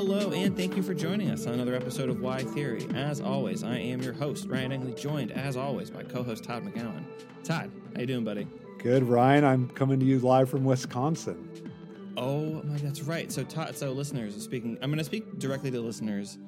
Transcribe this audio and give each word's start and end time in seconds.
Hello, 0.00 0.32
and 0.32 0.56
thank 0.56 0.76
you 0.76 0.82
for 0.82 0.94
joining 0.94 1.30
us 1.30 1.46
on 1.46 1.52
another 1.52 1.74
episode 1.74 2.08
of 2.08 2.22
Why 2.22 2.42
Theory. 2.42 2.88
As 2.94 3.20
always, 3.20 3.62
I 3.62 3.76
am 3.76 4.00
your 4.00 4.14
host, 4.14 4.48
Ryan 4.48 4.72
Engley, 4.72 4.94
joined, 4.94 5.30
as 5.30 5.58
always, 5.58 5.90
by 5.90 6.04
co-host 6.04 6.42
Todd 6.42 6.64
McGowan. 6.64 7.04
Todd, 7.44 7.70
how 7.94 8.00
you 8.00 8.06
doing, 8.06 8.24
buddy? 8.24 8.48
Good, 8.78 9.02
Ryan. 9.02 9.44
I'm 9.44 9.68
coming 9.68 10.00
to 10.00 10.06
you 10.06 10.18
live 10.20 10.48
from 10.48 10.64
Wisconsin. 10.64 11.70
Oh 12.16 12.62
my, 12.62 12.78
that's 12.78 13.02
right. 13.02 13.30
So, 13.30 13.44
Todd, 13.44 13.76
so 13.76 13.92
listeners, 13.92 14.42
speaking, 14.42 14.78
I'm 14.80 14.88
going 14.88 14.96
to 14.96 15.04
speak 15.04 15.38
directly 15.38 15.70
to 15.70 15.80
listeners 15.82 16.38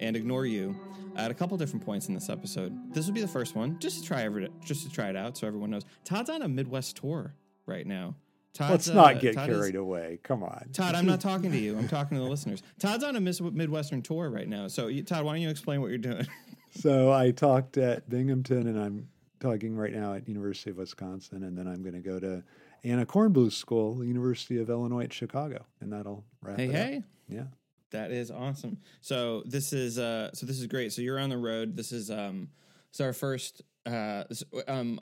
and 0.00 0.14
ignore 0.14 0.44
you 0.44 0.76
at 1.16 1.30
a 1.30 1.34
couple 1.34 1.56
different 1.56 1.86
points 1.86 2.08
in 2.08 2.14
this 2.14 2.28
episode. 2.28 2.92
This 2.92 3.06
will 3.06 3.14
be 3.14 3.22
the 3.22 3.26
first 3.26 3.56
one, 3.56 3.78
just 3.78 4.02
to 4.02 4.06
try 4.06 4.24
every, 4.24 4.50
just 4.62 4.82
to 4.82 4.90
try 4.90 5.08
it 5.08 5.16
out, 5.16 5.38
so 5.38 5.46
everyone 5.46 5.70
knows. 5.70 5.86
Todd's 6.04 6.28
on 6.28 6.42
a 6.42 6.48
Midwest 6.48 6.98
tour 6.98 7.32
right 7.64 7.86
now. 7.86 8.16
Todd's, 8.54 8.70
Let's 8.70 8.88
not 8.88 9.20
get 9.20 9.36
carried 9.36 9.74
is, 9.74 9.80
away. 9.80 10.18
Come 10.22 10.42
on, 10.42 10.68
Todd. 10.72 10.94
I'm 10.94 11.06
not 11.06 11.20
talking 11.20 11.52
to 11.52 11.58
you. 11.58 11.76
I'm 11.78 11.88
talking 11.88 12.16
to 12.16 12.22
the 12.24 12.28
listeners. 12.28 12.62
Todd's 12.78 13.04
on 13.04 13.14
a 13.14 13.20
Midwestern 13.20 14.02
tour 14.02 14.30
right 14.30 14.48
now. 14.48 14.68
So, 14.68 14.90
Todd, 15.02 15.24
why 15.24 15.34
don't 15.34 15.42
you 15.42 15.50
explain 15.50 15.80
what 15.80 15.88
you're 15.88 15.98
doing? 15.98 16.26
so, 16.74 17.12
I 17.12 17.30
talked 17.30 17.76
at 17.76 18.08
Binghamton, 18.08 18.66
and 18.66 18.80
I'm 18.80 19.08
talking 19.38 19.76
right 19.76 19.92
now 19.92 20.14
at 20.14 20.28
University 20.28 20.70
of 20.70 20.78
Wisconsin, 20.78 21.44
and 21.44 21.56
then 21.56 21.68
I'm 21.68 21.82
going 21.82 21.94
to 21.94 22.00
go 22.00 22.18
to 22.18 22.42
Anna 22.84 23.06
Kornbluh 23.06 23.52
School, 23.52 24.04
University 24.04 24.60
of 24.60 24.70
Illinois 24.70 25.04
at 25.04 25.12
Chicago, 25.12 25.64
and 25.80 25.92
that'll 25.92 26.24
wrap 26.42 26.56
hey, 26.58 26.64
it 26.64 26.72
hey. 26.72 26.96
up. 26.96 27.02
Yeah. 27.28 27.44
That 27.90 28.10
is 28.10 28.30
awesome. 28.30 28.78
So 29.00 29.42
this 29.46 29.72
is 29.72 29.98
uh 29.98 30.30
so 30.34 30.44
this 30.44 30.60
is 30.60 30.66
great. 30.66 30.92
So 30.92 31.00
you're 31.00 31.18
on 31.18 31.30
the 31.30 31.38
road. 31.38 31.74
This 31.74 31.90
is 31.90 32.10
um 32.10 32.48
so 32.90 33.04
our 33.04 33.12
first 33.12 33.62
uh 33.86 34.24
um 34.66 35.00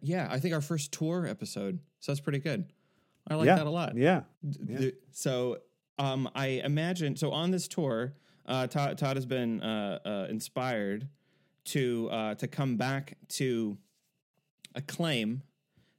yeah, 0.00 0.28
I 0.30 0.38
think 0.38 0.54
our 0.54 0.60
first 0.60 0.92
tour 0.92 1.26
episode. 1.26 1.78
So 2.00 2.12
that's 2.12 2.20
pretty 2.20 2.38
good. 2.38 2.72
I 3.28 3.34
like 3.34 3.46
yeah. 3.46 3.56
that 3.56 3.66
a 3.66 3.70
lot. 3.70 3.96
Yeah. 3.96 4.22
yeah. 4.66 4.90
So 5.12 5.58
um 5.98 6.28
I 6.34 6.62
imagine 6.64 7.16
so 7.16 7.32
on 7.32 7.50
this 7.50 7.68
tour, 7.68 8.14
uh 8.46 8.66
Todd, 8.66 8.98
Todd 8.98 9.16
has 9.16 9.26
been 9.26 9.62
uh, 9.62 9.98
uh 10.04 10.26
inspired 10.30 11.08
to 11.66 12.08
uh 12.10 12.34
to 12.36 12.48
come 12.48 12.76
back 12.76 13.16
to 13.28 13.76
a 14.74 14.82
claim 14.82 15.42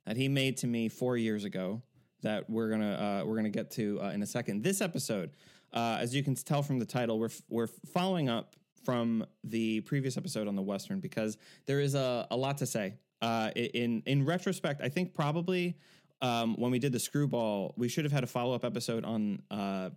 that 0.05 0.17
he 0.17 0.27
made 0.27 0.57
to 0.57 0.67
me 0.67 0.89
4 0.89 1.17
years 1.17 1.43
ago 1.43 1.83
that 2.21 2.49
we're 2.49 2.69
going 2.69 2.81
to 2.81 3.03
uh 3.03 3.23
we're 3.25 3.41
to 3.41 3.49
get 3.49 3.71
to 3.71 3.99
uh, 4.01 4.09
in 4.09 4.21
a 4.21 4.27
second. 4.27 4.63
This 4.63 4.81
episode 4.81 5.31
uh, 5.73 5.97
as 5.99 6.15
you 6.15 6.23
can 6.23 6.35
tell 6.35 6.63
from 6.63 6.79
the 6.79 6.85
title, 6.85 7.19
we're 7.19 7.29
we're 7.49 7.67
following 7.67 8.29
up 8.29 8.55
from 8.83 9.25
the 9.43 9.81
previous 9.81 10.17
episode 10.17 10.47
on 10.47 10.55
the 10.55 10.61
Western 10.61 10.99
because 10.99 11.37
there 11.65 11.79
is 11.79 11.95
a, 11.95 12.27
a 12.31 12.37
lot 12.37 12.57
to 12.57 12.65
say. 12.65 12.95
Uh, 13.21 13.51
in 13.55 14.01
in 14.05 14.25
retrospect, 14.25 14.81
I 14.81 14.89
think 14.89 15.13
probably 15.13 15.77
um, 16.21 16.55
when 16.55 16.71
we 16.71 16.79
did 16.79 16.91
the 16.91 16.99
Screwball, 16.99 17.73
we 17.77 17.89
should 17.89 18.05
have 18.05 18.11
had 18.11 18.23
a 18.23 18.27
follow 18.27 18.55
up 18.55 18.63
episode 18.63 19.05
on 19.05 19.41
uh, 19.51 19.89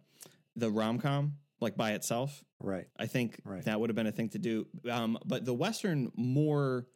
the 0.56 0.70
rom 0.70 0.98
com 0.98 1.34
like 1.61 1.77
by 1.77 1.92
itself. 1.92 2.45
Right. 2.61 2.87
I 2.98 3.06
think 3.06 3.41
right. 3.45 3.64
that 3.64 3.81
would 3.81 3.89
have 3.91 3.97
been 3.97 4.06
a 4.06 4.12
thing 4.12 4.29
to 4.31 4.39
do. 4.39 4.67
Um, 4.91 5.19
but 5.25 5.45
the 5.45 5.55
Western 5.55 6.11
more, 6.17 6.87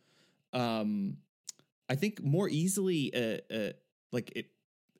um, 0.52 1.18
I 1.88 1.94
think 1.94 2.22
more 2.22 2.48
easily, 2.48 3.12
uh, 3.14 3.54
uh, 3.54 3.72
like 4.12 4.32
it 4.36 4.46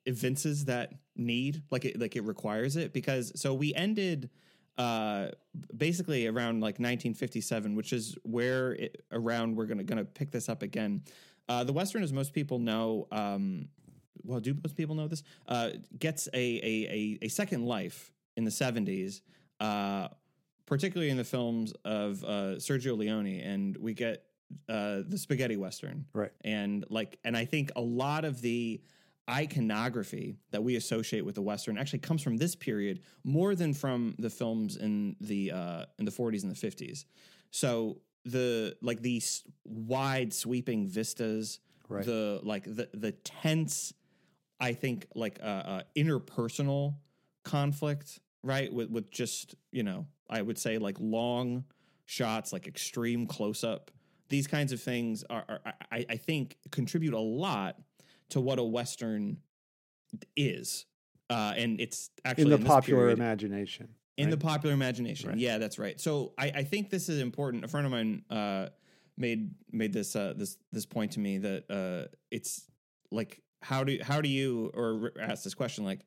evinces 0.05 0.65
that 0.65 0.93
need 1.17 1.61
like 1.69 1.83
it 1.83 1.99
like 1.99 2.15
it 2.15 2.23
requires 2.23 2.77
it 2.77 2.93
because 2.93 3.33
so 3.35 3.53
we 3.53 3.73
ended 3.73 4.29
uh 4.77 5.29
basically 5.75 6.27
around 6.27 6.61
like 6.61 6.75
1957 6.75 7.75
which 7.75 7.93
is 7.93 8.15
where 8.23 8.73
it, 8.73 9.03
around 9.11 9.55
we're 9.55 9.65
gonna 9.65 9.83
gonna 9.83 10.05
pick 10.05 10.31
this 10.31 10.49
up 10.49 10.61
again. 10.61 11.01
Uh 11.49 11.63
the 11.63 11.73
western 11.73 12.03
as 12.03 12.13
most 12.13 12.33
people 12.33 12.59
know 12.59 13.07
um 13.11 13.67
well 14.23 14.39
do 14.39 14.53
most 14.63 14.75
people 14.75 14.95
know 14.95 15.07
this? 15.07 15.23
Uh 15.47 15.69
gets 15.97 16.27
a 16.33 16.37
a 16.37 17.19
a, 17.23 17.25
a 17.25 17.27
second 17.27 17.65
life 17.65 18.11
in 18.35 18.43
the 18.43 18.51
70s 18.51 19.21
uh 19.59 20.07
particularly 20.65 21.09
in 21.09 21.17
the 21.17 21.23
films 21.23 21.73
of 21.85 22.23
uh 22.23 22.55
sergio 22.57 22.95
leone 22.97 23.39
and 23.39 23.77
we 23.77 23.93
get 23.93 24.25
uh 24.69 25.01
the 25.07 25.17
spaghetti 25.17 25.57
western. 25.57 26.05
Right. 26.13 26.31
And 26.43 26.85
like 26.89 27.17
and 27.23 27.35
i 27.35 27.45
think 27.45 27.71
a 27.75 27.81
lot 27.81 28.25
of 28.25 28.41
the 28.41 28.81
iconography 29.29 30.37
that 30.51 30.63
we 30.63 30.75
associate 30.75 31.25
with 31.25 31.35
the 31.35 31.41
western 31.41 31.77
actually 31.77 31.99
comes 31.99 32.21
from 32.21 32.37
this 32.37 32.55
period 32.55 33.01
more 33.23 33.55
than 33.55 33.73
from 33.73 34.15
the 34.19 34.29
films 34.29 34.77
in 34.77 35.15
the 35.19 35.51
uh, 35.51 35.85
in 35.99 36.05
the 36.05 36.11
40s 36.11 36.43
and 36.43 36.51
the 36.51 36.55
50s. 36.55 37.05
So 37.51 38.01
the 38.25 38.75
like 38.81 39.01
these 39.01 39.43
wide 39.63 40.33
sweeping 40.33 40.87
vistas, 40.87 41.59
right. 41.89 42.05
the 42.05 42.39
like 42.43 42.63
the 42.63 42.89
the 42.93 43.11
tense, 43.11 43.93
I 44.59 44.73
think 44.73 45.07
like 45.15 45.39
uh, 45.41 45.45
uh, 45.45 45.81
interpersonal 45.95 46.95
conflict, 47.43 48.19
right? 48.43 48.71
With 48.71 48.89
with 48.89 49.11
just 49.11 49.55
you 49.71 49.83
know 49.83 50.05
I 50.29 50.41
would 50.41 50.57
say 50.57 50.77
like 50.77 50.97
long 50.99 51.65
shots, 52.05 52.53
like 52.53 52.67
extreme 52.67 53.27
close 53.27 53.63
up. 53.63 53.91
These 54.29 54.47
kinds 54.47 54.73
of 54.73 54.81
things 54.81 55.23
are, 55.29 55.45
are 55.47 55.59
I, 55.89 56.05
I 56.09 56.17
think 56.17 56.57
contribute 56.71 57.13
a 57.13 57.19
lot 57.19 57.77
to 58.29 58.41
what 58.41 58.59
a 58.59 58.63
Western 58.63 59.37
is. 60.35 60.85
Uh, 61.29 61.53
and 61.57 61.81
it's 61.81 62.09
actually 62.23 62.43
in 62.43 62.49
the 62.49 62.55
in 62.57 62.63
popular 62.63 63.01
period, 63.01 63.19
imagination. 63.19 63.89
In 64.17 64.29
the 64.29 64.37
popular 64.37 64.73
imagination, 64.73 65.29
right. 65.29 65.37
yeah, 65.37 65.57
that's 65.59 65.77
right. 65.77 65.99
So 65.99 66.33
I, 66.37 66.51
I, 66.55 66.63
think 66.63 66.89
this 66.89 67.07
is 67.07 67.21
important. 67.21 67.63
A 67.63 67.67
friend 67.67 67.85
of 67.85 67.91
mine 67.91 68.23
uh, 68.31 68.69
made 69.15 69.51
made 69.71 69.93
this 69.93 70.15
uh, 70.15 70.33
this 70.35 70.57
this 70.71 70.85
point 70.87 71.11
to 71.11 71.19
me 71.19 71.37
that 71.37 71.69
uh, 71.69 72.07
it's 72.31 72.63
like 73.11 73.41
how 73.61 73.83
do 73.83 73.99
how 74.01 74.21
do 74.21 74.29
you 74.29 74.71
or 74.73 75.11
ask 75.19 75.43
this 75.43 75.53
question 75.53 75.83
like 75.83 75.99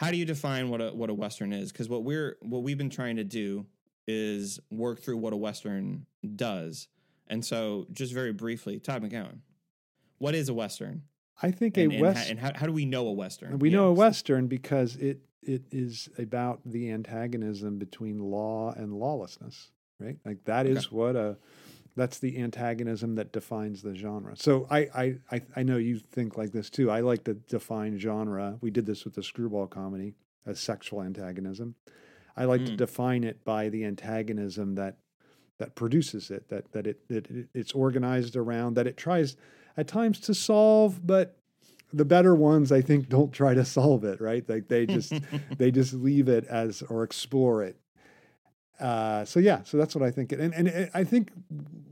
how 0.00 0.10
do 0.10 0.16
you 0.16 0.24
define 0.24 0.70
what 0.70 0.80
a 0.80 0.90
what 0.94 1.10
a 1.10 1.14
western 1.14 1.52
is? 1.52 1.70
Because 1.70 1.88
what 1.88 2.04
we're 2.04 2.38
what 2.40 2.62
we've 2.62 2.78
been 2.78 2.88
trying 2.88 3.16
to 3.16 3.24
do 3.24 3.66
is 4.08 4.58
work 4.70 5.00
through 5.00 5.18
what 5.18 5.34
a 5.34 5.36
western 5.36 6.06
does. 6.36 6.88
And 7.26 7.44
so, 7.44 7.86
just 7.92 8.12
very 8.12 8.32
briefly, 8.32 8.80
Todd 8.80 9.02
McGowan, 9.02 9.40
what 10.18 10.34
is 10.34 10.48
a 10.48 10.54
western? 10.54 11.02
I 11.42 11.50
think 11.50 11.76
and, 11.76 11.92
a 11.92 11.94
and 11.94 12.02
west. 12.02 12.30
and 12.30 12.38
how, 12.38 12.52
how, 12.54 12.66
do 12.66 12.72
we 12.72 12.84
know 12.84 13.06
a 13.08 13.12
western? 13.12 13.58
We 13.58 13.70
know 13.70 13.88
a 13.88 13.92
western 13.92 14.46
because 14.46 14.96
it 14.96 15.20
it 15.42 15.62
is 15.70 16.08
about 16.18 16.60
the 16.66 16.90
antagonism 16.90 17.78
between 17.78 18.18
law 18.18 18.74
and 18.76 18.92
lawlessness, 18.92 19.70
right? 19.98 20.18
Like 20.24 20.44
that 20.44 20.66
okay. 20.66 20.76
is 20.76 20.92
what 20.92 21.16
a 21.16 21.38
that's 21.96 22.18
the 22.18 22.38
antagonism 22.38 23.16
that 23.16 23.32
defines 23.32 23.82
the 23.82 23.94
genre. 23.94 24.36
So 24.36 24.66
I, 24.70 25.18
I 25.30 25.42
I 25.56 25.62
know 25.62 25.76
you 25.76 25.98
think 25.98 26.36
like 26.36 26.52
this 26.52 26.70
too. 26.70 26.90
I 26.90 27.00
like 27.00 27.24
to 27.24 27.34
define 27.34 27.98
genre. 27.98 28.58
We 28.60 28.70
did 28.70 28.86
this 28.86 29.04
with 29.04 29.14
the 29.14 29.22
screwball 29.22 29.66
comedy 29.66 30.14
as 30.46 30.60
sexual 30.60 31.02
antagonism. 31.02 31.74
I 32.36 32.44
like 32.44 32.62
mm. 32.62 32.66
to 32.66 32.76
define 32.76 33.24
it 33.24 33.44
by 33.44 33.68
the 33.68 33.84
antagonism 33.84 34.74
that 34.76 34.98
that 35.58 35.74
produces 35.74 36.30
it, 36.30 36.48
that 36.48 36.72
that 36.72 36.86
it, 36.86 37.00
it, 37.08 37.30
it 37.30 37.48
it's 37.54 37.72
organized 37.72 38.36
around, 38.36 38.74
that 38.74 38.86
it 38.86 38.96
tries 38.96 39.36
at 39.76 39.88
times 39.88 40.20
to 40.20 40.34
solve, 40.34 41.06
but 41.06 41.36
the 41.92 42.04
better 42.04 42.34
ones 42.34 42.70
I 42.70 42.80
think 42.80 43.08
don't 43.08 43.32
try 43.32 43.54
to 43.54 43.64
solve 43.64 44.04
it, 44.04 44.20
right? 44.20 44.48
Like 44.48 44.68
they 44.68 44.86
just 44.86 45.12
they 45.58 45.70
just 45.70 45.92
leave 45.92 46.28
it 46.28 46.44
as 46.46 46.82
or 46.82 47.02
explore 47.02 47.62
it. 47.62 47.76
Uh, 48.78 49.24
so 49.24 49.40
yeah, 49.40 49.62
so 49.64 49.76
that's 49.76 49.94
what 49.94 50.02
I 50.02 50.10
think. 50.10 50.32
And 50.32 50.54
and 50.54 50.90
I 50.94 51.04
think 51.04 51.30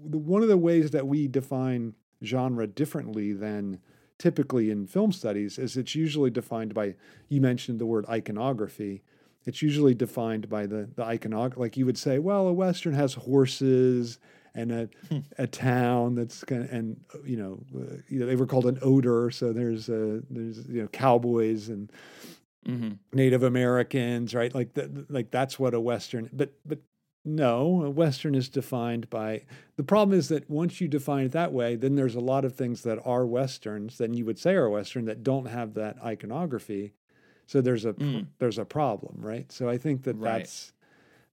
one 0.02 0.42
of 0.42 0.48
the 0.48 0.56
ways 0.56 0.90
that 0.92 1.06
we 1.06 1.28
define 1.28 1.94
genre 2.24 2.66
differently 2.66 3.32
than 3.32 3.80
typically 4.18 4.70
in 4.70 4.86
film 4.86 5.12
studies 5.12 5.58
is 5.58 5.76
it's 5.76 5.94
usually 5.94 6.30
defined 6.30 6.74
by 6.74 6.94
you 7.28 7.40
mentioned 7.40 7.78
the 7.78 7.86
word 7.86 8.04
iconography. 8.08 9.02
It's 9.44 9.62
usually 9.62 9.94
defined 9.94 10.48
by 10.48 10.66
the 10.66 10.88
the 10.94 11.04
iconography. 11.04 11.60
Like 11.60 11.76
you 11.76 11.86
would 11.86 11.98
say, 11.98 12.18
well, 12.18 12.48
a 12.48 12.52
western 12.52 12.94
has 12.94 13.14
horses 13.14 14.18
and 14.58 14.72
a, 14.72 14.88
hmm. 15.08 15.18
a 15.38 15.46
town 15.46 16.14
that's 16.16 16.42
kind 16.44 16.64
of, 16.64 16.72
and 16.72 17.00
you 17.24 17.36
know, 17.36 17.60
uh, 17.74 17.96
you 18.08 18.18
know, 18.18 18.26
they 18.26 18.36
were 18.36 18.46
called 18.46 18.66
an 18.66 18.78
odor. 18.82 19.30
So 19.30 19.52
there's 19.52 19.88
uh, 19.88 20.20
there's 20.28 20.66
you 20.66 20.82
know 20.82 20.88
cowboys 20.88 21.68
and 21.68 21.92
mm-hmm. 22.66 22.94
Native 23.12 23.42
Americans, 23.42 24.34
right? 24.34 24.54
Like 24.54 24.74
that, 24.74 25.10
like 25.10 25.30
that's 25.30 25.58
what 25.58 25.74
a 25.74 25.80
Western. 25.80 26.28
But 26.32 26.54
but 26.66 26.80
no, 27.24 27.84
a 27.84 27.90
Western 27.90 28.34
is 28.34 28.48
defined 28.48 29.08
by 29.10 29.42
the 29.76 29.84
problem 29.84 30.18
is 30.18 30.28
that 30.28 30.50
once 30.50 30.80
you 30.80 30.88
define 30.88 31.26
it 31.26 31.32
that 31.32 31.52
way, 31.52 31.76
then 31.76 31.94
there's 31.94 32.14
a 32.14 32.20
lot 32.20 32.44
of 32.44 32.54
things 32.54 32.82
that 32.82 32.98
are 33.04 33.26
Westerns, 33.26 33.98
then 33.98 34.14
you 34.14 34.24
would 34.24 34.38
say 34.38 34.54
are 34.54 34.68
Western 34.68 35.04
that 35.04 35.22
don't 35.22 35.46
have 35.46 35.74
that 35.74 36.02
iconography. 36.02 36.94
So 37.46 37.60
there's 37.60 37.84
a 37.84 37.92
mm. 37.92 38.26
there's 38.38 38.58
a 38.58 38.64
problem, 38.64 39.16
right? 39.20 39.50
So 39.52 39.68
I 39.68 39.78
think 39.78 40.02
that 40.02 40.16
right. 40.16 40.38
that's 40.38 40.72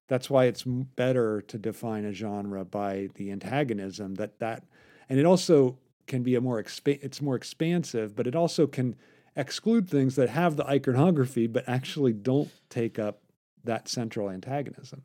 that's 0.07 0.29
why 0.29 0.45
it's 0.45 0.63
better 0.63 1.41
to 1.41 1.57
define 1.57 2.05
a 2.05 2.13
genre 2.13 2.63
by 2.63 3.09
the 3.15 3.31
antagonism 3.31 4.15
that 4.15 4.39
that 4.39 4.63
and 5.09 5.19
it 5.19 5.25
also 5.25 5.77
can 6.07 6.23
be 6.23 6.35
a 6.35 6.41
more 6.41 6.61
expa- 6.61 6.99
it's 7.01 7.21
more 7.21 7.35
expansive 7.35 8.15
but 8.15 8.27
it 8.27 8.35
also 8.35 8.67
can 8.67 8.95
exclude 9.35 9.89
things 9.89 10.15
that 10.15 10.29
have 10.29 10.55
the 10.55 10.65
iconography 10.67 11.47
but 11.47 11.67
actually 11.67 12.13
don't 12.13 12.49
take 12.69 12.99
up 12.99 13.21
that 13.63 13.87
central 13.87 14.29
antagonism 14.29 15.01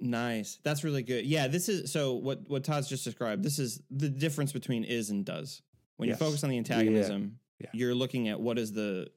nice 0.00 0.58
that's 0.62 0.84
really 0.84 1.02
good 1.02 1.24
yeah 1.24 1.46
this 1.48 1.68
is 1.68 1.90
so 1.90 2.14
what 2.14 2.40
what 2.48 2.62
todd's 2.64 2.88
just 2.88 3.04
described 3.04 3.42
this 3.42 3.58
is 3.58 3.80
the 3.90 4.08
difference 4.08 4.52
between 4.52 4.84
is 4.84 5.10
and 5.10 5.24
does 5.24 5.62
when 5.96 6.08
yes. 6.08 6.18
you 6.18 6.26
focus 6.26 6.44
on 6.44 6.50
the 6.50 6.58
antagonism 6.58 7.38
yeah. 7.58 7.66
Yeah. 7.66 7.70
you're 7.72 7.94
looking 7.94 8.28
at 8.28 8.38
what 8.38 8.58
is 8.58 8.72
the 8.72 9.08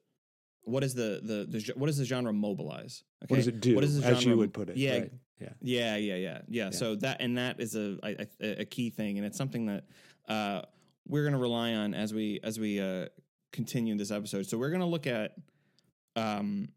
what 0.67 0.83
is 0.83 0.93
the 0.93 1.21
the, 1.23 1.45
the 1.45 1.73
what 1.75 1.87
does 1.87 1.97
the 1.97 2.05
genre 2.05 2.33
mobilize? 2.33 3.03
Okay? 3.23 3.33
What 3.33 3.37
does 3.37 3.47
it 3.47 3.59
do? 3.59 3.75
What 3.75 3.81
does 3.81 3.99
the 3.99 4.07
as 4.07 4.25
you 4.25 4.37
would 4.37 4.53
put 4.53 4.69
it. 4.69 4.77
Yeah, 4.77 4.99
right. 4.99 5.11
Yeah. 5.39 5.49
yeah, 5.61 5.95
yeah, 5.97 6.15
yeah, 6.15 6.41
yeah. 6.47 6.69
So 6.71 6.95
that 6.95 7.17
and 7.21 7.37
that 7.37 7.59
is 7.59 7.75
a 7.75 7.97
a 8.41 8.65
key 8.65 8.89
thing, 8.89 9.17
and 9.17 9.25
it's 9.25 9.37
something 9.37 9.67
that 9.67 9.83
uh, 10.27 10.61
we're 11.07 11.23
going 11.23 11.33
to 11.33 11.39
rely 11.39 11.73
on 11.73 11.93
as 11.93 12.13
we 12.13 12.39
as 12.43 12.59
we 12.59 12.79
uh, 12.79 13.07
continue 13.51 13.95
this 13.97 14.11
episode. 14.11 14.47
So 14.47 14.57
we're 14.57 14.69
going 14.69 14.81
to 14.81 14.87
look 14.87 15.07
at 15.07 15.35
um, 16.15 16.69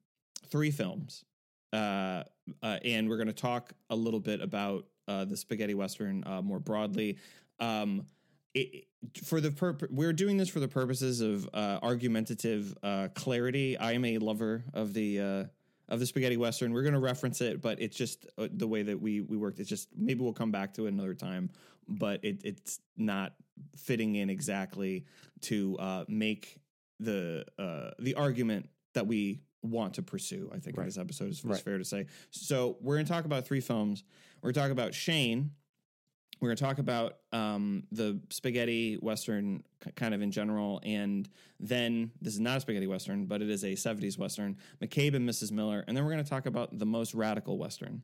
three 0.51 0.71
films, 0.71 1.25
uh, 1.73 2.25
uh, 2.63 2.79
and 2.85 3.09
we're 3.09 3.17
going 3.17 3.29
to 3.29 3.33
talk 3.33 3.73
a 3.89 3.97
little 3.97 4.21
bit 4.21 4.41
about 4.41 4.87
uh, 5.09 5.25
the 5.25 5.37
spaghetti 5.37 5.75
western 5.75 6.23
uh, 6.27 6.43
more 6.43 6.61
broadly. 6.61 7.19
Um, 7.59 8.07
it, 8.55 8.87
for 9.25 9.41
the 9.41 9.51
purp- 9.51 9.91
we're 9.91 10.13
doing 10.13 10.37
this 10.37 10.49
for 10.49 10.61
the 10.61 10.69
purposes 10.69 11.21
of 11.21 11.49
uh, 11.55 11.79
argumentative 11.83 12.77
uh, 12.83 13.09
clarity. 13.15 13.77
I 13.79 13.93
am 13.93 14.05
a 14.05 14.19
lover 14.19 14.65
of 14.75 14.93
the 14.95 15.21
uh, 15.21 15.45
of 15.89 16.01
the 16.01 16.07
spaghetti 16.07 16.37
western. 16.37 16.73
We're 16.73 16.83
going 16.83 16.95
to 16.95 17.01
reference 17.01 17.41
it, 17.41 17.61
but 17.61 17.81
it's 17.81 17.97
just 17.97 18.27
uh, 18.39 18.49
the 18.53 18.67
way 18.67 18.83
that 18.83 19.01
we 19.01 19.21
we 19.21 19.37
worked. 19.37 19.59
It's 19.61 19.69
just 19.69 19.89
maybe 19.97 20.21
we'll 20.23 20.33
come 20.33 20.51
back 20.53 20.75
to 20.75 20.87
it 20.87 20.93
another 20.93 21.15
time, 21.15 21.51
but 21.89 22.25
it, 22.25 22.41
it's 22.45 22.81
not 22.97 23.35
fitting 23.77 24.15
in 24.17 24.31
exactly 24.31 25.05
to 25.43 25.77
uh, 25.79 26.05
make 26.09 26.59
the 26.99 27.45
uh, 27.59 27.91
the 27.99 28.15
argument 28.15 28.69
that 28.95 29.07
we 29.07 29.41
want 29.63 29.95
to 29.95 30.03
pursue. 30.03 30.51
I 30.55 30.59
think 30.59 30.77
in 30.77 30.85
this 30.85 30.99
episode 30.99 31.29
is, 31.31 31.39
is 31.39 31.45
Right. 31.45 31.61
fair 31.61 31.79
to 31.79 31.85
say. 31.85 32.07
So 32.31 32.77
we're 32.81 32.97
going 32.97 33.07
to 33.07 33.13
talk 33.13 33.25
about 33.27 33.47
three 33.47 33.61
films. 33.61 34.05
We're 34.43 34.49
going 34.53 34.55
to 34.55 34.61
talk 34.61 34.71
about 34.71 34.95
Shane. 34.95 35.51
We're 36.41 36.49
going 36.49 36.57
to 36.57 36.65
talk 36.65 36.79
about 36.79 37.19
um, 37.33 37.85
the 37.93 38.19
spaghetti 38.31 38.95
western 38.95 39.63
k- 39.85 39.91
kind 39.95 40.15
of 40.15 40.23
in 40.23 40.31
general, 40.31 40.81
and 40.83 41.29
then 41.59 42.13
this 42.23 42.33
is 42.33 42.41
not 42.41 42.57
a 42.57 42.61
spaghetti 42.61 42.87
western, 42.87 43.27
but 43.27 43.43
it 43.43 43.51
is 43.51 43.63
a 43.63 43.73
'70s 43.73 44.17
western, 44.19 44.57
McCabe 44.83 45.15
and 45.15 45.29
Mrs. 45.29 45.53
Miller, 45.53 45.85
and 45.87 45.95
then 45.97 46.03
we're 46.05 46.13
going 46.13 46.25
to 46.25 46.31
talk 46.31 46.47
about 46.47 46.79
the 46.79 46.87
most 46.87 47.13
radical 47.15 47.59
western, 47.59 48.03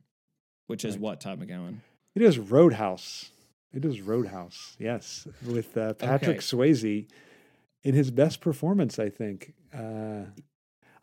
which 0.67 0.85
is 0.85 0.95
Right. 0.95 1.01
what 1.01 1.21
Todd 1.21 1.39
McGowan. 1.39 1.77
It 2.15 2.21
is 2.21 2.37
Roadhouse. 2.37 3.31
It 3.73 3.83
is 3.83 4.01
Roadhouse. 4.01 4.75
Yes, 4.79 5.27
with 5.45 5.75
uh, 5.75 5.93
Patrick 5.95 6.37
Okay. 6.37 6.39
Swayze 6.39 7.07
in 7.83 7.93
his 7.95 8.11
best 8.11 8.39
performance, 8.39 8.99
I 8.99 9.09
think. 9.09 9.53
Uh, 9.73 10.25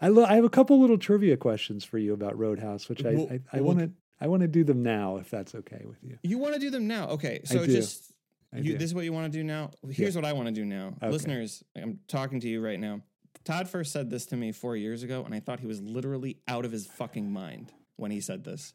I 0.00 0.08
lo- 0.08 0.24
I 0.24 0.34
have 0.36 0.44
a 0.44 0.48
couple 0.50 0.80
little 0.80 0.98
trivia 0.98 1.36
questions 1.36 1.84
for 1.84 1.98
you 1.98 2.12
about 2.14 2.38
Roadhouse, 2.38 2.88
which 2.88 3.04
I 3.04 3.14
Well- 3.14 3.28
I, 3.30 3.40
I 3.52 3.56
well- 3.60 3.64
want 3.74 3.78
to 3.80 3.90
I 4.20 4.28
want 4.28 4.42
to 4.42 4.48
do 4.48 4.64
them 4.64 4.82
now 4.82 5.16
if 5.16 5.30
that's 5.30 5.54
okay 5.54 5.82
with 5.84 6.02
you. 6.02 6.18
You 6.22 6.38
want 6.38 6.54
to 6.54 6.60
do 6.60 6.70
them 6.70 6.86
now? 6.86 7.08
Okay, 7.08 7.40
so 7.44 7.66
just 7.66 8.12
I 8.52 8.58
you, 8.58 8.72
do. 8.72 8.78
this 8.78 8.90
is 8.90 8.94
what 8.94 9.04
you 9.04 9.12
want 9.12 9.32
to 9.32 9.38
do 9.38 9.44
now. 9.44 9.70
Here's 9.90 10.14
what 10.16 10.24
I 10.24 10.32
want 10.32 10.46
to 10.46 10.52
do 10.52 10.64
now, 10.64 10.94
Okay. 11.02 11.10
listeners. 11.10 11.64
I'm 11.76 11.98
talking 12.08 12.40
to 12.40 12.48
you 12.48 12.60
right 12.64 12.78
now. 12.78 13.02
Todd 13.44 13.68
first 13.68 13.92
said 13.92 14.08
this 14.10 14.24
to 14.26 14.36
me 14.36 14.52
four 14.52 14.76
years 14.76 15.02
ago, 15.02 15.22
and 15.24 15.34
I 15.34 15.40
thought 15.40 15.60
he 15.60 15.66
was 15.66 15.82
literally 15.82 16.38
out 16.48 16.64
of 16.64 16.72
his 16.72 16.86
fucking 16.86 17.30
mind 17.30 17.72
when 17.96 18.10
he 18.10 18.20
said 18.20 18.44
this. 18.44 18.72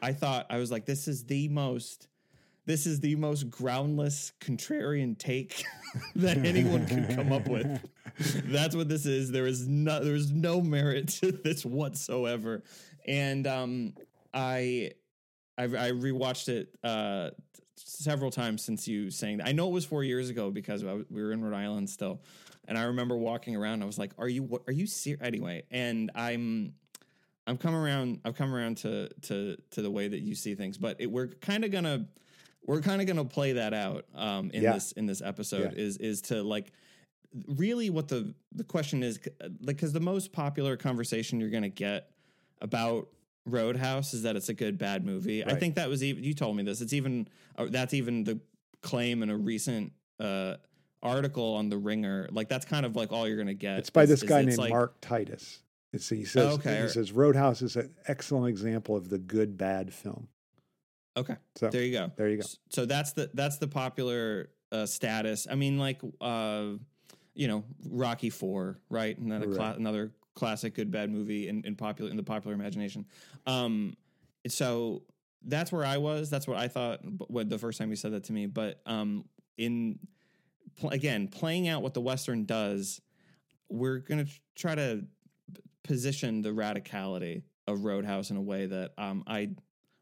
I 0.00 0.12
thought 0.12 0.46
I 0.48 0.58
was 0.58 0.70
like, 0.70 0.86
this 0.86 1.08
is 1.08 1.24
the 1.24 1.48
most, 1.48 2.06
this 2.64 2.86
is 2.86 3.00
the 3.00 3.16
most 3.16 3.50
groundless 3.50 4.32
contrarian 4.40 5.18
take 5.18 5.64
that 6.14 6.38
anyone 6.38 6.86
could 6.86 7.10
come 7.14 7.32
up 7.32 7.48
with. 7.48 7.66
That's 8.46 8.74
what 8.74 8.88
this 8.88 9.04
is. 9.04 9.30
There 9.30 9.46
is 9.46 9.66
no, 9.68 10.02
there 10.02 10.14
is 10.14 10.32
no 10.32 10.60
merit 10.62 11.08
to 11.20 11.32
this 11.32 11.66
whatsoever, 11.66 12.62
and 13.06 13.46
um, 13.46 13.94
I, 14.38 14.92
I, 15.56 15.64
I 15.64 15.90
rewatched 15.90 16.48
it 16.48 16.74
uh, 16.84 17.30
several 17.76 18.30
times 18.30 18.64
since 18.64 18.86
you 18.86 19.10
saying 19.10 19.38
that. 19.38 19.48
I 19.48 19.52
know 19.52 19.68
it 19.68 19.72
was 19.72 19.84
four 19.84 20.04
years 20.04 20.30
ago 20.30 20.50
because 20.50 20.84
we 20.84 21.22
were 21.22 21.32
in 21.32 21.42
Rhode 21.42 21.56
Island 21.56 21.90
still, 21.90 22.22
and 22.66 22.78
I 22.78 22.82
remember 22.84 23.16
walking 23.16 23.56
around. 23.56 23.82
I 23.82 23.86
was 23.86 23.98
like, 23.98 24.12
"Are 24.18 24.28
you? 24.28 24.42
what- 24.44 24.62
Are 24.68 24.72
you 24.72 24.86
serious?" 24.86 25.20
Anyway, 25.22 25.64
and 25.70 26.10
I'm, 26.14 26.74
I'm 27.46 27.56
coming 27.58 27.80
around. 27.80 28.20
I've 28.24 28.36
come 28.36 28.54
around 28.54 28.76
to 28.78 29.08
to 29.22 29.56
to 29.72 29.82
the 29.82 29.90
way 29.90 30.06
that 30.08 30.20
you 30.20 30.34
see 30.34 30.54
things, 30.54 30.78
but 30.78 31.00
it, 31.00 31.10
we're 31.10 31.28
kind 31.28 31.64
of 31.64 31.70
gonna, 31.72 32.06
we're 32.66 32.80
kind 32.80 33.00
of 33.00 33.06
gonna 33.08 33.24
play 33.24 33.52
that 33.54 33.74
out 33.74 34.04
um, 34.14 34.50
in 34.52 34.62
Yeah. 34.62 34.74
this 34.74 34.92
in 34.92 35.06
this 35.06 35.20
episode. 35.22 35.72
Yeah. 35.74 35.82
Is 35.82 35.96
is 35.96 36.22
to 36.22 36.42
like 36.42 36.72
really 37.46 37.90
what 37.90 38.08
the 38.08 38.34
the 38.52 38.64
question 38.64 39.02
is 39.02 39.18
like 39.60 39.76
because 39.76 39.92
the 39.92 40.00
most 40.00 40.32
popular 40.32 40.76
conversation 40.76 41.40
you're 41.40 41.50
gonna 41.50 41.68
get 41.68 42.10
about 42.60 43.08
Roadhouse 43.48 44.14
is 44.14 44.22
that 44.22 44.36
it's 44.36 44.48
a 44.48 44.54
good 44.54 44.78
bad 44.78 45.04
movie. 45.04 45.44
I 45.44 45.54
think 45.54 45.74
that 45.76 45.88
was 45.88 46.02
even 46.04 46.22
you 46.24 46.34
told 46.34 46.56
me 46.56 46.62
this. 46.62 46.80
It's 46.80 46.92
even 46.92 47.28
uh, 47.56 47.66
that's 47.70 47.94
even 47.94 48.24
the 48.24 48.38
claim 48.82 49.22
in 49.22 49.30
a 49.30 49.36
recent 49.36 49.92
uh, 50.20 50.56
article 51.02 51.54
on 51.54 51.68
the 51.68 51.76
Ringer. 51.78 52.28
Like 52.30 52.48
that's 52.48 52.64
kind 52.64 52.84
of 52.86 52.96
like 52.96 53.12
all 53.12 53.26
you're 53.26 53.38
gonna 53.38 53.54
get. 53.54 53.78
It's 53.78 53.90
by 53.90 54.02
is- 54.04 54.10
this 54.10 54.22
guy 54.22 54.42
named 54.42 54.58
like- 54.58 54.70
Mark 54.70 55.00
Titus. 55.00 55.60
It's, 55.90 56.06
he 56.10 56.26
says 56.26 56.54
Okay. 56.58 56.82
he 56.82 56.88
says 56.88 57.12
Roadhouse 57.12 57.62
is 57.62 57.74
an 57.76 57.94
excellent 58.06 58.48
example 58.48 58.94
of 58.94 59.08
the 59.08 59.16
good 59.18 59.56
bad 59.56 59.92
film. 59.94 60.28
Okay, 61.16 61.36
So 61.56 61.70
there 61.70 61.82
you 61.82 61.92
go. 61.92 62.12
there 62.16 62.28
you 62.28 62.36
go. 62.36 62.46
So 62.68 62.84
that's 62.84 63.12
the 63.12 63.30
that's 63.32 63.56
the 63.56 63.68
popular 63.68 64.50
uh, 64.70 64.84
status. 64.84 65.46
I 65.50 65.54
mean, 65.54 65.78
like 65.78 66.00
uh, 66.20 66.72
you 67.34 67.48
know, 67.48 67.64
Rocky 67.88 68.28
Four, 68.30 68.78
right? 68.90 69.16
Another 69.18 69.46
cla- 69.46 69.68
Right. 69.70 69.78
another 69.78 70.12
classic 70.38 70.74
good 70.74 70.90
bad 70.92 71.10
movie 71.10 71.48
in, 71.48 71.64
in 71.64 71.74
popular 71.74 72.10
in 72.10 72.16
the 72.16 72.22
popular 72.22 72.54
imagination. 72.54 73.04
Um, 73.46 73.96
so 74.46 75.02
that's 75.44 75.72
where 75.72 75.84
I 75.84 75.98
was. 75.98 76.30
That's 76.30 76.46
what 76.46 76.56
I 76.56 76.68
thought 76.68 77.00
when 77.28 77.48
the 77.48 77.58
first 77.58 77.78
time 77.78 77.90
you 77.90 77.96
said 77.96 78.12
that 78.12 78.24
to 78.24 78.32
me. 78.32 78.46
But 78.46 78.80
um, 78.86 79.24
in 79.56 79.98
pl- 80.76 80.90
again, 80.90 81.26
playing 81.26 81.66
out 81.66 81.82
what 81.82 81.92
the 81.92 82.00
Western 82.00 82.44
does, 82.44 83.00
we're 83.68 83.98
gonna 83.98 84.26
try 84.54 84.76
to 84.76 85.04
position 85.82 86.42
the 86.42 86.50
radicality 86.50 87.42
of 87.66 87.84
Roadhouse 87.84 88.30
in 88.30 88.36
a 88.36 88.42
way 88.42 88.66
that 88.66 88.92
um, 88.96 89.24
I 89.26 89.50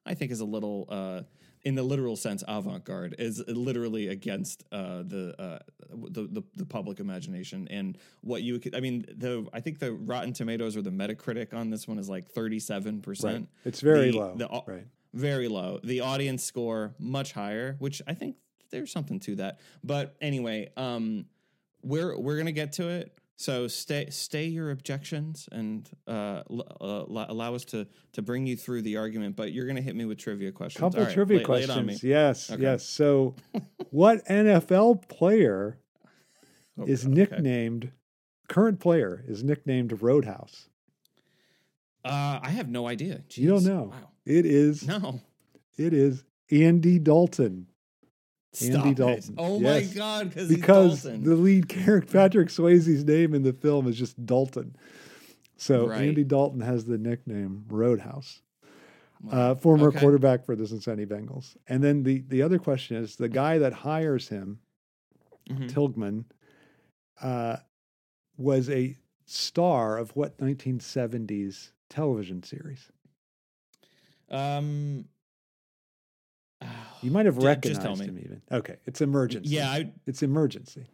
I 0.05 0.13
think 0.15 0.33
is 0.33 0.41
a 0.41 0.45
little 0.45 0.87
uh, 0.91 1.23
in 1.67 1.75
the 1.75 1.83
literal 1.83 2.15
sense 2.15 2.45
avant-garde 2.47 3.17
is 3.19 3.43
literally 3.49 4.07
against 4.07 4.63
uh, 4.71 5.03
the, 5.03 5.35
uh, 5.37 5.59
the 5.91 6.23
the 6.37 6.43
the 6.55 6.65
public 6.65 7.01
imagination 7.01 7.67
and 7.69 7.99
what 8.21 8.41
you 8.43 8.61
could 8.61 8.73
I 8.77 8.81
mean 8.81 9.05
the 9.25 9.47
I 9.53 9.61
think 9.61 9.81
the 9.81 9.93
Rotten 9.93 10.33
Tomatoes 10.33 10.77
or 10.77 10.83
the 10.83 10.91
Metacritic 10.91 11.53
on 11.53 11.71
this 11.71 11.89
one 11.89 11.99
is 11.99 12.09
like 12.09 12.29
37 12.31 12.95
Right. 12.95 13.03
percent 13.03 13.49
It's 13.65 13.81
very 13.81 14.13
The- 14.13 14.17
low. 14.19 14.35
the 14.37 14.49
right. 14.73 14.87
very 15.13 15.49
low. 15.49 15.81
The 15.83 16.01
audience 16.03 16.45
score 16.45 16.95
much 17.01 17.33
higher, 17.33 17.75
which 17.81 18.01
I 18.07 18.15
think 18.15 18.37
there's 18.71 18.93
something 18.93 19.19
to 19.21 19.35
that. 19.37 19.59
But 19.83 20.15
anyway, 20.21 20.71
um, 20.77 21.27
we're 21.83 22.17
we're 22.17 22.39
gonna 22.39 22.53
get 22.53 22.75
to 22.75 22.89
it. 22.89 23.13
So 23.39 23.69
stay 23.69 24.09
stay 24.11 24.47
your 24.47 24.71
objections 24.71 25.47
and 25.53 25.87
uh, 26.09 26.43
l- 26.51 26.67
uh, 26.81 27.05
allow 27.29 27.55
us 27.55 27.65
to 27.67 27.87
to 28.13 28.23
bring 28.23 28.47
you 28.47 28.57
through 28.57 28.83
the 28.83 28.97
argument. 28.97 29.37
But 29.37 29.53
you're 29.53 29.67
gonna 29.67 29.83
hit 29.83 29.95
me 29.95 30.07
with 30.07 30.17
trivia 30.19 30.53
questions. 30.53 30.81
Couple 30.81 31.05
right, 31.05 31.13
trivia 31.13 31.37
lay- 31.39 31.43
lay 31.43 31.45
questions. 31.67 32.03
me. 32.03 32.09
Yes, 32.11 32.51
Okay. 32.51 32.63
yes. 32.63 32.85
So, 32.89 33.35
what 33.91 34.25
NFL 34.27 35.07
player 35.09 35.79
Oh, 36.79 36.85
is 36.85 37.05
okay. 37.05 37.15
nicknamed? 37.15 37.91
Current 38.49 38.81
player 38.81 39.25
is 39.27 39.43
nicknamed 39.45 40.01
Roadhouse. 40.03 40.69
Uh, 42.05 42.39
I 42.43 42.51
have 42.51 42.69
no 42.69 42.87
idea. 42.87 43.23
You 43.35 43.49
don't 43.51 43.65
know. 43.65 43.91
Wow. 43.93 44.09
It 44.25 44.47
is. 44.47 44.87
No. 44.87 45.21
It 45.77 45.93
is 45.93 46.25
Andy 46.51 46.99
Dalton. 46.99 47.67
Stop 48.57 48.87
Andy 48.87 48.91
it. 48.91 48.97
Dalton. 48.97 49.35
Oh 49.37 49.61
my 49.61 49.83
god! 49.83 50.35
Because 50.35 51.03
the 51.03 51.37
lead 51.37 51.69
character 51.69 52.11
Patrick 52.13 52.49
Swayze's 52.49 53.05
name 53.05 53.35
in 53.35 53.43
the 53.43 53.53
film 53.53 53.87
is 53.87 53.99
just 53.99 54.25
Dalton. 54.25 54.75
So 55.59 55.89
Right. 55.89 56.09
Andy 56.09 56.25
Dalton 56.25 56.61
has 56.61 56.85
the 56.87 56.97
nickname 56.99 57.65
Roadhouse. 57.69 58.41
Uh, 59.31 59.55
former 59.55 59.89
Okay. 59.89 59.99
quarterback 59.99 60.45
for 60.45 60.55
the 60.57 60.67
Cincinnati 60.67 61.05
Bengals. 61.07 61.57
And 61.69 61.83
then 61.83 62.03
the 62.03 62.21
the 62.29 62.43
other 62.43 62.59
question 62.59 62.97
is 62.97 63.17
the 63.17 63.29
guy 63.29 63.59
that 63.59 63.73
hires 63.73 64.29
him, 64.29 64.61
Mhm. 65.51 65.69
Tilghman, 65.71 66.25
uh, 67.21 67.57
was 68.39 68.71
a 68.71 68.97
star 69.27 69.99
of 69.99 70.15
what 70.17 70.39
1970s 70.39 71.73
television 71.91 72.43
series? 72.43 72.91
Um. 74.31 75.07
You 77.07 77.13
might 77.13 77.27
have 77.27 77.37
just 77.37 77.47
recognized 77.47 78.03
him 78.03 78.19
even. 78.19 78.43
Okay, 78.51 78.77
it's 78.85 79.01
emergency. 79.01 79.51
Yeah, 79.51 79.71
I, 79.71 79.93
it's 80.07 80.25
emergency. 80.25 80.87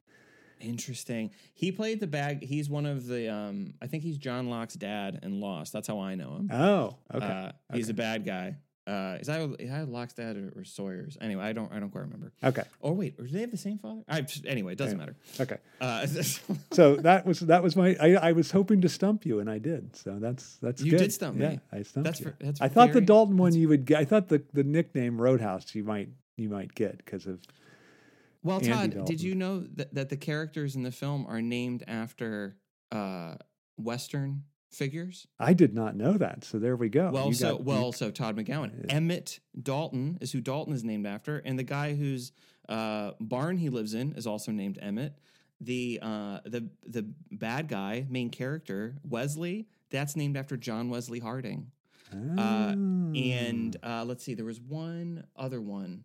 Interesting. 0.60 1.30
He 1.54 1.72
played 1.72 2.00
the 2.00 2.06
bag. 2.06 2.44
He's 2.44 2.68
one 2.68 2.84
of 2.84 3.06
the. 3.06 3.32
Um, 3.32 3.72
I 3.80 3.86
think 3.86 4.02
he's 4.02 4.18
John 4.18 4.50
Locke's 4.50 4.74
dad 4.74 5.20
and 5.22 5.40
Lost. 5.40 5.72
That's 5.72 5.88
how 5.88 6.00
I 6.00 6.14
know 6.14 6.36
him. 6.36 6.50
Oh, 6.52 6.96
okay. 7.14 7.24
Uh, 7.26 7.52
he's 7.72 7.88
a 7.88 7.94
bad 7.94 8.26
guy. 8.26 8.56
Uh, 8.84 9.16
is 9.20 9.28
that 9.28 9.40
is 9.60 10.14
dad 10.14 10.36
or, 10.36 10.52
or 10.56 10.64
Sawyer's? 10.64 11.16
Anyway, 11.20 11.44
I 11.44 11.52
don't 11.52 11.72
I 11.72 11.78
don't 11.78 11.90
quite 11.90 12.00
remember. 12.00 12.32
okay. 12.42 12.64
Or 12.80 12.92
wait, 12.94 13.14
or 13.18 13.26
do 13.26 13.32
they 13.32 13.40
have 13.42 13.52
the 13.52 13.56
same 13.56 13.78
father? 13.78 14.02
I 14.08 14.26
anyway, 14.44 14.72
it 14.72 14.78
doesn't 14.78 14.98
matter. 14.98 15.14
Okay. 15.40 15.58
Uh, 15.80 16.06
So 16.72 16.96
that 16.96 17.24
was 17.24 17.40
that 17.40 17.62
was 17.62 17.76
my 17.76 17.96
I, 18.00 18.14
I 18.14 18.32
was 18.32 18.50
hoping 18.50 18.80
to 18.80 18.88
stump 18.88 19.24
you 19.24 19.38
and 19.38 19.48
I 19.48 19.58
did. 19.58 19.94
So 19.94 20.18
that's 20.18 20.56
that's 20.56 20.82
You 20.82 20.92
good. 20.92 20.98
did 20.98 21.12
stump 21.12 21.38
yeah, 21.38 21.50
me. 21.50 21.60
I 21.70 21.82
stumped 21.82 22.04
That's 22.06 22.20
you. 22.20 22.26
ver- 22.26 22.36
that's 22.40 22.60
I 22.60 22.68
thought 22.68 22.92
the 22.92 23.00
Dalton 23.00 23.36
one 23.36 23.54
you 23.54 23.68
would 23.68 23.84
get. 23.84 23.98
I 23.98 24.04
thought 24.04 24.28
the 24.28 24.42
the 24.52 24.64
nickname 24.64 25.20
Roadhouse 25.20 25.74
you 25.76 25.84
might 25.84 26.08
you 26.36 26.48
might 26.48 26.74
get 26.74 26.96
because 26.96 27.26
of 27.26 27.38
well, 28.42 28.56
Andy 28.56 28.68
Todd, 28.68 28.90
Dalton. 28.90 29.04
did 29.04 29.20
you 29.22 29.36
know 29.36 29.60
that, 29.76 29.94
that 29.94 30.08
the 30.08 30.16
characters 30.16 30.74
in 30.74 30.82
the 30.82 30.90
film 30.90 31.24
are 31.28 31.40
named 31.40 31.84
after 31.86 32.56
uh, 32.90 33.36
Western 33.76 34.42
figures. 34.72 35.26
I 35.38 35.52
did 35.52 35.74
not 35.74 35.96
know 35.96 36.14
that. 36.18 36.44
So 36.44 36.58
there 36.58 36.76
we 36.76 36.88
go. 36.88 37.10
Well, 37.10 37.28
You 37.28 37.34
so 37.34 37.52
got- 37.56 37.64
well, 37.64 37.86
you- 37.86 37.92
so 37.92 38.10
Todd 38.10 38.36
McGowan, 38.36 38.72
Yeah. 38.86 38.94
Emmett 38.96 39.40
Dalton 39.60 40.18
is 40.20 40.32
who 40.32 40.40
Dalton 40.40 40.72
is 40.74 40.82
named 40.84 41.06
after, 41.06 41.38
and 41.38 41.58
the 41.58 41.62
guy 41.64 41.94
whose 41.94 42.32
uh, 42.68 43.12
barn 43.20 43.58
he 43.58 43.68
lives 43.68 43.92
in 43.94 44.12
is 44.14 44.26
also 44.26 44.52
named 44.52 44.78
Emmett. 44.80 45.18
The 45.60 45.98
uh, 46.02 46.40
the 46.44 46.68
the 46.86 47.06
bad 47.30 47.68
guy, 47.68 48.06
main 48.08 48.30
character 48.30 48.96
Wesley, 49.08 49.68
that's 49.90 50.16
named 50.16 50.36
after 50.36 50.56
John 50.56 50.88
Wesley 50.88 51.18
Harding. 51.20 51.70
Uh, 52.12 52.72
and 52.74 53.76
Ah. 53.82 54.00
uh, 54.00 54.04
let's 54.04 54.22
see, 54.24 54.34
there 54.34 54.44
was 54.44 54.60
one 54.60 55.24
other 55.36 55.60
one 55.60 56.04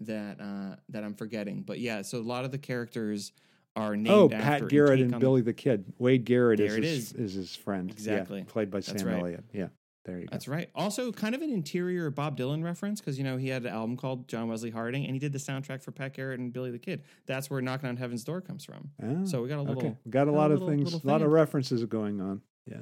that 0.00 0.40
uh, 0.40 0.76
that 0.90 1.04
I'm 1.04 1.14
forgetting, 1.14 1.62
but 1.62 1.80
yeah. 1.80 2.02
So 2.02 2.18
a 2.18 2.22
lot 2.22 2.44
of 2.44 2.50
the 2.50 2.58
characters 2.58 3.32
are 3.76 3.96
named. 3.96 4.08
oh, 4.10 4.24
after 4.32 4.60
Pat 4.64 4.68
Garrett 4.68 4.98
take 5.00 5.10
and 5.12 5.20
Billy 5.20 5.40
the 5.42 5.52
Kid. 5.52 5.84
Wade 5.98 6.24
Garrett 6.24 6.60
is 6.60 6.74
his, 6.76 7.12
is 7.12 7.32
his 7.34 7.56
friend. 7.56 7.88
Yeah, 7.88 7.92
Exactly. 7.94 8.44
played 8.44 8.70
by 8.70 8.78
That's 8.80 9.00
Sam 9.02 9.08
right. 9.08 9.20
Elliott. 9.20 9.44
Yeah, 9.52 9.68
there 10.04 10.18
you 10.20 10.26
go. 10.26 10.28
That's 10.30 10.46
right. 10.48 10.70
Also, 10.74 11.10
kind 11.12 11.34
of 11.34 11.42
an 11.42 11.50
interior 11.50 12.10
Bob 12.10 12.36
Dylan 12.38 12.62
reference 12.62 13.00
because 13.00 13.18
you 13.18 13.24
know 13.24 13.36
he 13.36 13.48
had 13.48 13.62
an 13.62 13.72
album 13.72 13.96
called 13.96 14.28
John 14.28 14.48
Wesley 14.48 14.70
Harding, 14.70 15.04
and 15.06 15.14
he 15.14 15.18
did 15.18 15.32
the 15.32 15.38
soundtrack 15.38 15.82
for 15.82 15.90
Pat 15.90 16.14
Garrett 16.14 16.38
and 16.40 16.52
Billy 16.52 16.70
the 16.70 16.78
Kid. 16.78 17.02
That's 17.26 17.50
where 17.50 17.60
Knocking 17.60 17.88
on 17.88 17.96
Heaven's 17.96 18.22
Door 18.24 18.42
comes 18.42 18.64
from. 18.64 18.90
Ah, 19.02 19.24
So 19.24 19.42
we 19.42 19.48
got 19.48 19.58
a 19.58 19.62
little, 19.62 19.78
okay. 19.78 19.96
Got 20.08 20.22
a 20.22 20.26
got 20.26 20.28
a 20.28 20.32
lot 20.36 20.50
of 20.52 20.60
little- 20.62 20.68
things, 20.84 20.94
a 21.04 21.06
lot 21.06 21.22
of 21.22 21.30
references 21.32 21.84
going 21.84 22.20
on. 22.20 22.42
Yeah. 22.66 22.78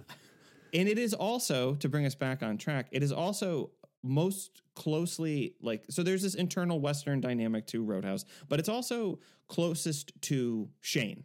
and 0.75 0.89
it 0.89 0.99
is 0.99 1.13
also 1.15 1.75
to 1.77 1.89
bring 1.89 2.07
us 2.07 2.15
back 2.15 2.43
on 2.43 2.57
track. 2.59 2.87
It 2.93 3.03
is 3.03 3.13
also 3.13 3.71
most 4.03 4.63
closely 4.75 5.55
like 5.61 5.85
so. 5.91 6.03
There's 6.03 6.23
this 6.23 6.35
internal 6.35 6.81
Western 6.81 7.21
dynamic 7.21 7.67
to 7.69 7.83
Roadhouse, 7.85 8.25
but 8.49 8.59
it's 8.59 8.69
also 8.69 9.19
closest 9.49 10.13
to 10.23 10.69
Shane. 10.81 11.25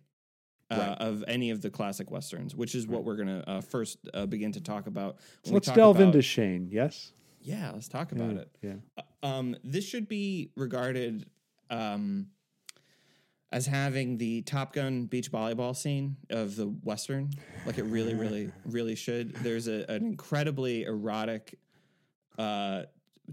Uh, 0.70 0.76
Right. 0.76 0.98
Of 1.00 1.24
any 1.30 1.50
of 1.52 1.62
the 1.62 1.70
classic 1.70 2.12
westerns, 2.12 2.54
which 2.54 2.76
is 2.76 2.88
what 2.88 3.06
we're 3.06 3.16
gonna 3.16 3.42
uh, 3.48 3.62
first 3.62 4.00
uh, 4.14 4.26
begin 4.26 4.52
to 4.52 4.60
talk 4.60 4.88
about. 4.88 5.20
So 5.44 5.54
let's 5.54 5.68
talk 5.68 5.76
delve 5.78 5.96
about- 5.96 6.08
into 6.08 6.22
Shane. 6.22 6.68
Yes. 6.70 7.14
Yeah, 7.40 7.72
let's 7.74 7.88
talk 7.88 8.12
about 8.12 8.34
yeah, 8.34 8.42
it. 8.42 8.50
Yeah. 8.98 9.04
um, 9.24 9.56
this 9.64 9.86
should 9.86 10.10
be 10.10 10.52
regarded 10.58 11.26
um, 11.70 12.28
as 13.54 13.66
having 13.66 14.18
the 14.18 14.42
Top 14.42 14.74
Gun 14.74 15.06
beach 15.06 15.32
volleyball 15.32 15.74
scene 15.74 16.18
of 16.30 16.58
the 16.58 16.66
Western. 16.66 17.30
Like 17.66 17.78
it 17.78 17.84
really, 17.84 18.14
really, 18.16 18.52
really 18.66 18.96
should. 18.96 19.36
There's 19.38 19.70
a, 19.70 19.90
an 19.90 20.06
incredibly 20.06 20.84
erotic 20.84 21.58
uh, 22.38 22.84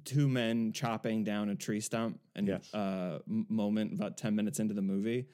two 0.04 0.28
men 0.28 0.72
chopping 0.72 1.22
down 1.24 1.48
a 1.50 1.54
tree 1.54 1.80
stump 1.80 2.18
and 2.34 2.48
Yes. 2.48 2.72
uh, 2.74 3.18
moment 3.26 3.92
about 3.94 4.16
10 4.16 4.34
minutes 4.34 4.58
into 4.58 4.74
the 4.74 4.82
movie 4.82 5.26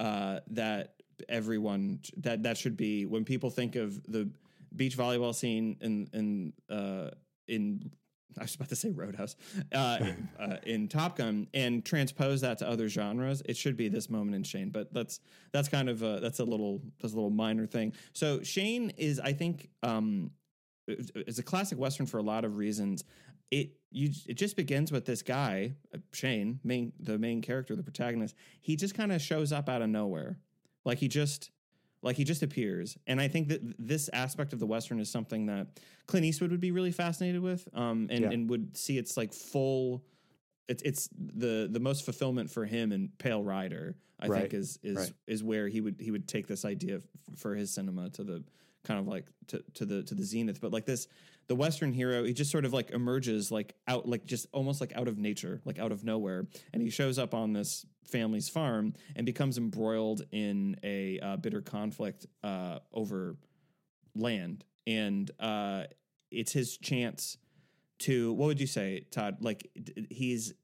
uh, 0.00 0.40
that 0.48 0.94
everyone 1.28 2.00
that 2.16 2.42
that 2.44 2.56
should 2.56 2.76
be 2.76 3.04
when 3.06 3.24
people 3.24 3.50
think 3.50 3.74
of 3.76 4.02
the 4.10 4.28
beach 4.76 4.96
volleyball 4.96 5.34
scene 5.34 5.76
in 5.80 6.08
in 6.12 6.52
uh, 6.74 7.10
in 7.48 7.90
I 8.38 8.42
was 8.42 8.54
about 8.54 8.68
to 8.68 8.76
say 8.76 8.90
Roadhouse 8.90 9.34
uh, 9.72 9.98
uh, 10.38 10.56
in 10.64 10.86
Top 10.86 11.16
Gun 11.16 11.48
and 11.54 11.84
transpose 11.84 12.40
that 12.42 12.58
to 12.58 12.68
other 12.68 12.88
genres. 12.88 13.42
It 13.46 13.56
should 13.56 13.76
be 13.76 13.88
this 13.88 14.08
moment 14.08 14.36
in 14.36 14.44
Shane, 14.44 14.70
but 14.70 14.92
that's 14.94 15.18
that's 15.52 15.68
kind 15.68 15.88
of 15.88 16.02
a, 16.02 16.20
that's 16.20 16.38
a 16.38 16.44
little 16.44 16.80
that's 17.00 17.12
a 17.14 17.16
little 17.16 17.30
minor 17.30 17.66
thing. 17.66 17.94
So 18.12 18.40
Shane 18.42 18.90
is, 18.96 19.18
I 19.18 19.32
think, 19.32 19.70
um, 19.82 20.30
it's 20.88 21.38
a 21.38 21.42
classic 21.42 21.78
western 21.78 22.06
for 22.06 22.18
a 22.18 22.22
lot 22.22 22.44
of 22.44 22.56
reasons. 22.56 23.04
It 23.50 23.70
you 23.90 24.10
it 24.26 24.34
just 24.34 24.56
begins 24.56 24.92
with 24.92 25.04
this 25.06 25.22
guy 25.22 25.74
uh, 25.94 25.98
Shane, 26.12 26.60
main 26.64 26.92
the 27.00 27.18
main 27.18 27.40
character, 27.42 27.74
the 27.76 27.82
protagonist. 27.82 28.34
He 28.60 28.76
just 28.76 28.94
kind 28.94 29.12
of 29.12 29.20
shows 29.22 29.52
up 29.52 29.68
out 29.68 29.80
of 29.82 29.88
nowhere, 29.88 30.38
like 30.84 30.98
he 30.98 31.08
just 31.08 31.50
like 32.02 32.16
he 32.16 32.22
just 32.22 32.44
appears 32.44 32.96
and 33.08 33.20
i 33.20 33.26
think 33.26 33.48
that 33.48 33.60
this 33.76 34.08
aspect 34.12 34.52
of 34.52 34.60
the 34.60 34.66
western 34.68 35.00
is 35.00 35.10
something 35.10 35.46
that 35.46 35.66
clint 36.06 36.24
eastwood 36.24 36.52
would 36.52 36.60
be 36.60 36.70
really 36.70 36.92
fascinated 36.92 37.42
with 37.42 37.66
um, 37.74 38.06
and, 38.08 38.20
Yeah. 38.20 38.30
and 38.30 38.48
would 38.50 38.76
see 38.76 38.98
its 38.98 39.16
like 39.16 39.32
full 39.32 40.04
it's 40.68 40.80
it's 40.84 41.08
the 41.18 41.68
the 41.68 41.80
most 41.80 42.04
fulfillment 42.04 42.52
for 42.52 42.64
him 42.64 42.92
in 42.92 43.08
pale 43.18 43.42
rider 43.42 43.96
i 44.20 44.28
Right, 44.28 44.42
think 44.42 44.54
is 44.54 44.78
is 44.84 44.96
right. 44.96 45.12
is 45.26 45.42
where 45.42 45.66
he 45.66 45.80
would 45.80 45.96
he 46.00 46.12
would 46.12 46.28
take 46.28 46.46
this 46.46 46.64
idea 46.64 46.98
f- 46.98 47.02
for 47.36 47.56
his 47.56 47.72
cinema 47.74 48.10
to 48.10 48.22
the 48.22 48.44
kind 48.84 49.00
of 49.00 49.06
like 49.06 49.26
to, 49.48 49.62
to 49.74 49.84
the 49.84 50.02
to 50.02 50.14
the 50.14 50.24
zenith 50.24 50.60
but 50.60 50.72
like 50.72 50.86
this 50.86 51.08
the 51.48 51.54
western 51.54 51.92
hero 51.92 52.24
he 52.24 52.32
just 52.32 52.50
sort 52.50 52.64
of 52.64 52.72
like 52.72 52.90
emerges 52.90 53.50
like 53.50 53.74
out 53.86 54.08
like 54.08 54.24
just 54.26 54.46
almost 54.52 54.80
like 54.80 54.94
out 54.96 55.08
of 55.08 55.18
nature 55.18 55.60
like 55.64 55.78
out 55.78 55.92
of 55.92 56.04
nowhere. 56.04 56.46
And 56.72 56.82
he 56.82 56.90
shows 56.90 57.18
up 57.18 57.34
on 57.34 57.52
this 57.52 57.86
family's 58.04 58.48
farm 58.48 58.94
and 59.14 59.26
becomes 59.26 59.58
embroiled 59.58 60.22
in 60.32 60.76
a 60.82 61.20
uh, 61.20 61.36
bitter 61.36 61.60
conflict 61.60 62.26
uh, 62.42 62.78
over 62.92 63.36
land. 64.16 64.64
And 64.86 65.30
uh, 65.38 65.84
it's 66.30 66.52
his 66.52 66.78
chance 66.78 67.36
to 68.00 68.32
what 68.32 68.46
would 68.46 68.60
you 68.60 68.66
say 68.66 69.06
todd? 69.10 69.38
Like 69.40 69.68
he's 70.10 70.54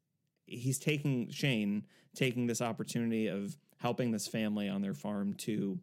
he's 0.46 0.78
taking 0.78 1.30
shane 1.30 1.86
taking 2.14 2.46
this 2.46 2.62
opportunity 2.62 3.26
of 3.26 3.56
helping 3.78 4.12
this 4.12 4.26
family 4.28 4.68
on 4.68 4.82
their 4.82 4.94
farm 4.94 5.34
to 5.34 5.78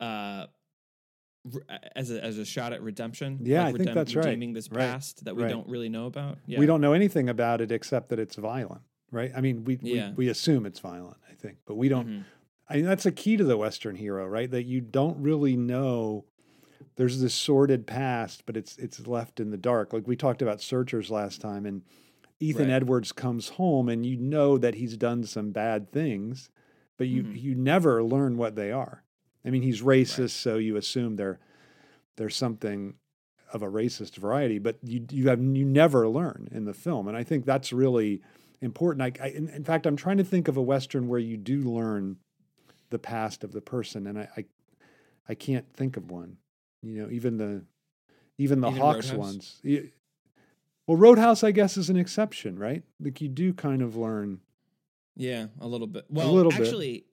uh 0.00 0.46
as 1.94 2.10
a 2.10 2.22
as 2.24 2.38
a 2.38 2.44
shot 2.44 2.72
at 2.72 2.82
redemption 2.82 3.38
Yeah, 3.42 3.64
like 3.64 3.74
I 3.74 3.78
think 3.78 3.94
that's 3.94 4.14
right. 4.14 4.24
redeeming 4.26 4.52
this 4.52 4.70
Right, 4.70 4.80
past 4.80 5.24
that 5.24 5.36
we 5.36 5.42
right. 5.44 5.48
don't 5.50 5.68
really 5.68 5.88
know 5.88 6.06
about 6.06 6.38
yeah 6.46 6.58
We 6.58 6.66
don't 6.66 6.80
know 6.80 6.92
anything 6.92 7.28
about 7.28 7.60
it 7.60 7.70
except 7.72 8.08
that 8.10 8.18
it's 8.18 8.36
violent, 8.36 8.82
right? 9.10 9.30
I 9.36 9.40
mean, 9.40 9.64
we 9.64 9.78
Yeah. 9.82 10.10
we, 10.10 10.26
we 10.26 10.28
assume 10.28 10.66
it's 10.66 10.80
violent, 10.80 11.18
I 11.30 11.34
think, 11.34 11.58
but 11.66 11.76
we 11.76 11.88
don't. 11.88 12.08
Mhm. 12.08 12.24
I 12.68 12.76
mean, 12.76 12.84
that's 12.84 13.06
a 13.06 13.12
key 13.12 13.36
to 13.36 13.44
the 13.44 13.56
Western 13.56 13.94
hero, 13.96 14.26
right? 14.26 14.50
That 14.50 14.64
you 14.64 14.80
don't 14.80 15.18
really 15.22 15.56
know. 15.56 16.24
There's 16.96 17.20
this 17.20 17.34
sordid 17.34 17.86
past, 17.86 18.44
but 18.46 18.56
it's 18.56 18.76
it's 18.78 19.06
left 19.06 19.38
in 19.40 19.50
the 19.50 19.56
dark. 19.56 19.92
Like 19.92 20.06
we 20.08 20.16
talked 20.16 20.42
about 20.42 20.60
Searchers 20.60 21.10
last 21.10 21.40
time, 21.40 21.64
and 21.66 21.82
Ethan 22.40 22.66
Right. 22.68 22.74
Edwards 22.74 23.12
comes 23.12 23.50
home, 23.50 23.88
and 23.88 24.04
you 24.04 24.16
know 24.16 24.58
that 24.58 24.74
he's 24.74 24.96
done 24.96 25.24
some 25.24 25.52
bad 25.52 25.90
things, 25.92 26.50
but 26.98 27.06
you 27.06 27.22
Mhm. 27.22 27.40
you 27.40 27.54
never 27.54 28.02
learn 28.02 28.36
what 28.36 28.56
they 28.56 28.72
are. 28.72 29.04
I 29.46 29.50
mean, 29.50 29.62
he's 29.62 29.80
racist, 29.80 30.30
so 30.30 30.56
you 30.56 30.76
assume 30.76 31.16
there 31.16 31.38
there's 32.16 32.36
something 32.36 32.94
of 33.52 33.62
a 33.62 33.66
racist 33.70 34.16
variety, 34.16 34.58
but 34.58 34.78
you 34.82 35.06
you 35.10 35.28
have 35.28 35.40
you 35.40 35.64
never 35.64 36.08
learn 36.08 36.48
in 36.50 36.64
the 36.64 36.74
film, 36.74 37.06
and 37.06 37.16
I 37.16 37.22
think 37.22 37.44
that's 37.44 37.72
really 37.72 38.20
important. 38.60 39.02
I, 39.02 39.24
I 39.24 39.28
in, 39.28 39.48
in 39.48 39.64
fact, 39.64 39.86
I'm 39.86 39.96
trying 39.96 40.16
to 40.18 40.24
think 40.24 40.48
of 40.48 40.56
a 40.56 40.62
western 40.62 41.06
where 41.08 41.20
you 41.20 41.36
do 41.36 41.60
learn 41.62 42.16
the 42.90 42.98
past 42.98 43.44
of 43.44 43.52
the 43.52 43.60
person, 43.60 44.06
and 44.06 44.18
I 44.18 44.28
I, 44.36 44.44
I 45.28 45.34
can't 45.34 45.72
think 45.72 45.96
of 45.96 46.10
one. 46.10 46.38
You 46.82 47.02
know, 47.02 47.10
even 47.10 47.36
the 47.36 47.64
even 48.38 48.60
the 48.60 48.68
Even 48.68 48.80
Hawks 48.80 49.10
Roadhouse? 49.10 49.18
ones. 49.18 49.60
Y- 49.64 49.92
Well, 50.86 50.96
Roadhouse, 50.96 51.44
I 51.44 51.52
guess, 51.52 51.76
is 51.76 51.88
an 51.88 51.96
exception, 51.96 52.58
right? 52.58 52.82
Like 53.00 53.20
you 53.20 53.28
do 53.28 53.52
kind 53.54 53.82
of 53.82 53.96
learn. 53.96 54.40
Yeah, 55.16 55.46
a 55.60 55.66
little 55.66 55.86
bit. 55.86 56.04
Well, 56.10 56.32
little 56.32 56.52
bit. 56.52 57.04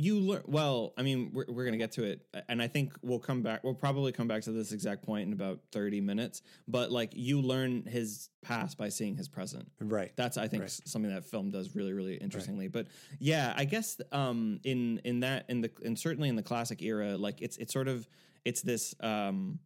You 0.00 0.18
learn. 0.18 0.42
Well, 0.46 0.94
I 0.96 1.02
mean, 1.02 1.30
we're 1.32 1.44
we're 1.48 1.64
gonna 1.64 1.76
get 1.76 1.92
to 1.92 2.04
it, 2.04 2.26
and 2.48 2.62
I 2.62 2.68
think 2.68 2.94
we'll 3.02 3.18
come 3.18 3.42
back. 3.42 3.62
We'll 3.62 3.74
probably 3.74 4.12
come 4.12 4.26
back 4.28 4.42
to 4.42 4.52
this 4.52 4.72
exact 4.72 5.02
point 5.02 5.26
in 5.26 5.32
about 5.32 5.60
thirty 5.72 6.00
minutes. 6.00 6.42
But 6.66 6.90
like, 6.90 7.10
you 7.14 7.42
learn 7.42 7.84
his 7.84 8.30
past 8.42 8.78
by 8.78 8.88
seeing 8.88 9.14
his 9.16 9.28
present. 9.28 9.70
Right. 9.78 10.12
That's 10.16 10.38
I 10.38 10.48
think 10.48 10.62
Right. 10.62 10.80
something 10.84 11.12
that 11.12 11.24
film 11.26 11.50
does 11.50 11.76
really 11.76 11.92
really 11.92 12.14
interestingly. 12.14 12.68
But 12.68 12.86
yeah, 13.18 13.52
I 13.56 13.66
guess 13.66 14.00
um 14.12 14.60
in 14.64 15.00
in 15.04 15.20
that 15.20 15.44
in 15.50 15.60
the 15.60 15.70
and 15.84 15.98
certainly 15.98 16.28
in 16.28 16.36
the 16.36 16.42
classic 16.42 16.80
era, 16.82 17.16
like 17.18 17.42
it's 17.42 17.58
it's 17.58 17.72
sort 17.72 17.88
of 17.88 18.08
it's 18.44 18.62
this 18.62 18.94
um 19.00 19.58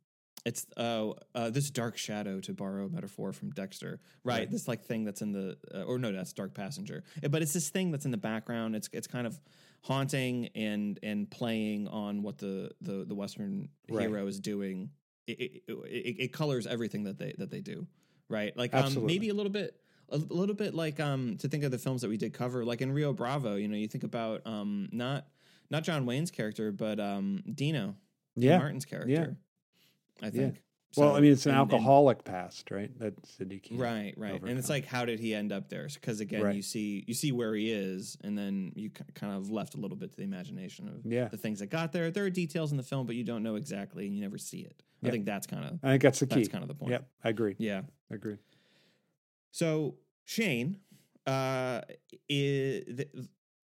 it's 0.44 0.66
uh, 0.76 1.12
uh 1.34 1.48
this 1.48 1.70
dark 1.70 1.96
shadow 1.96 2.38
to 2.40 2.52
borrow 2.52 2.84
a 2.84 2.88
metaphor 2.90 3.32
from 3.32 3.50
Dexter, 3.50 3.98
right? 4.24 4.40
Right. 4.40 4.50
This 4.50 4.68
like 4.68 4.84
thing 4.84 5.04
that's 5.04 5.22
in 5.22 5.32
the 5.32 5.56
uh, 5.74 5.84
or 5.84 5.98
no, 5.98 6.12
that's 6.12 6.32
Dark 6.34 6.52
Passenger, 6.54 7.02
but 7.30 7.40
it's 7.40 7.54
this 7.54 7.70
thing 7.70 7.90
that's 7.90 8.04
in 8.04 8.10
the 8.10 8.18
background. 8.18 8.76
It's 8.76 8.90
it's 8.92 9.06
kind 9.06 9.26
of 9.26 9.40
haunting 9.84 10.48
and 10.54 10.98
and 11.02 11.30
playing 11.30 11.86
on 11.88 12.22
what 12.22 12.38
the 12.38 12.70
the 12.80 13.04
the 13.04 13.14
Western 13.14 13.68
Right. 13.90 14.08
hero 14.08 14.26
is 14.26 14.40
doing. 14.40 14.90
It, 15.26 15.40
it, 15.40 15.62
it, 15.68 16.16
it 16.24 16.32
colors 16.32 16.66
everything 16.66 17.04
that 17.04 17.18
they 17.18 17.34
that 17.38 17.50
they 17.50 17.60
do, 17.60 17.86
right? 18.28 18.56
Like 18.56 18.74
um, 18.74 19.06
maybe 19.06 19.28
a 19.28 19.34
little 19.34 19.52
bit 19.52 19.78
a 20.10 20.16
little 20.18 20.54
bit 20.54 20.74
like 20.74 21.00
um 21.00 21.36
to 21.38 21.48
think 21.48 21.64
of 21.64 21.70
the 21.70 21.78
films 21.78 22.02
that 22.02 22.08
we 22.08 22.16
did 22.18 22.32
cover 22.34 22.62
like 22.64 22.82
in 22.82 22.92
Rio 22.92 23.14
Bravo 23.14 23.56
you 23.56 23.68
know 23.68 23.76
you 23.76 23.88
think 23.88 24.04
about 24.04 24.46
um 24.46 24.86
not 24.92 25.26
not 25.70 25.82
John 25.82 26.04
Wayne's 26.04 26.30
character 26.30 26.70
but 26.70 27.00
um 27.00 27.42
Dino 27.54 27.96
Yeah. 28.36 28.58
Martin's 28.58 28.84
character 28.84 29.10
Yeah. 30.20 30.26
I 30.26 30.30
think 30.30 30.42
well, 30.52 30.52
So- 30.94 31.14
I 31.14 31.20
mean, 31.20 31.32
it's 31.32 31.46
an 31.46 31.52
and- 31.52 31.60
and- 31.62 31.72
alcoholic 31.72 32.24
past, 32.24 32.70
right? 32.70 32.96
That 32.98 33.14
Sidney 33.26 33.58
can't. 33.58 33.80
right 33.80 34.14
right 34.16 34.40
and 34.42 34.58
it's 34.58 34.68
like 34.68 34.84
how 34.86 35.04
did 35.04 35.18
he 35.20 35.34
end 35.34 35.52
up 35.52 35.68
there 35.68 35.88
because 35.92 36.20
again 36.20 36.42
Right. 36.42 36.54
you 36.56 36.62
see 36.62 37.04
you 37.06 37.14
see 37.14 37.32
where 37.32 37.54
he 37.54 37.70
is 37.70 38.16
and 38.22 38.36
then 38.38 38.72
you 38.76 38.90
kind 38.90 39.34
of 39.34 39.50
left 39.50 39.74
a 39.74 39.78
little 39.78 39.96
bit 39.96 40.10
to 40.12 40.16
the 40.16 40.22
imagination 40.22 40.88
of 40.88 41.04
Yeah. 41.10 41.28
the 41.28 41.36
things 41.36 41.58
that 41.60 41.66
got 41.66 41.92
there 41.92 42.10
there 42.10 42.24
are 42.24 42.30
details 42.30 42.70
in 42.70 42.76
the 42.76 42.82
film 42.82 43.06
but 43.06 43.16
you 43.16 43.24
don't 43.24 43.42
know 43.42 43.56
exactly 43.56 44.06
and 44.06 44.14
you 44.14 44.20
never 44.20 44.38
see 44.38 44.60
it 44.60 44.82
I 45.02 45.10
think 45.10 45.24
that's 45.26 45.46
kind 45.46 45.64
of 45.64 45.78
I 45.82 45.90
think 45.92 46.02
that's 46.02 46.20
the 46.20 46.26
key. 46.26 46.36
that's 46.36 46.48
kind 46.48 46.62
of 46.62 46.68
the 46.68 46.74
point 46.74 46.92
Yep, 46.92 47.08
I 47.24 47.28
agree. 47.28 47.56
yeah 47.58 47.82
I 48.10 48.14
agree. 48.14 48.36
So 49.50 49.96
Shane, 50.24 50.78
uh, 51.26 51.82
is 52.28 52.84
the, 52.96 53.08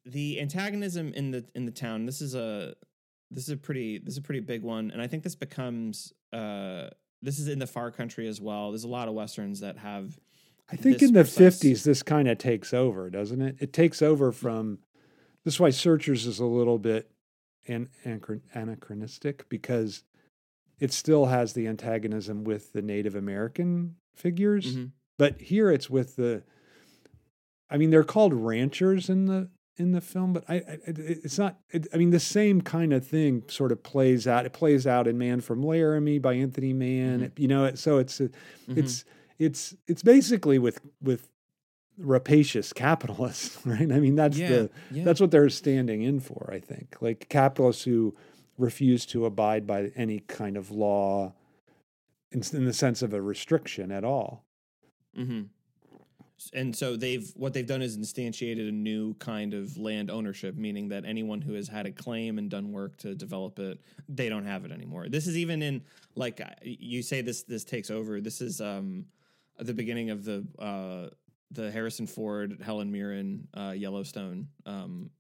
the 0.04 0.40
antagonism 0.40 1.12
in 1.14 1.30
the 1.30 1.44
in 1.54 1.64
the 1.66 1.72
town. 1.72 2.06
This 2.06 2.20
is 2.20 2.34
a 2.34 2.74
this 3.30 3.44
is 3.44 3.50
a 3.50 3.56
pretty 3.56 3.98
this 3.98 4.14
is 4.14 4.18
a 4.18 4.22
pretty 4.22 4.40
big 4.40 4.62
one, 4.62 4.90
and 4.90 5.00
I 5.02 5.06
think 5.06 5.22
this 5.22 5.34
becomes 5.36 6.12
uh, 6.32 6.88
this 7.22 7.38
is 7.38 7.48
in 7.48 7.58
the 7.58 7.66
far 7.66 7.90
country 7.90 8.26
as 8.28 8.40
well. 8.40 8.70
There's 8.70 8.84
a 8.84 8.88
lot 8.88 9.08
of 9.08 9.14
westerns 9.14 9.60
that 9.60 9.78
have. 9.78 10.18
I 10.72 10.76
think 10.76 11.02
in 11.02 11.12
the 11.12 11.22
precise- 11.22 11.58
50s, 11.60 11.82
this 11.84 12.02
kind 12.02 12.28
of 12.28 12.38
takes 12.38 12.72
over, 12.72 13.10
doesn't 13.10 13.40
it? 13.42 13.56
It 13.60 13.72
takes 13.72 14.02
over 14.02 14.30
from. 14.32 14.78
This 15.44 15.54
is 15.54 15.60
why 15.60 15.70
Searchers 15.70 16.26
is 16.26 16.38
a 16.38 16.44
little 16.44 16.78
bit 16.78 17.10
an, 17.66 17.88
anachron- 18.04 18.42
anachronistic 18.54 19.48
because 19.48 20.04
it 20.78 20.92
still 20.92 21.26
has 21.26 21.52
the 21.54 21.66
antagonism 21.66 22.44
with 22.44 22.72
the 22.72 22.82
Native 22.82 23.14
American 23.14 23.96
figures, 24.14 24.76
Mhm. 24.76 24.90
but 25.18 25.40
here 25.40 25.70
it's 25.70 25.90
with 25.90 26.16
the. 26.16 26.42
I 27.68 27.76
mean, 27.78 27.90
they're 27.90 28.04
called 28.04 28.32
ranchers 28.34 29.08
in 29.10 29.26
the 29.26 29.48
in 29.80 29.92
the 29.92 30.00
film, 30.00 30.32
but 30.32 30.44
I, 30.48 30.56
I 30.56 30.78
it's 30.86 31.38
not. 31.38 31.58
It, 31.70 31.86
I 31.92 31.96
mean, 31.96 32.10
the 32.10 32.20
same 32.20 32.60
kind 32.60 32.92
of 32.92 33.06
thing 33.06 33.42
sort 33.48 33.72
of 33.72 33.82
plays 33.82 34.26
out. 34.26 34.46
It 34.46 34.52
plays 34.52 34.86
out 34.86 35.08
in 35.08 35.18
Man 35.18 35.40
from 35.40 35.62
Laramie 35.62 36.18
by 36.18 36.34
Anthony 36.34 36.72
Mann. 36.72 37.20
Mhm. 37.20 37.24
It- 37.24 37.38
you 37.38 37.48
know, 37.48 37.64
it, 37.64 37.78
so 37.78 37.98
it's 37.98 38.20
a, 38.20 38.28
Mhm. 38.68 38.76
it's 38.76 39.04
it's 39.38 39.74
it's 39.88 40.02
basically 40.02 40.58
with 40.58 40.80
with 41.02 41.28
rapacious 41.98 42.72
capitalists, 42.72 43.58
right? 43.66 43.90
I 43.90 43.98
mean, 44.00 44.14
that's 44.14 44.38
yeah, 44.38 44.48
the 44.48 44.70
yeah. 44.90 45.04
that's 45.04 45.20
what 45.20 45.30
they're 45.30 45.48
standing 45.48 46.02
in 46.02 46.20
for. 46.20 46.50
I 46.52 46.60
think, 46.60 46.96
like 47.00 47.28
capitalists 47.28 47.84
who 47.84 48.14
refuse 48.58 49.06
to 49.06 49.24
abide 49.24 49.66
by 49.66 49.90
any 49.96 50.20
kind 50.20 50.56
of 50.56 50.70
law, 50.70 51.32
in, 52.30 52.42
in 52.52 52.64
the 52.66 52.72
sense 52.74 53.00
of 53.02 53.14
a 53.14 53.20
restriction 53.22 53.90
at 53.90 54.04
all. 54.04 54.44
hmm 55.16 55.42
And 56.52 56.74
so 56.74 56.96
they've 56.96 57.30
what 57.36 57.52
they've 57.52 57.66
done 57.66 57.82
is 57.82 57.98
instantiated 57.98 58.68
a 58.68 58.72
new 58.72 59.14
kind 59.14 59.54
of 59.54 59.76
land 59.76 60.10
ownership, 60.10 60.56
meaning 60.56 60.88
that 60.88 61.04
anyone 61.04 61.40
who 61.40 61.54
has 61.54 61.68
had 61.68 61.86
a 61.86 61.92
claim 61.92 62.38
and 62.38 62.50
done 62.50 62.72
work 62.72 62.96
to 62.98 63.14
develop 63.14 63.58
it, 63.58 63.80
they 64.08 64.28
don't 64.28 64.46
have 64.46 64.64
it 64.64 64.72
anymore. 64.72 65.08
This 65.08 65.26
is 65.26 65.36
even 65.36 65.62
in 65.62 65.82
like 66.14 66.40
you 66.62 67.02
say 67.02 67.20
this 67.20 67.42
this 67.42 67.64
takes 67.64 67.90
over. 67.90 68.20
This 68.20 68.40
is 68.40 68.60
um 68.60 69.06
the 69.58 69.74
beginning 69.74 70.10
of 70.10 70.24
the 70.24 70.46
uh 70.58 71.08
the 71.50 71.70
Harrison 71.70 72.06
Ford 72.06 72.60
Helen 72.64 72.90
Mirren 72.90 73.48
uh, 73.54 73.74
Yellowstone 73.76 74.48
um 74.66 75.10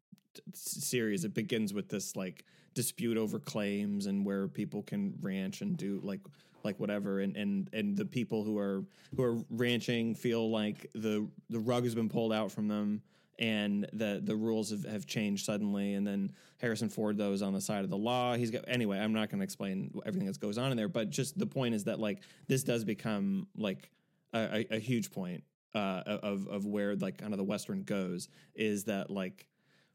series. 0.54 1.24
It 1.24 1.34
begins 1.34 1.74
with 1.74 1.88
this 1.88 2.16
like 2.16 2.44
dispute 2.74 3.16
over 3.16 3.38
claims 3.38 4.06
and 4.06 4.24
where 4.24 4.48
people 4.48 4.82
can 4.82 5.14
ranch 5.20 5.60
and 5.60 5.76
do 5.76 6.00
like 6.02 6.20
like 6.64 6.78
whatever 6.80 7.20
and 7.20 7.36
and 7.36 7.68
and 7.72 7.96
the 7.96 8.04
people 8.04 8.44
who 8.44 8.58
are 8.58 8.84
who 9.16 9.22
are 9.22 9.36
ranching 9.50 10.14
feel 10.14 10.50
like 10.50 10.90
the 10.94 11.26
the 11.48 11.58
rug 11.58 11.84
has 11.84 11.94
been 11.94 12.08
pulled 12.08 12.32
out 12.32 12.52
from 12.52 12.68
them 12.68 13.02
and 13.38 13.88
the 13.92 14.20
the 14.22 14.36
rules 14.36 14.70
have, 14.70 14.84
have 14.84 15.06
changed 15.06 15.44
suddenly. 15.44 15.94
And 15.94 16.06
then 16.06 16.32
Harrison 16.58 16.88
Ford 16.88 17.16
though 17.16 17.32
is 17.32 17.42
on 17.42 17.52
the 17.52 17.60
side 17.60 17.84
of 17.84 17.90
the 17.90 17.96
law. 17.96 18.34
He's 18.34 18.50
got 18.50 18.64
anyway 18.68 18.98
I'm 18.98 19.12
not 19.12 19.30
going 19.30 19.40
to 19.40 19.44
explain 19.44 19.92
everything 20.04 20.26
that 20.26 20.38
goes 20.40 20.58
on 20.58 20.70
in 20.70 20.76
there 20.76 20.88
but 20.88 21.10
just 21.10 21.38
the 21.38 21.46
point 21.46 21.74
is 21.74 21.84
that 21.84 21.98
like 21.98 22.20
this 22.48 22.62
does 22.62 22.84
become 22.84 23.46
like 23.56 23.90
a, 24.32 24.66
a, 24.70 24.76
a 24.76 24.78
huge 24.78 25.10
point 25.10 25.44
uh, 25.74 26.02
of 26.06 26.48
of 26.48 26.66
where 26.66 26.96
like 26.96 27.18
kind 27.18 27.32
of 27.32 27.38
the 27.38 27.44
western 27.44 27.82
goes 27.82 28.28
is 28.54 28.84
that 28.84 29.10
like 29.10 29.46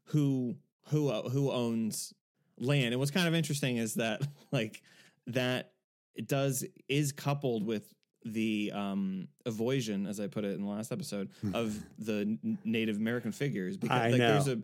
who 0.04 0.56
who 0.88 1.10
who 1.10 1.50
owns 1.50 2.14
land? 2.58 2.92
And 2.92 2.98
what's 2.98 3.10
kind 3.10 3.28
of 3.28 3.34
interesting 3.34 3.76
is 3.76 3.94
that 3.94 4.22
like 4.52 4.82
that 5.28 5.72
it 6.16 6.26
does 6.28 6.64
is 6.88 7.12
coupled 7.12 7.64
with 7.64 7.92
the 8.24 8.72
um 8.74 9.28
avoision 9.46 10.06
as 10.06 10.18
i 10.18 10.26
put 10.26 10.44
it 10.44 10.54
in 10.54 10.62
the 10.62 10.68
last 10.68 10.90
episode 10.90 11.30
of 11.54 11.78
the 11.98 12.36
native 12.64 12.96
american 12.96 13.30
figures 13.30 13.76
because 13.76 13.96
I 14.00 14.08
like 14.10 14.18
there's 14.18 14.48
a 14.48 14.58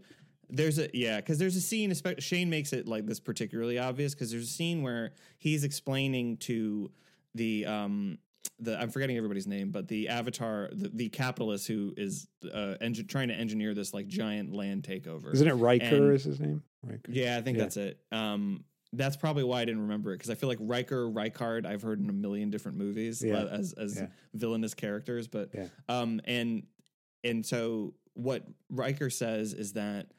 there's 0.50 0.78
a 0.80 0.88
yeah 0.92 1.16
because 1.16 1.38
there's 1.38 1.54
a 1.56 1.60
scene 1.60 1.92
shane 2.18 2.50
makes 2.50 2.72
it 2.72 2.88
like 2.88 3.06
this 3.06 3.20
particularly 3.20 3.78
obvious 3.78 4.14
because 4.14 4.30
there's 4.32 4.44
a 4.44 4.52
scene 4.52 4.82
where 4.82 5.12
he's 5.38 5.62
explaining 5.64 6.38
to 6.38 6.90
the 7.36 7.64
um 7.66 8.18
the 8.58 8.78
i'm 8.80 8.90
forgetting 8.90 9.16
everybody's 9.16 9.46
name 9.46 9.70
but 9.70 9.86
the 9.88 10.08
avatar 10.08 10.68
the, 10.72 10.90
the 10.92 11.08
capitalist 11.08 11.68
who 11.68 11.94
is 11.96 12.26
uh 12.52 12.74
trying 13.08 13.28
to 13.28 13.34
engineer 13.34 13.74
this 13.74 13.94
like 13.94 14.08
giant 14.08 14.52
land 14.52 14.82
takeover 14.82 15.32
Isn't 15.32 15.46
it 15.48 15.54
Ryker? 15.54 15.84
And- 15.84 16.12
is 16.14 16.24
his 16.24 16.40
name? 16.40 16.62
Ryker. 16.84 17.12
yeah, 17.12 17.36
I 17.38 17.42
think 17.42 17.56
Yeah. 17.58 17.62
that's 17.62 17.76
it. 17.76 18.00
Um, 18.10 18.64
that's 18.92 19.16
probably 19.16 19.44
why 19.44 19.62
I 19.62 19.64
didn't 19.64 19.82
remember 19.82 20.12
it 20.12 20.16
because 20.18 20.30
I 20.30 20.34
feel 20.34 20.48
like 20.48 20.58
Ryker, 20.60 21.08
Rykard, 21.08 21.64
I've 21.66 21.82
heard 21.82 22.00
in 22.00 22.10
a 22.10 22.12
million 22.12 22.50
different 22.50 22.76
movies 22.78 23.22
Yeah. 23.22 23.44
as 23.44 23.72
as 23.74 23.96
Yeah. 23.96 24.08
villainous 24.34 24.74
characters, 24.74 25.28
but 25.28 25.50
Yeah. 25.54 25.68
um, 25.88 26.20
and 26.24 26.66
and 27.24 27.44
so 27.46 27.94
what 28.14 28.46
Ryker 28.68 29.08
says 29.10 29.54
is 29.54 29.72
that 29.74 30.12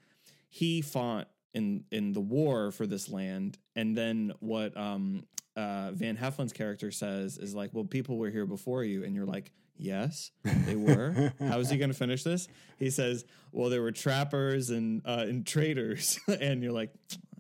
he 0.49 0.81
fought 0.81 1.29
in 1.53 1.83
in 1.91 2.13
the 2.13 2.21
war 2.21 2.71
for 2.71 2.87
this 2.87 3.09
land, 3.09 3.59
and 3.75 3.95
then 3.95 4.31
what 4.39 4.75
um 4.75 5.25
uh 5.55 5.91
Van 5.91 6.17
Heflin's 6.17 6.53
character 6.53 6.89
says 6.91 7.37
is 7.37 7.53
like, 7.53 7.71
well, 7.73 7.83
people 7.85 8.17
were 8.17 8.31
here 8.31 8.45
before 8.47 8.83
you, 8.83 9.03
and 9.03 9.15
you're 9.15 9.25
like. 9.25 9.51
Yes, 9.75 10.29
they 10.43 10.75
were. 10.75 11.33
How 11.39 11.57
is 11.59 11.67
he 11.71 11.77
going 11.77 11.89
to 11.89 11.97
finish 11.97 12.21
this? 12.23 12.47
He 12.77 12.91
says, 12.91 13.25
"Well, 13.51 13.71
there 13.71 13.81
were 13.81 13.91
trappers 13.91 14.69
and 14.69 15.01
uh, 15.03 15.25
and 15.27 15.43
traders," 15.47 16.19
and 16.39 16.61
you're 16.61 16.71
like, 16.71 16.93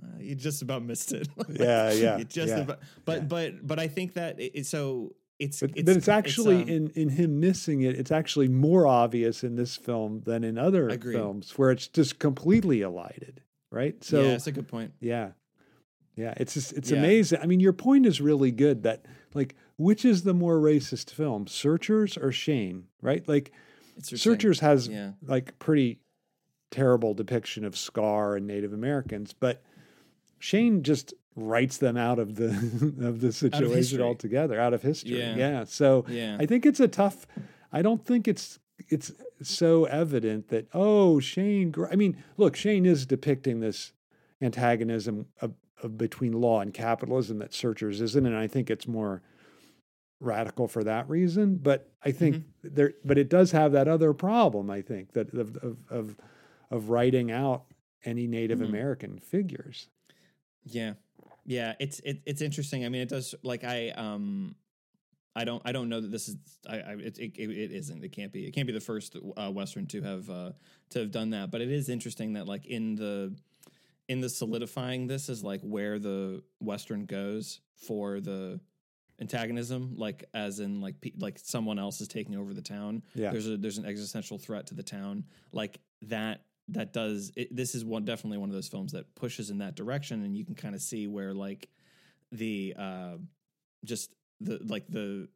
uh, 0.03 0.19
"You 0.19 0.35
just 0.35 0.61
about 0.61 0.83
missed 0.83 1.13
it." 1.13 1.27
Like, 1.37 1.57
Yeah, 1.59 1.91
yeah, 1.91 2.23
just 2.23 2.49
yeah, 2.49 2.59
about. 2.59 2.79
But 3.05 3.17
yeah. 3.19 3.25
but 3.25 3.67
but 3.67 3.79
I 3.79 3.87
think 3.87 4.13
that 4.13 4.39
it, 4.39 4.51
it's 4.55 4.69
so 4.69 5.15
it's 5.39 5.59
But, 5.61 5.71
it's, 5.75 5.83
but 5.83 5.97
it's 5.97 6.07
actually 6.07 6.63
um, 6.63 6.69
in, 6.69 6.87
in 6.91 7.09
him 7.09 7.39
missing 7.39 7.81
it. 7.81 7.95
It's 7.97 8.11
actually 8.11 8.47
more 8.47 8.85
obvious 8.87 9.43
in 9.43 9.55
this 9.55 9.75
film 9.75 10.21
than 10.25 10.43
in 10.43 10.57
other 10.57 10.89
Agreed. 10.89 11.15
films 11.15 11.51
where 11.57 11.71
it's 11.71 11.87
just 11.87 12.19
completely 12.19 12.81
elided, 12.81 13.41
right? 13.71 14.01
So 14.03 14.21
yeah, 14.21 14.29
it's 14.33 14.47
a 14.47 14.51
good 14.51 14.67
point. 14.67 14.93
Yeah. 14.99 15.31
Yeah, 16.15 16.35
it's 16.37 16.53
just 16.53 16.73
it's 16.73 16.91
Yeah. 16.91 16.99
amazing. 16.99 17.39
I 17.41 17.47
mean, 17.47 17.59
your 17.59 17.73
point 17.73 18.05
is 18.05 18.21
really 18.21 18.51
good 18.51 18.83
that 18.83 19.05
like 19.33 19.55
which 19.77 20.05
is 20.05 20.21
the 20.23 20.33
more 20.35 20.59
racist 20.59 21.09
film, 21.09 21.47
Searchers 21.47 22.15
or 22.17 22.31
Shane, 22.31 22.85
right? 23.01 23.27
Like 23.27 23.51
It's. 23.97 24.21
Searchers 24.21 24.59
has 24.59 24.87
Yeah. 24.87 25.13
like 25.25 25.57
pretty 25.57 25.99
terrible 26.69 27.13
depiction 27.15 27.65
of 27.65 27.75
Scar 27.77 28.35
and 28.35 28.45
Native 28.47 28.73
Americans, 28.73 29.33
but 29.33 29.63
Shane 30.43 30.83
just 30.83 31.13
writes 31.37 31.77
them 31.77 31.95
out 31.95 32.19
of 32.19 32.35
the 32.35 32.49
of 33.09 33.21
the 33.21 33.31
situation 33.31 33.75
history. 33.75 34.01
altogether, 34.03 34.59
out 34.59 34.73
of 34.73 34.81
history. 34.81 35.19
Yeah. 35.19 35.35
yeah. 35.37 35.63
So 35.63 36.05
Yeah. 36.09 36.35
I 36.39 36.45
think 36.45 36.65
it's 36.65 36.81
a 36.81 36.87
tough. 36.89 37.25
I 37.71 37.81
don't 37.81 38.05
think 38.05 38.27
it's 38.27 38.59
it's 38.89 39.13
so 39.41 39.85
evident 39.85 40.49
that 40.49 40.67
oh 40.73 41.19
Shane. 41.21 41.73
I 41.89 41.95
mean, 41.95 42.17
look, 42.35 42.55
Shane 42.57 42.85
is 42.85 43.05
depicting 43.05 43.61
this 43.61 43.93
antagonism 44.41 45.27
of, 45.41 45.53
of 45.81 45.97
between 45.97 46.33
law 46.33 46.59
and 46.59 46.73
capitalism 46.73 47.39
that 47.39 47.53
Searchers 47.53 48.01
isn't, 48.01 48.25
and 48.25 48.35
I 48.35 48.47
think 48.47 48.69
it's 48.69 48.87
more 48.87 49.21
radical 50.19 50.67
for 50.67 50.83
that 50.83 51.09
reason. 51.09 51.55
But 51.55 51.89
I 52.03 52.11
think 52.11 52.35
Mm-hmm. 52.35 52.75
there, 52.75 52.93
but 53.05 53.17
it 53.17 53.29
does 53.29 53.51
have 53.51 53.71
that 53.71 53.87
other 53.87 54.11
problem. 54.13 54.69
I 54.69 54.81
think 54.81 55.13
that 55.13 55.33
of 55.33 55.55
of 55.57 55.77
of, 55.89 56.15
of 56.69 56.89
writing 56.89 57.31
out 57.31 57.63
any 58.05 58.27
Native 58.27 58.59
Mhm. 58.59 58.65
American 58.69 59.19
figures. 59.19 59.87
Yeah, 60.65 60.93
yeah. 61.45 61.73
It's 61.79 61.99
it, 61.99 62.21
it's 62.25 62.41
interesting. 62.41 62.85
I 62.85 62.89
mean, 62.89 63.01
it 63.01 63.09
does. 63.09 63.35
Like 63.43 63.63
I 63.63 63.89
um, 63.91 64.55
I 65.35 65.43
don't 65.45 65.61
I 65.65 65.71
don't 65.71 65.89
know 65.89 66.01
that 66.01 66.11
this 66.11 66.29
is. 66.29 66.37
I, 66.69 66.75
I 66.79 66.91
it, 66.93 67.17
it 67.19 67.33
it 67.37 67.71
isn't. 67.71 68.03
It 68.03 68.09
can't 68.11 68.31
be. 68.31 68.45
It 68.45 68.51
can't 68.51 68.67
be 68.67 68.73
the 68.73 68.79
first 68.79 69.15
uh, 69.37 69.51
western 69.51 69.85
to 69.87 70.01
have 70.01 70.29
uh, 70.29 70.51
to 70.91 70.99
have 70.99 71.11
done 71.11 71.31
that. 71.31 71.51
But 71.51 71.61
it 71.61 71.71
is 71.71 71.89
interesting 71.89 72.33
that 72.33 72.47
like 72.47 72.65
in 72.65 72.95
the 72.95 73.35
in 74.09 74.19
the 74.21 74.29
solidifying 74.29 75.07
this 75.07 75.29
is 75.29 75.43
like 75.43 75.61
where 75.61 75.97
the 75.97 76.43
western 76.59 77.05
goes 77.05 77.61
for 77.75 78.19
the 78.19 78.59
antagonism 79.21 79.93
like 79.95 80.25
as 80.33 80.59
in 80.59 80.81
like 80.81 80.99
pe- 80.99 81.13
like 81.17 81.39
someone 81.39 81.79
else 81.79 82.01
is 82.01 82.07
taking 82.07 82.35
over 82.35 82.53
the 82.53 82.61
town 82.61 83.01
Yeah. 83.15 83.31
there's 83.31 83.47
a 83.47 83.55
there's 83.55 83.77
an 83.77 83.85
existential 83.85 84.37
threat 84.37 84.67
to 84.67 84.73
the 84.75 84.83
town 84.83 85.23
like 85.53 85.79
that 86.03 86.41
that 86.69 86.93
does 86.93 87.31
it, 87.35 87.53
this 87.55 87.75
is 87.75 87.83
one 87.83 88.05
definitely 88.05 88.37
one 88.37 88.49
of 88.49 88.55
those 88.55 88.67
films 88.67 88.93
that 88.93 89.13
pushes 89.15 89.49
in 89.49 89.57
that 89.57 89.75
direction 89.75 90.23
and 90.23 90.37
you 90.37 90.45
can 90.45 90.55
kind 90.55 90.75
of 90.75 90.81
see 90.81 91.07
where 91.07 91.33
like 91.33 91.69
the 92.31 92.73
uh 92.77 93.13
just 93.83 94.13
the 94.39 94.59
like 94.65 94.87
the 94.87 95.27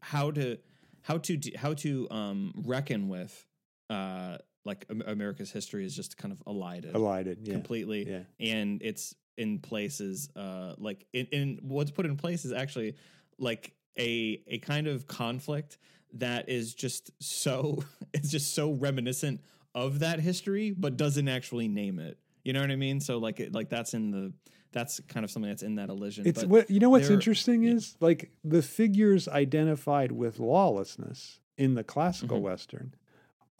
how 0.00 0.30
to 0.30 0.58
how 1.02 1.18
to 1.18 1.38
how 1.56 1.72
to 1.74 2.08
um 2.10 2.52
reckon 2.64 3.08
with 3.08 3.46
uh 3.90 4.36
like 4.64 4.84
America's 5.06 5.52
history 5.52 5.84
is 5.84 5.94
just 5.94 6.18
kind 6.18 6.32
of 6.32 6.42
elided 6.46 6.94
Elided, 6.94 7.38
yeah, 7.42 7.52
completely 7.52 8.08
yeah. 8.08 8.22
and 8.40 8.82
it's 8.82 9.14
in 9.36 9.60
places 9.60 10.28
uh 10.34 10.74
like 10.78 11.06
in, 11.12 11.26
in 11.26 11.58
what's 11.62 11.92
put 11.92 12.06
in 12.06 12.16
place 12.16 12.44
is 12.44 12.52
actually 12.52 12.96
like 13.38 13.72
a 13.98 14.42
a 14.48 14.58
kind 14.58 14.88
of 14.88 15.06
conflict 15.06 15.78
that 16.14 16.48
is 16.48 16.74
just 16.74 17.10
so 17.20 17.84
it's 18.12 18.30
just 18.30 18.54
so 18.54 18.72
reminiscent 18.72 19.40
of 19.76 20.00
that 20.00 20.18
history 20.18 20.72
but 20.72 20.96
doesn't 20.96 21.28
actually 21.28 21.68
name 21.68 21.98
it 22.00 22.18
you 22.44 22.52
know 22.52 22.60
what 22.60 22.70
i 22.70 22.76
mean 22.76 22.98
so 22.98 23.18
like 23.18 23.38
it 23.38 23.54
like 23.54 23.68
that's 23.68 23.94
in 23.94 24.10
the 24.10 24.32
that's 24.72 25.00
kind 25.08 25.22
of 25.24 25.30
something 25.30 25.48
that's 25.50 25.62
in 25.62 25.76
that 25.76 25.88
elision 25.90 26.26
It's 26.26 26.40
but 26.40 26.48
what 26.48 26.70
you 26.70 26.80
know. 26.80 26.90
What's 26.90 27.08
interesting 27.08 27.62
is 27.64 27.96
like 28.00 28.30
the 28.44 28.60
figures 28.60 29.26
identified 29.28 30.12
with 30.12 30.38
lawlessness 30.38 31.40
in 31.56 31.74
the 31.74 31.84
classical 31.84 32.38
Mhm. 32.40 32.42
western 32.42 32.94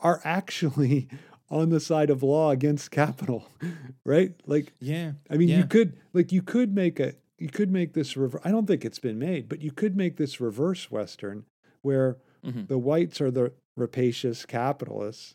are 0.00 0.20
actually 0.24 1.08
on 1.48 1.70
the 1.70 1.80
side 1.80 2.10
of 2.10 2.22
law 2.22 2.50
against 2.50 2.90
capital, 2.90 3.48
right? 4.04 4.34
Like, 4.46 4.74
Yeah. 4.80 5.12
I 5.30 5.36
mean, 5.38 5.48
Yeah. 5.48 5.58
you 5.58 5.64
could 5.66 5.96
like 6.12 6.32
you 6.32 6.42
could 6.42 6.74
make 6.74 7.00
a 7.00 7.14
you 7.38 7.48
could 7.48 7.70
make 7.70 7.94
this 7.94 8.14
rever- 8.16 8.40
I 8.44 8.50
don't 8.50 8.66
think 8.66 8.84
it's 8.84 8.98
been 8.98 9.18
made, 9.18 9.48
but 9.48 9.62
you 9.62 9.70
could 9.70 9.96
make 9.96 10.16
this 10.16 10.38
reverse 10.40 10.90
western 10.90 11.44
where 11.80 12.18
Mhm. 12.44 12.68
the 12.68 12.78
whites 12.78 13.20
are 13.22 13.30
the 13.30 13.52
rapacious 13.76 14.44
capitalists 14.44 15.34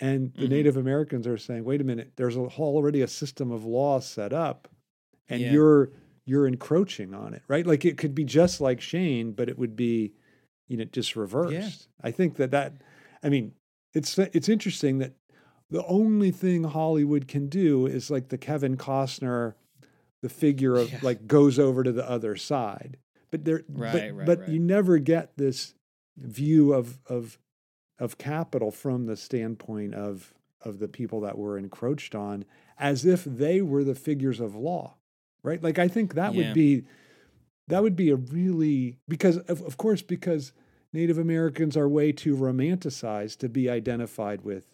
and 0.00 0.32
the 0.34 0.46
Mhm. 0.46 0.50
Native 0.50 0.76
Americans 0.76 1.26
are 1.26 1.38
saying, 1.38 1.64
"Wait 1.64 1.80
a 1.80 1.84
minute, 1.84 2.12
there's 2.16 2.36
a, 2.36 2.40
already 2.40 3.02
a 3.02 3.08
system 3.08 3.50
of 3.52 3.64
law 3.64 4.00
set 4.00 4.32
up 4.32 4.68
and 5.28 5.40
Yeah. 5.40 5.52
you're 5.52 5.90
you're 6.26 6.46
encroaching 6.46 7.14
on 7.14 7.34
it." 7.34 7.42
Right? 7.48 7.66
Like 7.66 7.84
it 7.84 7.96
could 7.98 8.14
be 8.14 8.24
just 8.24 8.60
like 8.60 8.80
Shane, 8.80 9.32
but 9.32 9.48
it 9.48 9.58
would 9.58 9.76
be 9.76 10.12
you 10.68 10.76
know 10.76 10.84
just 10.84 11.14
reversed. 11.16 11.88
I 12.02 12.10
think 12.10 12.36
that 12.36 12.50
that 12.52 12.74
I 13.22 13.28
mean, 13.28 13.52
it's 13.94 14.18
it's 14.18 14.48
interesting 14.48 14.98
that 14.98 15.14
the 15.70 15.84
only 15.86 16.30
thing 16.30 16.64
Hollywood 16.64 17.26
can 17.28 17.48
do 17.48 17.86
is 17.86 18.10
like 18.10 18.28
the 18.28 18.38
Kevin 18.38 18.76
Costner, 18.76 19.54
the 20.22 20.28
figure 20.28 20.74
of 20.76 20.90
Yeah. 20.92 20.98
like 21.02 21.26
goes 21.26 21.58
over 21.58 21.82
to 21.82 21.92
the 21.92 22.08
other 22.08 22.36
side. 22.36 22.98
But 23.30 23.44
there, 23.44 23.64
Right, 23.68 23.92
but, 23.92 24.14
right, 24.14 24.26
but 24.26 24.38
right. 24.40 24.48
you 24.48 24.58
never 24.60 24.98
get 24.98 25.36
this 25.36 25.74
view 26.16 26.72
of 26.72 26.98
of 27.06 27.38
of 27.98 28.18
capital 28.18 28.70
from 28.70 29.06
the 29.06 29.16
standpoint 29.16 29.94
of 29.94 30.34
of 30.62 30.78
the 30.78 30.88
people 30.88 31.20
that 31.20 31.36
were 31.36 31.58
encroached 31.58 32.14
on, 32.14 32.44
as 32.78 33.04
if 33.04 33.22
they 33.24 33.60
were 33.60 33.84
the 33.84 33.94
figures 33.94 34.40
of 34.40 34.54
law, 34.54 34.94
right? 35.42 35.62
Like 35.62 35.78
I 35.78 35.88
think 35.88 36.14
that 36.14 36.32
Yeah. 36.32 36.38
would 36.38 36.54
be 36.54 36.84
that 37.68 37.82
would 37.82 37.96
be 37.96 38.10
a 38.10 38.16
really 38.16 38.96
because 39.08 39.38
of, 39.38 39.62
of 39.62 39.76
course 39.76 40.02
because 40.02 40.52
Native 40.92 41.18
Americans 41.18 41.76
are 41.76 41.88
way 41.88 42.12
too 42.12 42.36
romanticized 42.36 43.38
to 43.38 43.48
be 43.48 43.68
identified 43.68 44.42
with 44.42 44.66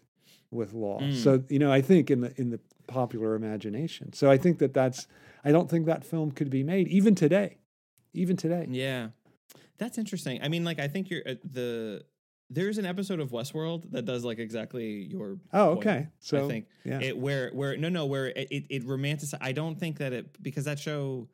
with 0.51 0.73
law. 0.73 1.01
Mm. 1.01 1.15
So 1.15 1.45
you 1.49 1.59
know, 1.59 1.73
I 1.73 1.81
think 1.81 2.11
in 2.11 2.21
the 2.21 2.33
in 2.41 2.51
the 2.51 2.61
popular 2.87 3.35
imagination. 3.35 4.13
So 4.13 4.31
I 4.31 4.37
think 4.37 4.59
that 4.59 4.75
that's 4.75 5.07
I 5.45 5.53
don't 5.53 5.71
think 5.71 5.87
that 5.87 6.05
film 6.05 6.33
could 6.33 6.51
be 6.51 6.63
made 6.63 6.89
even 6.89 7.15
today, 7.15 7.59
even 8.13 8.37
today. 8.37 8.67
Yeah, 8.69 9.09
that's 9.79 9.97
interesting. 9.99 10.41
I 10.43 10.49
mean, 10.49 10.65
like, 10.65 10.79
I 10.79 10.89
think 10.89 11.11
you're 11.11 11.23
uh, 11.27 11.35
the 11.45 12.05
there's 12.51 12.79
an 12.79 12.85
episode 12.87 13.21
of 13.21 13.31
Westworld 13.31 13.91
that 13.93 14.05
does 14.05 14.25
like 14.25 14.39
exactly 14.39 15.05
your. 15.05 15.39
Oh, 15.53 15.75
point, 15.77 15.87
okay. 15.87 16.07
So 16.19 16.45
I 16.45 16.49
think 16.49 16.67
yeah, 16.85 17.01
it 17.01 17.17
where 17.17 17.51
where 17.51 17.77
no 17.77 17.89
no 17.89 18.07
where 18.07 18.27
it 18.27 18.49
it, 18.51 18.65
it 18.71 18.87
romanticizes. 18.87 19.39
I 19.41 19.53
don't 19.53 19.79
think 19.79 19.99
that 19.99 20.13
it 20.13 20.43
because 20.43 20.65
that 20.65 20.79
show, 20.79 21.29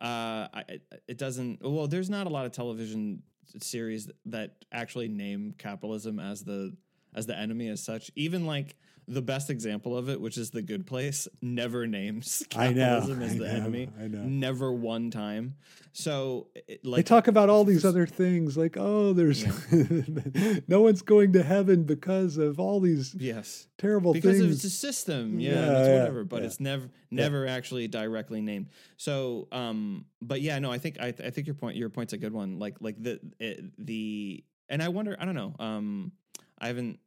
uh, 0.00 0.48
it- 0.68 0.82
it 1.06 1.18
doesn't. 1.18 1.60
Well, 1.62 1.86
there's 1.86 2.10
not 2.10 2.26
a 2.26 2.30
lot 2.30 2.46
of 2.46 2.52
television 2.52 3.22
series 3.60 4.08
that 4.26 4.64
actually 4.72 5.08
name 5.08 5.54
capitalism 5.58 6.18
as 6.18 6.42
the 6.44 6.76
as 7.14 7.26
the 7.26 7.36
enemy 7.36 7.68
as 7.68 7.82
such. 7.82 8.10
Even 8.14 8.46
like 8.46 8.76
the 9.08 9.22
best 9.22 9.50
example 9.50 9.96
of 9.96 10.08
it, 10.08 10.20
which 10.20 10.38
is 10.38 10.50
The 10.50 10.62
Good 10.62 10.86
Place, 10.86 11.26
never 11.42 11.86
names 11.86 12.42
I 12.56 12.72
know, 12.72 13.00
capitalism 13.00 13.22
as 13.22 13.36
the 13.36 13.46
know, 13.46 13.50
enemy. 13.50 13.88
I 14.00 14.06
know. 14.08 14.22
Never 14.22 14.72
one 14.72 15.10
time. 15.10 15.56
So 15.92 16.48
it- 16.54 16.84
like 16.84 16.98
they 16.98 17.02
talk 17.02 17.26
about 17.28 17.48
all 17.50 17.64
these 17.64 17.84
other 17.84 18.06
things 18.06 18.56
like 18.56 18.76
oh, 18.78 19.12
there's 19.12 19.44
no 20.68 20.80
one's 20.80 21.02
going 21.02 21.32
to 21.32 21.42
heaven 21.42 21.84
because 21.84 22.36
of 22.36 22.60
all 22.60 22.80
these 22.80 23.14
yes. 23.14 23.66
terrible 23.78 24.12
because 24.12 24.38
things. 24.38 24.54
it's 24.56 24.64
a 24.64 24.70
system 24.70 25.40
yeah, 25.40 25.50
Yeah, 25.52 25.78
it's 25.78 25.88
yeah, 25.88 25.98
whatever 25.98 26.24
but 26.24 26.40
yeah. 26.40 26.46
it's 26.46 26.60
never 26.60 26.90
never 27.10 27.46
actually 27.46 27.88
directly 27.88 28.40
named 28.40 28.68
so 28.96 29.48
um 29.52 30.04
but 30.22 30.40
yeah 30.40 30.58
no 30.58 30.70
i 30.70 30.78
think 30.78 30.98
i, 31.00 31.08
I 31.08 31.30
think 31.30 31.46
your 31.46 31.54
point 31.54 31.76
your 31.76 31.88
point's 31.88 32.12
a 32.12 32.18
good 32.18 32.32
one 32.32 32.58
like 32.58 32.76
like 32.80 33.02
the 33.02 33.18
it, 33.40 33.64
the 33.84 34.44
and 34.68 34.82
i 34.82 34.88
wonder 34.88 35.16
i 35.18 35.24
don't 35.24 35.34
know 35.34 35.54
um 35.58 36.12
i 36.58 36.68
haven't 36.68 36.98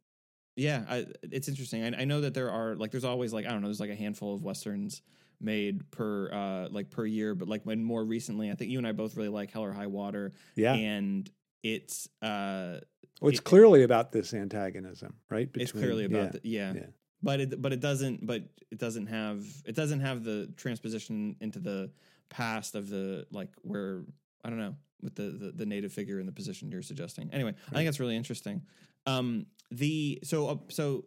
yeah 0.56 0.84
I, 0.88 1.06
it's 1.22 1.48
interesting 1.48 1.82
I, 1.82 2.02
I 2.02 2.04
know 2.04 2.20
that 2.22 2.34
there 2.34 2.50
are 2.50 2.74
like 2.76 2.90
there's 2.90 3.04
always 3.04 3.32
like 3.32 3.46
i 3.46 3.50
don't 3.50 3.60
know 3.60 3.68
there's 3.68 3.80
like 3.80 3.90
a 3.90 3.96
handful 3.96 4.34
of 4.34 4.42
westerns 4.42 5.02
made 5.40 5.90
per 5.90 6.30
uh 6.32 6.68
like 6.70 6.90
per 6.90 7.04
year 7.04 7.34
but 7.34 7.48
like 7.48 7.62
when 7.64 7.82
more 7.82 8.04
recently 8.04 8.50
i 8.50 8.54
think 8.54 8.70
you 8.70 8.78
and 8.78 8.86
i 8.86 8.92
both 8.92 9.16
really 9.16 9.28
like 9.28 9.50
hell 9.50 9.64
or 9.64 9.72
high 9.72 9.86
water 9.86 10.32
yeah, 10.54 10.74
and 10.74 11.30
it's 11.62 12.08
uh 12.22 12.78
well, 13.20 13.30
it's 13.30 13.38
it- 13.38 13.44
clearly 13.44 13.82
about 13.82 14.12
this 14.12 14.34
antagonism, 14.34 15.14
right? 15.30 15.48
it's 15.54 15.72
clearly 15.72 16.04
about 16.04 16.24
yeah, 16.24 16.30
the, 16.30 16.40
yeah. 16.44 16.72
yeah. 16.74 16.86
but 17.22 17.40
it 17.40 17.62
but 17.62 17.72
it 17.72 17.80
doesn't 17.80 18.26
but 18.26 18.42
it 18.70 18.78
doesn't 18.78 19.06
have 19.06 19.44
it 19.64 19.74
doesn't 19.74 20.00
have 20.00 20.24
the 20.24 20.52
transposition 20.56 21.36
into 21.40 21.58
the 21.58 21.90
past 22.28 22.74
of 22.74 22.88
the 22.90 23.26
like 23.30 23.50
where 23.62 24.02
I 24.44 24.50
don't 24.50 24.58
know 24.58 24.74
with 25.00 25.14
the 25.14 25.22
the, 25.30 25.52
the 25.52 25.66
native 25.66 25.92
figure 25.92 26.20
in 26.20 26.26
the 26.26 26.32
position 26.32 26.70
you're 26.70 26.82
suggesting. 26.82 27.30
Anyway, 27.32 27.54
I 27.70 27.74
think 27.74 27.86
that's 27.86 28.00
really 28.00 28.16
interesting. 28.16 28.62
Um, 29.06 29.46
the 29.70 30.20
so 30.24 30.48
uh, 30.48 30.56
so 30.68 31.04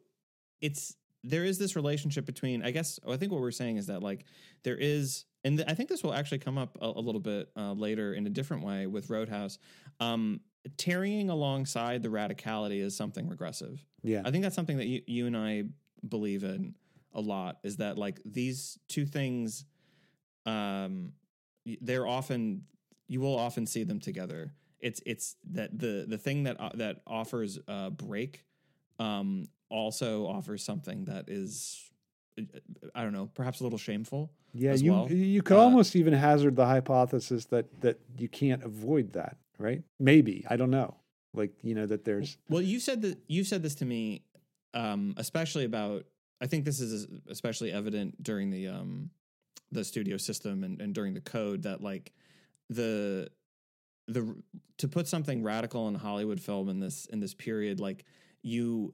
it's 0.62 0.96
there 1.24 1.44
is 1.44 1.58
this 1.58 1.76
relationship 1.76 2.26
between 2.26 2.64
I 2.64 2.72
guess 2.72 3.00
I 3.08 3.18
think 3.18 3.32
what 3.32 3.42
we're 3.42 3.52
saying 3.52 3.78
is 3.78 3.88
that 3.88 4.02
like 4.02 4.26
there 4.64 4.78
is 4.78 5.26
and 5.44 5.58
th- 5.58 5.70
I 5.70 5.74
think 5.74 5.90
this 5.90 6.04
will 6.04 6.14
actually 6.14 6.40
come 6.40 6.58
up 6.58 6.78
a, 6.82 6.88
a 6.88 7.02
little 7.02 7.22
bit 7.22 7.50
uh, 7.56 7.74
later 7.74 8.14
in 8.14 8.28
a 8.28 8.30
different 8.30 8.64
way 8.64 8.88
with 8.88 9.10
Roadhouse. 9.10 9.60
Um, 10.00 10.42
tarrying 10.78 11.30
alongside 11.30 12.04
the 12.04 12.10
radicality 12.10 12.82
is 12.82 12.96
something 12.96 13.30
regressive. 13.30 13.86
yeah. 14.04 14.22
I 14.26 14.32
think 14.32 14.44
that's 14.44 14.56
something 14.56 14.78
that 14.78 14.88
you, 14.88 15.02
you 15.08 15.28
and 15.28 15.38
I 15.38 15.64
believe 16.08 16.44
in 16.44 16.76
a 17.14 17.22
lot 17.22 17.60
is 17.64 17.78
that 17.78 17.98
like 17.98 18.20
these 18.26 18.78
two 18.88 19.06
things 19.06 19.66
um 20.46 21.14
they're 21.82 22.06
often 22.06 22.64
you 23.08 23.22
will 23.22 23.38
often 23.38 23.66
see 23.66 23.84
them 23.84 24.00
together. 24.00 24.54
It's 24.80 25.02
it's 25.06 25.36
that 25.52 25.78
the 25.78 26.06
the 26.08 26.18
thing 26.18 26.44
that 26.44 26.60
uh, 26.60 26.70
that 26.76 27.02
offers 27.08 27.60
a 27.68 27.90
break 27.90 28.44
um 29.00 29.48
also 29.70 30.26
offers 30.26 30.64
something 30.64 31.06
that 31.06 31.30
is 31.30 31.84
uh, 32.40 32.44
I 32.96 33.04
don't 33.04 33.14
know, 33.14 33.30
perhaps 33.34 33.60
a 33.60 33.64
little 33.64 33.80
shameful. 33.80 34.32
Yeah, 34.54 34.72
as 34.72 34.82
you 34.82 34.92
well. 34.92 35.12
you 35.12 35.42
could 35.42 35.58
Uh, 35.58 35.62
almost 35.62 35.96
even 35.96 36.14
hazard 36.14 36.56
the 36.56 36.66
hypothesis 36.66 37.46
that 37.46 37.66
that 37.82 38.00
you 38.18 38.28
can't 38.28 38.64
avoid 38.64 39.14
that, 39.14 39.38
right? 39.58 39.84
Maybe 40.00 40.46
I 40.50 40.56
don't 40.58 40.72
know. 40.72 40.96
Like 41.34 41.52
you 41.64 41.76
know 41.76 41.86
that 41.86 42.06
there's 42.06 42.38
Well, 42.50 42.62
you 42.62 42.80
said 42.80 43.02
that 43.02 43.20
you 43.28 43.44
said 43.44 43.62
this 43.62 43.76
to 43.76 43.86
me, 43.86 44.24
um, 44.74 45.14
especially 45.18 45.66
about. 45.66 46.06
I 46.40 46.46
think 46.46 46.66
this 46.66 46.80
is 46.80 47.08
especially 47.28 47.72
evident 47.72 48.22
during 48.22 48.52
the 48.52 48.68
um, 48.68 49.10
the 49.72 49.84
studio 49.84 50.18
system 50.18 50.64
and, 50.64 50.80
and 50.82 50.94
during 50.94 51.14
the 51.14 51.22
code 51.22 51.64
that 51.64 51.82
like 51.82 52.14
the 52.70 53.30
the 54.08 54.36
to 54.78 54.88
put 54.88 55.08
something 55.08 55.44
radical 55.44 55.88
in 55.88 55.96
Hollywood 55.96 56.40
film 56.40 56.70
in 56.70 56.80
this 56.80 57.06
in 57.08 57.20
this 57.20 57.34
period, 57.34 57.80
like 57.80 58.06
you 58.42 58.94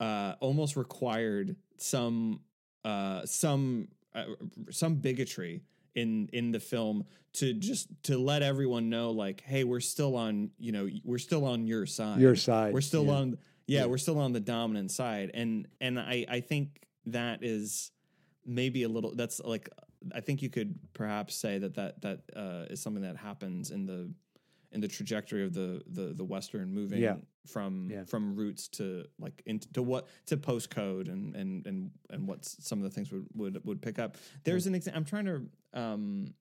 uh, 0.00 0.34
almost 0.40 0.76
required 0.76 1.56
some 1.76 2.40
uh, 2.84 3.24
some 3.24 3.88
uh, 4.14 4.24
some 4.70 4.96
bigotry 4.96 5.62
in 5.94 6.28
in 6.32 6.52
the 6.52 6.60
film 6.60 7.04
to 7.34 7.52
just 7.54 7.88
to 8.04 8.18
let 8.18 8.42
everyone 8.42 8.88
know 8.88 9.10
like 9.10 9.42
hey 9.42 9.64
we're 9.64 9.80
still 9.80 10.16
on 10.16 10.50
you 10.58 10.72
know 10.72 10.88
we're 11.04 11.18
still 11.18 11.44
on 11.44 11.66
your 11.66 11.86
side 11.86 12.20
your 12.20 12.36
side. 12.36 12.72
we're 12.72 12.80
still 12.80 13.06
yeah. 13.06 13.12
on 13.12 13.38
yeah, 13.66 13.80
Yeah. 13.80 13.86
we're 13.86 13.98
still 13.98 14.18
on 14.18 14.32
the 14.32 14.40
dominant 14.40 14.90
side 14.90 15.30
and 15.34 15.66
and 15.80 15.98
i 15.98 16.24
i 16.28 16.40
think 16.40 16.86
that 17.06 17.42
is 17.42 17.90
maybe 18.46 18.84
a 18.84 18.88
little 18.88 19.14
that's 19.14 19.40
like 19.40 19.68
i 20.14 20.20
think 20.20 20.40
you 20.40 20.50
could 20.50 20.78
perhaps 20.94 21.34
say 21.34 21.58
that 21.58 21.74
that 21.74 22.00
that 22.02 22.20
uh 22.36 22.66
is 22.70 22.80
something 22.80 23.02
that 23.02 23.16
happens 23.16 23.70
in 23.70 23.86
the 23.86 24.12
in 24.72 24.80
the 24.80 24.88
trajectory 24.88 25.44
of 25.44 25.52
the 25.54 25.82
the 25.86 26.12
the 26.14 26.24
western 26.24 26.72
moving 26.72 27.00
Yeah. 27.00 27.16
from 27.46 27.88
Yeah. 27.90 28.04
from 28.04 28.34
roots 28.36 28.68
to 28.70 29.04
like 29.18 29.42
into 29.46 29.72
to 29.72 29.82
what 29.82 30.08
to 30.26 30.36
postcode 30.36 31.08
and 31.08 31.34
and 31.34 31.66
and 31.66 31.90
and 32.10 32.28
what 32.28 32.44
some 32.44 32.78
of 32.78 32.84
the 32.84 32.90
things 32.90 33.10
would 33.12 33.26
would 33.34 33.64
would 33.64 33.80
pick 33.82 33.98
up 33.98 34.16
there's 34.44 34.66
an 34.66 34.74
example 34.74 34.98
i'm 34.98 35.04
trying 35.04 35.24
to 35.26 35.48
um 35.74 36.34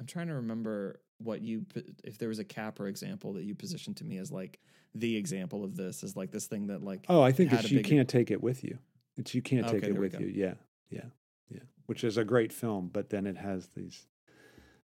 i'm 0.00 0.06
trying 0.06 0.26
to 0.28 0.34
remember 0.34 1.00
what 1.18 1.40
you 1.42 1.64
if 2.04 2.16
there 2.18 2.28
was 2.28 2.38
a 2.38 2.44
Capra 2.44 2.88
example 2.88 3.32
that 3.34 3.42
you 3.44 3.54
positioned 3.54 3.96
to 3.96 4.04
me 4.04 4.18
as 4.18 4.30
like 4.30 4.60
the 4.94 5.16
example 5.16 5.64
of 5.64 5.76
this 5.76 6.02
is 6.04 6.14
like 6.16 6.30
this 6.30 6.46
thing 6.46 6.68
that 6.68 6.82
like 6.82 7.04
Oh, 7.08 7.20
I 7.22 7.32
think 7.32 7.52
it's 7.52 7.70
you 7.70 7.82
can't 7.82 8.08
take 8.08 8.30
it 8.30 8.40
with 8.42 8.62
you. 8.64 8.78
It's 9.16 9.34
you 9.34 9.42
can't 9.42 9.66
Okay, 9.66 9.80
take 9.80 9.90
it 9.90 9.98
with 9.98 10.18
you. 10.20 10.28
Yeah, 10.28 10.54
yeah, 10.90 11.06
yeah. 11.48 11.60
Which 11.86 12.04
is 12.04 12.16
a 12.18 12.24
great 12.24 12.52
film, 12.52 12.88
but 12.92 13.10
then 13.10 13.26
it 13.26 13.36
has 13.36 13.68
these 13.74 14.06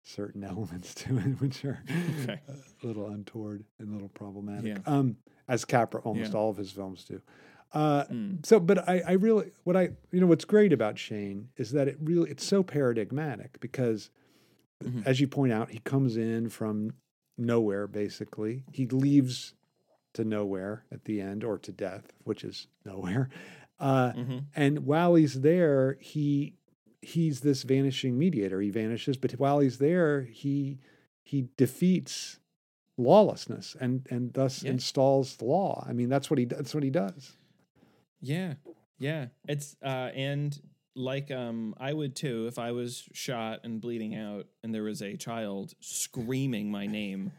certain 0.04 0.44
elements 0.54 0.94
to 0.96 1.18
it 1.18 1.40
which 1.42 1.64
are 1.66 1.84
Okay. 2.24 2.40
a 2.48 2.86
little 2.88 3.10
untoward 3.10 3.64
and 3.80 3.90
a 3.90 3.92
little 3.94 4.10
problematic. 4.10 4.78
Yeah. 4.78 4.80
Um, 4.86 5.18
as 5.48 5.66
Capra 5.66 6.02
almost 6.02 6.34
Yeah. 6.34 6.40
all 6.40 6.50
of 6.50 6.58
his 6.58 6.72
films 6.72 7.04
do. 7.04 7.22
Uh, 7.72 8.06
Mm. 8.06 8.44
so, 8.46 8.60
but 8.60 8.88
I, 8.90 9.02
I 9.08 9.12
really, 9.14 9.52
what 9.64 9.76
I, 9.78 9.90
you 10.12 10.20
know, 10.20 10.26
what's 10.28 10.46
great 10.46 10.74
about 10.74 10.98
Shane 10.98 11.50
is 11.58 11.72
that 11.72 11.88
it 11.88 11.98
really, 12.02 12.32
it's 12.32 12.44
so 12.46 12.64
paradigmatic 12.64 13.60
because, 13.60 14.10
Mhm. 14.84 15.06
as 15.06 15.20
you 15.20 15.28
point 15.28 15.52
out, 15.54 15.70
he 15.70 15.80
comes 15.80 16.18
in 16.18 16.50
from 16.50 16.94
nowhere 17.38 17.86
basically. 17.88 18.64
He 18.72 18.88
leaves 18.88 19.54
to 20.14 20.24
nowhere 20.24 20.86
at 20.92 21.06
the 21.06 21.22
end, 21.22 21.44
or 21.44 21.60
to 21.60 21.72
death, 21.72 22.14
which 22.24 22.44
is 22.44 22.68
nowhere. 22.86 23.30
Uh, 23.80 24.14
Mhm. 24.14 24.46
and 24.56 24.80
while 24.86 25.14
he's 25.16 25.42
there, 25.42 25.98
he 26.00 26.56
he's 27.02 27.42
this 27.42 27.64
vanishing 27.64 28.18
mediator. 28.18 28.60
He 28.62 28.70
vanishes, 28.70 29.18
but 29.18 29.32
while 29.34 29.60
he's 29.60 29.78
there, 29.78 30.24
he 30.24 30.80
he 31.24 31.48
defeats 31.58 32.40
lawlessness 32.98 33.76
and 33.80 34.06
and 34.10 34.34
thus 34.34 34.64
Yeah. 34.64 34.72
installs 34.72 35.42
law. 35.42 35.86
I 35.88 35.94
mean, 35.94 36.10
that's 36.10 36.30
what 36.30 36.38
he 36.40 36.46
that's 36.46 36.74
what 36.74 36.84
he 36.84 36.90
does. 36.90 37.34
Yeah. 38.22 38.56
Yeah, 39.02 39.28
it's 39.48 39.78
uh, 39.82 40.10
and 40.14 40.60
like 40.94 41.32
um, 41.32 41.74
I 41.78 41.94
would 41.94 42.18
too 42.18 42.48
if 42.48 42.60
I 42.60 42.74
was 42.74 43.08
shot 43.14 43.62
and 43.64 43.80
bleeding 43.80 44.14
out, 44.14 44.48
and 44.62 44.76
there 44.76 44.84
was 44.84 45.02
a 45.02 45.16
child 45.16 45.74
screaming 45.80 46.70
my 46.70 46.86
name. 46.86 47.32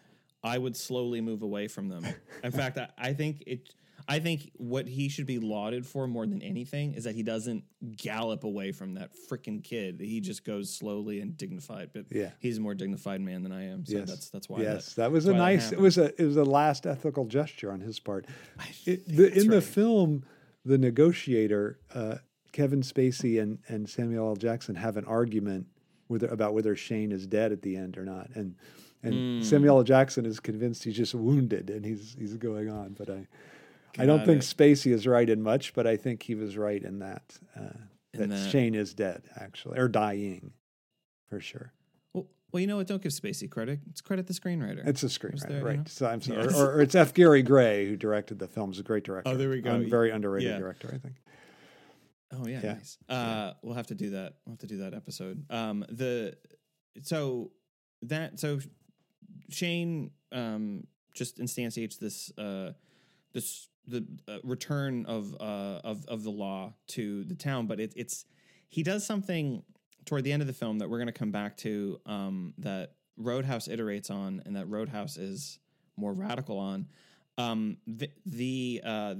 I 0.42 0.56
would 0.56 0.74
slowly 0.74 1.20
move 1.20 1.42
away 1.42 1.68
from 1.68 1.90
them. 1.90 2.06
In 2.42 2.50
fact, 2.50 2.78
I, 2.78 2.88
I 2.96 3.12
think 3.12 3.42
it. 3.46 3.74
I 4.10 4.18
think 4.18 4.50
what 4.56 4.88
he 4.88 5.08
should 5.08 5.26
be 5.26 5.38
lauded 5.38 5.86
for 5.86 6.08
more 6.08 6.26
than 6.26 6.42
anything 6.42 6.94
is 6.94 7.04
that 7.04 7.14
he 7.14 7.22
doesn't 7.22 7.62
gallop 7.96 8.42
away 8.42 8.72
from 8.72 8.94
that 8.94 9.10
freaking 9.30 9.62
kid. 9.62 10.00
He 10.00 10.20
just 10.20 10.44
goes 10.44 10.74
slowly 10.74 11.20
and 11.20 11.36
dignified. 11.36 11.90
But 11.94 12.06
Yeah. 12.10 12.30
he's 12.40 12.58
a 12.58 12.60
more 12.60 12.74
dignified 12.74 13.20
man 13.20 13.44
than 13.44 13.52
I 13.52 13.66
am. 13.68 13.86
So 13.86 13.98
yes, 13.98 14.08
that's 14.08 14.28
that's 14.30 14.48
why. 14.48 14.62
Yes, 14.62 14.94
that, 14.94 15.02
that, 15.02 15.12
was 15.12 15.26
a 15.26 15.32
nice. 15.32 15.70
it 15.70 15.78
was 15.78 15.96
a 15.96 16.06
it 16.20 16.24
was 16.26 16.36
a 16.36 16.42
last 16.44 16.86
ethical 16.86 17.24
gesture 17.26 17.70
on 17.70 17.80
his 17.80 18.00
part. 18.00 18.26
It, 18.84 19.06
the, 19.06 19.32
in 19.32 19.46
the 19.46 19.62
film, 19.62 20.24
the 20.64 20.76
negotiator, 20.76 21.78
uh, 21.94 22.16
Kevin 22.50 22.80
Spacey 22.82 23.40
and 23.40 23.58
and 23.68 23.88
Samuel 23.88 24.30
L. 24.30 24.36
Jackson 24.36 24.74
have 24.74 24.96
an 24.96 25.04
argument 25.04 25.68
whether 26.08 26.26
about 26.26 26.52
whether 26.52 26.74
Shane 26.74 27.12
is 27.12 27.28
dead 27.28 27.52
at 27.52 27.62
the 27.62 27.76
end 27.76 27.96
or 27.96 28.04
not, 28.04 28.30
and 28.34 28.56
and 29.04 29.14
Hmm. 29.14 29.42
Samuel 29.42 29.78
L. 29.78 29.84
Jackson 29.84 30.26
is 30.26 30.40
convinced 30.40 30.82
he's 30.82 30.96
just 30.96 31.14
wounded 31.14 31.70
and 31.70 31.84
he's 31.84 32.16
he's 32.18 32.36
going 32.36 32.68
on. 32.68 32.94
But 32.98 33.08
I 33.08 33.28
I 33.98 34.06
don't 34.06 34.24
think 34.24 34.42
it. 34.42 34.44
Spacey 34.46 34.92
is 34.92 35.06
right 35.06 35.28
in 35.28 35.42
much, 35.42 35.74
but 35.74 35.86
I 35.86 35.96
think 35.96 36.22
he 36.22 36.34
was 36.34 36.56
right 36.56 36.82
in 36.82 37.00
that 37.00 37.38
uh, 37.56 37.60
In 38.14 38.20
that, 38.20 38.28
that- 38.30 38.50
Shane 38.50 38.74
is 38.74 38.94
dead 38.94 39.22
actually 39.36 39.78
or 39.78 39.88
dying 39.88 40.52
for 41.28 41.40
sure. 41.40 41.72
Well, 42.12 42.26
well, 42.52 42.60
you 42.60 42.66
know 42.66 42.76
what? 42.76 42.86
Don't 42.86 43.02
give 43.02 43.12
Spacey 43.12 43.48
credit. 43.50 43.80
It's 43.90 44.00
credit 44.00 44.26
the 44.26 44.32
screenwriter. 44.34 44.86
It's 44.86 45.02
a 45.02 45.06
screenwriter, 45.06 45.48
there, 45.48 45.58
you 45.60 45.64
right? 45.66 45.76
know? 45.78 45.84
So 45.86 46.06
I'm 46.06 46.20
sorry, 46.20 46.42
Yes. 46.44 46.54
or, 46.58 46.72
or 46.76 46.80
it's 46.82 46.94
F. 46.94 47.14
Gary 47.14 47.42
Gray 47.42 47.86
who 47.86 47.96
directed 47.96 48.38
the 48.38 48.48
film. 48.48 48.70
He's 48.72 48.80
a 48.80 48.84
great 48.84 49.04
director. 49.04 49.30
Oh, 49.30 49.36
there 49.36 49.48
we 49.50 49.60
go. 49.60 49.72
Un- 49.74 49.88
very 49.90 50.10
underrated 50.10 50.50
Yeah. 50.50 50.58
director, 50.58 50.90
I 50.94 50.98
think. 50.98 51.16
Oh 52.32 52.46
yeah, 52.46 52.60
Yeah. 52.62 52.72
nice. 52.74 52.98
Uh, 53.08 53.54
we'll 53.62 53.74
have 53.74 53.88
to 53.88 53.94
do 53.96 54.10
that. 54.10 54.34
We'll 54.46 54.52
have 54.52 54.60
to 54.60 54.66
do 54.68 54.78
that 54.78 54.94
episode. 54.94 55.44
Um, 55.50 55.84
the 55.88 56.36
so 57.02 57.50
that 58.02 58.38
so 58.40 58.60
Shane 59.48 60.10
um 60.32 60.86
just 61.14 61.38
instantiates 61.38 61.98
this 61.98 62.30
uh 62.38 62.72
this 63.32 63.68
the 63.86 64.06
uh, 64.28 64.38
return 64.44 65.06
of 65.06 65.34
uh 65.40 65.80
of 65.84 66.04
of 66.06 66.22
the 66.22 66.30
law 66.30 66.72
to 66.88 67.24
the 67.24 67.34
town, 67.34 67.66
but 67.66 67.80
it, 67.80 67.92
it's 67.96 68.24
he 68.68 68.82
does 68.82 69.04
something 69.06 69.62
toward 70.04 70.24
the 70.24 70.32
end 70.32 70.42
of 70.42 70.46
the 70.46 70.54
film 70.54 70.78
that 70.78 70.88
we're 70.88 70.98
going 70.98 71.06
to 71.06 71.12
come 71.12 71.30
back 71.32 71.56
to 71.58 72.00
um 72.06 72.54
that 72.58 72.92
Roadhouse 73.16 73.68
iterates 73.68 74.10
on, 74.10 74.42
and 74.46 74.56
that 74.56 74.68
Roadhouse 74.68 75.16
is 75.16 75.58
more 75.96 76.12
radical 76.12 76.58
on. 76.58 76.86
Um, 77.36 77.76
the 77.86 78.10
the 78.26 78.80
uh, 78.84 79.14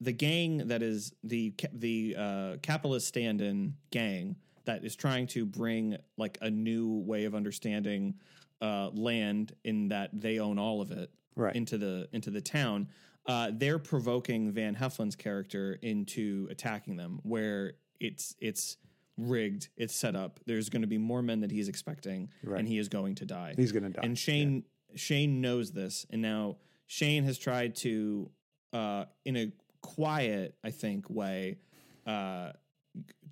the 0.00 0.12
gang 0.12 0.68
that 0.68 0.82
is 0.82 1.12
the 1.22 1.54
the 1.72 2.16
uh, 2.18 2.56
capitalist 2.62 3.06
stand-in 3.08 3.74
gang 3.90 4.36
that 4.64 4.84
is 4.84 4.96
trying 4.96 5.26
to 5.28 5.44
bring 5.44 5.96
like 6.16 6.38
a 6.40 6.50
new 6.50 6.98
way 7.06 7.24
of 7.24 7.34
understanding 7.34 8.14
uh, 8.62 8.88
land 8.92 9.54
in 9.64 9.88
that 9.88 10.10
they 10.12 10.38
own 10.38 10.58
all 10.58 10.80
of 10.80 10.90
it 10.90 11.10
Right. 11.36 11.54
into 11.56 11.78
the 11.78 12.08
into 12.12 12.30
the 12.30 12.40
town. 12.40 12.88
Uh, 13.26 13.50
they're 13.54 13.78
provoking 13.78 14.52
Van 14.52 14.74
Heflin's 14.74 15.16
character 15.16 15.78
into 15.82 16.46
attacking 16.50 16.96
them, 16.96 17.20
where 17.22 17.74
it's 18.00 18.34
it's 18.38 18.76
rigged, 19.16 19.68
it's 19.76 19.94
set 19.94 20.14
up. 20.16 20.40
There's 20.46 20.68
going 20.68 20.82
to 20.82 20.88
be 20.88 20.98
more 20.98 21.22
men 21.22 21.40
that 21.40 21.50
he's 21.50 21.68
expecting, 21.68 22.28
Right. 22.42 22.58
and 22.58 22.68
he 22.68 22.78
is 22.78 22.88
going 22.88 23.14
to 23.16 23.24
die. 23.24 23.54
He's 23.56 23.72
going 23.72 23.84
to 23.84 23.90
die. 23.90 24.02
And 24.02 24.18
Shane 24.18 24.64
Shane 24.94 25.40
knows 25.40 25.72
this, 25.72 26.06
and 26.10 26.20
now 26.20 26.56
Shane 26.86 27.24
has 27.24 27.38
tried 27.38 27.76
to, 27.76 28.30
uh, 28.72 29.06
in 29.24 29.36
a 29.36 29.52
quiet, 29.80 30.56
I 30.62 30.70
think, 30.70 31.08
way, 31.08 31.58
uh, 32.06 32.52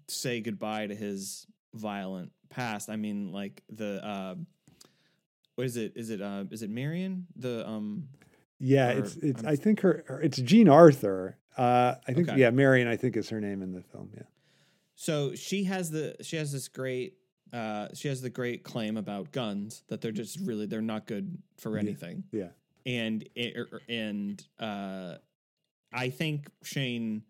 say 0.09 0.41
goodbye 0.41 0.87
to 0.87 0.95
his 0.95 1.47
violent 1.75 2.33
past. 2.49 2.89
I 2.89 2.97
mean, 2.97 3.31
like 3.31 3.63
the 3.69 4.05
uh, 4.05 4.35
what 5.57 5.67
is 5.67 5.77
it? 5.77 5.93
Is 5.97 6.09
it 6.11 6.23
uh, 6.23 6.45
is 6.51 6.63
it 6.63 6.71
Marian? 6.71 7.27
The 7.37 7.69
um, 7.69 8.09
Yeah, 8.64 8.92
or- 8.94 8.98
it's 9.01 9.16
it's. 9.16 9.42
I'm- 9.42 9.53
I 9.53 9.57
think 9.57 9.81
her. 9.81 10.05
her- 10.07 10.20
It's 10.22 10.38
Jean 10.40 10.68
Arthur. 10.68 11.37
Uh, 11.57 11.96
I 12.09 12.12
think 12.14 12.29
Okay. 12.31 12.38
yeah, 12.40 12.51
Marian. 12.51 12.88
I 12.88 12.96
think 12.96 13.16
is 13.16 13.29
her 13.31 13.40
name 13.40 13.61
in 13.62 13.72
the 13.72 13.83
film. 13.83 14.11
Yeah. 14.16 14.22
So 14.94 15.35
she 15.35 15.64
has 15.64 15.90
the 15.90 16.16
she 16.22 16.37
has 16.37 16.53
this 16.53 16.68
great 16.68 17.18
uh 17.53 17.88
she 17.92 18.09
has 18.09 18.22
the 18.22 18.31
great 18.31 18.62
claim 18.62 18.96
about 18.96 19.33
guns 19.33 19.83
that 19.88 20.01
they're 20.01 20.12
just 20.12 20.38
really 20.40 20.64
they're 20.66 20.81
not 20.81 21.07
good 21.07 21.37
for 21.59 21.77
anything. 21.77 22.25
Yeah. 22.33 22.51
And 22.87 23.29
it- 23.35 23.57
er- 23.57 23.81
and 23.88 24.42
uh 24.59 25.16
I 25.92 26.09
think 26.09 26.48
Shane 26.62 27.25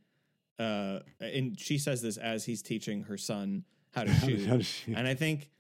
uh 0.59 1.01
and 1.19 1.59
she 1.59 1.79
says 1.79 2.03
this 2.03 2.17
as 2.19 2.45
he's 2.45 2.63
teaching 2.63 3.05
her 3.05 3.17
son 3.17 3.65
how 3.93 4.05
to 4.05 4.13
shoot. 4.27 4.47
How 4.47 4.59
does 4.59 4.67
she- 4.67 4.93
and 4.95 5.09
I 5.09 5.15
think 5.15 5.51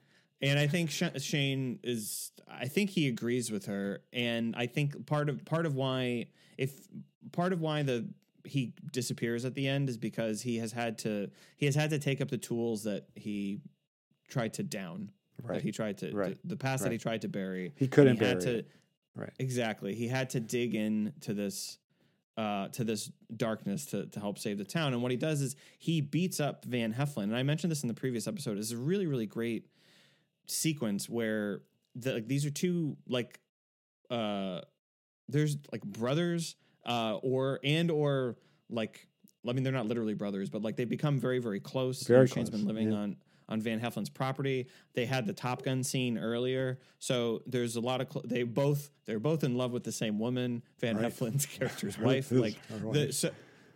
and 0.43 0.59
I 0.59 0.67
think 0.67 0.91
Shane 0.91 1.79
is 1.83 2.33
I 2.49 2.67
think 2.67 2.91
he 2.91 3.09
agrees 3.09 3.51
with 3.51 3.67
her 3.67 4.03
and 4.13 4.55
I 4.57 4.67
think 4.67 5.07
part 5.07 5.29
of 5.29 5.45
part 5.45 5.67
of 5.67 5.75
why 5.75 6.27
if 6.59 6.73
part 7.33 7.53
of 7.53 7.61
why 7.61 7.83
the 7.83 8.09
he 8.45 8.75
disappears 8.93 9.45
at 9.45 9.55
the 9.55 9.69
end 9.69 9.89
is 9.89 9.97
because 9.97 10.43
he 10.43 10.59
has 10.59 10.73
had 10.73 10.99
to 10.99 11.31
he 11.57 11.67
has 11.67 11.75
had 11.75 11.91
to 11.91 11.99
take 11.99 12.21
up 12.21 12.29
the 12.29 12.39
tools 12.39 12.83
that 12.85 13.07
he 13.15 13.61
tried 14.29 14.55
to 14.55 14.63
down 14.63 15.11
right. 15.43 15.55
that 15.55 15.63
he 15.63 15.71
tried 15.71 15.99
to 15.99 16.13
Right. 16.15 16.37
the, 16.45 16.57
past 16.57 16.83
that 16.83 16.93
he 16.93 16.99
tried 16.99 17.23
to 17.23 17.29
bury 17.29 17.73
He 17.77 17.87
couldn't 17.87 18.19
he 18.19 18.25
had 18.25 18.41
bury 18.41 18.53
to 18.53 18.59
it. 18.61 18.69
Right. 19.15 19.31
exactly 19.39 19.95
he 19.95 20.09
had 20.09 20.31
to 20.31 20.41
dig 20.41 20.75
in 20.75 21.13
to 21.21 21.35
this 21.35 21.79
uh, 22.39 22.69
to 22.69 22.83
this 22.83 23.11
darkness 23.37 23.85
to, 23.87 24.07
to 24.07 24.19
help 24.19 24.39
save 24.39 24.57
the 24.57 24.65
town 24.65 24.95
and 24.95 25.03
what 25.03 25.11
he 25.11 25.19
does 25.19 25.43
is 25.43 25.55
he 25.79 26.01
beats 26.01 26.41
up 26.41 26.65
van 26.65 26.93
heflin 26.95 27.25
and 27.25 27.37
i 27.37 27.43
mentioned 27.43 27.71
this 27.71 27.83
in 27.83 27.89
the 27.89 27.95
previous 27.95 28.27
episode 28.27 28.57
it's 28.57 28.71
a 28.73 28.77
really 28.77 29.07
really 29.07 29.27
great 29.27 29.67
sequence 30.47 31.09
where 31.09 31.63
the, 31.95 32.15
like, 32.15 32.29
these 32.29 32.47
are 32.47 32.51
two 32.51 32.97
like 33.09 33.41
uh 34.11 34.61
there's 35.29 35.57
like 35.71 35.83
brothers 35.83 36.57
uh 36.87 37.17
or 37.23 37.61
and 37.65 37.91
or 37.91 38.37
like 38.69 39.07
I 39.49 39.53
mean 39.53 39.63
they're 39.63 39.73
not 39.73 39.87
literally 39.87 40.15
brothers 40.15 40.51
but 40.51 40.63
like 40.63 40.77
they 40.77 40.85
become 40.85 41.19
very 41.19 41.39
very 41.39 41.61
close. 41.61 42.03
Very 42.07 42.27
Shane's 42.27 42.51
been 42.51 42.67
living 42.67 42.91
yeah. 42.93 42.99
on 42.99 43.17
on 43.49 43.61
Van 43.61 43.81
Heflin's 43.81 44.09
property. 44.09 44.69
They 44.95 45.05
had 45.05 45.27
the 45.27 45.33
Top 45.33 45.63
Gun 45.63 45.83
scene 45.83 46.17
earlier, 46.17 46.79
so 46.99 47.43
there's 47.47 47.77
a 47.77 47.81
lot 47.81 48.01
of 48.01 48.11
cl- 48.11 48.25
they 48.27 48.45
both 48.45 48.91
they're 49.05 49.21
both 49.21 49.45
in 49.45 49.57
love 49.57 49.73
with 49.73 49.85
the 49.85 49.93
same 49.93 50.19
woman, 50.19 50.63
Van 50.81 50.97
Right. 50.97 51.13
Heflin's 51.13 51.47
character's 51.59 51.99
wife. 51.99 52.31
Like 52.31 52.57
the 52.93 53.13
so 53.13 53.31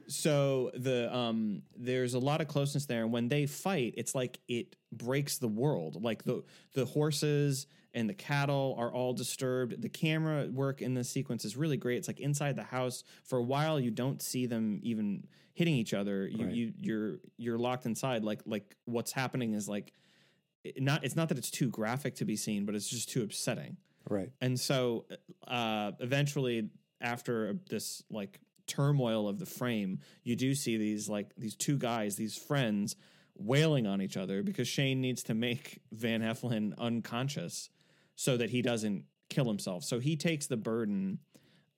so 0.08 0.70
the 0.74 1.14
um 1.14 1.62
there's 1.76 2.14
a 2.14 2.18
lot 2.18 2.40
of 2.40 2.48
closeness 2.48 2.86
there. 2.86 3.02
And 3.02 3.12
when 3.12 3.28
they 3.28 3.46
fight 3.46 3.94
it's 3.96 4.14
like 4.14 4.38
it 4.48 4.76
breaks 4.92 5.38
the 5.38 5.48
world. 5.48 6.02
Like 6.02 6.24
the 6.24 6.42
the 6.74 6.84
horses 6.84 7.66
and 7.94 8.08
the 8.08 8.14
cattle 8.14 8.74
are 8.78 8.92
all 8.92 9.12
disturbed. 9.14 9.80
The 9.80 9.88
camera 9.88 10.46
work 10.52 10.82
in 10.82 10.94
this 10.94 11.08
sequence 11.08 11.44
is 11.44 11.56
really 11.56 11.76
great. 11.78 11.96
It's 11.98 12.08
like 12.08 12.20
inside 12.20 12.56
the 12.56 12.62
house. 12.62 13.04
For 13.24 13.38
a 13.38 13.42
while 13.42 13.80
you 13.80 13.90
don't 13.90 14.20
see 14.22 14.46
them 14.46 14.80
even 14.82 15.26
hitting 15.54 15.74
each 15.74 15.94
other. 15.94 16.26
You, 16.28 16.44
Right. 16.46 16.54
you 16.54 16.72
you're 16.80 17.16
you're 17.38 17.58
locked 17.58 17.86
inside. 17.86 18.22
Like 18.24 18.42
like 18.46 18.76
what's 18.84 19.12
happening 19.12 19.54
is 19.54 19.68
like 19.68 19.92
not 20.78 21.04
it's 21.04 21.16
not 21.16 21.28
that 21.30 21.38
it's 21.38 21.50
too 21.50 21.68
graphic 21.70 22.16
to 22.16 22.24
be 22.24 22.34
seen 22.36 22.64
but 22.64 22.74
it's 22.74 22.88
just 22.88 23.08
too 23.08 23.22
upsetting. 23.22 23.76
Right. 24.08 24.30
and 24.40 24.58
so 24.60 25.06
uh, 25.48 25.90
eventually, 25.98 26.70
after 27.00 27.58
this 27.68 28.04
like 28.08 28.38
turmoil 28.66 29.28
of 29.28 29.38
the 29.38 29.46
frame, 29.46 30.00
you 30.22 30.36
do 30.36 30.54
see 30.54 30.76
these 30.76 31.08
like 31.08 31.34
these 31.36 31.54
two 31.56 31.76
guys, 31.78 32.16
these 32.16 32.36
friends, 32.36 32.96
wailing 33.38 33.86
on 33.86 34.00
each 34.00 34.16
other 34.16 34.42
because 34.42 34.66
Shane 34.68 35.00
needs 35.00 35.22
to 35.24 35.34
make 35.34 35.80
Van 35.92 36.20
Heflin 36.22 36.76
unconscious 36.78 37.70
so 38.14 38.36
that 38.36 38.50
he 38.50 38.62
doesn't 38.62 39.04
kill 39.28 39.44
himself. 39.46 39.84
So 39.84 39.98
he 39.98 40.16
takes 40.16 40.46
the 40.46 40.56
burden 40.56 41.18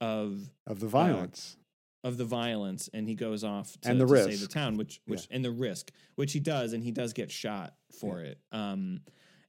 of 0.00 0.50
Of 0.66 0.78
the 0.80 0.86
violence. 0.86 1.56
of 2.04 2.16
the 2.16 2.24
violence 2.24 2.88
and 2.94 3.08
he 3.08 3.14
goes 3.16 3.42
off 3.42 3.76
to, 3.80 3.90
And 3.90 4.00
the 4.00 4.06
to 4.06 4.16
save 4.18 4.26
risk. 4.26 4.42
the 4.42 4.54
town, 4.54 4.76
which 4.76 5.00
which 5.06 5.26
and 5.30 5.44
the 5.44 5.50
risk, 5.50 5.90
which 6.14 6.32
he 6.32 6.40
does, 6.40 6.72
and 6.72 6.84
he 6.84 6.92
does 6.92 7.12
get 7.12 7.30
shot 7.30 7.74
for 8.00 8.20
it. 8.20 8.38
Um, 8.52 9.00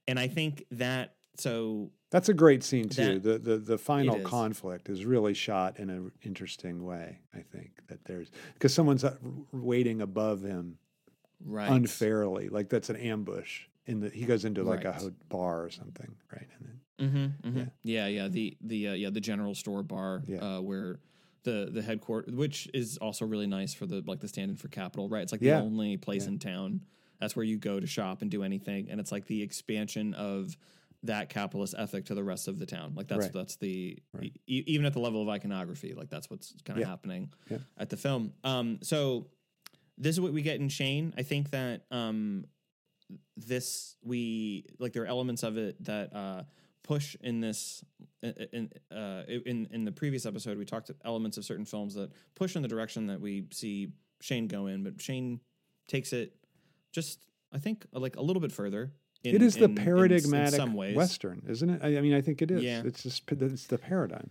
and 0.08 0.18
I 0.18 0.26
think 0.26 0.64
that 0.72 1.14
so 1.36 1.92
That's 2.10 2.28
a 2.28 2.34
great 2.34 2.62
scene 2.64 2.88
too. 2.88 3.18
That- 3.20 3.44
the, 3.44 3.50
the 3.52 3.58
the 3.58 3.78
final 3.78 4.20
conflict 4.20 4.88
is 4.88 5.04
really 5.04 5.34
shot 5.34 5.78
in 5.78 5.90
an 5.90 6.12
interesting 6.22 6.84
way. 6.84 7.20
I 7.34 7.40
think 7.40 7.70
that 7.88 8.04
there's 8.04 8.30
because 8.54 8.74
someone's 8.74 9.04
uh, 9.04 9.16
waiting 9.52 10.00
above 10.02 10.42
him 10.42 10.78
right 11.44 11.70
unfairly, 11.70 12.48
like 12.48 12.68
that's 12.68 12.90
an 12.90 12.96
ambush. 12.96 13.62
In 13.86 14.00
the 14.00 14.10
he 14.10 14.24
goes 14.24 14.44
into 14.44 14.62
like 14.62 14.84
a 14.84 14.90
Right. 14.90 15.00
ho- 15.00 15.12
bar 15.28 15.64
or 15.64 15.70
something, 15.70 16.14
right? 16.32 16.48
And 16.58 16.68
then 16.68 16.76
Mm-hmm, 17.00 17.48
mm-hmm. 17.48 17.62
Yeah. 17.82 18.08
yeah, 18.08 18.28
The 18.28 18.56
the 18.60 18.88
uh, 18.88 18.92
yeah 18.92 19.08
the 19.10 19.20
general 19.22 19.54
store 19.54 19.82
bar 19.82 20.22
Yeah. 20.26 20.38
uh, 20.58 20.60
where 20.60 21.00
the 21.44 21.70
the 21.72 21.80
headquarters, 21.80 22.34
which 22.34 22.68
is 22.74 22.98
also 22.98 23.24
really 23.24 23.46
nice 23.46 23.72
for 23.72 23.86
the 23.86 24.02
like 24.06 24.20
the 24.20 24.28
stand-in 24.28 24.56
for 24.58 24.68
Capital, 24.68 25.08
right? 25.08 25.22
It's 25.22 25.32
like 25.32 25.40
Yeah. 25.40 25.60
the 25.60 25.64
only 25.64 25.96
place 25.96 26.24
Yeah. 26.24 26.32
in 26.32 26.38
town 26.40 26.80
that's 27.18 27.34
where 27.36 27.44
you 27.44 27.56
go 27.56 27.80
to 27.80 27.86
shop 27.86 28.20
and 28.22 28.30
do 28.30 28.42
anything, 28.42 28.90
and 28.90 29.00
it's 29.00 29.10
like 29.12 29.26
the 29.26 29.40
expansion 29.42 30.12
of 30.14 30.56
that 31.04 31.28
capitalist 31.30 31.74
ethic 31.78 32.04
to 32.06 32.14
the 32.14 32.22
rest 32.22 32.46
of 32.48 32.58
the 32.58 32.66
town. 32.66 32.94
Like 32.94 33.08
that's 33.08 33.24
Right. 33.26 33.32
that's 33.32 33.56
the 33.56 33.98
Right. 34.12 34.32
e- 34.46 34.64
even 34.66 34.84
at 34.86 34.92
the 34.92 35.00
level 35.00 35.22
of 35.22 35.28
iconography, 35.28 35.94
like 35.94 36.10
that's 36.10 36.28
what's 36.28 36.52
kind 36.64 36.78
of 36.78 36.82
Yeah. 36.82 36.88
happening 36.88 37.32
Yeah. 37.50 37.58
at 37.78 37.88
the 37.88 37.96
film. 37.96 38.34
Um, 38.44 38.78
so 38.82 39.30
this 39.96 40.14
is 40.16 40.20
what 40.20 40.32
we 40.32 40.42
get 40.42 40.60
in 40.60 40.68
Shane. 40.68 41.14
I 41.16 41.22
think 41.22 41.50
that 41.50 41.86
um, 41.90 42.44
this 43.36 43.96
we 44.02 44.66
like 44.78 44.92
there 44.92 45.02
are 45.04 45.06
elements 45.06 45.42
of 45.42 45.56
it 45.56 45.82
that 45.84 46.14
uh, 46.14 46.44
push 46.82 47.16
in 47.22 47.40
this 47.40 47.82
in 48.22 48.70
uh, 48.90 49.22
in 49.28 49.66
in 49.72 49.84
the 49.84 49.92
previous 49.92 50.26
episode 50.26 50.58
we 50.58 50.64
talked 50.64 50.90
elements 51.04 51.36
of 51.38 51.44
certain 51.44 51.64
films 51.64 51.94
that 51.94 52.10
push 52.34 52.56
in 52.56 52.62
the 52.62 52.68
direction 52.68 53.06
that 53.06 53.20
we 53.20 53.46
see 53.52 53.92
Shane 54.20 54.46
go 54.48 54.66
in, 54.66 54.82
but 54.84 55.00
Shane 55.00 55.40
takes 55.86 56.12
it 56.12 56.36
just 56.92 57.20
I 57.52 57.58
think 57.58 57.86
like 57.92 58.16
a 58.16 58.22
little 58.22 58.40
bit 58.40 58.52
further. 58.52 58.92
In, 59.22 59.34
it 59.34 59.42
is 59.42 59.56
the 59.56 59.68
paradigmatic 59.68 60.60
in, 60.60 60.82
in. 60.82 60.94
Western, 60.94 61.42
isn't 61.46 61.68
it? 61.68 61.80
I, 61.84 61.98
I, 61.98 62.00
mean, 62.00 62.14
I 62.14 62.22
think 62.22 62.40
it 62.40 62.50
is. 62.50 62.62
Yeah. 62.62 62.82
It's 62.84 63.02
just 63.02 63.30
it's 63.30 63.66
the 63.66 63.78
paradigm. 63.78 64.30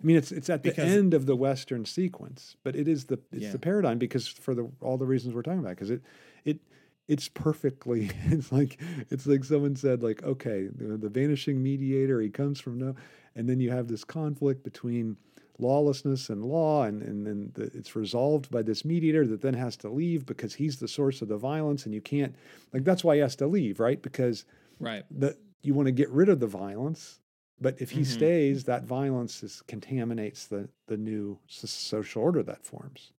I 0.00 0.04
mean, 0.04 0.16
it's 0.16 0.32
it's 0.32 0.50
at 0.50 0.62
the 0.62 0.70
because, 0.70 0.90
end 0.90 1.14
of 1.14 1.26
the 1.26 1.36
Western 1.36 1.84
sequence, 1.84 2.56
but 2.64 2.74
it 2.74 2.88
is 2.88 3.04
the 3.04 3.18
it's 3.32 3.44
yeah. 3.44 3.52
the 3.52 3.58
paradigm 3.58 3.98
because 3.98 4.26
for 4.26 4.54
the 4.54 4.68
all 4.80 4.98
the 4.98 5.06
reasons 5.06 5.34
we're 5.34 5.42
talking 5.42 5.60
about. 5.60 5.70
Because 5.70 5.90
it 5.90 6.02
it 6.44 6.60
it's 7.06 7.28
perfectly. 7.28 8.10
It's 8.26 8.50
like 8.50 8.80
it's 9.10 9.26
like 9.26 9.44
someone 9.44 9.76
said, 9.76 10.02
like, 10.02 10.22
okay, 10.22 10.68
the, 10.74 10.96
the 10.96 11.08
vanishing 11.08 11.62
mediator, 11.62 12.20
he 12.20 12.28
comes 12.28 12.60
from 12.60 12.78
no, 12.78 12.96
and 13.36 13.48
then 13.48 13.60
you 13.60 13.70
have 13.70 13.88
this 13.88 14.04
conflict 14.04 14.64
between 14.64 15.16
lawlessness 15.58 16.30
and 16.30 16.44
law, 16.44 16.84
and 16.84 17.02
and 17.02 17.26
then 17.26 17.50
the, 17.54 17.64
it's 17.76 17.96
resolved 17.96 18.50
by 18.50 18.62
this 18.62 18.84
mediator 18.84 19.26
that 19.26 19.42
then 19.42 19.54
has 19.54 19.76
to 19.78 19.88
leave 19.88 20.26
because 20.26 20.54
he's 20.54 20.78
the 20.78 20.88
source 20.88 21.22
of 21.22 21.28
the 21.28 21.36
violence, 21.38 21.84
and 21.84 21.94
you 21.94 22.00
can't 22.00 22.34
like 22.72 22.84
that's 22.84 23.04
why 23.04 23.14
he 23.14 23.20
has 23.20 23.36
to 23.36 23.46
leave, 23.46 23.80
right? 23.80 24.02
Because 24.02 24.44
right 24.80 25.04
the 25.10 25.36
you 25.62 25.74
want 25.74 25.86
to 25.86 25.92
get 25.92 26.10
rid 26.10 26.28
of 26.28 26.40
the 26.40 26.46
violence 26.46 27.20
but 27.60 27.80
if 27.80 27.90
he 27.90 28.00
mm-hmm. 28.00 28.12
stays, 28.12 28.64
that 28.64 28.84
violence 28.84 29.42
is, 29.42 29.62
contaminates 29.66 30.46
the 30.46 30.68
the 30.86 30.96
new 30.96 31.38
social 31.46 32.22
order 32.22 32.42
that 32.42 32.64
forms. 32.64 33.12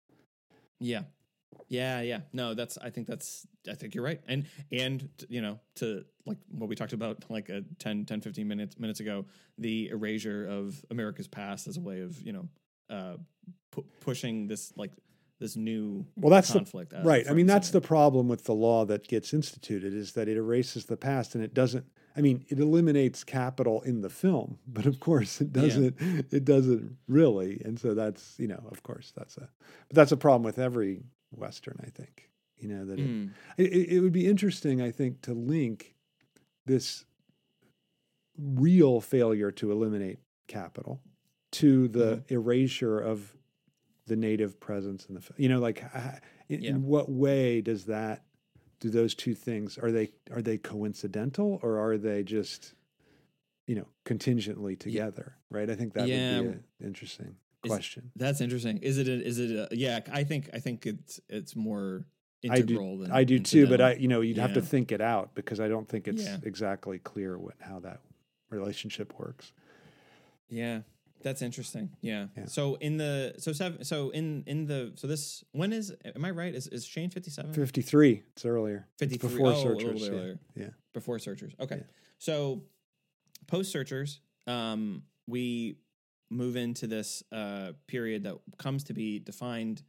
Yeah, 0.81 1.03
yeah, 1.69 2.01
yeah. 2.01 2.21
No, 2.33 2.55
that's. 2.55 2.79
I 2.79 2.91
think 2.91 3.07
that's. 3.07 3.47
I 3.69 3.75
think 3.75 3.95
you're 3.95 4.05
right. 4.05 4.21
And 4.27 4.47
and 4.73 5.09
you 5.29 5.43
know 5.43 5.61
to 5.77 6.05
like 6.27 6.39
what 6.51 6.69
we 6.69 6.75
talked 6.77 6.93
about 6.93 7.25
like 7.29 7.49
a 7.49 7.63
10, 7.79 8.07
10 8.07 8.21
15 8.21 8.49
minutes 8.49 8.79
minutes 8.79 9.01
ago, 9.01 9.27
the 9.59 9.89
erasure 9.89 10.47
of 10.47 10.85
America's 10.91 11.29
past 11.29 11.67
as 11.69 11.77
a 11.77 11.81
way 11.81 12.01
of 12.01 12.21
you 12.23 12.33
know 12.33 12.49
uh, 12.91 13.17
pu- 13.71 13.87
pushing 14.01 14.47
this 14.47 14.73
like 14.77 14.93
this 15.41 15.57
new 15.57 16.07
well 16.17 16.31
that's 16.31 16.53
conflict 16.53 16.91
the, 16.91 17.03
right 17.03 17.29
i 17.29 17.33
mean 17.35 17.45
that's 17.45 17.71
the 17.71 17.81
problem 17.81 18.29
with 18.29 18.45
the 18.45 18.55
law 18.55 18.85
that 18.85 19.09
gets 19.09 19.35
instituted 19.35 19.93
is 19.93 20.13
that 20.13 20.29
it 20.29 20.37
erases 20.37 20.87
the 20.87 20.97
past 20.97 21.35
and 21.35 21.43
it 21.43 21.53
doesn't 21.53 21.85
I 22.17 22.21
mean, 22.21 22.45
it 22.49 22.61
eliminates 22.61 23.25
capital 23.25 23.83
in 23.83 24.01
the 24.01 24.11
film, 24.11 24.59
but 24.67 24.87
of 24.87 25.01
course 25.01 25.41
it 25.41 25.53
doesn't. 25.53 25.97
Yeah. 26.01 26.23
It 26.31 26.45
doesn't 26.45 26.97
really, 27.09 27.61
and 27.65 27.79
so 27.79 27.95
that's 27.95 28.37
you 28.39 28.47
know, 28.47 28.63
of 28.71 28.83
course, 28.83 29.13
that's 29.17 29.37
a, 29.37 29.49
but 29.89 29.95
that's 29.95 30.13
a 30.13 30.17
problem 30.17 30.43
with 30.43 30.59
every 30.59 31.03
western. 31.39 31.79
I 31.85 31.91
think 31.91 32.31
you 32.57 32.69
know 32.69 32.85
that 32.85 32.99
mm. 32.99 33.31
it, 33.57 33.73
it, 33.73 33.89
it 33.97 34.01
would 34.01 34.13
be 34.13 34.27
interesting. 34.27 34.81
I 34.81 34.91
think 34.91 35.23
to 35.23 35.35
link 35.35 35.95
this 36.67 37.05
real 38.39 39.01
failure 39.01 39.51
to 39.53 39.71
eliminate 39.71 40.19
capital 40.49 41.01
to 41.53 41.89
the 41.89 42.17
mm. 42.17 42.31
erasure 42.31 42.99
of 42.99 43.37
the 44.07 44.17
native 44.17 44.61
presence 44.61 45.07
in 45.07 45.15
the. 45.15 45.23
You 45.37 45.49
know, 45.49 45.61
like 45.61 45.85
in, 46.49 46.63
yeah. 46.63 46.71
in 46.71 46.85
what 46.85 47.11
way 47.11 47.61
does 47.61 47.87
that 47.87 48.23
do 48.81 48.91
those 48.91 49.15
two 49.15 49.35
things 49.35 49.79
are 49.79 49.91
they 49.91 50.11
are 50.31 50.43
they 50.43 50.59
coincidental 50.59 51.59
or 51.63 51.79
are 51.79 51.97
they 51.97 52.23
just 52.23 52.75
you 53.67 53.75
know 53.75 53.87
contingently 54.05 54.77
together 54.77 55.37
yeah. 55.51 55.57
right 55.57 55.71
i 55.71 55.75
think 55.75 55.95
that 55.95 56.07
yeah. 56.07 56.41
would 56.41 56.51
be 56.51 56.59
an 56.59 56.65
interesting 56.81 57.37
is, 57.65 57.71
question 57.71 58.11
that's 58.17 58.41
interesting 58.41 58.79
is 58.79 58.99
it 58.99 59.09
a, 59.09 59.13
is 59.13 59.39
it 59.39 59.51
a, 59.51 59.77
yeah 59.77 60.01
i 60.13 60.25
think 60.25 60.51
i 60.53 60.59
think 60.59 60.87
it's 60.87 61.21
it's 61.29 61.57
more 61.57 62.05
integral 62.43 63.03
I 63.05 63.07
do, 63.07 63.13
I 63.13 63.25
do 63.25 63.39
too 63.39 63.67
but 63.67 63.81
i 63.81 63.95
you 63.95 64.09
know 64.09 64.21
you'd 64.21 64.37
yeah. 64.37 64.43
have 64.43 64.55
to 64.55 64.63
think 64.63 64.93
it 64.93 65.01
out 65.01 65.35
because 65.35 65.61
i 65.61 65.69
don't 65.69 65.89
think 65.89 66.09
it's 66.09 66.27
exactly 66.43 66.99
clear 66.99 67.39
what 67.39 67.55
how 67.61 67.81
that 67.81 68.01
relationship 68.51 69.15
works 69.19 69.53
yeah 70.49 70.81
that's 71.25 71.41
interesting. 71.41 71.91
Yeah. 72.03 72.27
yeah. 72.37 72.45
So 72.47 72.77
in 72.77 72.99
the 72.99 73.35
so 73.39 73.53
seven 73.53 73.83
so 73.83 74.11
in 74.11 74.45
in 74.47 74.67
the 74.67 74.93
so 74.95 75.07
this 75.07 75.43
when 75.53 75.73
is 75.73 75.93
am 76.15 76.25
I 76.25 76.31
right? 76.31 76.55
Is 76.55 76.69
is 76.69 76.85
Shane 76.85 77.09
fifty 77.09 77.31
seven? 77.31 77.53
Fifty 77.55 77.81
three. 77.81 78.23
It's 78.35 78.45
earlier. 78.45 78.87
Fifty 78.99 79.17
three. 79.17 79.31
Before 79.31 79.53
oh, 79.53 79.63
searchers. 79.63 80.07
A 80.07 80.13
earlier. 80.13 80.39
Yeah. 80.55 80.69
Before 80.93 81.19
searchers. 81.19 81.55
Okay. 81.59 81.77
Yeah. 81.77 81.83
So 82.19 82.63
post 83.47 83.73
searchers, 83.73 84.21
um, 84.47 85.03
we 85.27 85.79
move 86.31 86.57
into 86.57 86.87
this 86.87 87.23
uh, 87.33 87.73
period 87.87 88.25
that 88.25 88.37
comes 88.59 88.85
to 88.85 88.95
be 88.95 89.19
defined 89.19 89.83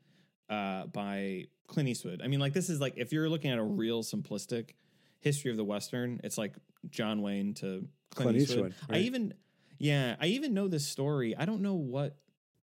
uh, 0.49 0.85
by 0.87 1.45
Clint 1.67 1.89
Eastwood. 1.89 2.21
I 2.23 2.27
mean, 2.27 2.39
like 2.39 2.53
this 2.53 2.69
is 2.69 2.79
like 2.79 2.93
if 2.97 3.11
you're 3.11 3.29
looking 3.29 3.51
at 3.51 3.59
a 3.59 3.63
real 3.63 4.03
simplistic 4.03 4.71
history 5.19 5.51
of 5.51 5.57
the 5.57 5.63
Western, 5.63 6.21
it's 6.23 6.37
like 6.37 6.55
John 6.89 7.21
Wayne 7.21 7.53
to 7.55 7.63
Clint, 7.63 7.89
Clint 8.15 8.37
Eastwood. 8.37 8.71
Eastwood 8.71 8.89
right? 8.89 8.97
I 8.97 9.01
even 9.01 9.33
yeah, 9.77 10.15
I 10.19 10.27
even 10.27 10.53
know 10.53 10.67
this 10.67 10.87
story. 10.87 11.35
I 11.35 11.45
don't 11.45 11.61
know 11.61 11.75
what 11.75 12.17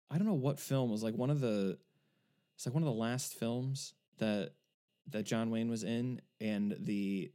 I 0.09 0.17
don't 0.17 0.27
know 0.27 0.33
what 0.33 0.59
film 0.59 0.91
was 0.91 1.03
like 1.03 1.15
one 1.15 1.29
of 1.29 1.39
the 1.41 1.77
it's 2.55 2.65
like 2.65 2.73
one 2.73 2.83
of 2.83 2.87
the 2.87 2.99
last 2.99 3.33
films 3.33 3.93
that 4.19 4.53
that 5.09 5.23
John 5.23 5.49
Wayne 5.49 5.69
was 5.69 5.83
in 5.83 6.21
and 6.39 6.75
the 6.79 7.31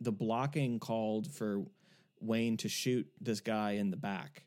the 0.00 0.12
blocking 0.12 0.78
called 0.78 1.30
for 1.30 1.64
Wayne 2.20 2.56
to 2.58 2.68
shoot 2.68 3.06
this 3.20 3.40
guy 3.40 3.72
in 3.72 3.90
the 3.90 3.96
back. 3.96 4.44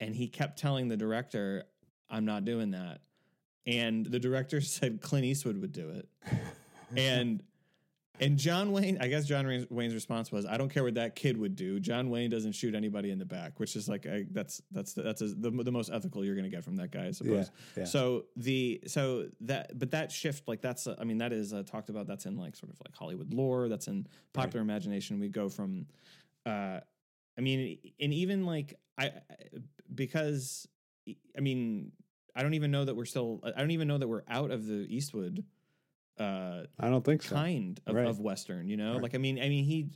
And 0.00 0.14
he 0.14 0.28
kept 0.28 0.58
telling 0.58 0.88
the 0.88 0.96
director, 0.96 1.64
I'm 2.08 2.24
not 2.24 2.44
doing 2.44 2.70
that. 2.72 3.00
And 3.66 4.06
the 4.06 4.18
director 4.18 4.60
said 4.60 5.00
Clint 5.00 5.24
Eastwood 5.24 5.60
would 5.60 5.72
do 5.72 5.90
it. 5.90 6.08
and 6.96 7.42
and 8.20 8.36
John 8.36 8.72
Wayne, 8.72 8.98
I 9.00 9.08
guess 9.08 9.26
John 9.26 9.66
Wayne's 9.70 9.94
response 9.94 10.32
was, 10.32 10.44
"I 10.44 10.56
don't 10.56 10.68
care 10.68 10.82
what 10.82 10.94
that 10.94 11.14
kid 11.14 11.36
would 11.36 11.54
do. 11.54 11.78
John 11.78 12.10
Wayne 12.10 12.30
doesn't 12.30 12.52
shoot 12.52 12.74
anybody 12.74 13.10
in 13.10 13.18
the 13.18 13.24
back," 13.24 13.60
which 13.60 13.76
is 13.76 13.88
like 13.88 14.06
I, 14.06 14.24
that's 14.32 14.60
that's 14.72 14.94
that's 14.94 15.20
a, 15.22 15.28
the 15.28 15.50
the 15.50 15.70
most 15.70 15.90
ethical 15.92 16.24
you're 16.24 16.34
going 16.34 16.48
to 16.48 16.50
get 16.50 16.64
from 16.64 16.76
that 16.76 16.90
guy, 16.90 17.06
I 17.06 17.10
suppose. 17.12 17.50
Yeah, 17.76 17.82
yeah. 17.82 17.84
So 17.84 18.24
the 18.36 18.80
so 18.86 19.28
that 19.42 19.78
but 19.78 19.90
that 19.92 20.10
shift, 20.10 20.48
like 20.48 20.60
that's 20.60 20.86
I 20.86 21.04
mean 21.04 21.18
that 21.18 21.32
is 21.32 21.52
uh, 21.52 21.62
talked 21.64 21.90
about. 21.90 22.06
That's 22.06 22.26
in 22.26 22.36
like 22.36 22.56
sort 22.56 22.72
of 22.72 22.78
like 22.84 22.94
Hollywood 22.94 23.32
lore. 23.32 23.68
That's 23.68 23.86
in 23.86 24.06
popular 24.32 24.64
right. 24.64 24.70
imagination. 24.70 25.20
We 25.20 25.28
go 25.28 25.48
from, 25.48 25.86
uh, 26.44 26.80
I 27.38 27.40
mean, 27.40 27.78
and 28.00 28.12
even 28.12 28.44
like 28.44 28.74
I 28.98 29.12
because 29.94 30.66
I 31.36 31.40
mean 31.40 31.92
I 32.34 32.42
don't 32.42 32.54
even 32.54 32.70
know 32.70 32.84
that 32.84 32.94
we're 32.94 33.04
still. 33.04 33.40
I 33.44 33.60
don't 33.60 33.70
even 33.70 33.88
know 33.88 33.98
that 33.98 34.08
we're 34.08 34.24
out 34.28 34.50
of 34.50 34.66
the 34.66 34.86
Eastwood 34.88 35.44
uh 36.18 36.62
I 36.78 36.88
don't 36.88 37.04
think 37.04 37.22
so. 37.22 37.34
kind 37.34 37.80
of, 37.86 37.94
right. 37.94 38.06
of 38.06 38.20
western, 38.20 38.68
you 38.68 38.76
know? 38.76 38.94
Right. 38.94 39.02
Like 39.02 39.14
I 39.14 39.18
mean 39.18 39.38
I 39.38 39.48
mean 39.48 39.64
he 39.64 39.88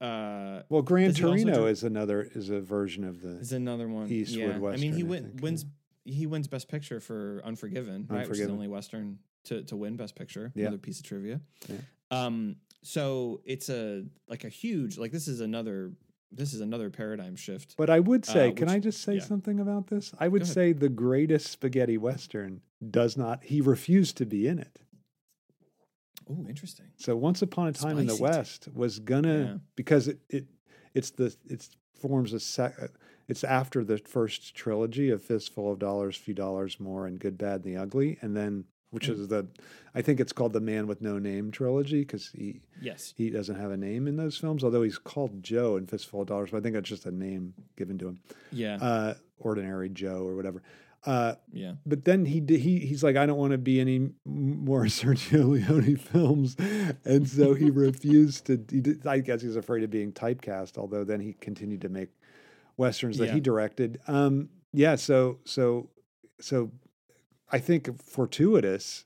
uh 0.00 0.62
well 0.68 0.82
Gran 0.82 1.14
Torino 1.14 1.66
is 1.66 1.82
another 1.82 2.28
is 2.34 2.50
a 2.50 2.60
version 2.60 3.04
of 3.04 3.20
the 3.22 3.38
is 3.38 3.52
another 3.52 3.88
one 3.88 4.08
Eastwood 4.08 4.38
yeah. 4.40 4.58
Western. 4.58 4.74
I 4.74 4.76
mean 4.76 4.92
he 4.92 5.02
win, 5.02 5.24
think, 5.24 5.42
wins 5.42 5.64
he 6.04 6.26
wins 6.26 6.48
best 6.48 6.68
picture 6.68 7.00
for 7.00 7.42
Unforgiven, 7.44 7.94
Unforgiven, 7.94 8.16
right? 8.16 8.28
Which 8.28 8.38
is 8.38 8.46
the 8.46 8.52
only 8.52 8.68
western 8.68 9.18
to 9.44 9.62
to 9.64 9.76
win 9.76 9.96
best 9.96 10.14
picture. 10.14 10.52
Yeah. 10.54 10.66
Another 10.66 10.78
piece 10.78 11.00
of 11.00 11.06
trivia. 11.06 11.40
Yeah. 11.68 11.76
Um 12.10 12.56
so 12.82 13.40
it's 13.44 13.68
a 13.68 14.04
like 14.28 14.44
a 14.44 14.48
huge 14.48 14.98
like 14.98 15.10
this 15.10 15.26
is 15.26 15.40
another 15.40 15.92
this 16.30 16.52
is 16.52 16.60
another 16.60 16.90
paradigm 16.90 17.36
shift. 17.36 17.74
But 17.76 17.90
I 17.90 18.00
would 18.00 18.24
say, 18.24 18.46
uh, 18.46 18.48
which, 18.48 18.56
can 18.56 18.68
I 18.68 18.78
just 18.78 19.02
say 19.02 19.14
yeah. 19.14 19.22
something 19.22 19.60
about 19.60 19.86
this? 19.86 20.12
I 20.18 20.28
would 20.28 20.46
say 20.46 20.72
the 20.72 20.88
greatest 20.88 21.48
spaghetti 21.48 21.96
western 21.96 22.60
does 22.90 23.16
not. 23.16 23.44
He 23.44 23.60
refused 23.60 24.16
to 24.18 24.26
be 24.26 24.46
in 24.46 24.58
it. 24.58 24.80
Oh, 26.30 26.46
interesting. 26.46 26.86
So 26.96 27.16
once 27.16 27.40
upon 27.40 27.68
a 27.68 27.72
time 27.72 27.92
Spicy 27.92 28.00
in 28.00 28.06
the 28.06 28.16
West 28.16 28.68
was 28.74 28.98
gonna 28.98 29.38
yeah. 29.38 29.54
because 29.76 30.08
it, 30.08 30.20
it 30.28 30.46
it's 30.94 31.10
the 31.10 31.34
it 31.48 31.66
forms 31.94 32.32
a 32.32 32.40
sec, 32.40 32.74
it's 33.28 33.44
after 33.44 33.82
the 33.82 33.98
first 33.98 34.54
trilogy 34.54 35.10
of 35.10 35.22
Fistful 35.22 35.72
of 35.72 35.78
Dollars, 35.78 36.16
Few 36.16 36.34
Dollars 36.34 36.78
More, 36.78 37.06
and 37.06 37.18
Good, 37.18 37.38
Bad, 37.38 37.64
and 37.64 37.64
the 37.64 37.76
Ugly, 37.76 38.18
and 38.20 38.36
then 38.36 38.64
which 38.90 39.08
mm. 39.08 39.18
is 39.18 39.28
the 39.28 39.46
I 39.94 40.02
think 40.02 40.20
it's 40.20 40.32
called 40.32 40.52
the 40.52 40.60
Man 40.60 40.86
with 40.86 41.00
No 41.00 41.18
Name 41.18 41.50
trilogy 41.50 42.00
because 42.00 42.28
he 42.28 42.60
yes 42.80 43.14
he 43.16 43.30
doesn't 43.30 43.56
have 43.56 43.70
a 43.70 43.76
name 43.76 44.06
in 44.06 44.16
those 44.16 44.36
films, 44.36 44.64
although 44.64 44.82
he's 44.82 44.98
called 44.98 45.42
Joe 45.42 45.76
in 45.76 45.86
Fistful 45.86 46.22
of 46.22 46.28
Dollars, 46.28 46.50
but 46.50 46.58
I 46.58 46.60
think 46.60 46.76
it's 46.76 46.88
just 46.88 47.06
a 47.06 47.10
name 47.10 47.54
given 47.76 47.98
to 47.98 48.08
him. 48.08 48.20
Yeah, 48.52 48.76
uh, 48.76 49.14
ordinary 49.38 49.88
Joe 49.88 50.26
or 50.26 50.36
whatever. 50.36 50.62
Uh, 51.06 51.34
yeah. 51.52 51.72
But 51.86 52.04
then 52.04 52.24
he 52.24 52.44
he 52.46 52.80
he's 52.80 53.04
like, 53.04 53.16
I 53.16 53.24
don't 53.24 53.38
want 53.38 53.52
to 53.52 53.58
be 53.58 53.80
any 53.80 54.10
more 54.24 54.82
Sergio 54.84 55.48
Leone 55.48 55.96
films, 55.96 56.56
and 57.04 57.28
so 57.28 57.54
he 57.54 57.70
refused 57.70 58.46
to. 58.46 58.64
He 58.70 58.80
did, 58.80 59.06
I 59.06 59.20
guess 59.20 59.42
he's 59.42 59.56
afraid 59.56 59.84
of 59.84 59.90
being 59.90 60.12
typecast. 60.12 60.76
Although 60.76 61.04
then 61.04 61.20
he 61.20 61.34
continued 61.34 61.82
to 61.82 61.88
make 61.88 62.08
westerns 62.76 63.18
that 63.18 63.26
yeah. 63.26 63.34
he 63.34 63.40
directed. 63.40 64.00
Um, 64.08 64.48
yeah. 64.72 64.96
So 64.96 65.38
so 65.44 65.88
so, 66.40 66.70
I 67.50 67.58
think 67.58 68.00
fortuitous 68.02 69.04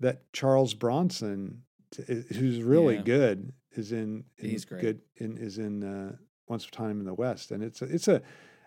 that 0.00 0.32
Charles 0.32 0.74
Bronson, 0.74 1.62
who's 2.06 2.62
really 2.62 2.96
yeah. 2.96 3.02
good, 3.02 3.52
is 3.72 3.92
in, 3.92 4.24
in 4.38 4.50
he's 4.50 4.64
great. 4.64 4.80
good 4.80 5.00
in 5.16 5.36
is 5.36 5.58
in 5.58 5.84
uh, 5.84 6.16
Once 6.48 6.64
Upon 6.66 6.86
a 6.86 6.88
Time 6.88 7.00
in 7.00 7.06
the 7.06 7.14
West, 7.14 7.50
and 7.50 7.62
it's 7.62 7.82
a, 7.82 7.84
it's 7.86 8.08
a 8.08 8.22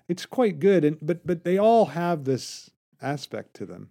it's 0.07 0.26
quite 0.26 0.59
good 0.59 0.84
and 0.86 0.97
but 1.01 1.26
but 1.26 1.43
they 1.43 1.57
all 1.57 1.86
have 1.88 2.24
this 2.26 2.69
aspect 3.01 3.53
to 3.55 3.65
them 3.65 3.89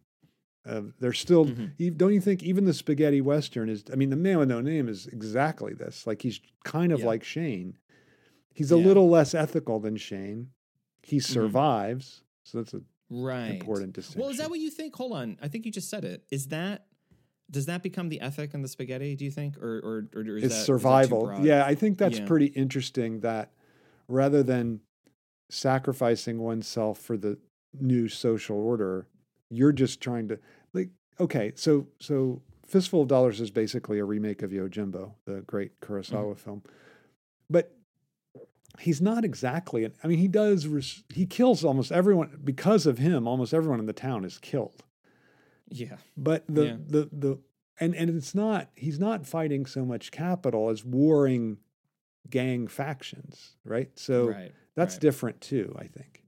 Uh, 0.66 0.82
they're 1.00 1.12
still. 1.14 1.46
Mhm. 1.46 1.72
e- 1.78 1.90
Don't 1.90 2.12
you 2.12 2.20
think 2.20 2.42
even 2.42 2.64
the 2.66 2.74
spaghetti 2.74 3.20
western 3.22 3.68
is? 3.70 3.82
I 3.92 3.96
mean, 3.96 4.10
the 4.10 4.16
man 4.16 4.38
with 4.38 4.48
no 4.48 4.60
name 4.60 4.88
is 4.88 5.06
exactly 5.06 5.72
this. 5.72 6.06
Like 6.06 6.20
he's 6.22 6.40
kind 6.64 6.92
of 6.92 7.00
Yeah. 7.00 7.06
like 7.06 7.24
Shane. 7.24 7.78
He's 8.54 8.70
a 8.72 8.76
Yeah. 8.78 8.84
little 8.86 9.08
less 9.08 9.34
ethical 9.34 9.80
than 9.80 9.96
Shane. 9.96 10.50
He 11.02 11.16
Mhm. 11.16 11.22
survives, 11.22 12.22
so 12.44 12.58
that's 12.58 12.74
an 12.74 12.84
right. 13.10 13.50
important 13.52 13.92
distinction. 13.92 14.20
Well, 14.20 14.30
is 14.30 14.38
that 14.38 14.50
what 14.50 14.60
you 14.60 14.70
think? 14.70 14.94
Hold 14.96 15.12
on. 15.12 15.38
I 15.42 15.48
think 15.48 15.66
you 15.66 15.72
just 15.72 15.90
said 15.90 16.04
it. 16.04 16.24
Is 16.30 16.48
that 16.48 16.86
does 17.50 17.66
that 17.66 17.82
become 17.82 18.08
the 18.08 18.20
ethic 18.20 18.54
in 18.54 18.62
the 18.62 18.68
spaghetti? 18.68 19.16
Do 19.16 19.24
you 19.24 19.30
think, 19.30 19.58
or 19.58 19.78
or, 19.78 20.08
or 20.14 20.36
is 20.36 20.44
it's 20.44 20.54
that 20.54 20.64
survival. 20.64 21.26
broad? 21.26 21.44
yeah, 21.44 21.64
I 21.64 21.74
think 21.74 21.98
that's 21.98 22.20
Yeah. 22.20 22.26
pretty 22.26 22.46
interesting. 22.46 23.20
That 23.20 23.52
rather 24.08 24.42
than 24.42 24.80
sacrificing 25.50 26.38
oneself 26.38 26.98
for 26.98 27.16
the 27.16 27.38
new 27.78 28.08
social 28.08 28.56
order, 28.56 29.06
you're 29.50 29.72
just 29.72 30.00
trying 30.00 30.28
to 30.28 30.38
like. 30.72 30.90
Okay, 31.18 31.52
so 31.56 31.88
so 31.98 32.42
Fistful 32.66 33.02
of 33.02 33.08
Dollars 33.08 33.40
is 33.40 33.50
basically 33.50 33.98
a 33.98 34.04
remake 34.04 34.42
of 34.42 34.52
Yojimbo, 34.52 35.14
the 35.24 35.40
great 35.42 35.78
mm. 35.80 35.88
Kurosawa 35.88 36.38
film, 36.38 36.62
but 37.48 37.74
he's 38.80 39.00
not 39.00 39.24
exactly. 39.24 39.88
I 40.02 40.06
mean, 40.06 40.18
he 40.18 40.28
does. 40.28 40.66
res- 40.66 41.04
He 41.14 41.26
kills 41.26 41.64
almost 41.64 41.92
everyone 41.92 42.40
because 42.42 42.86
of 42.86 42.98
him. 42.98 43.28
Almost 43.28 43.52
everyone 43.54 43.80
in 43.80 43.86
the 43.86 43.92
town 43.92 44.24
is 44.24 44.38
killed. 44.38 44.82
Yeah. 45.68 45.96
But 46.16 46.44
the 46.48 46.64
Yeah. 46.66 46.76
the 46.86 47.08
the 47.12 47.38
and 47.78 47.94
and 47.94 48.10
it's 48.10 48.34
not 48.34 48.70
he's 48.74 48.98
not 48.98 49.26
fighting 49.26 49.66
so 49.66 49.84
much 49.84 50.10
capital 50.10 50.68
as 50.70 50.84
warring 50.84 51.58
gang 52.28 52.66
factions, 52.68 53.56
right? 53.64 53.90
So 53.98 54.28
right. 54.28 54.52
that's 54.74 54.94
right. 54.94 55.00
different 55.00 55.40
too, 55.40 55.74
I 55.78 55.86
think. 55.86 56.24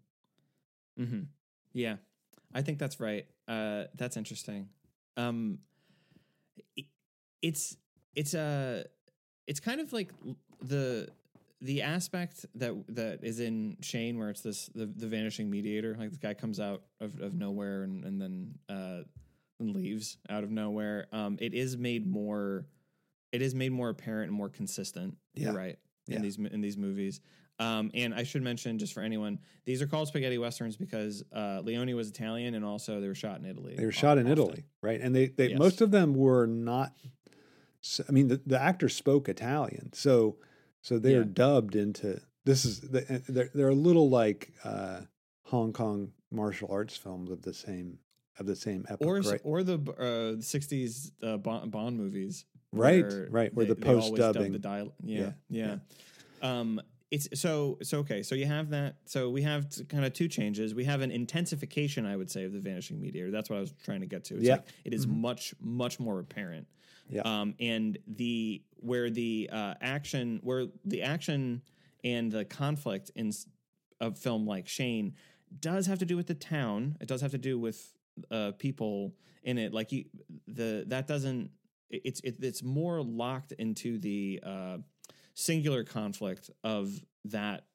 Mm-hmm. 0.98 1.20
Yeah, 1.72 1.96
I 2.54 2.62
think 2.62 2.78
that's 2.78 3.00
right. 3.00 3.26
Uh, 3.48 3.84
that's 3.94 4.16
interesting. 4.16 4.68
Um, 5.16 5.58
it's 7.42 7.76
it's 8.14 8.34
a 8.34 8.84
it's 9.46 9.60
kind 9.60 9.80
of 9.80 9.92
like 9.92 10.12
the 10.60 11.08
the 11.62 11.80
aspect 11.82 12.44
that 12.56 12.74
that 12.88 13.20
is 13.22 13.40
in 13.40 13.76
Shane, 13.80 14.18
where 14.18 14.28
it's 14.30 14.40
this 14.42 14.66
the, 14.74 14.84
the 14.86 15.06
vanishing 15.06 15.48
mediator. 15.48 15.94
Like 15.98 16.10
this 16.10 16.18
guy 16.18 16.34
comes 16.34 16.60
out 16.60 16.82
of, 17.00 17.18
of 17.20 17.34
nowhere 17.34 17.84
and 17.84 18.04
and 18.04 18.20
then 18.20 18.54
uh 18.68 19.02
and 19.60 19.74
leaves 19.74 20.18
out 20.28 20.42
of 20.44 20.50
nowhere. 20.50 21.06
Um, 21.12 21.38
it 21.40 21.54
is 21.54 21.76
made 21.76 22.06
more. 22.06 22.66
It 23.30 23.40
is 23.40 23.54
made 23.54 23.72
more 23.72 23.88
apparent 23.88 24.28
and 24.28 24.36
more 24.36 24.48
consistent. 24.50 25.16
You're 25.34 25.52
Yeah. 25.52 25.58
right 25.58 25.78
in 26.08 26.14
Yeah. 26.14 26.20
these 26.20 26.36
in 26.38 26.60
these 26.60 26.76
movies. 26.76 27.20
Um, 27.58 27.92
and 27.94 28.12
I 28.12 28.24
should 28.24 28.42
mention, 28.42 28.76
just 28.78 28.92
for 28.92 29.02
anyone, 29.02 29.38
these 29.66 29.80
are 29.82 29.86
called 29.86 30.08
spaghetti 30.08 30.36
westerns 30.36 30.76
because 30.76 31.22
uh, 31.32 31.60
Leone 31.62 31.94
was 31.94 32.08
Italian 32.08 32.54
and 32.54 32.64
also 32.64 33.00
they 33.00 33.06
were 33.06 33.14
shot 33.14 33.38
in 33.38 33.46
Italy. 33.46 33.76
They 33.76 33.84
were 33.84 33.92
shot 33.92 34.18
in 34.18 34.24
often. 34.26 34.32
Italy, 34.32 34.64
right? 34.82 35.00
And 35.00 35.14
they, 35.14 35.26
they 35.28 35.50
Yes. 35.50 35.58
most 35.60 35.80
of 35.80 35.92
them 35.92 36.14
were 36.14 36.46
not. 36.46 36.92
I 38.08 38.10
mean, 38.10 38.28
the, 38.28 38.40
the 38.46 38.60
actors 38.60 38.96
spoke 38.96 39.28
Italian, 39.28 39.92
so 39.92 40.38
so 40.82 40.98
they're 40.98 41.20
Yeah. 41.22 41.28
dubbed 41.32 41.74
into 41.76 42.20
this 42.44 42.64
is 42.64 42.80
they're 42.80 43.48
they're 43.54 43.68
a 43.68 43.74
little 43.74 44.10
like 44.10 44.52
uh, 44.64 45.00
Hong 45.44 45.72
Kong 45.72 46.12
martial 46.30 46.68
arts 46.70 46.96
films 46.96 47.30
of 47.30 47.42
the 47.42 47.54
same 47.54 47.98
of 48.38 48.46
the 48.46 48.56
same 48.56 48.84
epoch, 48.88 49.06
Or 49.06 49.20
right? 49.20 49.40
or 49.44 49.62
the 49.62 49.74
uh, 49.74 50.36
'60s 50.40 51.12
uh, 51.22 51.36
Bond, 51.36 51.70
Bond 51.70 51.96
movies, 51.96 52.44
Right, 52.72 53.04
where 53.04 53.28
right, 53.30 53.54
where 53.54 53.66
they- 53.66 53.74
the 53.74 53.80
they 53.80 53.88
always 53.90 54.10
dub 54.10 54.18
post-dubbing. 54.34 54.52
the 54.52 54.58
dial. 54.58 54.94
Yeah, 55.04 55.32
Yeah, 55.48 55.76
yeah. 56.42 56.60
Um, 56.60 56.80
it's 57.10 57.28
so 57.38 57.78
so 57.82 57.98
okay. 57.98 58.22
So 58.22 58.34
you 58.34 58.46
have 58.46 58.70
that. 58.70 58.96
So 59.04 59.28
we 59.30 59.42
have 59.42 59.66
kind 59.88 60.04
of 60.06 60.14
two 60.14 60.28
changes. 60.28 60.74
We 60.74 60.84
have 60.84 61.02
an 61.02 61.10
intensification, 61.10 62.06
I 62.06 62.16
would 62.16 62.30
say, 62.30 62.44
of 62.44 62.52
the 62.54 62.58
vanishing 62.60 62.98
mediator. 63.00 63.30
That's 63.30 63.50
what 63.50 63.58
I 63.58 63.60
was 63.60 63.72
trying 63.84 64.00
to 64.00 64.06
get 64.06 64.24
to. 64.24 64.36
It's 64.36 64.44
Yeah. 64.44 64.54
like 64.56 64.66
it 64.86 64.94
is 64.94 65.06
Mhm. 65.06 65.16
much 65.18 65.54
much 65.60 66.00
more 66.00 66.18
apparent. 66.18 66.66
Yeah. 67.08 67.22
Um, 67.24 67.54
and 67.60 67.98
the 68.06 68.62
where 68.76 69.10
the 69.10 69.48
uh, 69.52 69.74
action 69.80 70.40
where 70.42 70.66
the 70.84 71.02
action 71.02 71.62
and 72.04 72.32
the 72.32 72.44
conflict 72.44 73.10
in 73.14 73.32
a 74.00 74.12
film 74.14 74.46
like 74.46 74.66
Shane 74.68 75.14
does 75.60 75.86
have 75.86 75.98
to 76.00 76.06
do 76.06 76.16
with 76.16 76.26
the 76.26 76.34
town. 76.34 76.96
It 77.00 77.08
does 77.08 77.20
have 77.20 77.30
to 77.32 77.38
do 77.38 77.58
with 77.58 77.92
uh, 78.30 78.52
people 78.58 79.14
in 79.42 79.58
it. 79.58 79.72
Like 79.72 79.92
you, 79.92 80.04
the 80.46 80.84
that 80.88 81.06
doesn't. 81.06 81.50
It's 81.90 82.20
it, 82.20 82.36
it's 82.40 82.62
more 82.62 83.02
locked 83.02 83.52
into 83.52 83.98
the 83.98 84.40
uh, 84.42 84.78
singular 85.34 85.84
conflict 85.84 86.50
of 86.64 86.90
that 87.26 87.66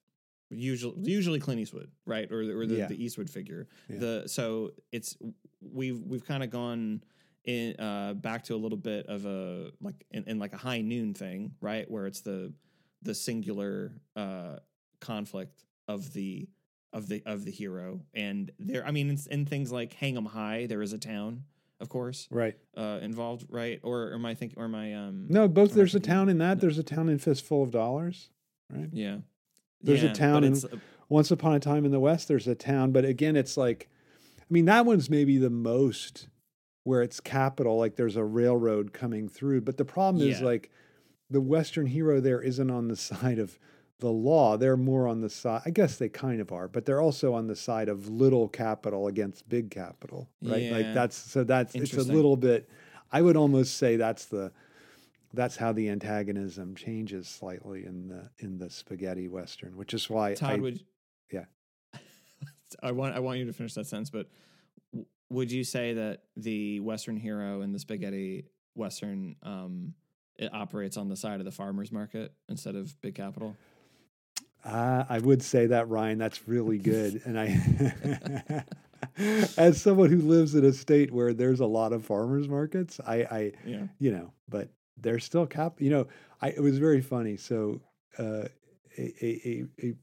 usually 0.50 0.96
usually 1.04 1.40
Clint 1.40 1.60
Eastwood, 1.62 1.92
right, 2.06 2.32
or 2.32 2.42
or 2.60 2.66
the, 2.66 2.76
Yeah. 2.76 2.88
the 2.88 3.02
Eastwood 3.04 3.30
figure. 3.30 3.68
Yeah. 3.90 4.00
The 4.00 4.24
so 4.28 4.72
it's 4.92 5.16
we've 5.62 6.02
we've 6.02 6.26
kind 6.26 6.44
of 6.44 6.50
gone 6.50 7.04
in 7.48 7.80
uh, 7.80 8.14
back 8.14 8.44
to 8.44 8.54
a 8.56 8.58
little 8.58 8.78
bit 8.78 9.08
of 9.08 9.26
a 9.26 9.72
like 9.82 10.06
in, 10.12 10.26
in 10.26 10.38
like 10.38 10.54
a 10.54 10.58
high 10.58 10.82
noon 10.82 11.14
thing, 11.16 11.54
right, 11.62 11.90
where 11.90 12.06
it's 12.06 12.22
the 12.22 12.54
the 13.02 13.16
singular 13.16 13.94
uh, 14.16 14.58
conflict 15.00 15.64
of 15.88 16.14
the 16.14 16.48
of 16.94 17.08
the 17.08 17.24
of 17.26 17.46
the 17.46 17.52
hero 17.52 18.02
and 18.14 18.52
there. 18.60 18.86
I 18.86 18.92
mean, 18.92 19.10
in, 19.10 19.18
in 19.32 19.46
things 19.46 19.72
like 19.72 19.94
Hang 19.94 20.18
'Em 20.18 20.26
High, 20.26 20.68
there 20.68 20.82
is 20.82 20.94
a 20.94 20.98
town, 20.98 21.44
of 21.80 21.90
course, 21.90 22.28
right. 22.32 22.56
uh, 22.76 23.00
involved, 23.02 23.46
right? 23.50 23.80
Or 23.82 24.14
am 24.14 24.26
I 24.26 24.36
thinking? 24.36 24.60
Or 24.60 24.66
am 24.66 24.76
I? 24.76 24.94
Um, 24.94 25.28
No, 25.30 25.48
both 25.48 25.74
there's 25.74 25.96
a 25.96 26.00
town 26.00 26.30
in 26.30 26.38
that. 26.40 26.60
There's 26.60 26.78
a 26.78 26.84
town 26.84 27.08
in 27.10 27.18
Fistful 27.18 27.64
of 27.64 27.72
Dollars, 27.72 28.30
right? 28.70 28.90
yeah. 28.92 29.18
There's 29.82 30.04
a 30.04 30.12
town 30.12 30.44
in- 30.44 30.60
Once 31.08 31.32
upon 31.32 31.54
a 31.56 31.60
time 31.60 31.86
in 31.86 31.92
the 31.92 32.00
West, 32.00 32.28
there's 32.28 32.48
a 32.48 32.56
town, 32.56 32.92
but 32.92 33.06
again, 33.06 33.38
it's 33.38 33.56
like, 33.56 33.88
I 34.42 34.46
mean, 34.50 34.66
that 34.66 34.86
one's 34.86 35.10
maybe 35.10 35.38
the 35.38 35.50
most 35.52 36.28
where 36.88 37.02
it's 37.02 37.20
capital, 37.20 37.78
like 37.78 37.98
there's 37.98 38.16
a 38.16 38.24
railroad 38.24 38.94
coming 38.94 39.28
through. 39.28 39.60
But 39.60 39.76
the 39.76 39.84
problem 39.84 40.26
is 40.26 40.40
like 40.40 40.72
the 41.30 41.42
Western 41.42 41.86
hero 41.86 42.22
there 42.22 42.42
isn't 42.42 42.72
on 42.72 42.88
the 42.88 42.96
side 43.12 43.40
of 43.40 43.60
the 44.00 44.10
law. 44.10 44.56
They're 44.56 44.78
more 44.78 45.06
on 45.06 45.20
the 45.20 45.30
side, 45.30 45.64
I 45.66 45.72
guess 45.72 45.98
they 45.98 46.08
kind 46.08 46.40
of 46.40 46.54
are, 46.54 46.70
but 46.70 46.86
they're 46.86 47.02
also 47.02 47.34
on 47.34 47.48
the 47.48 47.58
side 47.58 47.90
of 47.90 48.08
little 48.08 48.48
capital 48.48 49.08
against 49.08 49.50
big 49.50 49.70
capital, 49.70 50.30
right? 50.42 50.72
Like 50.72 50.94
that's, 50.94 51.18
so 51.18 51.44
that's, 51.44 51.76
it's 51.76 51.94
a 51.94 52.04
little 52.04 52.38
bit, 52.38 52.70
I 53.12 53.22
would 53.22 53.36
almost 53.36 53.76
say 53.76 53.98
that's 53.98 54.24
the, 54.24 54.54
that's 55.34 55.58
how 55.58 55.74
the 55.74 55.90
antagonism 55.90 56.74
changes 56.76 57.28
slightly 57.28 57.86
in 57.86 58.08
the 58.08 58.30
in 58.40 58.60
the 58.60 58.70
spaghetti 58.70 59.28
western, 59.28 59.76
which 59.76 59.94
is 59.94 60.10
why 60.10 60.36
Todd 60.36 60.52
I, 60.52 60.56
would 60.56 60.80
yeah. 61.34 61.46
I 62.82 62.94
want 62.94 63.14
I 63.14 63.20
want 63.20 63.38
you 63.40 63.46
to 63.46 63.52
finish 63.52 63.74
that 63.74 63.88
sentence, 63.88 64.10
but 64.10 64.28
would 65.30 65.52
you 65.52 65.64
say 65.64 65.94
that 65.94 66.24
the 66.36 66.80
Western 66.80 67.18
hero 67.18 67.62
and 67.62 67.74
the 67.74 67.80
spaghetti 67.80 68.46
Western 68.76 69.36
um, 69.44 69.94
it 70.38 70.54
operates 70.54 70.98
on 70.98 71.10
the 71.10 71.16
side 71.16 71.40
of 71.40 71.46
the 71.46 71.52
farmers 71.52 71.92
market 71.92 72.34
instead 72.48 72.76
of 72.76 73.00
big 73.02 73.16
capital? 73.16 73.56
Uh, 74.64 75.06
I 75.08 75.20
would 75.20 75.42
say 75.42 75.68
that, 75.68 75.88
Ryan. 75.90 76.18
That's 76.18 76.48
really 76.48 76.78
good. 76.78 77.22
And 77.26 77.40
I, 77.40 78.64
as 79.58 79.82
someone 79.82 80.10
who 80.10 80.22
lives 80.22 80.56
in 80.56 80.66
a 80.66 80.74
state 80.74 81.12
where 81.12 81.34
there's 81.34 81.60
a 81.60 81.66
lot 81.66 81.94
of 81.94 82.06
farmers 82.06 82.48
markets, 82.48 83.00
I, 83.06 83.16
I 83.16 83.52
Yeah. 83.66 83.88
you 84.00 84.12
know, 84.12 84.34
but 84.50 84.70
they're 84.98 85.20
still 85.20 85.46
cap. 85.46 85.80
You 85.82 85.90
know, 85.90 86.08
I 86.42 86.50
it 86.50 86.62
was 86.62 86.78
very 86.78 87.02
funny. 87.02 87.38
So, 87.38 87.82
uh, 88.18 88.46
a, 88.98 89.14
a, 89.22 89.66
a, 89.84 89.94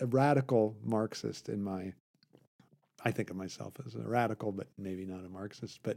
a, 0.00 0.06
radical 0.06 0.76
Marxist 0.84 1.48
in 1.48 1.62
my, 1.62 1.94
I 3.06 3.12
think 3.12 3.30
of 3.30 3.36
myself 3.36 3.74
as 3.86 3.94
a 3.94 4.00
radical, 4.00 4.50
but 4.50 4.66
maybe 4.76 5.06
not 5.06 5.24
a 5.24 5.28
Marxist, 5.28 5.78
but 5.84 5.96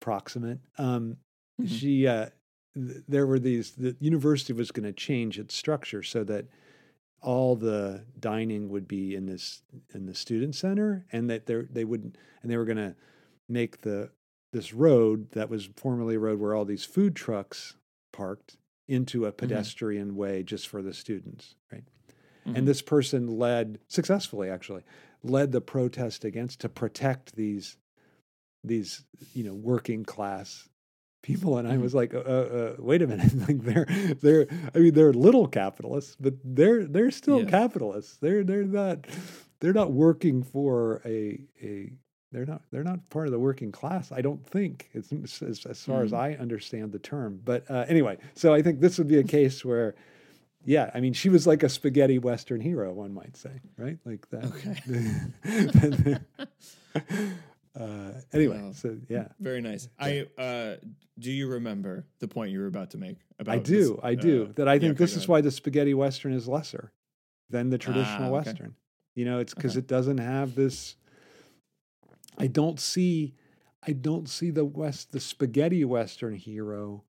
proximate. 0.00 0.60
Um, 0.78 1.18
Mhm. 1.60 1.68
She, 1.68 2.06
uh, 2.06 2.30
th- 2.74 3.04
there 3.06 3.26
were 3.26 3.38
these. 3.38 3.72
The 3.72 3.94
university 4.00 4.54
was 4.54 4.70
going 4.72 4.86
to 4.86 4.92
change 4.94 5.38
its 5.38 5.54
structure 5.54 6.02
so 6.02 6.24
that 6.24 6.46
all 7.20 7.54
the 7.54 8.06
dining 8.18 8.70
would 8.70 8.88
be 8.88 9.14
in 9.14 9.26
this 9.26 9.62
in 9.94 10.06
the 10.06 10.14
student 10.14 10.54
center, 10.54 11.04
and 11.12 11.28
that 11.28 11.44
they 11.44 11.56
they 11.70 11.84
would 11.84 12.16
and 12.40 12.50
they 12.50 12.56
were 12.56 12.64
going 12.64 12.78
to 12.78 12.96
make 13.50 13.82
the 13.82 14.10
this 14.54 14.72
road 14.72 15.30
that 15.32 15.50
was 15.50 15.66
formerly 15.76 16.14
a 16.14 16.18
road 16.18 16.40
where 16.40 16.54
all 16.54 16.64
these 16.64 16.86
food 16.86 17.14
trucks 17.14 17.76
parked 18.10 18.56
into 18.88 19.26
a 19.26 19.32
pedestrian 19.32 20.16
way 20.16 20.42
just 20.42 20.66
for 20.66 20.80
the 20.82 20.94
students, 20.94 21.54
right? 21.70 21.84
Mhm. 22.46 22.56
And 22.56 22.66
this 22.66 22.80
person 22.82 23.26
led 23.26 23.78
successfully, 23.88 24.48
actually, 24.48 24.82
led 25.22 25.52
the 25.52 25.60
protest 25.60 26.24
against 26.24 26.60
to 26.60 26.68
protect 26.68 27.34
these 27.36 27.76
these 28.64 29.04
you 29.34 29.44
know 29.44 29.54
working 29.54 30.04
class 30.04 30.68
people. 31.22 31.56
And 31.58 31.68
I 31.68 31.76
Mhm. 31.76 31.82
was 31.82 31.94
like, 31.94 32.14
uh, 32.14 32.18
uh, 32.18 32.76
wait 32.78 33.02
a 33.02 33.06
minute, 33.06 33.32
like 33.48 33.60
they're 33.62 33.86
they're 34.20 34.46
I 34.74 34.78
mean 34.78 34.94
they're 34.94 35.12
little 35.12 35.46
capitalists, 35.46 36.16
but 36.20 36.34
they're 36.44 36.84
they're 36.86 37.10
still 37.10 37.40
Yeah. 37.40 37.46
capitalists. 37.46 38.16
They're 38.18 38.44
they're 38.44 38.64
not 38.64 39.06
they're 39.60 39.72
not 39.72 39.92
working 39.92 40.42
for 40.42 41.00
a 41.04 41.40
a 41.62 41.92
they're 42.32 42.46
not 42.46 42.62
they're 42.70 42.82
not 42.84 43.08
part 43.10 43.26
of 43.26 43.32
the 43.32 43.38
working 43.38 43.70
class. 43.72 44.10
I 44.10 44.20
don't 44.22 44.44
think 44.46 44.88
it's 44.94 45.12
as, 45.42 45.66
as 45.66 45.82
far 45.84 46.02
as 46.02 46.12
Mhm. 46.12 46.18
I 46.18 46.34
understand 46.34 46.92
the 46.92 46.98
term. 46.98 47.40
But 47.44 47.70
uh, 47.70 47.84
anyway, 47.88 48.18
so 48.34 48.54
I 48.54 48.62
think 48.62 48.80
this 48.80 48.98
would 48.98 49.08
be 49.08 49.18
a 49.18 49.24
case 49.38 49.64
where. 49.64 49.94
Yeah, 50.64 50.90
I 50.94 51.00
mean, 51.00 51.12
she 51.12 51.28
was 51.28 51.46
like 51.46 51.62
a 51.62 51.68
spaghetti 51.68 52.18
Western 52.18 52.60
hero, 52.60 52.92
one 52.92 53.12
might 53.12 53.36
say, 53.36 53.60
right? 53.76 53.98
Like 54.04 54.28
that. 54.30 54.44
Okay. 56.04 56.18
Uh, 57.74 58.10
anyway, 58.34 58.58
Wow. 58.58 58.72
so 58.72 58.98
yeah, 59.08 59.28
Very 59.40 59.62
nice. 59.62 59.88
I 59.98 60.26
uh, 60.36 60.76
do 61.18 61.32
you 61.32 61.48
remember 61.48 62.04
the 62.18 62.28
point 62.28 62.50
you 62.52 62.60
were 62.60 62.66
about 62.66 62.90
to 62.90 62.98
make 62.98 63.16
about 63.38 63.54
I 63.54 63.58
do, 63.60 63.94
this, 63.94 64.00
I 64.02 64.14
do. 64.14 64.44
uh, 64.50 64.52
that 64.56 64.68
I 64.68 64.74
yeah, 64.74 64.80
think 64.80 64.90
okay, 64.92 64.98
this 64.98 65.16
is 65.16 65.26
why 65.26 65.40
the 65.40 65.50
spaghetti 65.50 65.94
western 65.94 66.34
is 66.34 66.46
lesser 66.46 66.92
than 67.48 67.70
the 67.70 67.78
traditional 67.78 68.26
Ah, 68.30 68.36
okay. 68.36 68.50
western. 68.50 68.74
You 69.14 69.24
know, 69.24 69.38
it's 69.38 69.54
because 69.54 69.72
Okay. 69.72 69.78
it 69.78 69.86
doesn't 69.86 70.18
have 70.18 70.54
this. 70.54 70.96
I 72.36 72.46
don't 72.46 72.78
see, 72.78 73.34
I 73.86 73.92
don't 73.92 74.28
see 74.28 74.50
the 74.50 74.66
west 74.66 75.12
the 75.12 75.20
spaghetti 75.20 75.82
western 75.86 76.34
hero 76.34 77.04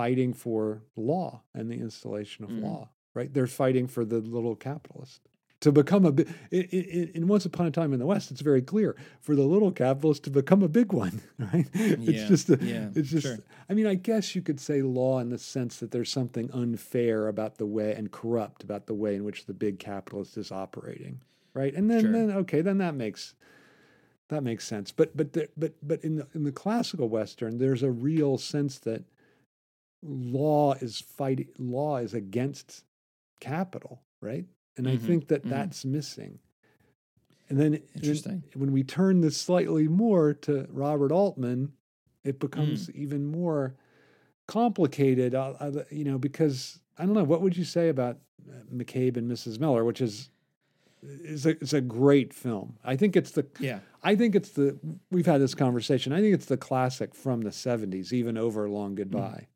fighting 0.00 0.32
for 0.32 0.82
law 0.96 1.42
and 1.54 1.70
the 1.70 1.74
installation 1.74 2.44
of 2.44 2.50
Mm. 2.50 2.62
law. 2.62 2.88
Right, 3.12 3.34
they're 3.34 3.48
fighting 3.48 3.88
for 3.88 4.04
the 4.04 4.18
little 4.20 4.54
capitalist 4.54 5.20
to 5.60 5.72
become 5.72 6.04
a 6.06 6.12
big. 6.12 6.28
In 6.52 7.26
once 7.26 7.44
upon 7.44 7.66
a 7.66 7.70
time 7.72 7.92
in 7.92 7.98
the 7.98 8.06
West, 8.06 8.30
it's 8.30 8.40
very 8.40 8.62
clear 8.62 8.94
for 9.20 9.34
the 9.34 9.42
little 9.42 9.72
capitalist 9.72 10.22
to 10.24 10.30
become 10.30 10.62
a 10.62 10.68
big 10.68 10.92
one. 10.92 11.20
Right, 11.52 11.66
it's 11.74 12.22
Yeah, 12.22 12.28
just 12.28 12.48
a, 12.50 12.58
yeah, 12.62 12.90
it's 12.94 13.10
just 13.10 13.26
sure. 13.26 13.38
I 13.68 13.74
mean, 13.74 13.86
I 13.88 13.94
guess 13.96 14.34
you 14.36 14.42
could 14.42 14.60
say 14.60 14.80
law 14.82 15.18
in 15.18 15.30
the 15.30 15.38
sense 15.38 15.78
that 15.80 15.90
there's 15.90 16.10
something 16.12 16.50
unfair 16.52 17.26
about 17.28 17.56
the 17.58 17.66
way 17.66 17.94
and 17.94 18.10
corrupt 18.12 18.62
about 18.62 18.86
the 18.86 18.94
way 18.94 19.16
in 19.16 19.24
which 19.24 19.46
the 19.46 19.54
big 19.54 19.78
capitalist 19.80 20.36
is 20.38 20.52
operating, 20.52 21.20
right? 21.52 21.74
And 21.74 21.90
then, 21.90 22.02
Sure. 22.02 22.12
then 22.12 22.30
okay, 22.42 22.60
then 22.62 22.78
that 22.78 22.94
makes 22.94 23.34
that 24.28 24.42
makes 24.44 24.64
sense. 24.66 24.92
But 24.92 25.16
but 25.16 25.32
the, 25.32 25.48
but 25.56 25.72
but 25.82 26.04
in 26.04 26.14
the 26.16 26.26
in 26.34 26.44
the 26.44 26.52
classical 26.52 27.08
Western, 27.08 27.58
there's 27.58 27.82
a 27.82 27.90
real 27.90 28.38
sense 28.38 28.78
that 28.80 29.02
law 30.02 30.74
is 30.74 31.00
fighting, 31.00 31.48
law 31.58 31.96
is 31.98 32.14
against 32.14 32.84
capital, 33.40 34.02
right? 34.20 34.46
And 34.76 34.88
I 34.88 34.96
Mhm, 34.96 35.00
think 35.00 35.28
that 35.28 35.44
mhm. 35.44 35.48
that's 35.48 35.84
missing. 35.84 36.38
And 37.48 37.58
then, 37.58 37.82
Interesting. 37.94 38.44
when 38.54 38.72
we 38.72 38.84
turn 38.84 39.20
this 39.20 39.36
slightly 39.36 39.88
more 39.88 40.34
to 40.34 40.66
Robert 40.70 41.10
Altman, 41.10 41.72
it 42.22 42.38
becomes 42.38 42.86
Mm. 42.88 42.94
even 42.94 43.26
more 43.26 43.74
complicated. 44.46 45.34
Uh, 45.34 45.54
uh, 45.58 45.84
you 45.90 46.04
know, 46.04 46.18
because 46.18 46.78
I 46.96 47.04
don't 47.04 47.14
know. 47.14 47.24
What 47.24 47.42
would 47.42 47.56
you 47.56 47.64
say 47.64 47.88
about 47.88 48.18
uh, 48.48 48.62
McCabe 48.72 49.16
and 49.16 49.28
Mrs. 49.30 49.58
Miller, 49.58 49.84
which 49.84 50.00
is 50.00 50.30
is 51.02 51.44
a, 51.46 51.50
it's 51.50 51.72
a 51.72 51.80
great 51.80 52.32
film. 52.32 52.78
I 52.84 52.94
think 52.94 53.16
it's 53.16 53.32
the 53.32 53.46
Yeah. 53.58 53.80
I 54.02 54.14
think 54.14 54.34
it's 54.36 54.50
the 54.50 54.78
we've 55.10 55.26
had 55.26 55.40
this 55.40 55.54
conversation. 55.54 56.12
I 56.12 56.20
think 56.20 56.34
it's 56.34 56.46
the 56.46 56.56
classic 56.56 57.14
from 57.14 57.40
the 57.40 57.50
'70s, 57.50 58.12
even 58.12 58.36
over 58.38 58.68
Long 58.68 58.94
Goodbye 58.94 59.48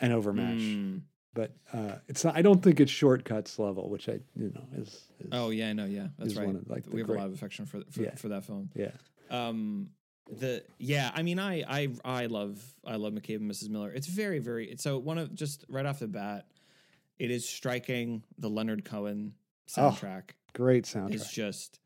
and 0.00 0.12
over 0.12 0.32
MASH. 0.32 0.60
Mm. 0.60 1.00
But 1.34 1.52
uh, 1.72 1.96
it's 2.06 2.22
not, 2.24 2.36
I 2.36 2.42
don't 2.42 2.62
think 2.62 2.78
it's 2.78 2.92
Short 2.92 3.24
Cuts 3.24 3.58
level, 3.58 3.88
which 3.90 4.08
I 4.08 4.20
you 4.36 4.52
know 4.54 4.64
is, 4.76 4.88
is 5.18 5.28
Oh 5.32 5.50
yeah, 5.50 5.68
I 5.70 5.72
know. 5.72 5.84
Yeah, 5.86 6.08
that's 6.18 6.36
right. 6.36 6.48
of, 6.48 6.68
like, 6.70 6.84
we 6.88 7.00
have 7.00 7.08
great- 7.08 7.16
a 7.16 7.20
lot 7.22 7.26
of 7.28 7.34
affection 7.34 7.66
for 7.66 7.80
for, 7.90 8.02
Yeah. 8.02 8.14
for 8.14 8.28
that 8.28 8.44
film. 8.44 8.70
yeah. 8.74 8.92
Um, 9.30 9.90
the 10.30 10.62
yeah, 10.78 11.10
I 11.14 11.22
mean, 11.22 11.38
I 11.40 11.64
I 11.68 11.88
I 12.04 12.26
love 12.26 12.62
I 12.86 12.96
love 12.96 13.12
McCabe 13.14 13.36
and 13.36 13.50
Mrs. 13.50 13.68
Miller. 13.68 13.90
It's 13.92 14.06
very 14.06 14.38
very 14.38 14.70
it's 14.70 14.82
so 14.82 14.98
one 14.98 15.18
of 15.18 15.34
just 15.34 15.64
right 15.68 15.84
off 15.84 15.98
the 15.98 16.06
bat, 16.08 16.46
it 17.18 17.30
is 17.30 17.48
striking. 17.48 18.22
The 18.38 18.48
Leonard 18.48 18.84
Cohen 18.84 19.34
Oh, 19.76 19.90
soundtrack 19.90 20.30
Great 20.52 20.84
soundtrack. 20.84 21.14
is 21.14 21.28
just 21.30 21.80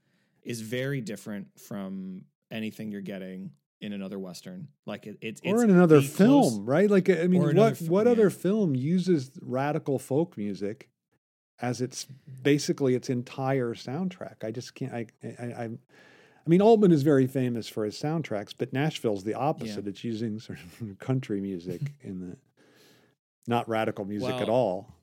is 0.44 0.61
very 0.61 1.00
different 1.00 1.48
from 1.59 2.24
anything 2.50 2.92
you're 2.92 3.00
getting 3.00 3.50
in 3.80 3.92
another 3.92 4.18
western. 4.18 4.68
Like 4.86 5.06
it, 5.06 5.18
it's 5.20 5.40
or 5.44 5.54
it's 5.54 5.62
in 5.64 5.70
another 5.70 6.00
the 6.00 6.08
close- 6.08 6.16
film, 6.16 6.66
right? 6.66 6.90
Like 6.90 7.08
I 7.08 7.26
mean, 7.26 7.56
what 7.56 7.76
fi- 7.76 7.84
what 7.86 8.06
yeah. 8.06 8.12
other 8.12 8.30
film 8.30 8.74
uses 8.74 9.30
radical 9.42 9.98
folk 9.98 10.36
music 10.36 10.88
as 11.60 11.80
its 11.80 12.06
basically 12.42 12.94
its 12.94 13.10
entire 13.10 13.74
soundtrack? 13.74 14.44
I 14.44 14.50
just 14.50 14.74
can't. 14.74 14.92
I 14.92 15.06
I, 15.24 15.44
I, 15.44 15.64
I 15.64 16.48
mean, 16.50 16.62
Altman 16.62 16.92
is 16.92 17.02
very 17.02 17.26
famous 17.26 17.68
for 17.68 17.84
his 17.84 18.00
soundtracks, 18.00 18.54
but 18.56 18.72
Nashville's 18.72 19.22
the 19.24 19.34
opposite. 19.34 19.86
It's 19.86 20.02
using 20.02 20.38
sort 20.40 20.58
of 20.80 20.98
country 20.98 21.40
music 21.40 21.82
in 22.00 22.20
the 22.20 22.36
not 23.46 23.68
radical 23.68 24.04
music 24.04 24.34
at 24.34 24.48
all. 24.48 24.94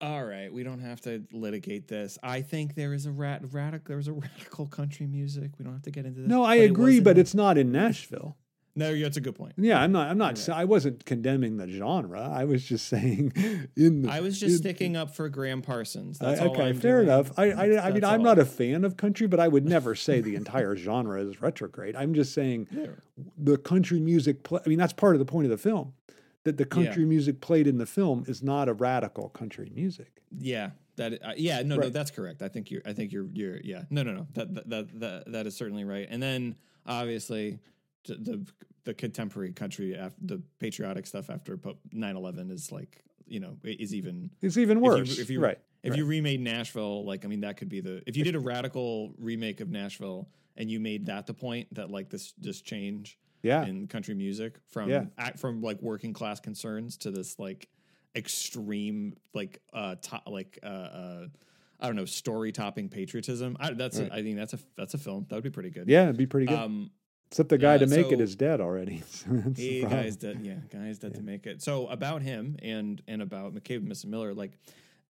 All 0.00 0.24
right, 0.24 0.52
we 0.52 0.62
don't 0.64 0.80
have 0.80 1.00
to 1.02 1.24
litigate 1.32 1.88
this. 1.88 2.18
I 2.22 2.42
think 2.42 2.74
there 2.74 2.92
is 2.92 3.06
a 3.06 3.10
rat 3.12 3.42
radical. 3.52 3.84
There 3.88 3.96
was 3.96 4.08
a 4.08 4.12
radical 4.12 4.66
country 4.66 5.06
music. 5.06 5.52
We 5.58 5.64
don't 5.64 5.72
have 5.74 5.82
to 5.82 5.90
get 5.90 6.04
into 6.04 6.20
this. 6.20 6.28
No, 6.28 6.44
I 6.44 6.58
but 6.58 6.64
agree, 6.64 6.84
wasn't- 6.84 7.04
but 7.04 7.18
it's 7.18 7.34
not 7.34 7.56
in 7.56 7.72
Nashville. 7.72 8.36
no. 8.74 8.90
yeah, 8.90 9.04
That's 9.04 9.16
a 9.16 9.20
good 9.22 9.36
point. 9.36 9.52
Yeah, 9.56 9.80
I'm 9.80 9.92
not. 9.92 10.10
I'm 10.10 10.18
not. 10.18 10.36
Right. 10.36 10.48
I 10.58 10.64
wasn't 10.64 11.06
condemning 11.06 11.56
the 11.56 11.68
genre. 11.68 12.20
I 12.20 12.44
was 12.44 12.64
just 12.64 12.86
saying 12.94 13.32
in 13.76 14.02
the. 14.02 14.10
I 14.10 14.20
was 14.20 14.38
just 14.38 14.52
in- 14.56 14.58
sticking 14.58 14.96
up 14.96 15.14
for 15.14 15.28
Gram 15.30 15.62
Parsons. 15.62 16.20
I- 16.20 16.26
That's 16.26 16.40
all 16.42 16.50
okay, 16.50 16.72
fair 16.74 16.96
doing. 16.96 17.08
enough. 17.08 17.30
I, 17.38 17.52
I, 17.52 17.86
I 17.88 17.90
mean, 17.92 18.04
I'm 18.04 18.20
all. 18.20 18.24
not 18.26 18.38
a 18.38 18.44
fan 18.44 18.84
of 18.84 18.96
country, 18.98 19.26
but 19.26 19.38
I 19.40 19.48
would 19.48 19.64
never 19.64 19.94
say 19.94 20.20
the 20.20 20.34
entire 20.34 20.76
genre 20.76 21.22
is 21.24 21.40
retrograde. 21.40 21.96
I'm 21.96 22.12
just 22.14 22.34
saying 22.34 22.68
Yeah. 22.72 22.86
the 23.38 23.56
country 23.56 24.00
music. 24.00 24.42
Play, 24.42 24.60
I 24.66 24.68
mean, 24.68 24.78
that's 24.78 24.92
part 24.92 25.14
of 25.14 25.20
the 25.20 25.24
point 25.26 25.44
of 25.46 25.50
the 25.50 25.56
film. 25.56 25.94
That 26.44 26.56
the 26.58 26.64
country 26.64 27.04
music 27.04 27.40
played 27.40 27.66
in 27.66 27.78
the 27.78 27.86
film 27.86 28.24
is 28.28 28.42
not 28.42 28.68
a 28.68 28.74
radical 28.74 29.30
country 29.30 29.70
music. 29.74 30.22
Yeah, 30.36 30.70
that. 30.96 31.14
Uh, 31.24 31.32
yeah, 31.36 31.62
no, 31.62 31.76
no, 31.76 31.88
that's 31.88 32.10
correct. 32.10 32.42
I 32.42 32.48
think 32.48 32.70
you're. 32.70 32.82
I 32.84 32.92
think 32.92 33.12
you're. 33.12 33.26
You're. 33.32 33.60
Yeah, 33.62 33.84
no, 33.90 34.02
no, 34.02 34.12
no. 34.12 34.26
That 34.34 34.54
that 34.54 34.68
that 34.70 35.00
that, 35.00 35.32
that 35.32 35.46
is 35.46 35.56
certainly 35.56 35.84
right. 35.84 36.06
And 36.10 36.22
then 36.22 36.56
obviously 36.86 37.60
the 38.04 38.46
the 38.84 38.94
contemporary 38.94 39.52
country, 39.52 39.96
after 39.96 40.16
the 40.22 40.42
patriotic 40.58 41.06
stuff 41.06 41.30
after 41.30 41.56
po- 41.56 41.78
9/11 41.94 42.50
is 42.50 42.70
like 42.70 43.02
you 43.26 43.40
know 43.40 43.56
is 43.64 43.94
even 43.94 44.30
It's 44.42 44.58
even 44.58 44.76
If 44.78 44.82
you- 44.84 44.90
worse. 44.90 45.18
if 45.18 45.30
you, 45.30 45.40
right. 45.40 45.58
if 45.82 45.90
right. 45.92 45.98
you 45.98 46.04
remade 46.04 46.40
Nashville, 46.40 47.04
like 47.06 47.24
I 47.24 47.28
mean, 47.28 47.40
that 47.40 47.56
could 47.56 47.70
be 47.70 47.80
the 47.80 48.02
if 48.06 48.16
you 48.18 48.24
did 48.24 48.34
a 48.34 48.40
radical 48.40 49.14
remake 49.18 49.60
of 49.60 49.70
Nashville 49.70 50.28
and 50.58 50.70
you 50.70 50.78
made 50.78 51.06
that 51.06 51.26
the 51.26 51.32
point 51.34 51.74
that 51.74 51.90
like 51.90 52.10
this 52.10 52.32
this 52.38 52.60
change 52.60 53.18
yeah. 53.44 53.64
in 53.66 53.86
country 53.86 54.14
music 54.14 54.58
from 54.68 54.88
Yeah. 54.90 55.04
act 55.18 55.38
from 55.38 55.60
like 55.62 55.80
working 55.82 56.12
class 56.12 56.40
concerns 56.40 56.96
to 56.98 57.10
this 57.12 57.38
like 57.38 57.68
extreme 58.16 59.16
like 59.34 59.60
uh 59.72 59.96
to, 59.96 60.20
like 60.26 60.58
uh 60.62 60.66
uh 60.66 61.26
I 61.80 61.86
don't 61.86 61.96
know 61.96 62.04
story 62.04 62.52
topping 62.52 62.88
patriotism. 62.88 63.56
I, 63.60 63.72
that's 63.72 63.98
Right. 63.98 64.08
a, 64.10 64.14
I 64.14 64.22
think 64.22 64.36
that's 64.36 64.54
a 64.54 64.58
that's 64.76 64.94
a 64.94 64.98
film 64.98 65.26
that 65.28 65.34
would 65.34 65.44
be 65.44 65.50
pretty 65.50 65.70
good. 65.70 65.88
Yeah, 65.88 66.04
it'd 66.04 66.16
be 66.16 66.26
pretty 66.26 66.46
good. 66.46 66.58
Um, 66.58 66.90
Except 67.30 67.48
the 67.48 67.58
guy 67.58 67.72
yeah, 67.74 67.78
to 67.78 67.86
make 67.88 68.12
it 68.12 68.18
so- 68.18 68.22
is 68.22 68.36
dead 68.36 68.60
already. 68.60 69.02
The 69.28 69.52
he 69.60 69.82
guys 69.82 70.16
dead. 70.16 70.40
Yeah, 70.42 70.54
guys 70.72 70.98
dead 71.00 71.14
to 71.16 71.22
make 71.22 71.46
it. 71.46 71.60
So 71.62 71.88
about 71.88 72.22
him 72.22 72.56
and 72.62 73.02
and 73.08 73.20
about 73.20 73.54
McCabe 73.54 73.78
and 73.78 73.88
Mrs. 73.90 74.06
Miller, 74.06 74.32
like 74.34 74.52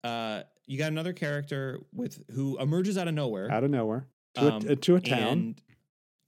uh 0.03 0.43
you 0.67 0.77
got 0.77 0.91
another 0.91 1.13
character 1.13 1.79
with 1.93 2.23
who 2.32 2.57
emerges 2.59 2.97
out 2.97 3.07
of 3.07 3.13
nowhere. 3.15 3.51
out 3.51 3.63
of 3.63 3.71
nowhere 3.71 4.05
to, 4.36 4.53
um, 4.53 4.61
a, 4.69 4.75
to 4.75 4.95
a 4.95 5.01
town. 5.01 5.55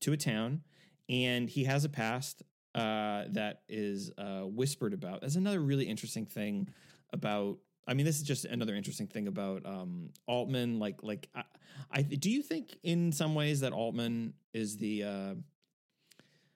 to 0.02 0.12
a 0.12 0.18
town 0.18 0.62
and 1.10 1.50
he 1.50 1.64
has 1.64 1.86
a 1.86 1.90
past 1.90 2.44
uh, 2.76 3.26
that 3.30 3.62
is 3.70 4.12
uh, 4.18 4.42
whispered 4.42 4.94
about 4.94 5.22
that's 5.22 5.36
another 5.36 5.60
really 5.60 5.86
interesting 5.86 6.26
thing 6.26 6.68
about 7.12 7.58
i 7.88 7.94
mean 7.94 8.06
this 8.06 8.18
is 8.18 8.24
just 8.24 8.46
another 8.46 8.76
interesting 8.76 9.08
thing 9.08 9.28
about 9.28 9.66
um, 9.66 10.10
altman 10.28 10.80
like 10.80 11.04
like 11.04 11.30
I, 11.36 11.44
I 11.92 12.02
do 12.02 12.32
you 12.32 12.42
think 12.42 12.78
in 12.84 13.12
some 13.12 13.36
ways 13.36 13.60
that 13.60 13.74
altman 13.74 14.34
is 14.54 14.78
the 14.78 15.04
uh, 15.04 15.36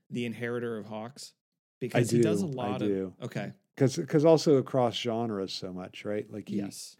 the 0.09 0.25
inheritor 0.25 0.77
of 0.77 0.85
hawks 0.85 1.33
because 1.79 2.09
he 2.09 2.21
does 2.21 2.41
a 2.41 2.47
do, 2.47 2.59
I 2.59 2.67
lot 2.69 2.79
do. 2.79 3.13
of 3.19 3.25
okay 3.25 3.51
because 3.75 3.95
because 3.95 4.25
also 4.25 4.55
across 4.55 4.95
genres 4.95 5.53
so 5.53 5.71
much, 5.71 6.03
right? 6.03 6.25
Like 6.31 6.49
he, 6.49 6.57
yes 6.57 6.97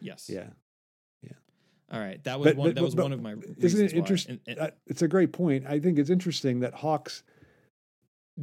yes 0.00 0.28
yeah. 0.28 0.48
All 1.90 2.00
right 2.00 2.22
that 2.24 2.38
was 2.40 2.46
But- 2.52 2.56
one 2.56 2.68
but- 2.68 2.74
that 2.76 2.84
was 2.84 2.94
but- 2.94 3.02
one 3.04 3.12
of 3.12 3.22
my 3.22 3.34
Isn't 3.58 3.84
it 3.84 3.92
interesting? 3.92 4.40
It's 4.86 5.02
a 5.02 5.08
great 5.08 5.32
point. 5.32 5.66
I 5.66 5.78
think 5.80 5.98
it's 5.98 6.10
interesting 6.10 6.60
that 6.60 6.74
Hawks 6.74 7.22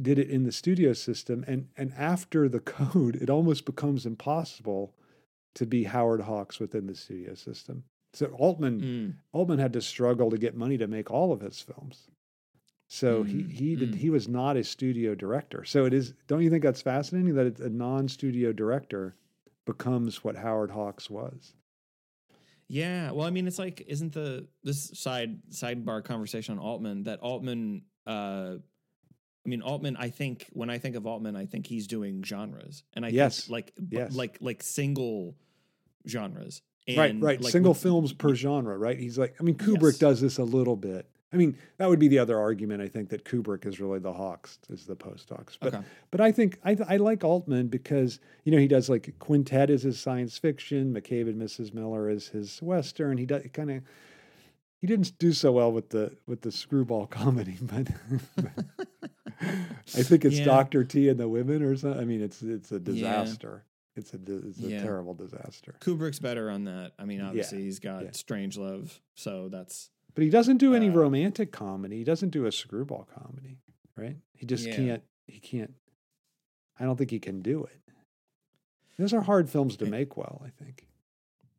did 0.00 0.18
it 0.18 0.28
in 0.28 0.42
the 0.44 0.52
studio 0.52 0.92
system, 0.92 1.44
and 1.46 1.68
and 1.76 1.92
after 1.94 2.48
the 2.48 2.60
code, 2.60 3.16
it 3.16 3.30
almost 3.30 3.64
becomes 3.64 4.06
impossible 4.06 4.94
to 5.54 5.66
be 5.66 5.84
Howard 5.84 6.22
Hawks 6.22 6.58
within 6.58 6.86
the 6.86 6.94
studio 6.96 7.34
system. 7.34 7.84
So 8.12 8.26
Altman 8.26 8.80
Mm, 8.80 9.14
Altman 9.32 9.58
had 9.58 9.72
to 9.74 9.80
struggle 9.80 10.30
to 10.30 10.38
get 10.38 10.56
money 10.56 10.76
to 10.78 10.86
make 10.88 11.10
all 11.10 11.32
of 11.32 11.40
his 11.42 11.60
films. 11.60 12.08
So 12.88 13.22
he 13.22 13.42
Mm, 13.44 13.50
he 13.50 13.76
did 13.76 13.92
mm. 13.92 13.94
he 13.96 14.10
was 14.10 14.26
not 14.28 14.56
a 14.56 14.64
studio 14.64 15.14
director. 15.14 15.64
So 15.64 15.84
it 15.84 15.92
is. 15.94 16.14
Don't 16.26 16.42
you 16.42 16.50
think 16.50 16.62
that's 16.64 16.82
fascinating 16.82 17.34
that 17.34 17.60
a 17.60 17.68
non-studio 17.68 18.52
director 18.52 19.14
becomes 19.64 20.22
what 20.24 20.36
Howard 20.36 20.70
Hawks 20.72 21.08
was? 21.08 21.54
Yeah, 22.74 23.12
well, 23.12 23.24
I 23.24 23.30
mean, 23.30 23.46
it's 23.46 23.58
like, 23.60 23.84
isn't 23.86 24.12
the 24.14 24.48
this 24.64 24.90
side 24.94 25.38
sidebar 25.50 26.02
conversation 26.04 26.58
on 26.58 26.64
Altman 26.64 27.04
that 27.04 27.20
Altman? 27.20 27.82
uh 28.04 28.56
I 29.46 29.48
mean, 29.48 29.62
Altman. 29.62 29.96
I 29.96 30.08
think 30.10 30.46
when 30.54 30.70
I 30.70 30.78
think 30.78 30.96
of 30.96 31.06
Altman, 31.06 31.36
I 31.36 31.46
think 31.46 31.66
he's 31.68 31.86
doing 31.86 32.24
genres, 32.24 32.82
and 32.94 33.04
I 33.06 33.10
Yes, 33.10 33.42
think 33.42 33.50
like 33.52 33.72
yes. 33.90 34.16
like 34.16 34.38
like 34.40 34.60
single 34.64 35.36
genres. 36.08 36.62
right, 36.88 37.14
right. 37.20 37.40
like, 37.40 37.52
Single 37.52 37.72
with- 37.74 37.82
films 37.82 38.12
per 38.12 38.34
genre, 38.34 38.76
right? 38.76 38.98
He's 38.98 39.18
like, 39.18 39.36
I 39.38 39.44
mean, 39.44 39.54
Kubrick 39.54 39.92
Yes. 39.92 39.98
does 39.98 40.20
this 40.20 40.38
a 40.38 40.44
little 40.44 40.76
bit. 40.76 41.08
I 41.34 41.36
mean, 41.36 41.58
that 41.78 41.88
would 41.88 41.98
be 41.98 42.08
the 42.08 42.20
other 42.20 42.38
argument. 42.38 42.80
I 42.80 42.88
think 42.88 43.08
that 43.10 43.24
Kubrick 43.24 43.66
is 43.66 43.80
really 43.80 43.98
the 43.98 44.12
Hawks, 44.12 44.58
is 44.70 44.86
the 44.86 44.94
post 44.96 45.28
Hawks. 45.30 45.58
But 45.60 45.74
Okay. 45.74 45.84
but 46.10 46.20
I 46.20 46.30
think 46.32 46.58
I 46.64 46.76
I 46.88 46.96
like 46.98 47.24
Altman 47.24 47.66
because 47.68 48.20
you 48.44 48.52
know 48.52 48.58
he 48.58 48.68
does 48.68 48.88
like 48.88 49.12
Quintet 49.18 49.68
is 49.68 49.82
his 49.82 49.98
science 50.00 50.38
fiction, 50.38 50.94
McCabe 50.94 51.28
and 51.28 51.40
Mrs. 51.42 51.74
Miller 51.74 52.08
is 52.08 52.28
his 52.28 52.62
western. 52.62 53.18
He 53.18 53.26
does 53.26 53.42
kind 53.52 53.70
of 53.72 53.82
he 54.80 54.86
didn't 54.86 55.18
do 55.18 55.32
so 55.32 55.50
well 55.52 55.72
with 55.72 55.90
the 55.90 56.16
with 56.26 56.42
the 56.42 56.52
screwball 56.52 57.06
comedy, 57.20 57.56
but, 57.62 57.88
I 59.40 60.02
think 60.02 60.24
it's 60.24 60.38
Yeah. 60.38 60.44
Doctor 60.44 60.84
T 60.84 61.08
and 61.08 61.18
the 61.18 61.28
Women 61.28 61.62
or 61.62 61.76
something. 61.76 62.00
I 62.00 62.04
mean, 62.04 62.20
it's 62.22 62.42
it's 62.42 62.70
a 62.72 62.78
disaster. 62.78 63.64
It's 63.96 64.12
a 64.14 64.18
it's 64.26 64.58
a 64.60 64.68
Yeah. 64.70 64.82
terrible 64.82 65.14
disaster. 65.14 65.74
Kubrick's 65.80 66.18
better 66.18 66.50
on 66.50 66.64
that. 66.64 66.92
I 66.98 67.04
mean, 67.04 67.20
obviously 67.20 67.62
he's 67.62 67.78
got 67.78 68.02
yeah. 68.04 68.10
Strangelove, 68.10 68.98
so 69.14 69.48
that's 69.48 69.90
But 70.14 70.24
he 70.24 70.30
doesn't 70.30 70.58
do 70.58 70.74
any 70.74 70.88
Uh, 70.88 70.92
romantic 70.94 71.50
comedy. 71.52 71.98
He 71.98 72.04
doesn't 72.04 72.30
do 72.30 72.46
a 72.46 72.52
screwball 72.52 73.08
comedy, 73.14 73.58
right? 73.96 74.16
He 74.34 74.46
just 74.46 74.66
Yeah. 74.66 74.76
can't. 74.76 75.02
He 75.26 75.40
can't. 75.40 75.74
I 76.78 76.84
don't 76.84 76.96
think 76.96 77.10
he 77.10 77.18
can 77.20 77.40
do 77.42 77.64
it. 77.64 77.80
Those 78.98 79.12
are 79.12 79.22
hard 79.22 79.50
films 79.50 79.76
to 79.78 79.86
make 79.86 80.16
well. 80.16 80.40
I 80.44 80.50
think. 80.50 80.86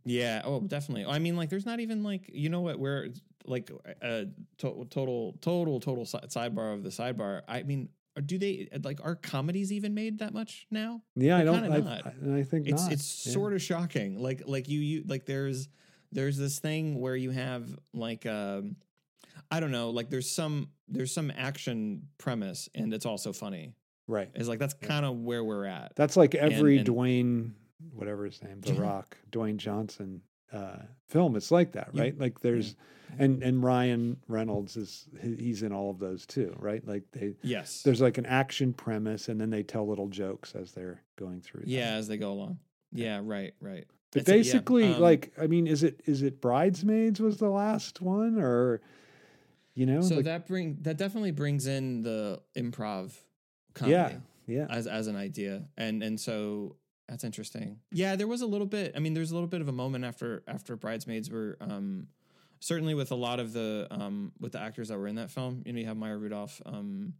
Yeah. 0.06 0.42
Oh, 0.46 0.62
definitely. 0.62 1.06
I 1.06 1.20
mean, 1.20 1.36
like, 1.36 1.50
there's 1.50 1.66
not 1.66 1.80
even 1.80 2.04
like, 2.04 2.30
you 2.32 2.50
know 2.50 2.62
what? 2.62 2.80
Where 2.80 3.10
like 3.46 3.72
a 4.02 4.28
to- 4.60 4.88
total, 4.90 5.34
total, 5.42 5.80
total 5.80 6.06
si- 6.06 6.18
sidebar 6.30 6.74
of 6.74 6.84
the 6.84 6.90
sidebar. 6.90 7.42
I 7.48 7.64
mean, 7.64 7.90
do 8.26 8.38
they 8.38 8.70
like 8.84 9.04
are 9.04 9.16
comedies 9.16 9.74
even 9.74 9.94
made 9.94 10.20
that 10.20 10.34
much 10.34 10.66
now? 10.72 11.02
Yeah, 11.16 11.36
I 11.38 11.44
They're 11.44 11.54
don't. 11.62 11.72
I, 11.72 11.78
not. 11.80 12.08
I, 12.08 12.38
I 12.40 12.44
think 12.44 12.68
It's 12.68 12.84
not. 12.84 12.92
it's 12.94 13.26
Yeah. 13.26 13.34
sort 13.34 13.54
of 13.54 13.62
shocking. 13.62 14.18
Like 14.20 14.44
like 14.48 14.70
you 14.70 14.80
you 14.80 15.04
like 15.06 15.26
there's 15.26 15.68
there's 16.16 16.38
this 16.38 16.60
thing 16.60 17.00
where 17.00 17.16
you 17.16 17.32
have 17.32 17.68
like 17.94 18.26
um 18.26 18.78
I 19.52 19.60
don't 19.60 19.72
know 19.72 19.90
like 19.92 20.10
there's 20.10 20.30
some 20.30 20.70
there's 20.88 21.14
some 21.14 21.32
action 21.36 22.08
premise 22.18 22.70
and 22.74 22.94
it's 22.94 23.06
also 23.06 23.34
funny. 23.34 23.76
right. 24.08 24.30
It's 24.34 24.48
like 24.48 24.60
that's 24.60 24.74
kind 24.74 25.06
of 25.06 25.18
where 25.18 25.44
we're 25.44 25.66
at. 25.66 25.94
That's 25.96 26.16
like 26.18 26.34
every 26.36 26.78
and- 26.78 26.88
Dwayne, 26.88 27.52
whatever 27.94 28.26
his 28.26 28.42
name, 28.42 28.62
The 28.62 28.74
Rock, 28.74 29.18
Dwayne 29.32 29.58
Johnson 29.58 30.22
uh, 30.54 30.78
film. 31.10 31.36
It's 31.36 31.52
like 31.52 31.74
that, 31.74 31.90
You- 31.94 32.02
right? 32.02 32.18
Like 32.20 32.40
there's, 32.40 32.76
and 33.20 33.44
and 33.44 33.64
Ryan 33.64 34.18
Reynolds 34.28 34.78
is 34.78 35.08
he's 35.22 35.64
in 35.64 35.74
all 35.74 35.90
of 35.90 36.00
those 36.00 36.26
too, 36.26 36.56
right? 36.60 36.86
Like 36.88 37.04
they 37.12 37.34
yes. 37.42 37.82
there's 37.84 38.02
like 38.02 38.18
an 38.18 38.26
action 38.26 38.74
premise, 38.74 39.28
and 39.28 39.40
then 39.42 39.50
they 39.50 39.64
tell 39.64 39.88
little 39.88 40.08
jokes 40.08 40.54
as 40.56 40.72
they're 40.72 41.02
going 41.18 41.42
through. 41.42 41.62
that. 41.62 41.70
Yeah, 41.70 41.92
as 41.94 42.08
they 42.08 42.18
go 42.18 42.32
along. 42.32 42.60
Yeah, 42.92 43.20
right, 43.24 43.54
right. 43.60 43.86
But 44.16 44.26
That's 44.26 44.30
it, 44.30 44.46
yeah. 44.48 44.54
basically, 44.54 44.94
Um, 44.94 45.02
like 45.02 45.34
I 45.38 45.48
mean, 45.48 45.68
is 45.68 45.84
it 45.84 46.00
is 46.06 46.22
it 46.22 46.40
Bridesmaids 46.40 47.20
was 47.20 47.36
the 47.38 47.50
last 47.50 48.02
one, 48.02 48.40
or 48.40 48.80
you 49.74 49.86
know? 49.86 50.00
so 50.00 50.16
like, 50.16 50.26
that 50.26 50.48
bring 50.48 50.78
that 50.84 50.98
definitely 50.98 51.32
brings 51.32 51.68
in 51.68 52.02
the 52.02 52.42
improv 52.58 53.12
comedy 53.74 54.16
yeah, 54.48 54.66
yeah, 54.68 54.68
as 54.70 54.88
as 54.88 55.08
an 55.08 55.18
idea. 55.18 55.66
And 55.78 56.02
and 56.02 56.18
so 56.18 56.78
that's 57.10 57.26
interesting. 57.26 57.82
Yeah, 57.92 58.16
there 58.16 58.28
was 58.28 58.42
a 58.42 58.48
little 58.48 58.68
bit 58.68 58.94
I 58.96 59.00
mean 59.00 59.14
there's 59.14 59.32
a 59.32 59.34
little 59.34 59.50
bit 59.50 59.60
of 59.60 59.68
a 59.68 59.74
moment 59.74 60.06
after 60.06 60.44
after 60.48 60.78
Bridesmaids 60.78 61.30
were 61.30 61.58
um 61.60 62.08
certainly 62.62 62.94
with 62.94 63.12
a 63.12 63.16
lot 63.16 63.42
of 63.42 63.52
the 63.52 63.88
um 63.92 64.32
with 64.40 64.54
the 64.54 64.62
actors 64.62 64.88
that 64.88 64.98
were 64.98 65.08
in 65.08 65.16
that 65.16 65.30
film. 65.30 65.62
You 65.66 65.74
know, 65.74 65.80
you 65.80 65.88
have 65.88 65.98
Maya 65.98 66.16
Rudolph 66.18 66.62
um 66.66 67.16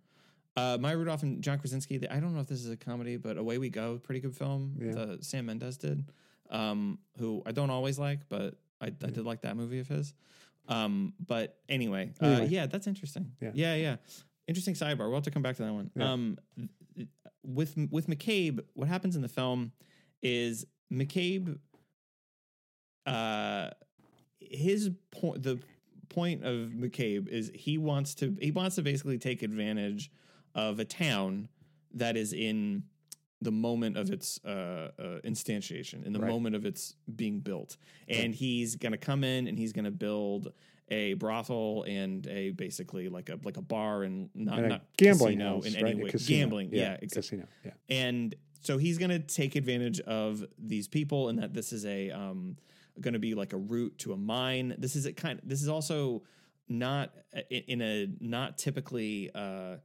uh, 0.58 0.78
Maya 0.80 0.98
Rudolph 0.98 1.22
and 1.24 1.42
John 1.44 1.60
Krasinski. 1.60 2.08
I 2.10 2.20
don't 2.22 2.34
know 2.34 2.40
if 2.40 2.48
this 2.48 2.64
is 2.64 2.70
a 2.70 2.78
comedy, 2.78 3.18
but 3.18 3.38
Away 3.38 3.58
We 3.58 3.70
Go, 3.70 4.00
pretty 4.02 4.22
good 4.22 4.34
film. 4.34 4.78
Yeah. 4.80 4.94
The 4.94 5.18
Sam 5.20 5.48
Mendes 5.48 5.76
did, 5.76 6.06
um, 6.50 7.00
who 7.18 7.42
I 7.46 7.52
don't 7.52 7.70
always 7.70 7.98
like, 8.00 8.28
but 8.30 8.56
I, 8.82 8.88
I 8.88 8.90
did 8.90 9.26
like 9.26 9.42
that 9.42 9.56
movie 9.58 9.80
of 9.80 9.88
his. 9.88 10.14
Um, 10.68 11.14
but 11.26 11.60
anyway, 11.70 12.12
Uh, 12.22 12.26
Anyway. 12.28 12.48
yeah, 12.50 12.66
that's 12.66 12.88
interesting. 12.88 13.32
Yeah. 13.42 13.52
yeah, 13.54 13.76
yeah. 13.76 13.96
Interesting 14.48 14.74
sidebar. 14.76 15.00
We'll 15.08 15.16
have 15.16 15.24
to 15.24 15.32
come 15.32 15.44
back 15.44 15.56
to 15.58 15.64
that 15.64 15.74
one. 15.74 15.92
Yeah. 15.96 16.12
Um, 16.12 16.38
with 17.44 17.76
with 17.92 18.08
McCabe, 18.08 18.60
what 18.74 18.88
happens 18.88 19.16
in 19.16 19.22
the 19.22 19.28
film 19.30 19.72
is 20.24 20.66
McCabe, 20.92 21.58
uh, 23.06 23.70
his 24.40 24.90
point, 25.12 25.44
the 25.44 25.60
point 26.10 26.44
of 26.44 26.70
McCabe 26.70 27.28
is 27.28 27.52
he 27.54 27.78
wants 27.78 28.16
to 28.16 28.36
he 28.42 28.52
wants 28.52 28.76
to 28.76 28.82
basically 28.82 29.18
take 29.18 29.44
advantage 29.44 30.12
of 30.54 30.80
a 30.80 30.86
town 30.86 31.48
that 31.94 32.18
is 32.18 32.34
in 32.34 32.84
the 33.42 33.52
moment 33.52 33.98
of 33.98 34.10
its 34.12 34.40
uh, 34.46 34.50
uh, 34.98 35.20
instantiation, 35.24 36.06
in 36.06 36.14
the 36.14 36.20
Right. 36.20 36.30
moment 36.30 36.56
of 36.56 36.66
its 36.66 36.96
being 37.16 37.40
built, 37.40 37.78
and 38.08 38.34
he's 38.34 38.76
going 38.76 38.92
to 38.94 38.98
come 38.98 39.24
in 39.24 39.48
and 39.48 39.58
he's 39.60 39.74
going 39.74 39.86
to 39.86 39.92
build 39.92 40.54
a 40.90 41.14
brothel 41.16 41.84
and 41.88 42.28
a 42.28 42.52
basically 42.52 43.10
like 43.10 43.30
a 43.30 43.40
like 43.44 43.58
a 43.58 43.62
bar 43.62 44.04
and 44.04 44.30
not, 44.36 44.60
And 44.60 44.70
not 44.70 44.86
gambling 44.98 45.38
casino 45.40 45.56
house, 45.56 45.66
in 45.66 45.74
right? 45.84 45.92
any 45.96 46.04
way 46.04 46.12
gambling 46.12 46.70
yeah, 46.72 46.94
exactly 47.02 47.40
casino, 47.40 47.48
yeah. 47.66 47.72
and 47.90 48.36
so 48.62 48.78
he's 48.78 48.98
going 48.98 49.10
to 49.12 49.20
take 49.20 49.56
advantage 49.56 50.00
of 50.02 50.44
these 50.58 50.88
people 50.88 51.30
and 51.30 51.40
that 51.40 51.54
this 51.54 51.74
is 51.74 51.86
a 51.86 52.12
um 52.12 52.56
going 53.02 53.14
to 53.14 53.20
be 53.20 53.34
like 53.36 53.52
a 53.54 53.58
route 53.58 53.98
to 53.98 54.14
a 54.14 54.18
mine 54.18 54.76
this 54.78 54.96
is 54.96 55.06
a 55.06 55.12
kind 55.14 55.42
this 55.44 55.62
is 55.62 55.68
also 55.70 56.22
not 56.70 57.14
uh, 57.36 57.42
in 57.50 57.64
in 57.68 57.82
a 57.82 58.08
not 58.22 58.58
typically 58.58 59.30
uh 59.36 59.76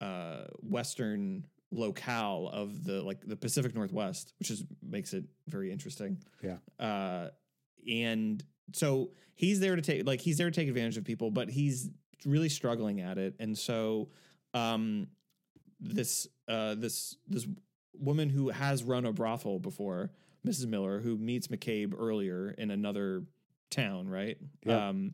uh 0.00 0.44
western 0.62 1.44
locale 1.72 2.48
of 2.52 2.84
the 2.84 3.00
like 3.02 3.20
the 3.26 3.36
pacific 3.36 3.74
northwest 3.74 4.32
which 4.40 4.50
is 4.50 4.64
makes 4.82 5.12
it 5.14 5.24
very 5.46 5.70
interesting 5.70 6.18
Yeah. 6.42 6.56
uh 6.84 7.28
and 7.88 8.42
so 8.72 9.10
he's 9.36 9.60
there 9.60 9.76
to 9.76 9.82
take 9.82 10.06
like 10.06 10.20
he's 10.20 10.36
there 10.36 10.50
to 10.50 10.54
take 10.54 10.68
advantage 10.68 10.96
of 10.96 11.04
people 11.04 11.30
but 11.30 11.48
he's 11.48 11.88
really 12.26 12.48
struggling 12.48 13.00
at 13.00 13.18
it 13.18 13.34
and 13.38 13.56
so 13.56 14.08
um 14.52 15.06
this 15.78 16.26
uh 16.48 16.74
this 16.74 17.16
this 17.28 17.46
woman 17.94 18.28
who 18.28 18.48
has 18.50 18.82
run 18.82 19.04
a 19.06 19.12
brothel 19.12 19.58
before 19.60 20.10
mrs 20.46 20.66
miller 20.66 20.98
who 21.00 21.16
meets 21.16 21.46
mccabe 21.48 21.94
earlier 21.96 22.50
in 22.58 22.70
another 22.70 23.22
town 23.70 24.08
right 24.08 24.38
Yeah. 24.64 24.88
um 24.88 25.12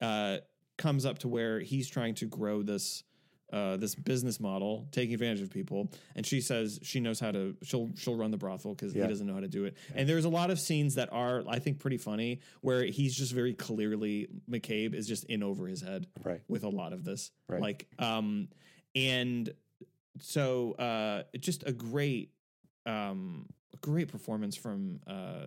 uh 0.00 0.38
comes 0.78 1.04
up 1.04 1.18
to 1.18 1.28
where 1.28 1.60
he's 1.60 1.88
trying 1.88 2.14
to 2.16 2.26
grow 2.26 2.62
this 2.62 3.04
uh, 3.52 3.76
this 3.76 3.94
business 3.94 4.40
model, 4.40 4.86
taking 4.92 5.12
advantage 5.14 5.42
of 5.42 5.50
people, 5.50 5.90
and 6.16 6.24
she 6.26 6.40
says 6.40 6.78
she 6.82 7.00
knows 7.00 7.20
how 7.20 7.30
to. 7.30 7.54
She'll 7.62 7.90
she'll 7.96 8.16
run 8.16 8.30
the 8.30 8.36
brothel 8.38 8.74
because 8.74 8.94
Yeah. 8.94 9.02
he 9.02 9.08
doesn't 9.08 9.26
know 9.26 9.34
how 9.34 9.40
to 9.40 9.48
do 9.48 9.64
it. 9.66 9.76
And 9.94 10.08
there's 10.08 10.24
a 10.24 10.28
lot 10.30 10.50
of 10.50 10.58
scenes 10.58 10.94
that 10.94 11.12
are, 11.12 11.42
I 11.46 11.58
think, 11.58 11.78
pretty 11.78 11.98
funny 11.98 12.40
where 12.62 12.84
he's 12.84 13.14
just 13.14 13.32
very 13.32 13.52
clearly 13.54 14.28
McCabe 14.50 14.94
is 14.94 15.06
just 15.06 15.24
in 15.24 15.42
over 15.42 15.66
his 15.66 15.82
head 15.82 16.06
Right. 16.24 16.40
with 16.48 16.64
a 16.64 16.68
lot 16.68 16.92
of 16.92 17.04
this. 17.04 17.30
Right. 17.48 17.60
Like, 17.60 17.86
um, 17.98 18.48
and 18.94 19.52
so 20.20 20.72
uh, 20.72 21.22
just 21.38 21.64
a 21.66 21.72
great, 21.72 22.30
um, 22.86 23.46
great 23.80 24.08
performance 24.08 24.56
from 24.56 25.00
uh, 25.06 25.46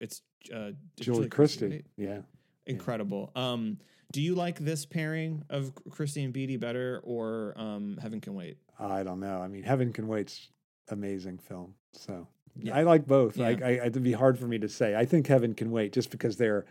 it's 0.00 0.22
uh, 0.54 0.72
Julie 1.00 1.28
Christie. 1.28 1.84
Yeah. 1.96 2.20
incredible. 2.66 3.30
Um, 3.34 3.78
do 4.12 4.20
you 4.22 4.34
like 4.34 4.58
this 4.58 4.86
pairing 4.86 5.44
of 5.50 5.72
Christie 5.90 6.24
and 6.24 6.32
Beatty 6.32 6.56
better, 6.56 7.00
or 7.04 7.54
um, 7.56 7.98
Heaven 8.00 8.20
Can 8.20 8.34
Wait? 8.34 8.56
I 8.78 9.02
don't 9.02 9.20
know. 9.20 9.40
I 9.40 9.48
mean, 9.48 9.62
Heaven 9.64 9.92
Can 9.92 10.08
Wait's 10.08 10.48
amazing 10.88 11.38
film. 11.38 11.74
So 11.92 12.26
Yeah. 12.56 12.76
I 12.76 12.82
like 12.82 13.06
both. 13.06 13.36
Yeah. 13.36 13.48
Like 13.48 13.62
I, 13.62 13.70
it'd 13.86 14.02
be 14.02 14.12
hard 14.12 14.38
for 14.38 14.46
me 14.46 14.58
to 14.58 14.68
say. 14.68 14.94
I 14.96 15.04
think 15.04 15.26
Heaven 15.26 15.54
Can 15.54 15.70
Wait 15.70 15.92
just 15.92 16.10
because 16.10 16.36
they're 16.36 16.64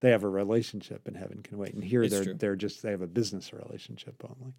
they 0.00 0.10
have 0.10 0.22
a 0.24 0.28
relationship 0.28 1.08
in 1.08 1.14
Heaven 1.14 1.40
Can 1.42 1.56
Wait, 1.58 1.72
and 1.74 1.82
here 1.82 2.02
It's 2.02 2.14
they're 2.14 2.24
true. 2.24 2.34
they're 2.34 2.56
just 2.56 2.82
they 2.82 2.90
have 2.90 3.00
a 3.02 3.06
business 3.06 3.52
relationship 3.52 4.22
only. 4.22 4.54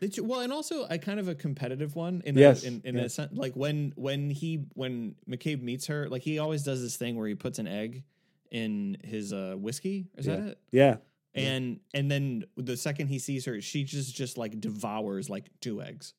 It's, 0.00 0.20
well, 0.20 0.40
and 0.40 0.52
also 0.52 0.84
a 0.90 0.98
kind 0.98 1.20
of 1.20 1.28
a 1.28 1.34
competitive 1.34 1.94
one 1.94 2.22
in 2.26 2.36
Yes, 2.36 2.64
a, 2.64 2.66
in, 2.68 2.82
in 2.84 2.96
yeah. 2.96 3.02
a 3.04 3.08
sense. 3.08 3.32
Like 3.32 3.54
when 3.54 3.92
when 3.96 4.30
he 4.30 4.64
when 4.74 5.14
McCabe 5.28 5.62
meets 5.62 5.86
her, 5.86 6.08
like 6.08 6.22
he 6.22 6.38
always 6.38 6.62
does 6.64 6.82
this 6.82 6.96
thing 6.96 7.16
where 7.16 7.28
he 7.28 7.34
puts 7.34 7.58
an 7.58 7.68
egg 7.68 8.02
in 8.50 8.96
his 9.04 9.32
uh, 9.32 9.54
whiskey. 9.56 10.06
Is 10.16 10.26
that 10.26 10.40
it? 10.40 10.58
Yeah. 10.72 10.96
Yeah. 11.34 11.52
And 11.52 11.80
and 11.92 12.10
then 12.10 12.44
the 12.56 12.76
second 12.76 13.08
he 13.08 13.18
sees 13.18 13.44
her, 13.46 13.60
she 13.60 13.84
just 13.84 14.14
just 14.14 14.38
like 14.38 14.60
devours 14.60 15.28
like 15.28 15.46
two 15.60 15.82
eggs, 15.82 16.14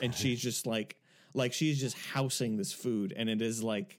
and 0.00 0.14
she's 0.14 0.40
just 0.42 0.66
like 0.66 0.96
like 1.34 1.52
she's 1.52 1.80
just 1.80 1.96
housing 1.96 2.56
this 2.56 2.72
food, 2.72 3.12
and 3.16 3.28
it 3.28 3.42
is 3.42 3.62
like. 3.62 3.98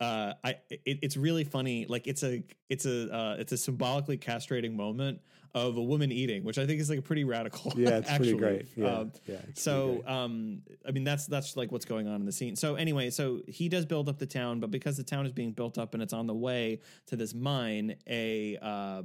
Uh, 0.00 0.34
I 0.42 0.56
it, 0.68 0.98
it's 1.02 1.16
really 1.16 1.44
funny. 1.44 1.86
Like 1.88 2.08
it's 2.08 2.24
a 2.24 2.42
it's 2.68 2.84
a 2.84 3.14
uh, 3.14 3.36
it's 3.38 3.52
a 3.52 3.56
symbolically 3.56 4.18
castrating 4.18 4.74
moment 4.74 5.20
of 5.54 5.76
a 5.76 5.82
woman 5.82 6.10
eating, 6.10 6.42
which 6.42 6.58
I 6.58 6.66
think 6.66 6.80
is 6.80 6.90
like 6.90 6.98
a 6.98 7.02
pretty 7.02 7.24
radical. 7.24 7.72
Yeah, 7.76 7.98
it's 7.98 8.10
actually. 8.10 8.34
pretty 8.34 8.56
great. 8.56 8.68
Yeah. 8.76 8.98
Um, 8.98 9.12
yeah. 9.26 9.36
so, 9.54 10.02
great. 10.02 10.08
um, 10.08 10.62
I 10.86 10.90
mean, 10.90 11.04
that's 11.04 11.26
that's 11.26 11.56
like 11.56 11.70
what's 11.70 11.84
going 11.84 12.08
on 12.08 12.16
in 12.16 12.26
the 12.26 12.32
scene. 12.32 12.56
So, 12.56 12.74
anyway, 12.74 13.10
so 13.10 13.40
he 13.46 13.68
does 13.68 13.86
build 13.86 14.08
up 14.08 14.18
the 14.18 14.26
town, 14.26 14.58
but 14.58 14.70
because 14.70 14.96
the 14.96 15.04
town 15.04 15.26
is 15.26 15.32
being 15.32 15.52
built 15.52 15.78
up 15.78 15.94
and 15.94 16.02
it's 16.02 16.12
on 16.12 16.26
the 16.26 16.34
way 16.34 16.80
to 17.06 17.16
this 17.16 17.34
mine, 17.34 17.94
a 18.08 18.58
uh, 18.60 19.02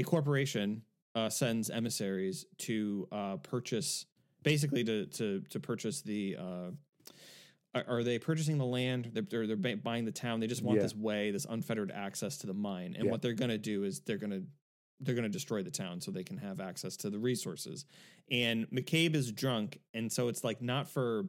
a 0.00 0.02
corporation 0.02 0.82
uh, 1.14 1.28
sends 1.28 1.70
emissaries 1.70 2.46
to 2.58 3.08
uh, 3.12 3.36
purchase, 3.38 4.06
basically 4.42 4.84
to 4.84 5.06
to 5.06 5.40
to 5.50 5.60
purchase 5.60 6.02
the. 6.02 6.36
Uh, 6.38 6.70
are- 7.72 7.84
are 7.86 8.02
they 8.02 8.18
purchasing 8.18 8.58
the 8.58 8.66
land? 8.66 9.10
They're, 9.12 9.22
they're, 9.22 9.46
they're 9.54 9.76
buying 9.76 10.04
the 10.04 10.10
town. 10.10 10.40
They 10.40 10.48
just 10.48 10.60
want 10.62 10.78
Yeah. 10.78 10.82
this 10.82 10.96
way, 10.96 11.30
this 11.30 11.46
unfettered 11.48 11.92
access 11.92 12.36
to 12.38 12.48
the 12.48 12.52
mine. 12.54 12.94
And 12.96 13.04
Yeah. 13.04 13.12
what 13.12 13.22
they're 13.22 13.32
going 13.32 13.50
to 13.50 13.58
do 13.58 13.84
is 13.84 14.00
they're 14.00 14.18
going 14.18 14.32
to 14.32 14.42
they're 15.02 15.14
going 15.14 15.22
to 15.22 15.28
destroy 15.30 15.62
the 15.62 15.70
town 15.70 15.98
so 16.00 16.10
they 16.10 16.24
can 16.24 16.36
have 16.36 16.60
access 16.60 16.94
to 16.98 17.08
the 17.10 17.18
resources. 17.18 17.86
And 18.30 18.68
McCabe 18.70 19.14
is 19.14 19.32
drunk, 19.32 19.78
and 19.94 20.12
so 20.12 20.28
it's 20.28 20.44
like 20.44 20.60
not 20.60 20.88
for 20.88 21.26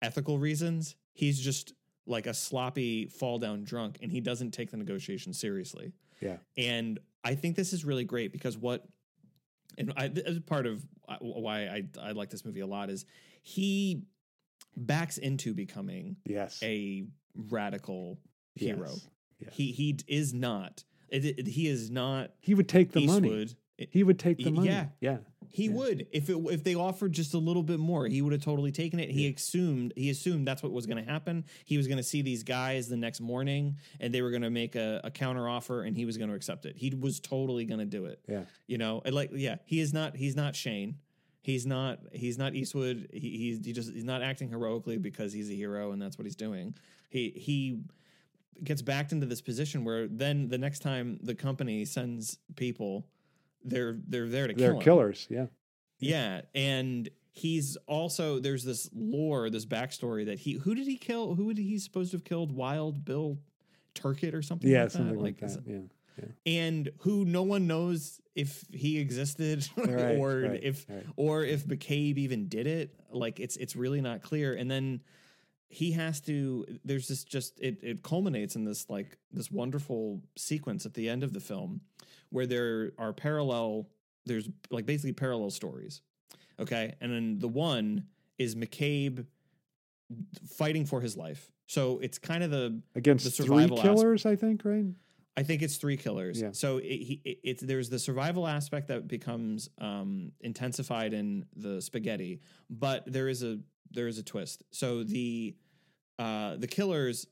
ethical 0.00 0.38
reasons. 0.38 0.94
He's 1.12 1.38
just 1.38 1.74
like 2.06 2.26
a 2.26 2.32
sloppy 2.32 3.06
fall 3.08 3.38
down 3.38 3.62
drunk, 3.64 3.98
and 4.00 4.10
he 4.10 4.20
doesn't 4.22 4.52
take 4.52 4.70
the 4.70 4.78
negotiation 4.78 5.34
seriously. 5.34 5.92
Yeah. 6.22 6.38
And 6.56 6.98
I 7.24 7.34
think 7.34 7.56
this 7.56 7.72
is 7.72 7.84
really 7.84 8.04
great 8.04 8.32
because 8.32 8.56
what, 8.56 8.84
and 9.78 9.92
I, 9.96 10.08
this 10.08 10.24
is 10.24 10.40
part 10.40 10.66
of 10.66 10.82
uh, 11.08 11.16
why 11.20 11.62
I 11.66 11.82
I 12.00 12.12
like 12.12 12.30
this 12.30 12.44
movie 12.44 12.60
a 12.60 12.66
lot 12.66 12.90
is 12.90 13.04
he 13.42 14.02
backs 14.76 15.18
into 15.18 15.54
becoming 15.54 16.16
Yes. 16.26 16.58
a 16.62 17.04
radical 17.34 18.18
hero. 18.54 18.88
Yes. 18.88 19.08
Yes. 19.38 19.54
He 19.54 19.72
he 19.72 19.96
is 20.06 20.32
not. 20.34 20.84
It, 21.08 21.24
it- 21.24 21.46
he 21.46 21.66
is 21.68 21.90
not 21.90 22.30
He 22.40 22.54
would 22.54 22.68
take 22.68 22.92
the 22.92 23.06
money. 23.06 23.28
Eastwood. 23.28 23.48
It- 23.50 23.56
He 23.90 24.02
would 24.02 24.18
take 24.18 24.38
the 24.38 24.50
money. 24.50 24.68
yeah. 24.68 24.86
Yeah. 25.00 25.18
he 25.48 25.64
Yeah. 25.66 25.72
would 25.72 26.06
if 26.12 26.28
it 26.28 26.36
if 26.50 26.62
they 26.64 26.74
offered 26.74 27.12
just 27.12 27.34
a 27.34 27.38
little 27.38 27.62
bit 27.62 27.78
more, 27.80 28.06
he 28.06 28.20
would 28.22 28.32
have 28.32 28.42
totally 28.42 28.72
taken 28.72 29.00
it. 29.00 29.10
He 29.10 29.26
assumed 29.28 29.92
he 29.96 30.10
assumed 30.10 30.46
that's 30.46 30.62
what 30.62 30.72
was 30.72 30.86
going 30.86 31.04
to 31.04 31.10
happen. 31.10 31.44
He 31.64 31.76
was 31.76 31.86
going 31.86 31.96
to 31.96 32.02
see 32.02 32.22
these 32.22 32.42
guys 32.42 32.88
the 32.88 32.96
next 32.96 33.20
morning, 33.20 33.76
and 33.98 34.12
they 34.14 34.22
were 34.22 34.30
going 34.30 34.42
to 34.42 34.50
make 34.50 34.76
a, 34.76 35.00
a 35.04 35.10
counter 35.10 35.48
offer, 35.48 35.82
and 35.82 35.96
he 35.96 36.04
was 36.04 36.16
going 36.18 36.28
to 36.30 36.36
accept 36.36 36.66
it. 36.66 36.76
He 36.76 36.90
was 36.94 37.20
totally 37.20 37.64
going 37.64 37.80
to 37.80 37.86
do 37.86 38.04
it. 38.04 38.20
Yeah. 38.28 38.42
You 38.66 38.78
know, 38.78 39.02
and 39.04 39.14
like 39.14 39.30
yeah, 39.32 39.56
he 39.64 39.80
is 39.80 39.92
not. 39.92 40.16
He's 40.16 40.36
not 40.36 40.54
Shane. 40.54 40.96
He's 41.42 41.64
not. 41.66 42.00
He's 42.12 42.36
not 42.36 42.54
Eastwood. 42.54 43.08
He, 43.12 43.18
he's 43.38 43.64
he 43.64 43.72
just 43.72 43.92
he's 43.92 44.04
not 44.04 44.22
acting 44.22 44.50
heroically 44.50 44.98
because 44.98 45.32
he's 45.32 45.48
a 45.50 45.54
hero 45.54 45.92
and 45.92 46.00
that's 46.02 46.18
what 46.18 46.26
he's 46.26 46.36
doing. 46.36 46.74
He 47.08 47.30
he 47.30 47.80
gets 48.62 48.82
backed 48.82 49.10
into 49.12 49.24
this 49.24 49.40
position 49.40 49.84
where 49.86 50.06
then 50.06 50.48
the 50.48 50.58
next 50.58 50.80
time 50.80 51.18
the 51.22 51.34
company 51.34 51.86
sends 51.86 52.36
people, 52.56 53.06
they're 53.64 53.98
they're 54.08 54.28
there 54.28 54.46
to 54.48 54.54
They're 54.54 54.72
kill 54.72 54.80
killers. 54.80 55.26
Yeah. 55.30 55.46
Yeah, 55.98 56.40
and 56.54 57.08
he's 57.32 57.76
also 57.86 58.38
there's 58.38 58.64
this 58.64 58.88
lore, 58.94 59.50
this 59.50 59.66
backstory 59.66 60.26
that 60.26 60.38
he 60.38 60.54
who 60.54 60.74
did 60.74 60.86
he 60.86 60.96
kill? 60.96 61.34
Who 61.34 61.44
would 61.46 61.58
he 61.58 61.78
supposed 61.78 62.12
to 62.12 62.16
have 62.16 62.24
killed? 62.24 62.52
Wild 62.52 63.04
Bill 63.04 63.38
Turkett 63.94 64.34
or 64.34 64.42
something? 64.42 64.70
Yeah. 64.70 64.84
like 64.84 64.90
something 64.92 65.16
that? 65.16 65.22
like, 65.22 65.42
is 65.42 65.56
that. 65.56 65.66
it- 65.66 65.90
Yeah. 66.16 66.24
and 66.46 66.90
who 67.00 67.24
no 67.24 67.42
one 67.42 67.66
knows 67.66 68.20
if 68.34 68.64
he 68.72 68.98
existed 68.98 69.68
Right, 69.76 70.16
or 70.16 70.40
right, 70.40 70.60
if 70.62 70.86
right. 70.88 71.04
or 71.16 71.44
if 71.44 71.66
McCabe 71.66 72.16
even 72.18 72.48
did 72.48 72.66
it. 72.66 72.94
Like 73.12 73.38
it's 73.40 73.56
it's 73.58 73.76
really 73.76 74.00
not 74.00 74.22
clear. 74.22 74.54
And 74.54 74.70
then 74.70 75.00
he 75.70 75.92
has 75.92 76.20
to 76.20 76.66
there's 76.84 77.08
this 77.08 77.24
just 77.24 77.58
it 77.60 77.78
it 77.82 78.02
culminates 78.02 78.56
in 78.56 78.64
this 78.64 78.90
like 78.90 79.16
this 79.32 79.50
wonderful 79.50 80.20
sequence 80.36 80.84
at 80.84 80.94
the 80.94 81.08
end 81.08 81.22
of 81.22 81.32
the 81.32 81.40
film 81.40 81.80
where 82.30 82.44
there 82.44 82.90
are 82.98 83.12
parallel 83.12 83.88
there's 84.26 84.48
like 84.70 84.86
basically 84.86 85.12
parallel 85.12 85.50
stories. 85.50 86.02
Okay? 86.58 86.94
And 87.00 87.12
then 87.12 87.38
the 87.38 87.48
one 87.48 88.04
is 88.38 88.54
McCabe 88.54 89.26
fighting 90.48 90.84
for 90.84 91.00
his 91.00 91.16
life. 91.16 91.50
So 91.66 91.98
it's 92.02 92.18
kind 92.18 92.42
of 92.42 92.50
the 92.50 92.80
Against 92.94 93.24
The 93.24 93.30
three 93.30 93.46
survival 93.46 93.78
aspect. 93.78 93.96
killers, 93.96 94.26
I 94.26 94.36
think, 94.36 94.64
right? 94.64 94.86
I 95.36 95.42
think 95.42 95.62
it's 95.62 95.76
three 95.76 95.96
killers. 95.96 96.40
Yeah. 96.40 96.50
So 96.52 96.78
it, 96.78 96.84
he, 96.84 97.20
it, 97.24 97.38
it's 97.44 97.62
there's 97.62 97.88
the 97.88 97.98
survival 97.98 98.46
aspect 98.46 98.88
that 98.88 99.08
becomes 99.08 99.68
um, 99.78 100.32
intensified 100.40 101.12
in 101.14 101.46
the 101.56 101.80
spaghetti, 101.80 102.40
but 102.68 103.04
there 103.10 103.28
is 103.28 103.42
a 103.42 103.58
there 103.92 104.08
is 104.08 104.18
a 104.18 104.22
twist. 104.22 104.64
So 104.70 105.02
the 105.04 105.54
uh, 106.18 106.56
the 106.56 106.66
killers, 106.66 107.26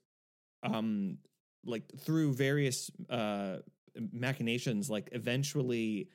um, 0.63 1.19
like 1.65 1.83
through 2.01 2.35
various 2.35 2.91
uh, 3.11 3.59
machinations, 4.13 4.89
like 4.89 5.09
eventually 5.13 6.09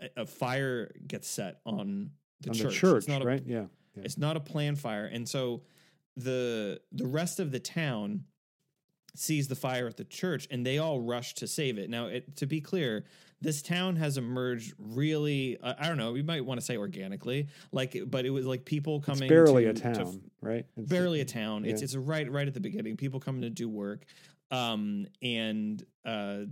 a, 0.00 0.22
a 0.22 0.26
fire 0.26 0.92
gets 1.06 1.28
set 1.28 1.60
on 1.66 2.10
the 2.40 2.50
On 2.50 2.54
church. 2.54 2.66
the 2.68 2.70
church, 2.72 2.96
It's 2.98 3.08
not 3.08 3.22
a 3.22 3.26
right? 3.26 3.42
yeah. 3.44 3.64
Yeah. 3.96 4.04
it's 4.04 4.16
not 4.18 4.36
a 4.36 4.40
planned 4.40 4.78
fire, 4.78 5.04
and 5.06 5.28
so 5.28 5.62
the 6.16 6.80
the 6.92 7.06
rest 7.06 7.40
of 7.40 7.50
the 7.50 7.60
town 7.60 8.24
sees 9.14 9.48
the 9.48 9.54
fire 9.56 9.86
at 9.86 9.96
the 9.96 10.04
church, 10.04 10.48
and 10.50 10.64
they 10.64 10.78
all 10.78 11.00
rush 11.00 11.34
to 11.34 11.46
save 11.46 11.78
it. 11.78 11.90
Now, 11.90 12.06
it, 12.06 12.36
to 12.36 12.46
be 12.46 12.60
clear, 12.60 13.04
this 13.40 13.60
town 13.60 13.96
has 13.96 14.16
emerged 14.16 14.72
really. 14.78 15.58
Uh, 15.58 15.74
I 15.78 15.88
don't 15.88 15.98
know. 15.98 16.12
We 16.12 16.22
might 16.22 16.44
want 16.44 16.60
to 16.60 16.64
say 16.64 16.76
organically, 16.76 17.48
like, 17.72 17.96
but 18.06 18.24
it 18.24 18.30
was 18.30 18.46
like 18.46 18.64
people 18.64 18.96
It's 18.98 19.06
coming. 19.06 19.28
barely 19.28 19.64
to- 19.64 19.70
a 19.70 19.74
to 19.74 19.80
town, 19.94 20.20
right? 20.40 20.64
It's- 20.76 20.86
barely 20.88 21.20
a 21.20 21.24
town. 21.24 21.64
It's 21.64 21.80
Yeah. 21.80 21.84
it's 21.84 21.96
right 21.96 22.30
right 22.30 22.46
at 22.48 22.54
the 22.54 22.60
beginning. 22.60 22.96
People 22.96 23.20
coming 23.20 23.42
to 23.42 23.50
do 23.50 23.68
work, 23.68 24.04
um, 24.50 25.06
and 25.20 25.84
uh, 26.04 26.44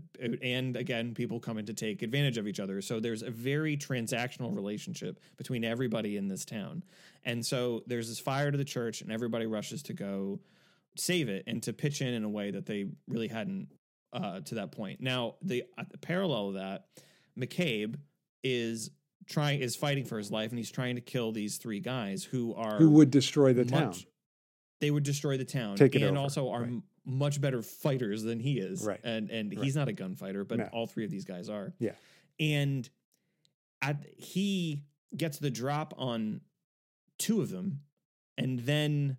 and 0.43 0.77
again, 0.77 1.15
people 1.15 1.41
coming 1.41 1.67
to 1.67 1.75
take 1.75 2.03
advantage 2.03 2.39
of 2.39 2.47
each 2.47 2.61
other. 2.61 2.81
So 2.83 3.01
there's 3.01 3.23
a 3.23 3.31
very 3.31 3.77
transactional 3.77 4.55
relationship 4.55 5.19
between 5.37 5.65
everybody 5.65 6.17
in 6.17 6.29
this 6.29 6.45
town, 6.45 6.83
and 7.25 7.45
so 7.45 7.83
there's 7.87 8.09
this 8.09 8.21
fire 8.21 8.51
to 8.51 8.59
the 8.59 8.65
church, 8.65 9.01
and 9.01 9.11
everybody 9.13 9.47
rushes 9.47 9.83
to 9.85 9.93
go 9.93 10.41
save 10.97 11.29
it 11.29 11.45
and 11.47 11.63
to 11.63 11.73
pitch 11.73 12.01
in 12.01 12.09
in 12.15 12.25
a 12.25 12.29
way 12.29 12.51
that 12.51 12.67
they 12.67 12.87
really 13.09 13.29
hadn't 13.29 13.69
uh, 14.13 14.41
to 14.41 14.57
that 14.57 14.73
point. 14.73 15.01
Now 15.01 15.37
the 15.43 15.65
uh, 15.79 15.85
parallel 16.01 16.49
of 16.49 16.55
that, 16.55 16.87
McCabe 17.39 17.97
is 18.43 18.91
trying 19.27 19.61
is 19.61 19.77
fighting 19.77 20.05
for 20.05 20.19
his 20.19 20.31
life, 20.31 20.51
and 20.51 20.59
he's 20.59 20.71
trying 20.71 20.97
to 20.97 21.01
kill 21.01 21.33
these 21.33 21.57
three 21.59 21.81
guys 21.81 22.25
who 22.25 22.55
are 22.55 22.79
Who 22.79 22.91
would 22.91 23.11
destroy 23.11 23.53
the 23.53 23.65
town? 23.65 23.95
They 24.81 24.91
would 24.91 25.05
destroy 25.05 25.37
the 25.37 25.45
town, 25.45 25.77
Take 25.77 25.95
it 25.95 26.03
and 26.03 26.17
over, 26.17 26.23
also 26.25 26.51
are 26.51 26.61
right. 26.63 26.69
m- 26.69 26.83
much 27.05 27.41
better 27.41 27.61
fighters 27.63 28.23
than 28.23 28.41
he 28.41 28.59
is. 28.59 28.85
Right. 28.85 29.01
and 29.05 29.31
and 29.31 29.55
Right. 29.55 29.65
he's 29.65 29.77
not 29.77 29.89
a 29.89 29.93
gunfighter, 29.93 30.45
but 30.45 30.59
No. 30.59 30.69
all 30.73 30.87
three 30.87 31.05
of 31.05 31.11
these 31.11 31.25
guys 31.25 31.49
are. 31.49 31.73
Yeah. 31.79 31.93
and 32.39 32.89
at, 33.83 34.05
he 34.17 34.83
gets 35.17 35.39
the 35.39 35.51
drop 35.51 35.95
on 35.97 36.41
two 37.19 37.41
of 37.43 37.49
them, 37.51 37.81
and 38.37 38.59
then 38.61 39.17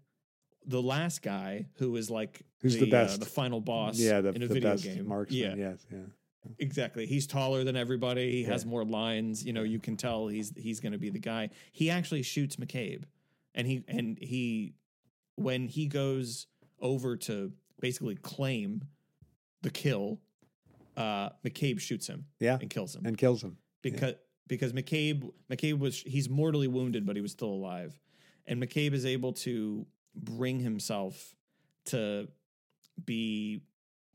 the 0.65 0.81
last 0.81 1.21
guy 1.21 1.65
who 1.77 1.95
is 1.95 2.09
like 2.09 2.41
Who's 2.61 2.77
the 2.77 2.87
uh, 2.87 2.91
best? 2.91 3.19
the 3.19 3.25
final 3.25 3.59
boss, 3.61 3.97
yeah, 3.99 4.21
the, 4.21 4.29
in 4.29 4.43
a 4.43 4.47
the 4.47 4.53
video 4.53 4.77
game. 4.77 5.07
marksman. 5.07 5.57
Yeah, 5.57 5.69
Yes, 5.69 5.85
yeah. 5.91 5.97
Exactly. 6.57 7.05
He's 7.05 7.27
taller 7.27 7.63
than 7.63 7.75
everybody. 7.75 8.31
He 8.31 8.43
has 8.45 8.65
more 8.65 8.83
lines. 8.83 9.45
You 9.45 9.53
know, 9.53 9.61
you 9.63 9.79
can 9.79 9.95
tell 9.95 10.27
he's 10.27 10.51
he's 10.57 10.79
going 10.79 10.91
to 10.93 10.97
be 10.97 11.09
the 11.11 11.19
guy. 11.19 11.49
He 11.71 11.89
actually 11.91 12.23
shoots 12.23 12.55
McCabe, 12.55 13.03
and 13.53 13.67
he 13.67 13.83
and 13.87 14.17
he 14.19 14.73
when 15.35 15.67
he 15.67 15.85
goes 15.85 16.47
over 16.79 17.15
to 17.15 17.51
basically 17.79 18.15
claim 18.15 18.81
the 19.61 19.69
kill, 19.69 20.19
uh, 20.97 21.29
McCabe 21.45 21.79
shoots 21.79 22.07
him 22.07 22.25
Yeah, 22.39 22.57
and 22.59 22.69
kills 22.71 22.95
him 22.95 23.05
and 23.05 23.15
kills 23.17 23.43
him. 23.43 23.57
because 23.83 24.15
because 24.47 24.73
McCabe 24.73 25.29
McCabe 25.51 25.77
was 25.77 26.01
he's 26.01 26.27
mortally 26.27 26.67
wounded, 26.67 27.05
but 27.05 27.15
he 27.15 27.21
was 27.21 27.31
still 27.31 27.49
alive, 27.49 27.93
and 28.47 28.59
McCabe 28.61 28.93
is 28.93 29.05
able 29.05 29.33
to 29.33 29.85
bring 30.15 30.59
himself 30.59 31.35
to 31.85 32.27
be 33.05 33.61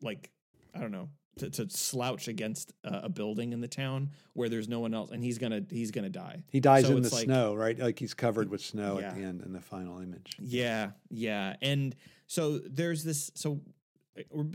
like 0.03 0.30
I 0.74 0.80
don't 0.80 0.92
know 0.92 1.09
to, 1.38 1.51
to 1.51 1.68
slouch 1.68 2.28
against 2.28 2.72
a, 2.84 3.03
a 3.05 3.09
building 3.09 3.53
in 3.53 3.61
the 3.61 3.68
town 3.68 4.11
where 4.32 4.49
there's 4.49 4.68
no 4.68 4.80
one 4.80 4.94
else, 4.94 5.11
and 5.11 5.22
he's 5.22 5.38
gonna 5.38 5.62
he's 5.70 5.90
gonna 5.90 6.09
die. 6.09 6.42
He 6.51 6.61
dies 6.61 6.86
So 6.86 6.97
in 6.97 7.03
the 7.03 7.14
like- 7.14 7.24
snow, 7.24 7.55
right? 7.55 7.78
Like 7.78 7.99
he's 7.99 8.14
covered 8.14 8.49
with 8.51 8.61
snow 8.62 8.99
Yeah. 9.01 9.09
at 9.09 9.16
the 9.16 9.22
end 9.22 9.42
in 9.42 9.53
the 9.53 9.61
final 9.61 10.01
image. 10.01 10.36
Yeah, 10.38 10.92
yeah, 11.11 11.57
and 11.61 11.94
so 12.26 12.59
there's 12.59 13.05
this. 13.05 13.30
So 13.34 13.61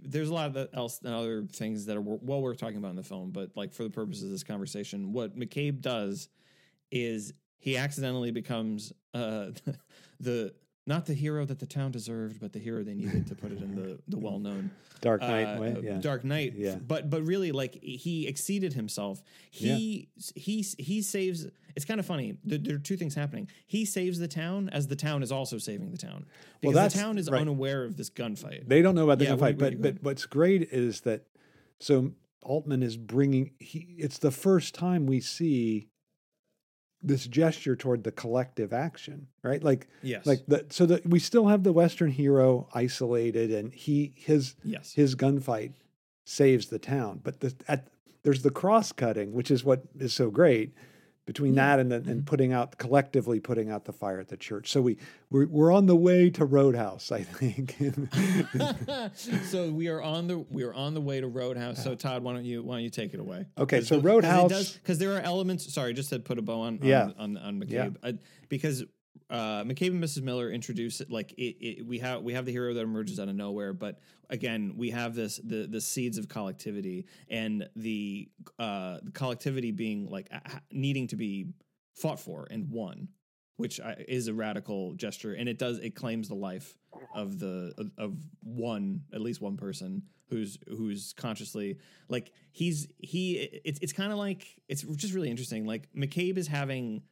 there's 0.04 0.30
a 0.30 0.34
lot 0.34 0.56
of 0.56 0.70
else 0.74 1.02
and 1.04 1.14
other 1.14 1.44
things 1.52 1.86
that 1.86 1.96
are 1.96 2.02
well 2.02 2.42
worth 2.42 2.58
talking 2.58 2.78
about 2.78 2.90
in 2.90 2.96
the 2.96 3.04
film, 3.04 3.30
but 3.32 3.52
like 3.56 3.74
for 3.74 3.84
the 3.84 3.92
purposes 3.92 4.24
of 4.24 4.32
this 4.32 4.44
conversation, 4.44 5.14
what 5.14 5.38
McCabe 5.38 5.82
does 5.82 6.30
is 6.92 7.32
he 7.60 7.78
accidentally 7.78 8.32
becomes 8.32 8.92
uh, 9.14 9.52
the 10.20 10.52
not 10.88 11.06
the 11.06 11.14
hero 11.14 11.46
that 11.46 11.60
the 11.60 11.66
town 11.66 11.92
deserved, 11.92 12.40
but 12.40 12.54
the 12.54 12.60
hero 12.60 12.84
they 12.84 12.94
needed 12.96 13.28
to 13.28 13.36
put 13.36 13.52
it 13.52 13.62
in 13.62 13.76
the 13.76 14.00
the 14.08 14.18
well 14.26 14.40
known 14.40 14.72
Dark 15.02 15.22
Knight 15.22 15.56
uh, 15.56 15.60
way. 15.60 15.78
Yeah. 15.82 15.98
Dark 16.00 16.24
Knight. 16.24 16.54
Yeah. 16.56 16.76
But 16.76 17.10
but 17.10 17.24
really, 17.24 17.52
like 17.52 17.82
he 17.82 18.28
exceeded 18.28 18.74
himself. 18.74 19.22
He 19.50 20.10
he 20.36 20.62
he 20.78 21.02
saves. 21.02 21.48
It's 21.76 21.86
kind 21.86 22.00
of 22.00 22.06
funny. 22.06 22.38
There, 22.44 22.76
are 22.76 22.80
two 22.80 22.98
things 22.98 23.16
happening. 23.16 23.48
He 23.66 23.86
saves 23.86 24.20
the 24.20 24.28
town 24.28 24.70
as 24.70 24.88
the 24.88 24.96
town 24.96 25.24
is 25.24 25.32
also 25.32 25.58
saving 25.58 25.92
the 25.92 25.98
town 25.98 26.26
because 26.60 26.76
that's- 26.76 26.94
the 26.94 27.00
town 27.00 27.18
is 27.18 27.30
right. 27.30 27.42
unaware 27.42 27.84
of 27.86 27.96
this 27.96 28.10
gunfight. 28.10 28.68
They 28.68 28.82
don't 28.82 28.96
know 28.96 29.06
about 29.06 29.20
the 29.20 29.26
Yeah, 29.26 29.36
gunfight, 29.36 29.58
but 29.58 29.82
but 29.82 30.04
what's 30.04 30.26
great 30.26 30.64
is 30.64 31.02
that 31.02 31.28
so 31.80 32.12
Altman 32.42 32.84
is 32.84 32.98
bringing. 32.98 33.52
He 33.60 33.96
it's 33.98 34.18
the 34.18 34.32
first 34.32 34.74
time 34.76 35.06
we 35.06 35.22
see 35.22 35.88
this 37.04 37.26
gesture 37.26 37.76
toward 37.76 38.04
the 38.04 38.12
collective 38.12 38.74
action, 38.74 39.28
right? 39.44 39.64
Like 39.64 39.88
yes. 40.02 40.26
like 40.26 40.46
the 40.48 40.66
so 40.70 40.86
that 40.86 41.06
we 41.06 41.20
still 41.20 41.48
have 41.48 41.64
the 41.64 41.74
Western 41.74 42.12
hero 42.12 42.68
isolated, 42.74 43.52
and 43.52 43.74
he 43.74 44.14
his 44.16 44.56
yes. 44.64 44.94
his 44.94 45.16
gunfight 45.16 45.74
saves 46.26 46.68
the 46.68 46.80
town. 46.80 47.20
But 47.24 47.40
the, 47.40 47.54
at, 47.68 47.88
there's 48.24 48.44
the 48.44 48.52
cross 48.52 48.92
cutting, 48.92 49.34
which 49.34 49.52
is 49.52 49.64
what 49.64 49.84
is 50.00 50.14
so 50.14 50.30
great 50.30 50.74
between 51.32 51.56
that 51.56 51.80
and 51.80 51.90
the, 51.90 51.96
and 51.96 52.06
mm-hmm. 52.06 52.20
putting 52.26 52.52
out 52.52 52.78
collectively 52.78 53.40
putting 53.40 53.70
out 53.70 53.86
the 53.86 53.94
fire 53.94 54.20
at 54.20 54.28
the 54.28 54.36
church. 54.36 54.70
So 54.70 54.82
we 54.82 54.98
we're, 55.30 55.48
we're 55.48 55.72
on 55.72 55.86
the 55.86 55.96
way 55.96 56.30
to 56.32 56.44
Roadhouse, 56.44 57.10
I 57.10 57.24
think. 57.24 57.78
so 59.46 59.70
we 59.70 59.88
are 59.88 60.02
on 60.02 60.28
the 60.28 60.40
we 60.40 60.64
are 60.64 60.74
on 60.74 60.94
the 60.94 61.00
way 61.00 61.22
to 61.22 61.28
Roadhouse. 61.28 61.82
So 61.82 61.96
Todd, 61.96 62.22
why 62.22 62.34
don't 62.34 62.44
you 62.44 62.64
why 62.64 62.76
don't 62.76 62.84
you 62.84 62.90
take 62.90 63.14
it 63.14 63.22
away? 63.22 63.46
Okay, 63.58 63.80
so 63.80 64.00
Roadhouse- 64.02 64.74
because 64.74 65.00
there 65.00 65.16
are 65.16 65.22
elements. 65.22 65.74
Sorry, 65.74 65.94
just 65.94 66.10
to 66.10 66.20
put 66.20 66.38
a 66.38 66.42
bow 66.42 66.62
on 66.62 66.80
on 66.82 66.88
Yeah. 66.88 67.12
on, 67.18 67.38
on 67.38 67.62
McCabe 67.62 67.96
Yeah. 68.04 68.12
because 68.50 68.84
uh, 69.32 69.64
McCabe 69.64 69.92
and 69.92 70.04
Mrs. 70.04 70.24
Miller 70.24 70.52
introduce 70.52 71.00
it 71.00 71.10
like 71.10 71.32
it, 71.34 71.56
it, 71.66 71.88
we 71.88 72.00
have 72.00 72.22
we 72.22 72.34
have 72.34 72.46
the 72.46 72.52
hero 72.52 72.74
that 72.74 72.82
emerges 72.82 73.18
out 73.18 73.30
of 73.30 73.36
nowhere, 73.36 73.72
but 73.72 74.00
again 74.30 74.74
we 74.76 74.90
have 74.92 75.16
this 75.16 75.38
the 75.38 75.68
the 75.68 75.80
seeds 75.80 76.18
of 76.18 76.28
collectivity 76.28 77.06
and 77.30 77.68
the 77.78 78.30
uh, 78.60 78.98
the 79.02 79.12
collectivity 79.12 79.72
being 79.72 80.10
like 80.10 80.30
needing 80.72 81.08
to 81.08 81.16
be 81.16 81.48
fought 81.96 82.20
for 82.20 82.46
and 82.52 82.70
won, 82.70 83.08
which 83.56 83.80
is 84.08 84.28
a 84.28 84.34
radical 84.34 84.94
gesture, 84.96 85.34
and 85.34 85.48
it 85.48 85.58
does 85.58 85.80
it 85.80 85.96
claims 85.96 86.28
the 86.28 86.36
life 86.36 86.78
of 87.16 87.40
the 87.40 87.74
of- 87.78 87.92
of 87.98 88.18
one 88.44 89.02
at 89.14 89.22
least 89.22 89.40
one 89.40 89.56
person 89.56 90.04
who's 90.28 90.58
who's 90.68 91.14
consciously 91.14 91.78
like 92.10 92.32
he's 92.52 92.88
he 93.00 93.36
it's 93.64 93.80
it's 93.82 93.94
kind 93.94 94.12
of 94.12 94.18
like 94.18 94.46
it's 94.68 94.82
just 94.82 95.14
really 95.14 95.30
interesting. 95.30 95.66
Like 95.66 95.88
McCabe 95.96 96.38
is 96.38 96.48
having 96.48 97.04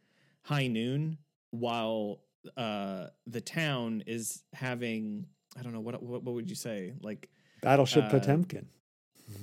high 0.44 0.68
noon 0.68 1.18
while 1.52 2.20
uh 2.58 3.08
the 3.28 3.42
town 3.42 4.04
is 4.08 4.44
having 4.54 5.26
I 5.58 5.62
don't 5.64 5.74
know 5.74 5.82
what 5.82 6.02
what, 6.02 6.24
what 6.24 6.36
would 6.36 6.50
you 6.50 6.56
say 6.56 6.94
like 7.02 7.30
Battleship 7.62 8.06
uh, 8.06 8.10
Potemkin. 8.10 8.68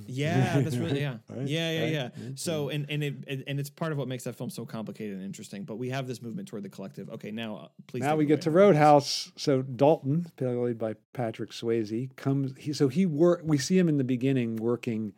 yeah 0.07 0.59
that's 0.61 0.75
really 0.75 0.99
yeah 1.01 1.17
Right, 1.29 1.47
yeah 1.47 1.71
yeah 1.71 1.81
right, 1.81 1.91
yeah 1.91 2.09
so 2.35 2.69
and 2.69 2.85
and 2.89 3.03
it 3.03 3.43
and 3.47 3.59
it's 3.59 3.69
part 3.69 3.91
of 3.91 3.97
what 3.97 4.07
makes 4.07 4.23
that 4.25 4.35
film 4.35 4.49
so 4.49 4.65
complicated 4.65 5.15
and 5.15 5.23
interesting 5.23 5.63
but 5.63 5.77
we 5.77 5.89
have 5.89 6.07
this 6.07 6.21
movement 6.21 6.47
toward 6.47 6.63
the 6.63 6.69
collective 6.69 7.09
okay 7.09 7.31
now 7.31 7.55
uh, 7.57 7.67
please 7.87 8.01
Now 8.03 8.15
we 8.15 8.25
get 8.25 8.41
to. 8.41 8.51
Roadhouse. 8.51 9.31
So 9.37 9.61
Dalton, 9.61 10.27
played 10.35 10.77
by 10.77 10.95
Patrick 11.13 11.51
Swayze, 11.51 12.13
comes. 12.15 12.53
He 12.57 12.73
so 12.73 12.87
he 12.89 13.05
work. 13.05 13.41
We 13.43 13.57
see 13.57 13.77
him 13.77 13.87
in 13.87 13.97
the 13.97 14.03
beginning 14.03 14.57
working 14.57 15.13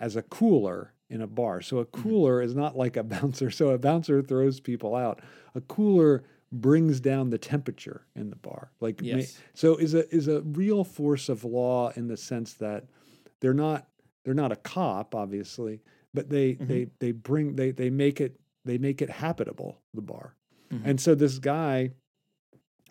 as 0.00 0.16
a 0.16 0.22
cooler 0.22 0.94
in 1.10 1.20
a 1.22 1.26
bar. 1.26 1.60
So 1.60 1.78
a 1.78 1.84
Mm-hmm. 1.86 2.02
cooler 2.02 2.42
is 2.42 2.54
not 2.54 2.76
like 2.76 2.96
a 2.96 3.02
bouncer. 3.14 3.50
So 3.50 3.70
a 3.70 3.78
bouncer 3.78 4.22
throws 4.22 4.60
people 4.60 4.94
out. 4.94 5.20
A 5.54 5.60
cooler 5.62 6.24
brings 6.52 7.00
down 7.00 7.30
the 7.30 7.38
temperature 7.38 8.06
in 8.14 8.30
the 8.30 8.36
bar. 8.36 8.70
Like 8.80 9.00
Yes. 9.02 9.38
so 9.54 9.76
is 9.76 9.94
a 9.94 10.08
is 10.14 10.28
a 10.28 10.40
real 10.42 10.84
force 10.84 11.28
of 11.28 11.44
law 11.44 11.90
in 11.96 12.08
the 12.08 12.16
sense 12.16 12.54
that 12.54 12.84
they're 13.40 13.52
not 13.54 13.86
they're 14.24 14.34
not 14.34 14.52
a 14.52 14.56
cop 14.56 15.14
obviously, 15.14 15.80
but 16.14 16.28
they 16.30 16.54
Mhm. 16.54 16.68
they 16.68 16.86
they 17.00 17.12
bring 17.12 17.56
they 17.56 17.70
they 17.70 17.90
make 17.90 18.20
it 18.20 18.40
they 18.64 18.78
make 18.78 19.02
it 19.02 19.10
habitable 19.10 19.80
the 19.94 20.00
bar. 20.02 20.36
Mhm. 20.72 20.80
And 20.84 21.00
so 21.00 21.14
this 21.14 21.38
guy 21.38 21.90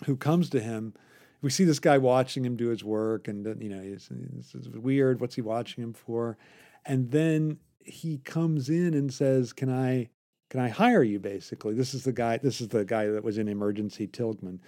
who 0.05 0.15
comes 0.15 0.49
to 0.51 0.59
him, 0.59 0.93
we 1.41 1.49
see 1.49 1.63
this 1.63 1.79
guy 1.79 1.97
watching 1.97 2.45
him 2.45 2.55
do 2.55 2.67
his 2.67 2.83
work, 2.83 3.27
and 3.27 3.45
you 3.61 3.69
know, 3.69 3.81
he's, 3.81 4.09
this 4.09 4.67
weird. 4.69 5.19
What's 5.19 5.35
he 5.35 5.41
watching 5.41 5.83
him 5.83 5.93
for? 5.93 6.37
And 6.85 7.09
then 7.11 7.57
he 7.87 8.17
comes 8.19 8.69
in 8.69 8.93
and 8.93 9.13
says, 9.13 9.53
"Can 9.53 9.69
I, 9.69 10.09
can 10.49 10.59
I 10.59 10.69
hire 10.69 11.03
you?" 11.03 11.19
Basically, 11.19 11.73
this 11.73 11.93
is 11.93 12.03
the 12.03 12.13
guy. 12.13 12.37
This 12.37 12.61
is 12.61 12.67
the 12.69 12.85
guy 12.85 13.07
that 13.07 13.23
was 13.23 13.37
in 13.37 13.47
Emergency 13.47 14.07
Tilghman, 14.07 14.59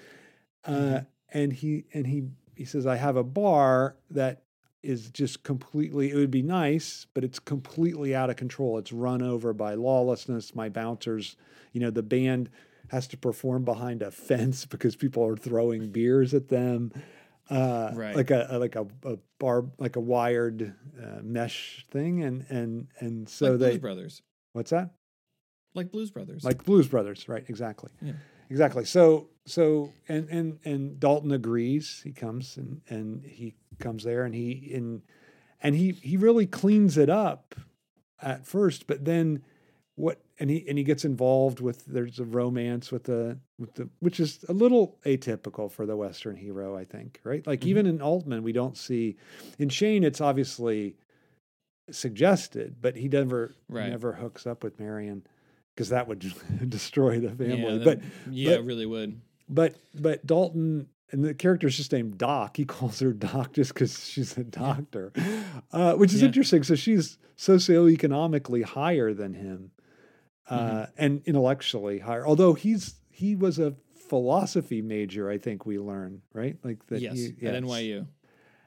uh, 0.66 0.72
Mhm. 0.72 1.06
and 1.34 1.54
he 1.54 1.86
and 1.94 2.08
he 2.08 2.24
he 2.56 2.66
says, 2.66 2.86
"I 2.86 2.96
have 2.98 3.16
a 3.16 3.24
bar 3.24 3.96
that 4.12 4.44
is 4.82 5.10
just 5.10 5.44
completely, 5.44 6.10
it 6.10 6.16
would 6.16 6.32
be 6.32 6.42
nice, 6.42 7.06
but 7.14 7.24
it's 7.26 7.38
completely 7.40 8.16
out 8.16 8.30
of 8.30 8.38
control. 8.38 8.78
It's 8.78 8.94
run 8.94 9.22
over 9.22 9.52
by 9.54 9.74
lawlessness. 9.74 10.56
My 10.56 10.70
bouncers, 10.70 11.36
you 11.74 11.82
know, 11.82 11.92
the 11.92 12.02
band 12.04 12.50
has 12.88 13.06
to 13.10 13.18
perform 13.18 13.66
behind 13.66 14.02
a 14.02 14.10
fence 14.12 14.66
because 14.66 14.96
people 14.96 15.26
are 15.26 15.36
throwing 15.36 15.92
beers 15.92 16.34
at 16.34 16.48
them. 16.48 16.94
Uh, 17.50 17.92
Right. 17.96 18.16
like 18.16 18.30
a 18.32 18.58
like 18.60 18.76
a, 18.76 18.86
a 19.06 19.18
bar 19.40 19.66
like 19.78 19.96
a 19.96 20.00
wired 20.00 20.74
uh, 21.02 21.20
mesh 21.24 21.86
thing 21.90 22.24
and 22.24 22.46
and 22.50 22.88
and 23.00 23.28
so 23.28 23.52
like 23.52 23.60
they 23.60 23.70
Blues 23.72 23.80
Brothers. 23.80 24.22
What's 24.54 24.72
that? 24.72 24.92
Like 25.74 25.92
Blues 25.92 26.12
Brothers. 26.12 26.44
Like 26.44 26.64
Blues 26.64 26.88
Brothers 26.88 27.28
right 27.28 27.44
exactly. 27.48 27.92
Yeah. 28.02 28.14
exactly. 28.50 28.86
So 28.86 29.30
so 29.46 29.92
and 30.08 30.30
and 30.30 30.60
and 30.64 31.00
Dalton 31.00 31.32
agrees. 31.32 32.02
He 32.04 32.12
comes 32.12 32.58
and 32.58 32.82
and 32.90 33.24
he 33.26 33.56
comes 33.80 34.04
there 34.04 34.26
and 34.26 34.36
he 34.36 34.72
and 34.76 35.02
and 35.62 35.76
he 35.76 35.92
he 35.94 36.18
really 36.18 36.46
cleans 36.46 36.98
it 36.98 37.10
up 37.10 37.56
at 38.22 38.46
first 38.46 38.86
but 38.86 39.06
then 39.06 39.42
what 39.96 40.22
and 40.40 40.50
he 40.50 40.66
and 40.68 40.78
he 40.78 40.84
gets 40.84 41.04
involved 41.06 41.60
with 41.60 41.86
there's 41.86 42.20
a 42.20 42.24
romance 42.26 42.92
with 42.92 43.04
the 43.04 43.38
with 43.58 43.74
the 43.76 43.90
which 44.00 44.20
is 44.20 44.44
a 44.50 44.54
little 44.54 44.98
atypical 45.06 45.72
for 45.72 45.86
the 45.86 45.96
western 45.98 46.36
hero 46.36 46.76
i 46.78 46.86
think 46.86 47.20
right? 47.24 47.46
Like 47.46 47.62
Mhm. 47.62 47.68
even 47.68 47.86
in 47.86 48.02
altman 48.02 48.44
we 48.44 48.52
don't 48.54 48.78
see 48.78 49.18
in 49.58 49.70
shane 49.70 50.04
it's 50.04 50.22
obviously 50.22 50.96
suggested 51.92 52.76
but 52.82 52.96
he 52.96 53.08
never 53.08 53.54
Right. 53.68 53.90
never 53.90 54.14
hooks 54.14 54.46
up 54.46 54.64
with 54.64 54.80
marian 54.80 55.24
because 55.76 55.90
that 55.90 56.08
would 56.08 56.20
destroy 56.70 57.20
the 57.20 57.30
family. 57.30 57.78
yeah, 57.78 57.84
but 57.84 58.00
yeah 58.30 58.50
but- 58.52 58.60
it 58.60 58.64
really 58.66 58.86
would. 58.86 59.20
but 59.50 59.76
but 59.96 60.26
dalton 60.26 60.88
and 61.12 61.26
the 61.26 61.34
character's 61.34 61.76
just 61.76 61.92
named 61.92 62.20
doc. 62.20 62.56
He 62.58 62.66
calls 62.76 63.00
her 63.00 63.14
doc 63.14 63.54
just 63.54 63.74
because 63.74 64.08
she's 64.08 64.38
a 64.38 64.44
doctor. 64.44 65.12
Uh, 65.72 65.96
which 65.96 66.14
is 66.14 66.22
Yeah. 66.22 66.28
interesting. 66.28 66.62
So 66.62 66.76
she's 66.76 67.18
socioeconomically 67.36 68.62
higher 68.64 69.12
than 69.16 69.34
him 69.34 69.72
uh, 70.50 70.56
Mm-hmm. 70.60 70.92
and 70.98 71.22
intellectually 71.26 72.00
higher 72.00 72.26
although 72.26 72.54
he's 72.54 72.96
he 73.12 73.36
was 73.36 73.60
a 73.60 73.76
philosophy 74.10 74.82
major 74.82 75.30
i 75.30 75.38
think 75.38 75.66
we 75.66 75.78
learn 75.78 76.22
right? 76.34 76.58
Like 76.64 76.86
that 76.88 77.00
yes 77.02 77.14
he, 77.16 77.48
at 77.48 77.54
NYU 77.64 78.08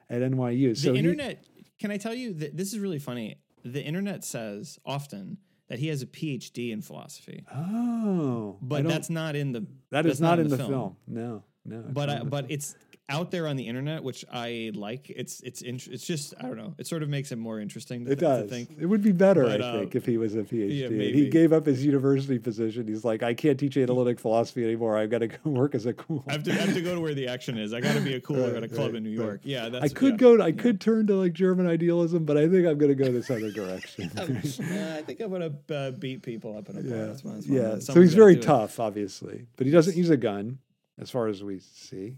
at 0.09 0.21
nyu 0.23 0.69
the 0.71 0.75
so 0.77 0.93
he- 0.93 0.99
internet 1.01 1.45
can 1.81 1.91
i 1.91 1.97
tell 1.97 2.15
you 2.15 2.33
that 2.35 2.57
this 2.57 2.73
is 2.73 2.79
really 2.79 2.99
funny? 3.01 3.37
The 3.65 3.83
internet 3.83 4.25
says 4.25 4.79
often 4.87 5.39
that 5.69 5.79
he 5.79 5.89
has 5.89 6.03
a 6.03 6.07
phd 6.07 6.71
in 6.71 6.81
philosophy. 6.83 7.45
Oh 7.55 8.57
but 8.63 8.85
that's 8.87 9.11
not 9.11 9.35
in 9.37 9.53
the 9.53 9.67
that's 9.91 10.07
is 10.07 10.21
not, 10.21 10.39
in 10.39 10.49
the 10.49 10.57
film, 10.59 10.97
no 11.09 11.43
no 11.65 11.85
but 11.89 12.09
I, 12.11 12.19
but 12.23 12.45
film. 12.45 12.47
it's 12.51 12.77
out 13.09 13.31
there 13.31 13.47
on 13.49 13.57
the 13.57 13.67
internet 13.67 14.03
which 14.03 14.25
i 14.33 14.71
like 14.75 15.11
it's 15.11 15.41
it's 15.43 15.61
int- 15.61 15.89
it's 15.89 16.07
just 16.07 16.33
i 16.39 16.43
don't 16.43 16.57
know 16.57 16.73
it 16.79 16.87
sort 16.87 17.03
of 17.03 17.09
makes 17.09 17.31
it 17.33 17.37
more 17.37 17.61
interesting 17.61 18.05
to, 18.05 18.13
It 18.13 18.15
to 18.17 18.21
does. 18.21 18.51
think 18.51 18.71
It 18.81 18.87
would 18.87 19.03
be 19.03 19.13
better, 19.13 19.43
But, 19.43 19.61
I 19.61 19.65
uh, 19.69 19.79
think, 19.81 19.95
if 19.97 20.07
he 20.07 20.17
was 20.19 20.35
a 20.35 20.43
PhD. 20.45 20.81
yeah, 20.81 20.89
he 20.89 21.29
gave 21.29 21.53
up 21.53 21.67
his 21.67 21.85
university 21.85 22.39
position. 22.39 22.87
He's 22.87 23.05
like, 23.05 23.23
I 23.23 23.35
can't 23.35 23.59
teach 23.59 23.77
analytic 23.77 24.19
philosophy 24.21 24.65
anymore. 24.65 24.97
I've 24.97 25.11
got 25.11 25.19
to 25.19 25.29
go 25.29 25.37
work 25.51 25.75
as 25.75 25.85
a 25.87 25.93
cool. 25.93 26.25
I 26.29 26.33
have, 26.33 26.43
to, 26.45 26.53
I 26.53 26.55
have 26.55 26.75
to 26.75 26.81
go 26.81 26.95
to 26.95 27.01
where 27.01 27.15
the 27.15 27.29
action 27.29 27.59
is. 27.59 27.73
I 27.75 27.81
got 27.81 27.95
to 27.95 28.01
be 28.01 28.15
a 28.15 28.21
cooler 28.21 28.49
Right, 28.55 28.57
at 28.57 28.63
a 28.65 28.69
club 28.69 28.89
right, 28.89 28.97
in 28.97 29.03
New 29.05 29.19
right. 29.19 29.25
York. 29.27 29.41
Yeah, 29.45 29.69
that's. 29.69 29.85
I 29.85 29.89
could 29.89 30.13
yeah. 30.15 30.17
go. 30.19 30.37
To, 30.39 30.43
I 30.45 30.53
could 30.53 30.81
turn 30.81 31.07
to 31.09 31.17
like 31.17 31.33
German 31.33 31.67
idealism, 31.67 32.25
but 32.25 32.37
I 32.37 32.49
think 32.49 32.67
I'm 32.67 32.79
going 32.79 32.89
to 32.89 32.95
go 32.95 33.11
this 33.13 33.31
other 33.31 33.51
direction. 33.51 34.11
Uh, 34.63 34.97
I 34.99 35.03
think 35.03 35.21
I'm 35.21 35.31
gonna 35.31 35.53
uh, 35.71 35.91
beat 35.93 36.23
people 36.23 36.57
up 36.57 36.69
in 36.69 36.77
a 36.79 36.83
bar. 36.83 36.97
yeah, 36.99 37.05
That's 37.07 37.47
yeah. 37.47 37.79
So 37.81 38.01
he's 38.01 38.15
very 38.15 38.35
do 38.35 38.41
it. 38.41 38.45
tough, 38.45 38.79
obviously, 38.81 39.47
but 39.57 39.67
he 39.67 39.73
doesn't 39.73 39.97
use 39.97 40.11
a 40.11 40.17
gun, 40.17 40.59
as 40.99 41.11
far 41.11 41.27
as 41.29 41.43
we 41.43 41.59
see. 41.61 42.17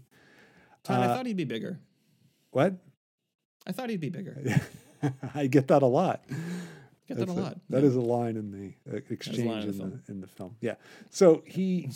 Todd, 0.85 0.99
I 1.01 1.05
Uh, 1.07 1.15
thought 1.15 1.25
he'd 1.25 1.35
be 1.37 1.43
bigger. 1.43 1.79
What? 2.51 2.75
I 3.67 3.71
thought 3.73 3.89
he'd 3.89 3.99
be 3.99 4.09
bigger. 4.09 4.41
I 5.35 5.47
get 5.47 5.67
that 5.67 5.81
a 5.83 5.87
lot. 5.87 6.23
Get 7.07 7.17
that 7.17 7.23
a 7.23 7.25
That's 7.25 7.37
lot. 7.39 7.59
That 7.69 7.81
Yeah. 7.83 7.89
is 7.89 7.95
a 7.95 8.01
line 8.01 8.37
in 8.37 8.51
the 8.51 8.73
uh, 8.91 9.01
exchange 9.09 9.39
in 9.39 9.47
in 9.49 9.59
the 9.67 9.71
the, 9.71 9.73
film. 9.73 10.03
in 10.07 10.21
the 10.21 10.27
film. 10.27 10.55
Yeah. 10.61 10.75
So 11.09 11.43
he 11.45 11.89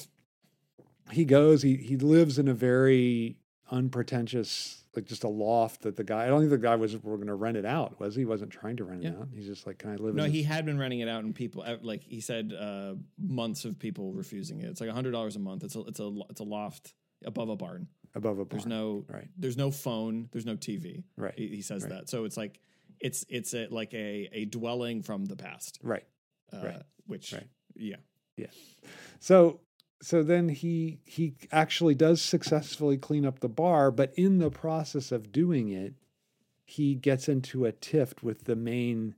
he 1.12 1.24
goes. 1.26 1.62
He 1.62 1.76
he 1.78 1.96
lives 1.98 2.38
in 2.38 2.48
a 2.48 2.54
very 2.54 3.38
unpretentious, 3.72 4.84
like 4.96 5.06
just 5.06 5.24
a 5.24 5.28
loft 5.28 5.82
that 5.84 5.96
the 5.96 6.04
guy. 6.04 6.26
I 6.26 6.28
don't 6.28 6.40
think 6.42 6.52
the 6.52 6.58
guy 6.58 6.76
was 6.76 6.96
we're 6.98 7.16
going 7.16 7.28
to 7.28 7.34
rent 7.36 7.58
it 7.58 7.66
out. 7.66 8.00
Was 8.00 8.16
he? 8.16 8.22
he? 8.22 8.26
Wasn't 8.26 8.52
trying 8.52 8.78
to 8.78 8.84
rent 8.84 9.04
it 9.04 9.14
Yeah. 9.14 9.20
out. 9.22 9.30
He's 9.34 9.46
just 9.48 9.66
like, 9.66 9.80
can 9.80 9.92
I 9.92 9.96
live? 9.96 10.10
In 10.12 10.16
No, 10.18 10.24
in 10.26 10.32
he 10.32 10.40
this? 10.42 10.48
had 10.48 10.66
been 10.66 10.78
renting 10.78 11.00
it 11.00 11.08
out, 11.08 11.24
and 11.24 11.34
people 11.34 11.66
like 11.82 12.04
he 12.04 12.22
said, 12.22 12.54
uh, 12.54 12.96
months 13.18 13.66
of 13.66 13.80
people 13.80 14.14
refusing 14.14 14.60
it. 14.62 14.66
It's 14.70 14.82
like 14.82 14.90
a 14.90 14.94
hundred 14.94 15.12
dollars 15.12 15.36
a 15.36 15.40
month. 15.40 15.64
It's 15.64 15.76
a 15.76 15.82
it's 15.82 16.00
a 16.00 16.12
it's 16.30 16.40
a 16.42 16.44
loft 16.46 16.94
above 17.26 17.50
a 17.50 17.56
barn. 17.56 17.88
Above 18.16 18.40
a 18.40 18.46
barn. 18.46 18.50
There's 18.52 18.66
no 18.66 19.06
right, 19.10 19.28
there's 19.38 19.58
no 19.58 19.72
phone. 19.72 20.30
There's 20.32 20.46
no 20.46 20.56
TV. 20.56 21.04
right, 21.18 21.34
He, 21.38 21.48
he 21.48 21.62
says 21.62 21.84
Right. 21.84 21.92
that. 21.94 22.10
So 22.10 22.26
it's 22.26 22.38
like 22.38 22.60
it's 23.00 23.26
it's 23.30 23.54
a, 23.54 23.68
like 23.70 23.94
a 23.94 24.30
a 24.34 24.46
dwelling 24.46 25.02
from 25.04 25.26
the 25.26 25.36
past. 25.36 25.80
right. 25.84 26.04
Uh, 26.52 26.62
Right. 26.64 26.84
Which 27.08 27.34
Right. 27.34 27.48
yeah. 27.76 27.96
So 29.20 29.60
so 30.02 30.24
then 30.24 30.50
he 30.50 31.00
he 31.06 31.36
actually 31.52 31.96
does 31.96 32.22
successfully 32.22 32.98
clean 32.98 33.26
up 33.26 33.40
the 33.40 33.50
bar, 33.50 33.92
but 33.92 34.14
in 34.16 34.38
the 34.40 34.50
process 34.50 35.12
of 35.12 35.32
doing 35.32 35.70
it, 35.70 35.94
he 36.64 36.96
gets 36.96 37.28
into 37.28 37.66
a 37.66 37.72
tiff 37.72 38.24
with 38.24 38.46
the 38.46 38.56
main. 38.56 39.16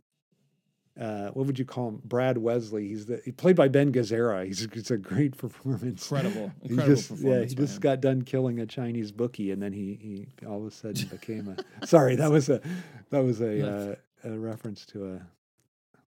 Uh, 0.99 1.29
what 1.29 1.45
would 1.47 1.57
you 1.57 1.63
call 1.65 1.87
him? 1.89 2.01
Brad 2.03 2.37
Wesley. 2.37 2.89
He's 2.89 3.05
the 3.05 3.21
he 3.23 3.31
played 3.31 3.55
by 3.55 3.69
Ben 3.69 3.91
Gazzara. 3.93 4.45
He's 4.45 4.63
it's 4.63 4.91
a 4.91 4.97
great 4.97 5.37
performance. 5.45 6.11
Incredible, 6.11 6.51
incredible 6.63 6.95
just, 6.95 7.11
yeah, 7.19 7.39
he 7.43 7.55
just 7.55 7.75
him. 7.75 7.79
got 7.81 8.01
done 8.01 8.21
killing 8.23 8.59
a 8.59 8.65
Chinese 8.65 9.11
bookie, 9.11 9.51
and 9.51 9.61
then 9.61 9.71
he 9.73 10.27
he 10.39 10.45
all 10.45 10.59
of 10.61 10.65
a 10.67 10.71
sudden 10.71 11.07
became 11.07 11.55
a. 11.81 11.85
sorry, 11.87 12.15
that 12.17 12.29
was 12.29 12.49
a 12.49 12.61
that 13.09 13.23
was 13.23 13.39
a 13.41 13.95
uh, 14.25 14.29
a 14.29 14.37
reference 14.37 14.85
to 14.87 15.13
a. 15.13 15.21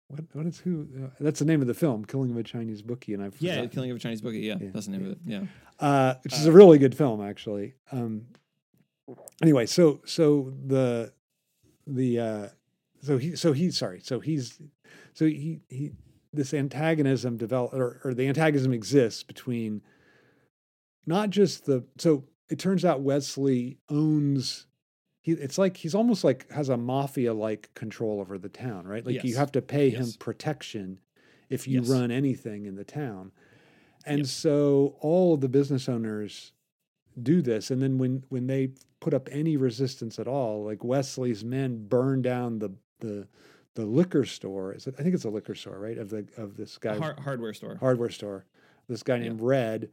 What 0.08 0.20
what 0.34 0.46
is 0.46 0.60
who? 0.60 0.86
Uh, 1.02 1.08
that's 1.22 1.40
the 1.40 1.46
name 1.46 1.62
of 1.62 1.68
the 1.68 1.74
film, 1.74 2.04
Killing 2.04 2.30
of 2.32 2.38
a 2.38 2.44
Chinese 2.44 2.82
Bookie, 2.82 3.14
and 3.14 3.24
I 3.24 3.30
yeah, 3.40 3.56
forgot. 3.56 3.72
Killing 3.72 3.90
of 3.92 3.98
a 3.98 4.00
Chinese 4.02 4.22
Bookie. 4.22 4.40
Yeah, 4.40 4.58
Yeah, 4.60 4.70
that's 4.74 4.88
the 4.88 4.92
name 4.92 5.06
yeah. 5.26 5.38
of 5.38 5.46
it. 5.48 5.50
Yeah. 5.82 5.88
uh, 5.88 6.16
which 6.26 6.34
is 6.34 6.46
Uh, 6.46 6.50
a 6.52 6.54
really 6.54 6.78
good 6.78 6.94
film 6.96 7.22
actually. 7.22 7.76
Um, 7.92 8.26
anyway, 9.42 9.66
so 9.66 10.02
so 10.06 10.54
the 10.66 11.14
the 11.88 12.20
uh, 12.20 12.48
so 13.04 13.18
he 13.18 13.36
so 13.36 13.54
he 13.54 13.70
sorry 13.72 13.99
so 14.01 14.20
he's 14.20 14.60
so 15.14 15.26
he 15.26 15.60
he 15.70 15.91
this 16.32 16.54
antagonism 16.54 17.38
develop 17.38 17.74
or, 17.74 18.01
or 18.04 18.14
the 18.14 18.28
antagonism 18.28 18.74
exists 18.74 19.22
between 19.24 19.82
not 21.06 21.30
just 21.30 21.66
the 21.66 21.84
so 21.97 22.24
it 22.49 22.60
turns 22.60 22.84
out 22.86 23.01
Wesley 23.01 23.78
owns 23.89 24.68
he 25.22 25.32
it's 25.34 25.58
like 25.58 25.78
he's 25.78 25.95
almost 25.95 26.24
like 26.24 26.49
has 26.51 26.70
a 26.70 26.78
mafia 26.78 27.34
like 27.34 27.74
control 27.76 28.20
over 28.20 28.38
the 28.38 28.49
town, 28.49 28.86
right? 28.86 29.06
Like 29.06 29.24
you 29.24 29.36
have 29.38 29.51
to 29.54 29.62
pay 29.62 29.89
him 29.89 30.08
protection 30.20 30.99
if 31.49 31.68
you 31.68 31.80
Yes. 31.80 31.89
run 31.89 32.12
anything 32.12 32.66
in 32.66 32.76
the 32.76 32.84
town. 32.84 33.32
And 34.06 34.20
Yep. 34.20 34.28
so 34.28 34.97
all 34.99 35.38
the 35.38 35.47
business 35.47 35.88
owners 35.88 36.51
do 37.22 37.41
this 37.41 37.70
and 37.72 37.82
then 37.82 37.97
when 37.97 38.24
when 38.30 38.47
they 38.47 38.72
put 38.99 39.14
up 39.14 39.30
any 39.32 39.56
resistance 39.58 40.18
at 40.20 40.28
all, 40.28 40.64
like 40.66 40.84
Wesley's 40.84 41.43
men 41.43 41.86
burn 41.88 42.22
down 42.22 42.60
the 42.60 42.74
the 43.04 43.28
the 43.76 43.86
liquor 43.86 44.24
store. 44.26 44.74
Is 44.74 44.88
it, 44.88 44.95
I 44.99 45.04
think 45.04 45.14
it's 45.16 45.26
a 45.26 45.30
liquor 45.30 45.56
store, 45.56 45.78
right? 45.80 45.97
Of 45.97 46.10
the 46.10 46.26
of 46.38 46.58
this 46.58 46.78
guy 46.78 46.97
Har- 46.97 47.18
hardware 47.22 47.54
store. 47.54 47.76
hardware 47.80 48.10
store. 48.10 48.45
This 48.88 49.04
guy 49.04 49.18
Yeah. 49.18 49.24
named 49.30 49.41
Red, 49.41 49.89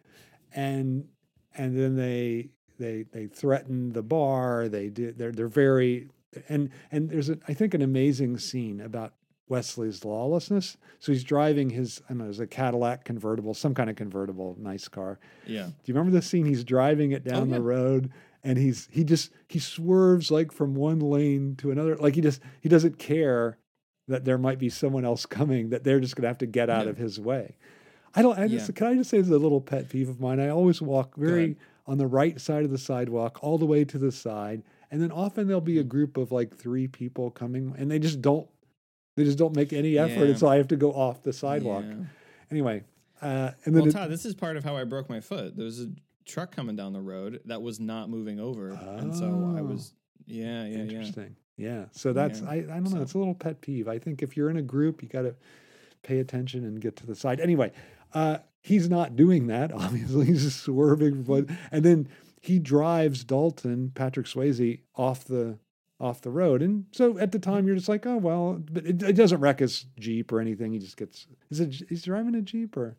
and 0.54 1.08
and 1.56 1.76
then 1.78 1.96
they 1.96 2.50
they 2.78 3.04
they 3.12 3.26
threaten 3.26 3.92
the 3.92 4.02
bar. 4.02 4.68
They 4.68 4.88
do 4.88 5.12
they're 5.12 5.32
they're 5.32 5.48
very 5.48 6.08
and 6.48 6.70
and 6.92 7.11
there's 7.11 7.28
a, 7.30 7.38
I 7.48 7.54
think 7.54 7.74
an 7.74 7.82
amazing 7.82 8.38
scene 8.38 8.80
about 8.80 9.14
Wesley's 9.48 10.04
lawlessness. 10.04 10.76
So 11.00 11.11
he's 11.12 11.24
driving 11.24 11.70
his 11.70 12.00
I 12.08 12.12
don't 12.12 12.18
know, 12.18 12.28
it's 12.28 12.38
a 12.38 12.46
Cadillac 12.46 13.04
convertible, 13.04 13.54
some 13.54 13.74
kind 13.74 13.90
of 13.90 13.96
convertible, 13.96 14.56
nice 14.61 14.88
car. 14.88 15.18
Yeah. 15.46 15.64
Do 15.66 15.72
you 15.86 15.94
remember 15.94 16.12
the 16.16 16.22
scene? 16.22 16.46
He's 16.46 16.64
driving 16.64 17.12
it 17.12 17.24
down 17.24 17.42
Oh, 17.42 17.46
yeah. 17.46 17.54
the 17.54 17.62
road 17.62 18.12
and 18.43 18.59
he's 18.59 18.88
he 18.91 19.05
just 19.05 19.30
he 19.49 19.59
swerves 19.59 20.30
like 20.30 20.53
from 20.53 20.74
one 20.74 20.99
lane 21.01 21.57
to 21.57 21.70
another. 21.70 21.97
Like 21.97 22.14
he 22.14 22.20
just 22.20 22.41
he 22.61 22.68
doesn't 22.68 22.99
care 22.99 23.59
that 24.09 24.24
there 24.24 24.38
might 24.38 24.59
be 24.59 24.68
someone 24.68 25.05
else 25.05 25.26
coming 25.26 25.70
that 25.70 25.84
they're 25.84 26.01
just 26.01 26.16
gonna 26.16 26.28
have 26.28 26.38
to 26.38 26.47
get 26.47 26.68
out 26.70 26.84
Yeah. 26.84 26.91
of 26.91 26.97
his 26.99 27.20
way. 27.20 27.57
I 28.14 28.22
don't 28.22 28.38
I 28.38 28.49
just 28.49 28.68
Yeah. 28.68 28.74
can 28.74 28.86
I 28.88 28.95
just 28.95 29.11
say 29.11 29.18
it's 29.18 29.28
a 29.28 29.38
little 29.38 29.61
pet 29.61 29.88
peeve 29.88 30.09
of 30.09 30.20
mine. 30.20 30.41
I 30.41 30.49
always 30.49 30.80
walk 30.82 31.16
very 31.16 31.57
on 31.86 31.99
the 31.99 32.07
right 32.07 32.41
side 32.41 32.64
of 32.64 32.70
the 32.70 32.78
sidewalk, 32.78 33.38
all 33.43 33.59
the 33.59 33.66
way 33.66 33.84
to 33.84 33.99
the 33.99 34.12
side. 34.12 34.62
And 34.91 35.01
then 35.01 35.12
often 35.12 35.47
there'll 35.47 35.61
be 35.61 35.78
a 35.78 35.84
Mm. 35.84 35.88
group 35.88 36.16
of 36.16 36.32
like 36.32 36.57
three 36.57 36.88
people 36.88 37.30
coming 37.30 37.74
and 37.78 37.91
they 37.91 37.99
just 37.99 38.20
don't 38.22 38.49
they 39.16 39.24
just 39.24 39.38
don't 39.38 39.55
make 39.55 39.72
any 39.72 39.99
effort. 39.99 40.20
Yeah. 40.20 40.24
And 40.30 40.38
so 40.38 40.49
I 40.49 40.57
have 40.57 40.68
to 40.68 40.76
go 40.76 40.93
off 40.93 41.22
the 41.22 41.32
sidewalk. 41.32 41.84
Anyway. 42.51 42.84
Uh, 43.20 43.51
and 43.66 43.74
then 43.76 43.82
Well, 43.82 43.88
it- 43.91 43.93
Todd, 43.93 44.11
this 44.11 44.24
is 44.24 44.34
part 44.34 44.57
of 44.57 44.64
how 44.64 44.76
I 44.76 44.84
broke 44.84 45.11
my 45.11 45.20
foot. 45.20 45.55
There 45.57 45.66
was 45.66 45.78
a 45.80 45.88
truck 46.31 46.55
coming 46.55 46.76
down 46.76 46.93
the 46.93 47.01
road 47.01 47.41
that 47.47 47.61
was 47.62 47.78
not 47.81 48.09
moving 48.09 48.41
over, 48.41 48.68
and 48.70 49.14
so 49.14 49.24
I 49.57 49.61
Oh. 49.61 49.64
was, 49.64 49.93
yeah, 50.26 50.64
yeah, 50.64 50.70
yeah. 50.76 50.78
Interesting. 50.78 51.37
Yeah. 51.57 51.85
So 51.93 52.12
that's 52.12 52.41
Yeah. 52.41 52.49
I, 52.51 52.55
I 52.55 52.61
don't 52.62 52.85
know. 52.85 52.91
So- 52.91 53.03
It's 53.03 53.14
a 53.14 53.18
little 53.18 53.35
pet 53.35 53.61
peeve. 53.61 53.87
I 53.89 53.99
think 53.99 54.22
if 54.22 54.37
you're 54.37 54.49
in 54.51 54.57
a 54.57 54.62
group, 54.62 55.03
you 55.03 55.09
got 55.09 55.22
to 55.22 55.35
pay 56.03 56.18
attention 56.20 56.64
and 56.64 56.81
get 56.81 56.97
to 56.97 57.07
the 57.07 57.14
side. 57.14 57.39
Anyway, 57.41 57.72
uh, 58.14 58.39
he's 58.62 58.89
not 58.89 59.14
doing 59.16 59.49
that. 59.49 59.70
Obviously, 59.85 60.26
he's 60.26 60.43
just 60.45 60.61
swerving. 60.62 61.22
But 61.24 61.47
and 61.70 61.85
then 61.85 62.09
he 62.41 62.59
drives 62.59 63.24
Dalton 63.24 63.91
Patrick 63.95 64.24
Swayze 64.26 64.81
off 64.97 65.24
the 65.24 65.59
off 66.01 66.22
the 66.22 66.31
road. 66.31 66.62
And 66.62 66.87
so 66.93 67.18
at 67.18 67.31
the 67.33 67.39
time, 67.39 67.66
you're 67.66 67.76
just 67.76 67.91
like, 67.91 68.07
oh 68.07 68.16
well, 68.16 68.62
but 68.72 68.87
it, 68.87 69.03
it 69.03 69.12
doesn't 69.12 69.41
wreck 69.41 69.59
his 69.59 69.85
jeep 69.99 70.33
or 70.33 70.41
anything. 70.41 70.72
He 70.72 70.78
just 70.78 70.97
gets. 70.97 71.26
Is 71.51 71.61
it? 71.61 71.74
He's 71.91 72.05
driving 72.05 72.35
a 72.35 72.41
jeep 72.41 72.74
or 72.78 72.97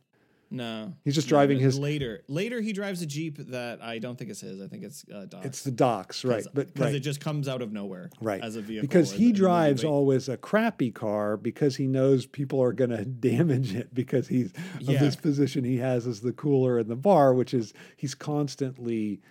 No, 0.54 0.94
He's 1.06 1.16
just 1.16 1.30
driving 1.30 1.60
his- 1.60 1.80
later. 1.80 2.24
Later, 2.28 2.60
he 2.60 2.74
drives 2.74 3.02
a 3.02 3.06
jeep 3.06 3.38
that 3.38 3.82
I 3.82 4.00
don't 4.00 4.18
think 4.18 4.30
is 4.30 4.42
his. 4.42 4.62
I 4.62 4.68
think 4.68 4.84
it's 4.84 5.06
uh, 5.10 5.26
Doc's. 5.30 5.46
it's 5.46 5.62
the 5.64 5.72
Doc's, 5.72 6.26
right? 6.26 6.46
But 6.54 6.68
because 6.74 6.88
right. 6.88 6.96
it 6.96 7.00
just 7.00 7.22
comes 7.22 7.48
out 7.48 7.62
of 7.62 7.72
nowhere, 7.72 8.10
Right. 8.20 8.44
As 8.44 8.58
a 8.58 8.62
vehicle, 8.62 8.86
because 8.88 9.14
he 9.14 9.32
drives 9.32 9.86
always 9.86 10.28
a 10.28 10.36
crappy 10.36 10.92
car 10.92 11.38
because 11.38 11.78
he 11.78 11.88
knows 11.88 12.26
people 12.26 12.62
are 12.62 12.74
going 12.74 12.90
to 12.98 13.06
damage 13.06 13.74
it 13.74 13.94
because 13.94 14.28
he's 14.28 14.52
of 14.76 14.82
Yeah. 14.82 15.00
this 15.00 15.16
position 15.16 15.64
he 15.64 15.78
has 15.78 16.06
as 16.06 16.20
the 16.20 16.34
cooler 16.34 16.80
in 16.80 16.90
the 16.90 16.98
bar, 16.98 17.34
which 17.34 17.54
is 17.54 17.74
he's 17.96 18.14
constantly 18.14 19.22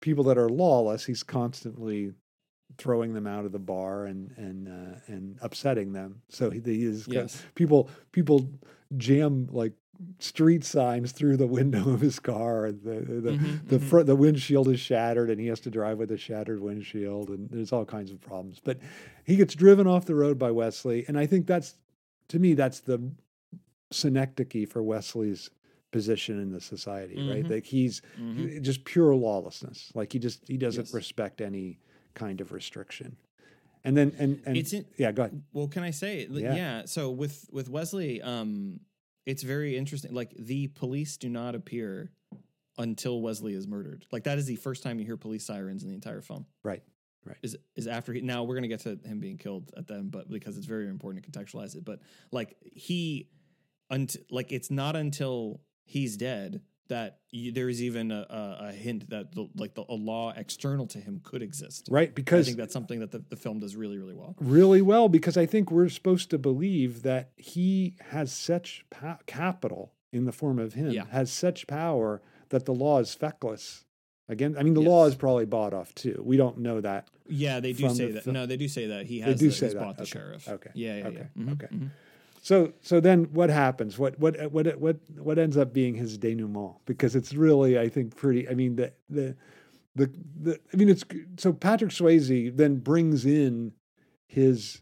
people 0.00 0.22
that 0.24 0.38
are 0.38 0.48
lawless. 0.48 1.04
He's 1.06 1.24
constantly 1.24 2.12
throwing 2.76 3.14
them 3.14 3.26
out 3.26 3.44
of 3.44 3.50
the 3.50 3.58
bar 3.58 4.04
and 4.04 4.30
and 4.36 4.68
uh, 4.68 5.00
and 5.08 5.38
upsetting 5.42 5.92
them. 5.92 6.22
So 6.28 6.50
he, 6.50 6.60
he 6.60 6.84
is 6.84 7.08
Yes. 7.08 7.42
people 7.56 7.90
people 8.12 8.48
jam 8.96 9.48
like 9.50 9.72
street 10.20 10.64
signs 10.64 11.10
through 11.12 11.36
the 11.36 11.46
window 11.46 11.90
of 11.90 12.00
his 12.00 12.20
car. 12.20 12.70
The 12.70 13.00
the 13.00 13.32
Mhm, 13.32 13.68
the 13.68 13.78
mhm. 13.78 13.82
front 13.82 14.06
the 14.06 14.14
windshield 14.16 14.68
is 14.68 14.78
shattered 14.80 15.28
and 15.30 15.40
he 15.40 15.48
has 15.48 15.60
to 15.60 15.70
drive 15.70 15.98
with 15.98 16.10
a 16.12 16.16
shattered 16.16 16.60
windshield 16.60 17.30
and 17.30 17.50
there's 17.50 17.72
all 17.72 17.84
kinds 17.84 18.10
of 18.12 18.20
problems. 18.20 18.60
But 18.62 18.78
he 19.24 19.34
gets 19.36 19.54
driven 19.54 19.86
off 19.86 20.06
the 20.06 20.14
road 20.14 20.38
by 20.38 20.50
Wesley, 20.52 21.04
and 21.08 21.18
I 21.18 21.26
think 21.26 21.46
that's 21.46 21.76
to 22.28 22.38
me 22.38 22.54
that's 22.54 22.80
the 22.80 23.10
synecdoche 23.90 24.68
for 24.68 24.82
Wesley's 24.82 25.50
position 25.90 26.38
in 26.40 26.52
the 26.52 26.60
society, 26.60 27.16
right? 27.28 27.44
Mhm. 27.44 27.50
Like 27.50 27.64
he's 27.66 28.02
Mhm. 28.20 28.60
just 28.62 28.84
pure 28.84 29.14
lawlessness. 29.14 29.90
Like 29.94 30.12
he 30.12 30.18
just 30.18 30.46
he 30.46 30.58
doesn't 30.58 30.86
Yes. 30.86 30.94
respect 30.94 31.40
any 31.40 31.78
kind 32.14 32.40
of 32.40 32.52
restriction. 32.52 33.16
And 33.84 33.96
then 33.96 34.12
and 34.18 34.40
and 34.44 34.56
It's 34.56 34.72
in, 34.74 34.84
yeah, 34.98 35.12
go 35.12 35.22
ahead. 35.22 35.42
Well, 35.52 35.68
can 35.68 35.82
I 35.82 35.90
say? 35.90 36.26
Yeah. 36.30 36.54
Yeah. 36.54 36.84
So 36.84 37.10
with 37.10 37.48
with 37.50 37.70
Wesley, 37.70 38.20
um, 38.20 38.80
it's 39.28 39.42
very 39.42 39.76
interesting. 39.76 40.14
Like 40.14 40.32
the 40.38 40.68
police 40.68 41.18
do 41.18 41.28
not 41.28 41.54
appear 41.54 42.10
until 42.78 43.20
Wesley 43.20 43.52
is 43.52 43.68
murdered. 43.68 44.06
Like 44.10 44.24
that 44.24 44.38
is 44.38 44.46
the 44.46 44.56
first 44.56 44.82
time 44.82 44.98
you 44.98 45.04
hear 45.04 45.18
police 45.18 45.44
sirens 45.44 45.82
in 45.82 45.90
the 45.90 45.94
entire 45.94 46.22
film. 46.22 46.46
Right. 46.64 46.82
Right. 47.26 47.36
Is 47.42 47.54
is 47.76 47.86
after 47.86 48.14
he 48.14 48.22
now 48.22 48.44
we're 48.44 48.54
gonna 48.54 48.68
get 48.68 48.80
to 48.80 48.98
him 49.04 49.20
being 49.20 49.36
killed 49.36 49.70
at 49.76 49.86
them, 49.86 50.08
but 50.08 50.30
because 50.30 50.56
it's 50.56 50.66
very 50.66 50.88
important 50.88 51.22
to 51.22 51.30
contextualize 51.30 51.76
it. 51.76 51.84
But 51.84 52.00
like 52.32 52.56
he, 52.62 53.28
unt- 53.90 54.16
like 54.30 54.50
it's 54.50 54.70
not 54.70 54.96
until 54.96 55.60
he's 55.84 56.16
dead 56.16 56.62
that 56.88 57.18
you, 57.30 57.52
there 57.52 57.68
is 57.68 57.82
even 57.82 58.10
a, 58.10 58.26
a, 58.60 58.72
hint 58.72 59.10
that 59.10 59.32
the, 59.34 59.48
like 59.56 59.74
the, 59.74 59.84
a 59.88 59.94
law 59.94 60.32
external 60.36 60.86
to 60.88 60.98
him 60.98 61.20
could 61.22 61.42
exist. 61.42 61.88
Right. 61.90 62.14
Because 62.14 62.46
I 62.46 62.48
think 62.48 62.58
that's 62.58 62.72
something 62.72 63.00
that 63.00 63.10
the, 63.10 63.22
the 63.28 63.36
film 63.36 63.60
does 63.60 63.76
really 63.76 63.98
really 63.98 64.14
well. 64.14 64.34
really 64.40 64.82
well 64.82 65.08
because 65.08 65.36
I 65.36 65.46
think 65.46 65.70
we're 65.70 65.88
supposed 65.88 66.30
to 66.30 66.38
believe 66.38 67.02
that 67.02 67.30
he 67.36 67.94
has 68.10 68.32
such 68.32 68.84
pa- 68.90 69.18
capital 69.26 69.92
in 70.12 70.24
the 70.24 70.32
form 70.32 70.58
of 70.58 70.74
him, 70.74 70.90
Yeah. 70.90 71.04
has 71.10 71.30
such 71.30 71.66
power 71.66 72.22
that 72.48 72.64
the 72.64 72.72
law 72.74 72.98
is 72.98 73.14
feckless. 73.14 73.84
Again, 74.30 74.56
I 74.58 74.62
mean, 74.62 74.74
the 74.74 74.82
law 74.82 75.06
is 75.06 75.14
probably 75.14 75.46
bought 75.46 75.72
off 75.72 75.94
too. 75.94 76.22
We 76.24 76.36
don't 76.36 76.58
know 76.58 76.80
that. 76.82 77.08
Yeah, 77.28 77.60
they 77.60 77.72
do 77.72 77.88
say 77.90 78.12
that. 78.12 78.26
no, 78.26 78.44
they 78.46 78.56
do 78.58 78.68
say 78.68 78.86
that 78.88 79.06
he 79.06 79.20
They 79.20 79.30
has. 79.30 79.40
do 79.40 79.48
the, 79.48 79.54
say 79.54 79.68
that. 79.68 79.78
bought 79.78 79.96
the 79.98 80.04
sheriff. 80.06 80.46
Okay. 80.48 80.70
Yeah, 80.74 80.96
yeah, 80.98 81.06
Okay. 81.06 81.26
yeah. 81.36 81.42
Mhm, 81.44 81.52
Okay. 81.52 81.66
mhm. 81.74 81.90
So, 82.48 82.72
so 82.80 82.98
then 82.98 83.24
what 83.34 83.50
happens? 83.50 83.98
What, 83.98 84.18
what, 84.18 84.50
what, 84.50 84.80
what, 84.80 84.96
what 85.18 85.38
ends 85.38 85.58
up 85.58 85.74
being 85.74 85.94
his 85.94 86.16
denouement? 86.16 86.76
Because 86.86 87.14
it's 87.14 87.34
really, 87.34 87.78
I 87.78 87.90
think, 87.90 88.16
pretty. 88.16 88.48
I 88.48 88.54
mean, 88.54 88.76
the, 88.76 88.90
the, 89.10 89.36
the, 89.94 90.10
the 90.40 90.58
I 90.72 90.76
mean, 90.78 90.88
it's 90.88 91.04
so 91.36 91.52
Patrick 91.52 91.90
Swayze 91.90 92.56
then 92.56 92.76
brings 92.76 93.26
in 93.26 93.72
his 94.26 94.80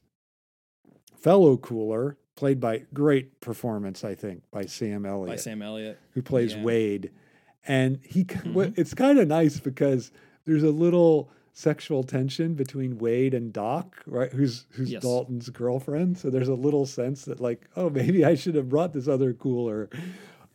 fellow 1.18 1.56
cooler, 1.56 2.16
played 2.36 2.60
by 2.60 2.84
great 2.94 3.40
performance, 3.40 4.04
I 4.04 4.14
think, 4.14 4.44
by 4.52 4.66
Sam 4.66 5.04
Elliott, 5.04 5.30
By 5.30 5.34
Sam 5.36 5.60
Elliott. 5.60 5.98
who 6.10 6.22
plays 6.22 6.54
yeah. 6.54 6.62
Wade, 6.62 7.10
and 7.66 7.98
he. 8.04 8.22
what 8.52 8.74
Mhm. 8.74 8.78
It's 8.78 8.94
kind 8.94 9.18
of 9.18 9.26
nice 9.26 9.58
because 9.58 10.12
there's 10.44 10.62
a 10.62 10.70
little 10.70 11.30
sexual 11.58 12.04
tension 12.04 12.52
between 12.52 12.98
Wade 12.98 13.32
and 13.32 13.50
Doc, 13.50 13.96
right? 14.06 14.30
Who's 14.30 14.66
who's 14.72 14.92
Yes. 14.92 15.02
Dalton's 15.02 15.48
girlfriend. 15.48 16.18
So 16.18 16.28
there's 16.28 16.48
a 16.48 16.54
little 16.54 16.84
sense 16.84 17.24
that 17.24 17.40
like, 17.40 17.66
oh, 17.76 17.88
maybe 17.88 18.26
I 18.26 18.34
should 18.34 18.54
have 18.56 18.68
brought 18.68 18.92
this 18.92 19.08
other 19.08 19.32
cooler 19.32 19.88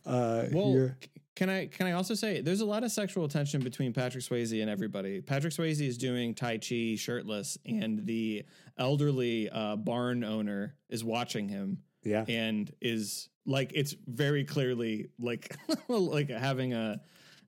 uh, 0.06 0.44
Well, 0.52 0.70
here. 0.70 0.96
can 1.34 1.50
I 1.50 1.66
can 1.66 1.88
I 1.88 1.92
also 1.92 2.14
say 2.14 2.40
there's 2.40 2.60
a 2.60 2.64
lot 2.66 2.84
of 2.84 2.92
sexual 2.92 3.26
tension 3.26 3.62
between 3.62 3.92
Patrick 3.92 4.22
Swayze 4.22 4.60
and 4.60 4.70
everybody. 4.70 5.20
Patrick 5.20 5.52
Swayze 5.52 5.80
is 5.84 5.98
doing 5.98 6.36
tai 6.36 6.58
chi 6.58 6.94
shirtless, 6.96 7.58
and 7.66 8.06
the 8.06 8.44
elderly 8.78 9.50
uh, 9.50 9.74
barn 9.74 10.22
owner 10.22 10.76
is 10.88 11.02
watching 11.02 11.48
him 11.48 11.78
Yeah, 12.04 12.24
and 12.28 12.72
is 12.80 13.28
like 13.44 13.72
it's 13.74 13.96
very 14.06 14.44
clearly 14.44 15.08
like 15.18 15.56
like 15.88 16.30
having 16.30 16.74
a 16.74 17.00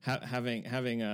ha- 0.05 0.21
having 0.23 0.63
having 0.63 1.01
a, 1.01 1.05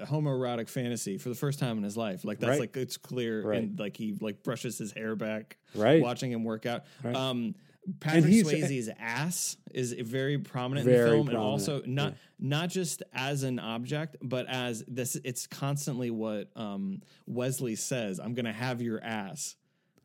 a, 0.00 0.02
a 0.02 0.06
homoerotic 0.06 0.68
fantasy 0.68 1.18
for 1.18 1.28
the 1.28 1.34
first 1.34 1.58
time 1.58 1.76
in 1.78 1.84
his 1.84 1.96
life. 1.96 2.24
Like 2.24 2.38
that's 2.38 2.50
Right. 2.50 2.60
like 2.60 2.76
it's 2.76 2.96
clear, 2.96 3.42
Right. 3.42 3.58
and 3.58 3.78
like 3.78 3.96
he 3.96 4.16
like 4.20 4.42
brushes 4.42 4.78
his 4.78 4.92
hair 4.92 5.14
back, 5.14 5.58
right. 5.74 6.02
watching 6.02 6.32
him 6.32 6.44
work 6.44 6.66
out. 6.66 6.84
Right. 7.02 7.14
Um, 7.14 7.54
Patrick 8.00 8.24
Swayze's 8.24 8.90
ass 8.98 9.56
is 9.72 9.92
very 9.92 10.36
prominent 10.38 10.86
in 10.86 10.92
the 10.92 11.08
film, 11.08 11.28
and 11.28 11.38
also 11.38 11.82
not 11.86 12.12
yeah. 12.12 12.18
not 12.38 12.68
just 12.68 13.02
as 13.14 13.44
an 13.44 13.58
object, 13.58 14.16
but 14.22 14.46
as 14.46 14.84
this. 14.88 15.16
It's 15.24 15.46
constantly 15.46 16.10
what 16.10 16.50
um, 16.54 17.00
Wesley 17.26 17.76
says. 17.76 18.18
I'm 18.18 18.34
going 18.34 18.44
to 18.44 18.52
have 18.52 18.82
your 18.82 19.02
ass. 19.02 19.56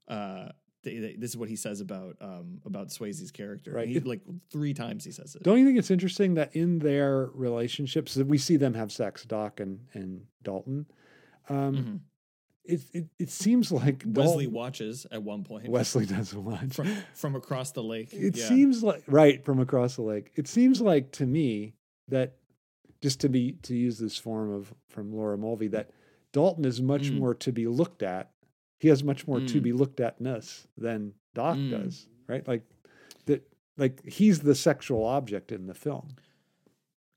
Uh, 0.08 0.50
th- 0.84 1.00
th- 1.02 1.20
this 1.20 1.32
is 1.32 1.38
what 1.38 1.50
he 1.50 1.56
says 1.56 1.82
about 1.82 2.16
um, 2.22 2.60
about 2.66 2.88
Swayze's 2.90 3.32
character. 3.32 3.72
Right. 3.72 3.88
He, 3.88 4.00
like 4.00 4.22
three 4.52 4.74
times 4.74 5.04
he 5.06 5.12
says 5.12 5.36
it. 5.36 5.44
Don't 5.44 5.60
you 5.60 5.66
think 5.66 5.78
it's 5.78 5.92
interesting 5.92 6.36
that 6.36 6.56
in 6.56 6.80
their 6.80 7.30
relationships, 7.34 8.14
that 8.16 8.28
we 8.28 8.38
see 8.38 8.58
them 8.58 8.74
have 8.74 8.92
sex, 8.92 9.24
Doc 9.26 9.60
and 9.60 9.80
and 9.94 10.26
Dalton. 10.44 10.86
Um, 11.50 11.76
Mhm. 11.76 12.00
it, 12.66 12.82
it 12.94 13.06
it 13.20 13.30
seems 13.30 13.72
like 13.72 14.04
Wesley 14.06 14.46
Dalton- 14.46 14.52
watches 14.54 15.06
at 15.12 15.22
one 15.24 15.44
point 15.44 15.68
Wesley 15.70 16.06
does 16.06 16.34
watch. 16.36 16.74
from 16.74 16.88
from 17.14 17.36
across 17.36 17.72
the 17.72 17.84
lake. 17.84 18.14
It 18.14 18.38
Yeah. 18.38 18.48
seems 18.48 18.84
like 18.84 19.04
right 19.08 19.44
from 19.44 19.60
across 19.60 19.96
the 19.96 20.04
lake. 20.04 20.32
It 20.36 20.48
seems 20.48 20.80
like 20.82 21.12
to 21.14 21.26
me 21.26 21.74
that 22.10 22.36
just 23.02 23.20
to 23.22 23.30
be 23.30 23.54
to 23.64 23.76
use 23.76 23.98
this 24.00 24.18
form 24.18 24.52
of 24.52 24.74
from 24.88 25.12
Laura 25.14 25.38
Mulvey 25.38 25.68
that 25.70 25.92
Dalton 26.32 26.66
is 26.66 26.82
much 26.82 27.12
Mm. 27.12 27.20
more 27.20 27.34
to 27.36 27.52
be 27.52 27.68
looked 27.68 28.02
at. 28.02 28.32
He 28.84 28.90
has 28.90 29.02
much 29.02 29.26
more 29.30 29.40
to 29.40 29.60
Mm. 29.62 29.64
be 29.64 29.72
looked 29.72 30.02
at 30.02 30.20
ness 30.20 30.68
than 30.78 31.14
Doc 31.34 31.56
Mm. 31.58 31.70
does, 31.72 32.06
right? 32.28 32.46
Like 32.46 32.64
that 33.28 33.50
like 33.78 34.06
he's 34.06 34.42
the 34.42 34.54
sexual 34.56 35.06
object 35.06 35.54
in 35.54 35.68
the 35.68 35.74
film. 35.74 36.10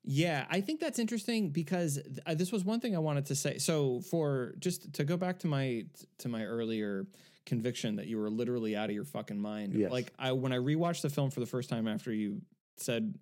Yeah, 0.05 0.47
I 0.49 0.61
think 0.61 0.79
that's 0.79 1.01
interesting 1.01 1.51
because 1.51 1.97
th- 1.97 2.19
uh, 2.25 2.35
this 2.37 2.53
was 2.53 2.65
one 2.65 2.79
thing 2.79 2.95
I 2.95 3.01
wanted 3.01 3.27
to 3.27 3.35
say. 3.35 3.59
So 3.59 4.01
for 4.03 4.55
just 4.61 4.93
to 4.93 5.05
go 5.05 5.17
back 5.17 5.41
to 5.41 5.49
my 5.49 5.87
to 6.19 6.29
my 6.29 6.45
earlier 6.45 7.09
conviction 7.47 7.97
that 7.97 8.07
you 8.07 8.17
were 8.17 8.31
literally 8.31 8.77
out 8.77 8.89
of 8.89 8.95
your 8.95 9.05
fucking 9.05 9.41
mind. 9.41 9.75
Yes. 9.75 9.91
Like 9.91 10.13
I 10.21 10.31
when 10.31 10.53
I 10.53 10.59
rewatched 10.59 11.03
the 11.03 11.11
film 11.11 11.31
for 11.33 11.41
the 11.41 11.47
first 11.47 11.69
time 11.69 11.89
after 11.89 12.13
you 12.13 12.43
said 12.77 13.19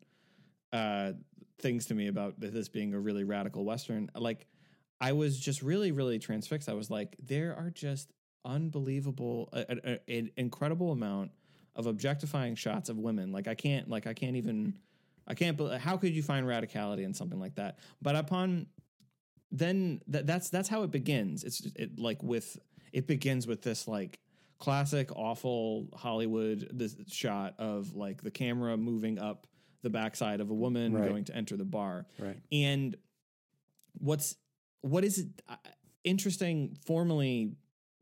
uh 0.70 1.12
things 1.60 1.86
to 1.86 1.94
me 1.94 2.08
about 2.08 2.38
this 2.38 2.68
being 2.68 2.92
a 2.92 3.00
really 3.00 3.24
radical 3.24 3.64
western, 3.64 4.10
like 4.14 4.46
I 5.00 5.12
was 5.12 5.40
just 5.40 5.62
really 5.62 5.92
really 5.92 6.18
transfixed. 6.18 6.68
I 6.68 6.74
was 6.74 6.90
like 6.90 7.16
there 7.18 7.56
are 7.56 7.70
just 7.70 8.10
unbelievable 8.44 9.48
an 9.52 10.30
incredible 10.36 10.92
amount 10.92 11.30
of 11.76 11.86
objectifying 11.86 12.54
shots 12.54 12.88
of 12.88 12.98
women. 12.98 13.32
Like 13.32 13.48
I 13.48 13.54
can't 13.54 13.88
like 13.88 14.06
I 14.06 14.14
can't 14.14 14.36
even 14.36 14.74
I 15.26 15.34
can't. 15.34 15.58
How 15.78 15.96
could 15.96 16.14
you 16.14 16.22
find 16.22 16.46
radicality 16.46 17.04
in 17.04 17.14
something 17.14 17.40
like 17.40 17.54
that? 17.56 17.78
But 18.02 18.16
upon 18.16 18.66
then, 19.50 20.00
that 20.08 20.26
that's 20.26 20.50
that's 20.50 20.68
how 20.68 20.82
it 20.82 20.90
begins. 20.90 21.44
It's 21.44 21.66
it 21.76 21.98
like 21.98 22.22
with 22.22 22.58
it 22.92 23.06
begins 23.06 23.46
with 23.46 23.62
this 23.62 23.88
like 23.88 24.18
classic 24.58 25.10
awful 25.16 25.88
Hollywood 25.94 26.68
this 26.72 26.96
shot 27.08 27.54
of 27.58 27.94
like 27.94 28.22
the 28.22 28.30
camera 28.30 28.76
moving 28.76 29.18
up 29.18 29.46
the 29.82 29.90
backside 29.90 30.40
of 30.40 30.50
a 30.50 30.54
woman 30.54 30.92
Right. 30.94 31.08
going 31.08 31.24
to 31.24 31.36
enter 31.36 31.56
the 31.56 31.64
bar. 31.64 32.06
Right. 32.18 32.38
And 32.52 32.96
what's 33.98 34.36
what 34.80 35.04
is 35.04 35.18
it 35.18 35.28
uh, 35.48 35.56
interesting 36.04 36.76
formally 36.86 37.52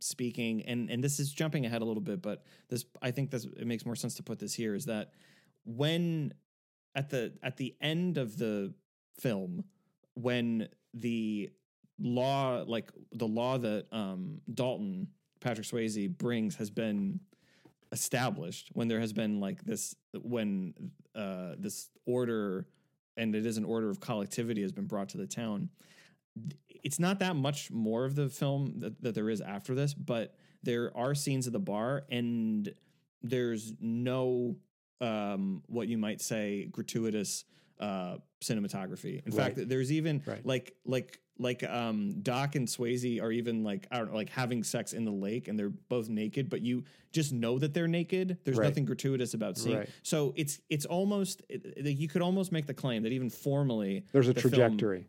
speaking 0.03 0.63
and 0.63 0.91
and 0.91 1.03
this 1.03 1.21
is 1.21 1.33
jumping 1.33 1.65
ahead 1.67 1.83
a 1.83 1.85
little 1.85 2.03
bit 2.03 2.21
but 2.21 2.45
this 2.69 2.85
I 3.01 3.11
think 3.11 3.31
this 3.31 3.45
it 3.45 3.67
makes 3.67 3.87
more 3.87 3.97
sense 3.97 4.15
to 4.17 4.23
put 4.23 4.39
this 4.39 4.55
here 4.55 4.75
is 4.75 4.87
that 4.87 5.13
when 5.65 6.35
at 6.95 7.11
the 7.11 7.33
at 7.43 7.57
the 7.57 7.75
end 7.81 8.19
of 8.19 8.37
the 8.37 8.75
film 9.21 9.65
when 10.15 10.69
the 10.95 11.51
law 11.99 12.65
like 12.67 12.91
the 13.13 13.27
law 13.27 13.59
that 13.59 13.87
um 13.93 14.41
Dalton 14.53 15.09
Patrick 15.41 15.67
Swayze 15.67 16.09
brings 16.19 16.57
has 16.57 16.71
been 16.71 17.21
established 17.93 18.71
when 18.73 18.89
there 18.89 19.01
has 19.01 19.13
been 19.13 19.41
like 19.41 19.63
this 19.65 19.95
when 20.15 20.75
uh 21.15 21.53
this 21.59 21.91
order 22.07 22.67
and 23.17 23.35
it 23.35 23.45
is 23.45 23.59
an 23.59 23.65
order 23.65 23.91
of 23.91 24.01
collectivity 24.01 24.63
has 24.63 24.73
been 24.73 24.87
brought 24.87 25.11
to 25.11 25.19
the 25.19 25.27
town 25.27 25.69
it's 26.69 26.99
not 26.99 27.19
that 27.21 27.37
much 27.37 27.71
more 27.71 28.05
of 28.05 28.15
the 28.15 28.29
film 28.29 28.75
that, 28.79 29.01
that 29.03 29.15
there 29.15 29.29
is 29.31 29.41
after 29.41 29.75
this 29.75 29.95
but 29.95 30.35
there 30.63 30.97
are 30.97 31.15
scenes 31.15 31.47
at 31.47 31.53
the 31.53 31.59
bar 31.59 32.05
and 32.11 32.73
there's 33.23 33.73
no 33.81 34.57
um 35.01 35.63
what 35.67 35.89
you 35.89 35.99
might 35.99 36.21
say 36.21 36.67
gratuitous 36.73 37.45
uh 37.81 38.17
cinematography 38.43 39.25
in 39.27 39.33
Right. 39.33 39.55
fact 39.57 39.69
there's 39.69 39.93
even 39.93 40.23
Right. 40.27 40.45
like 40.45 40.75
like 40.85 41.19
like 41.39 41.63
um 41.65 42.21
Doc 42.23 42.55
and 42.57 42.69
Swayze 42.69 43.21
are 43.23 43.33
even 43.33 43.65
like 43.65 43.87
I 43.91 43.99
don't 43.99 44.11
know 44.11 44.17
like 44.17 44.31
having 44.31 44.63
sex 44.63 44.93
in 44.93 45.05
the 45.05 45.11
lake 45.13 45.49
and 45.49 45.59
they're 45.59 45.71
both 45.71 46.09
naked 46.09 46.49
but 46.51 46.61
you 46.63 46.85
just 47.13 47.33
know 47.33 47.59
that 47.59 47.75
they're 47.75 47.89
naked 47.89 48.39
there's 48.45 48.59
Right. 48.59 48.67
nothing 48.69 48.85
gratuitous 48.85 49.35
about 49.35 49.57
seeing 49.59 49.87
so 50.03 50.33
it's 50.37 50.61
it's 50.69 50.85
almost 50.87 51.43
it, 51.49 51.85
you 51.87 52.09
could 52.09 52.23
almost 52.23 52.53
make 52.53 52.67
the 52.67 52.75
claim 52.75 53.03
that 53.05 53.13
even 53.13 53.31
formally 53.31 54.05
There's 54.13 54.29
a 54.29 54.33
the 54.33 54.41
trajectory. 54.41 55.07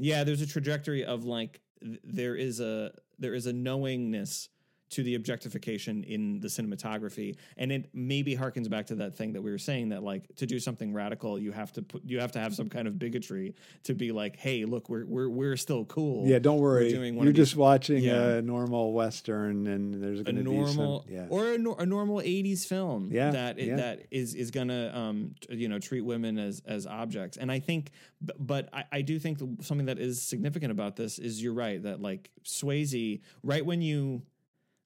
Yeah, 0.00 0.24
there's 0.24 0.40
a 0.40 0.46
trajectory 0.46 1.04
of 1.04 1.24
like 1.24 1.60
there 2.02 2.34
is 2.34 2.60
a 2.60 2.92
there 3.18 3.34
is 3.34 3.46
a 3.46 3.52
knowingness 3.52 4.48
to 4.90 5.02
the 5.02 5.14
objectification 5.14 6.02
in 6.04 6.40
the 6.40 6.48
cinematography 6.48 7.36
and 7.56 7.70
it 7.72 7.88
maybe 7.94 8.36
harkens 8.36 8.68
back 8.68 8.86
to 8.86 8.94
that 8.96 9.16
thing 9.16 9.32
that 9.32 9.42
we 9.42 9.50
were 9.50 9.58
saying 9.58 9.88
that 9.90 10.02
like 10.02 10.24
to 10.36 10.46
do 10.46 10.58
something 10.58 10.92
radical 10.92 11.38
you 11.38 11.52
have 11.52 11.72
to 11.72 11.82
put 11.82 12.02
you 12.04 12.18
have 12.20 12.32
to 12.32 12.38
have 12.40 12.54
some 12.54 12.68
kind 12.68 12.86
of 12.88 12.98
bigotry 12.98 13.54
to 13.84 13.94
be 13.94 14.10
like 14.12 14.36
hey 14.36 14.64
look 14.64 14.88
we're 14.88 15.06
we're 15.06 15.28
we're 15.28 15.56
still 15.56 15.84
cool 15.84 16.26
Yeah, 16.26 16.38
don't 16.38 16.58
worry. 16.58 16.90
You're 16.92 17.06
of 17.08 17.26
these- 17.26 17.34
just 17.36 17.56
watching 17.56 18.02
Yeah. 18.02 18.34
a 18.38 18.42
normal 18.42 18.92
western, 18.92 19.66
and 19.66 19.94
there's 20.02 20.20
a 20.20 20.24
going 20.24 20.36
to 20.36 20.42
be 20.44 20.50
normal 20.56 21.02
some. 21.04 21.12
Yeah, 21.14 21.26
or 21.30 21.52
a, 21.52 21.58
nor- 21.58 21.80
a 21.80 21.86
normal 21.86 22.18
80s 22.18 22.66
film 22.66 23.10
Yeah, 23.12 23.30
that 23.30 23.58
yeah. 23.58 23.76
that 23.76 24.06
is 24.10 24.34
is 24.34 24.50
gonna 24.50 24.90
um 24.94 25.34
you 25.48 25.68
know 25.68 25.78
treat 25.78 26.00
women 26.02 26.38
as 26.38 26.62
as 26.66 26.86
objects 26.86 27.36
and 27.36 27.50
i 27.52 27.58
think 27.60 27.90
but 28.38 28.68
i, 28.72 28.84
I 28.92 29.00
do 29.02 29.18
think 29.18 29.38
something 29.62 29.86
that 29.86 29.98
is 29.98 30.20
significant 30.22 30.72
about 30.72 30.96
this 30.96 31.18
is 31.18 31.42
you're 31.42 31.52
right 31.54 31.82
that 31.82 32.00
like 32.02 32.30
swayze 32.44 33.20
right 33.42 33.64
when 33.64 33.82
you 33.82 34.22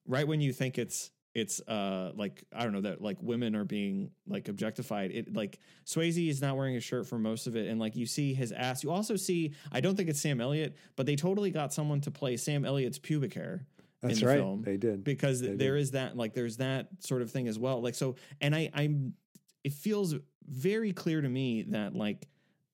right 0.07 0.27
when 0.27 0.41
you 0.41 0.53
think 0.53 0.77
it's 0.77 1.11
it's 1.33 1.59
uh 1.67 2.11
like 2.15 2.43
I 2.53 2.63
don't 2.63 2.71
know 2.71 2.81
that 2.81 3.01
like 3.01 3.17
women 3.21 3.55
are 3.55 3.65
being 3.65 4.11
like 4.27 4.47
objectified. 4.47 5.11
It 5.11 5.35
like 5.35 5.59
Swayze 5.85 6.29
is 6.29 6.41
not 6.41 6.55
wearing 6.55 6.77
a 6.77 6.79
shirt 6.79 7.07
for 7.07 7.17
most 7.19 7.45
of 7.47 7.55
it, 7.57 7.67
and 7.69 7.79
like 7.79 7.95
you 7.95 8.05
see 8.05 8.33
his 8.33 8.51
ass. 8.53 8.83
You 8.83 8.91
also 8.91 9.15
see 9.17 9.53
I 9.71 9.81
don't 9.81 9.95
think 9.97 10.07
it's 10.09 10.21
Sam 10.21 10.39
Elliott, 10.39 10.77
but 10.95 11.05
they 11.05 11.15
totally 11.17 11.51
got 11.51 11.73
someone 11.73 11.99
to 12.01 12.11
play 12.11 12.37
Sam 12.37 12.63
Elliott's 12.63 12.99
pubic 12.99 13.33
hair 13.33 13.65
that's 14.01 14.15
in 14.15 14.19
the 14.21 14.27
right. 14.27 14.37
film 14.39 14.61
They 14.61 14.77
did. 14.77 15.03
because 15.03 15.41
They 15.41 15.55
there 15.55 15.75
did. 15.75 15.81
is 15.81 15.91
that 15.91 16.15
like 16.15 16.33
there's 16.33 16.57
that 16.57 16.87
sort 16.99 17.21
of 17.21 17.31
thing 17.31 17.47
as 17.47 17.57
well 17.59 17.81
like 17.81 17.95
so 17.95 18.15
and 18.39 18.53
i 18.55 18.69
i'm 18.73 19.13
it 19.63 19.73
feels 19.73 20.13
very 20.47 20.93
clear 20.93 21.21
to 21.21 21.27
me 21.29 21.63
that 21.69 21.95
like 21.95 22.27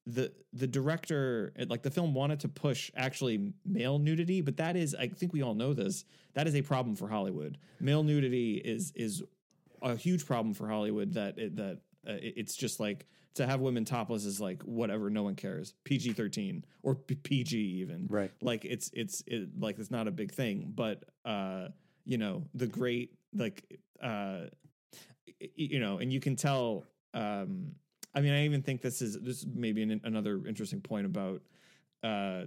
the 0.07 0.31
the 0.53 0.65
director 0.67 1.53
like 1.67 1.83
the 1.83 1.91
film 1.91 2.13
wanted 2.13 2.39
to 2.39 2.47
push 2.47 2.89
actually 2.95 3.53
male 3.65 3.99
nudity 3.99 4.41
but 4.41 4.57
that 4.57 4.75
is 4.75 4.95
i 4.95 5.07
think 5.07 5.31
we 5.31 5.41
all 5.43 5.53
know 5.53 5.73
this 5.73 6.05
that 6.33 6.47
is 6.47 6.55
a 6.55 6.61
problem 6.61 6.95
for 6.95 7.07
hollywood. 7.07 7.57
Male 7.79 8.03
nudity 8.03 8.55
is 8.55 8.91
is 8.95 9.21
a 9.81 9.95
huge 9.95 10.25
problem 10.25 10.53
for 10.55 10.67
hollywood 10.67 11.13
that 11.13 11.37
it, 11.37 11.55
that 11.57 11.81
uh, 12.07 12.13
it- 12.13 12.33
it's 12.37 12.55
just 12.55 12.79
like 12.79 13.05
to 13.35 13.45
have 13.47 13.61
women 13.61 13.85
topless 13.85 14.25
is 14.25 14.41
like 14.41 14.61
whatever 14.63 15.09
no 15.09 15.23
one 15.23 15.35
cares. 15.35 15.73
Pg-13 15.85 16.63
or 16.83 16.95
P- 16.95 17.15
pg 17.15 17.57
even. 17.57 18.07
Right. 18.09 18.31
like 18.41 18.65
it's 18.65 18.89
it's 18.93 19.23
it, 19.27 19.49
like 19.59 19.77
it's 19.79 19.91
not 19.91 20.07
a 20.07 20.11
big 20.11 20.31
thing 20.33 20.71
but 20.75 21.03
uh 21.25 21.67
you 22.05 22.17
know 22.17 22.43
the 22.55 22.67
great 22.67 23.13
like 23.35 23.79
uh 24.01 24.45
you 25.55 25.79
know 25.79 25.99
and 25.99 26.11
you 26.11 26.19
can 26.19 26.35
tell 26.35 26.85
um 27.13 27.73
i 28.15 28.21
mean 28.21 28.33
i 28.33 28.45
even 28.45 28.61
think 28.61 28.81
this 28.81 29.01
is 29.01 29.19
this 29.21 29.37
is 29.37 29.45
maybe 29.53 29.81
an, 29.83 30.01
another 30.03 30.41
interesting 30.47 30.81
point 30.81 31.05
about 31.05 31.41
uh 32.03 32.43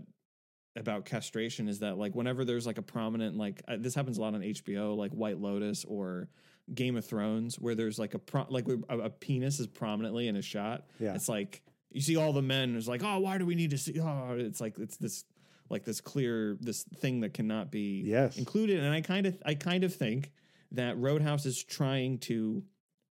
about 0.76 1.04
castration 1.04 1.68
is 1.68 1.78
that 1.80 1.96
like 1.98 2.14
whenever 2.16 2.44
there's 2.44 2.66
like 2.66 2.78
a 2.78 2.82
prominent 2.82 3.36
like 3.36 3.62
uh, 3.68 3.76
this 3.78 3.94
happens 3.94 4.18
a 4.18 4.20
lot 4.20 4.34
on 4.34 4.40
HBO 4.40 4.96
like 4.96 5.12
White 5.12 5.38
Lotus 5.40 5.84
or 5.84 6.28
Game 6.74 6.96
of 6.96 7.04
Thrones 7.06 7.60
where 7.60 7.76
there's 7.76 7.96
like 7.96 8.14
a 8.14 8.18
pro- 8.18 8.46
like 8.48 8.66
a, 8.88 8.98
a 8.98 9.10
penis 9.10 9.60
is 9.60 9.68
prominently 9.68 10.26
in 10.26 10.34
a 10.34 10.42
shot 10.42 10.86
Yeah. 10.98 11.14
it's 11.14 11.28
like 11.28 11.62
you 11.92 12.00
see 12.00 12.16
all 12.16 12.32
the 12.32 12.42
men 12.42 12.74
it's 12.76 12.88
like 12.88 13.04
oh 13.04 13.20
why 13.20 13.38
do 13.38 13.46
we 13.46 13.54
need 13.54 13.70
to 13.70 13.78
see 13.78 14.00
oh 14.00 14.34
it's 14.36 14.60
like 14.60 14.76
it's 14.80 14.96
this 14.96 15.24
like 15.70 15.84
this 15.84 16.00
clear 16.00 16.56
this 16.60 16.82
thing 16.98 17.20
that 17.20 17.34
cannot 17.34 17.70
be 17.70 18.02
Yes. 18.04 18.36
included 18.36 18.80
and 18.82 18.92
I 18.92 19.00
kind 19.00 19.26
of 19.26 19.40
I 19.46 19.54
kind 19.54 19.84
of 19.84 19.94
think 19.94 20.32
that 20.72 20.98
Roadhouse 20.98 21.46
is 21.46 21.62
trying 21.62 22.18
to 22.18 22.64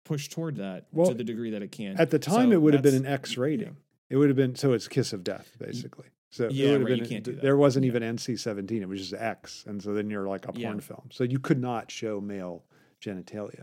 push 0.03 0.27
toward 0.29 0.57
that 0.57 0.87
Well, 0.91 1.07
to 1.09 1.13
the 1.13 1.23
degree 1.23 1.51
that 1.51 1.61
it 1.61 1.71
can 1.71 1.97
At 1.99 2.09
the 2.09 2.19
time, 2.19 2.49
So 2.49 2.51
it 2.53 2.61
would 2.61 2.73
have 2.73 2.83
been 2.83 2.95
an 2.95 3.05
X 3.05 3.37
rating. 3.37 3.77
It 4.09 4.17
would 4.17 4.29
have 4.29 4.35
been 4.35 4.55
so 4.55 4.73
it's 4.73 4.87
kiss 4.87 5.13
of 5.13 5.23
death 5.23 5.55
basically. 5.59 6.07
So 6.29 6.45
it 6.45 6.51
Yeah, 6.53 6.71
would 6.71 6.81
have 6.81 6.89
right, 6.89 6.99
been 6.99 7.09
can't 7.09 7.23
do 7.23 7.33
that. 7.33 7.41
there 7.41 7.57
wasn't 7.57 7.85
Yeah. 7.85 7.89
even 7.91 8.03
NC 8.03 8.35
seventeen. 8.37 8.81
It 8.81 8.87
was 8.89 8.99
just 9.09 9.13
X, 9.21 9.63
and 9.67 9.81
so 9.81 9.93
then 9.93 10.09
you're 10.09 10.27
like 10.27 10.45
a 10.47 10.51
porn 10.53 10.59
Yeah. 10.75 10.79
film. 10.79 11.09
So 11.11 11.23
you 11.23 11.39
could 11.39 11.59
not 11.61 11.91
show 11.91 12.19
male 12.19 12.63
genitalia. 13.01 13.61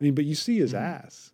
I 0.00 0.04
mean, 0.04 0.14
but 0.14 0.24
you 0.24 0.34
see 0.34 0.58
his 0.58 0.72
Mhm. 0.72 0.80
ass. 0.80 1.32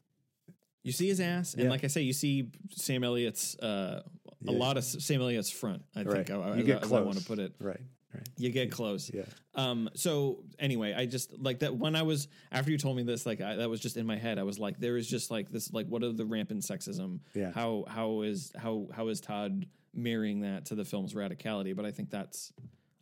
You 0.82 0.92
see 0.92 1.08
his 1.08 1.20
ass, 1.20 1.54
and 1.54 1.64
Yeah. 1.64 1.70
like 1.70 1.84
I 1.84 1.88
say, 1.88 2.02
you 2.02 2.12
see 2.12 2.50
Sam 2.70 3.04
Elliott's 3.04 3.58
uh, 3.58 4.02
a 4.46 4.52
Yeah. 4.52 4.58
lot 4.58 4.76
of 4.76 4.84
Sam 4.84 5.20
Elliott's 5.20 5.50
front. 5.50 5.82
I 5.94 6.02
Right. 6.02 6.26
think 6.26 6.30
I, 6.30 6.56
you 6.60 6.72
as 6.74 6.80
close. 6.84 6.92
I 7.00 7.02
want 7.02 7.18
to 7.18 7.24
put 7.24 7.38
it. 7.38 7.52
Right. 7.60 7.80
Right. 8.12 8.28
You 8.36 8.50
get 8.50 8.72
close. 8.72 9.10
Yeah. 9.12 9.22
Um. 9.54 9.88
So 9.94 10.42
anyway, 10.58 10.94
I 10.94 11.06
just 11.06 11.38
like 11.38 11.60
that 11.60 11.76
when 11.76 11.94
I 11.94 12.02
was 12.02 12.26
after 12.50 12.70
you 12.72 12.78
told 12.78 12.96
me 12.96 13.02
this, 13.04 13.24
like 13.24 13.40
I, 13.40 13.56
that 13.56 13.70
was 13.70 13.80
just 13.80 13.96
in 13.96 14.06
my 14.06 14.16
head. 14.16 14.38
I 14.38 14.42
was 14.42 14.58
like, 14.58 14.78
there 14.80 14.96
is 14.96 15.06
just 15.08 15.30
like 15.30 15.50
this, 15.50 15.72
like 15.72 15.86
what 15.86 16.02
are 16.02 16.12
the 16.12 16.24
rampant 16.24 16.62
sexism? 16.62 17.20
Yeah. 17.34 17.52
How 17.52 17.84
how 17.86 18.22
is 18.22 18.52
how 18.56 18.88
how 18.92 19.08
is 19.08 19.20
Todd 19.20 19.66
marrying 19.94 20.40
that 20.40 20.66
to 20.66 20.74
the 20.74 20.84
film's 20.84 21.14
radicality? 21.14 21.74
But 21.76 21.84
I 21.84 21.90
think 21.92 22.10
that's. 22.10 22.52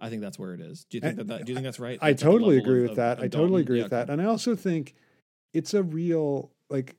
I 0.01 0.11
think 0.11 0.23
that's 0.23 0.39
where 0.39 0.55
it 0.55 0.61
is. 0.61 0.85
Do 0.85 0.97
you 0.97 1.01
think 1.01 1.17
that, 1.17 1.27
that 1.27 1.45
do 1.45 1.51
you 1.51 1.57
think 1.57 1.65
that's 1.65 1.81
right? 1.81 1.99
I 2.01 2.13
That's 2.13 2.23
totally 2.23 2.57
agree 2.59 2.83
with 2.83 2.91
of- 2.93 2.97
that. 2.99 3.19
of 3.19 3.25
I 3.25 3.29
totally 3.29 3.63
agree 3.63 3.79
Yeah, 3.79 3.85
with 3.85 3.91
that. 3.91 4.11
And 4.11 4.23
I 4.23 4.27
also 4.27 4.55
think 4.55 4.95
it's 5.53 5.75
a 5.75 5.83
real 5.83 6.53
like 6.71 6.95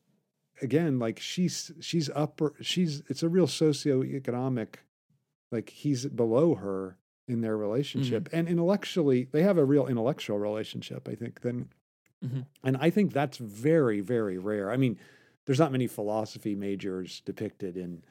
again, 0.62 1.00
like 1.00 1.18
she's 1.18 1.72
she's 1.80 2.10
upper 2.14 2.56
she's 2.60 3.02
it's 3.08 3.24
a 3.24 3.30
real 3.30 3.48
socioeconomic 3.48 4.76
like 5.52 5.70
he's 5.70 6.06
below 6.08 6.56
her 6.56 6.98
in 7.30 7.42
their 7.42 7.56
relationship. 7.58 8.26
Mm-hmm. 8.26 8.36
And 8.38 8.48
intellectually 8.48 9.28
they 9.32 9.44
have 9.44 9.58
a 9.58 9.66
real 9.66 9.88
intellectual 9.88 10.40
relationship, 10.40 11.08
I 11.08 11.16
think. 11.16 11.42
Then 11.42 11.70
Mhm. 12.26 12.46
and 12.66 12.76
I 12.78 12.90
think 12.90 13.14
that's 13.14 13.38
very, 13.38 14.02
very 14.02 14.38
rare. 14.38 14.72
I 14.72 14.76
mean, 14.78 14.98
there's 15.46 15.60
not 15.60 15.72
many 15.72 15.88
philosophy 15.88 16.54
majors 16.56 17.22
depicted 17.22 17.78
in 17.78 18.04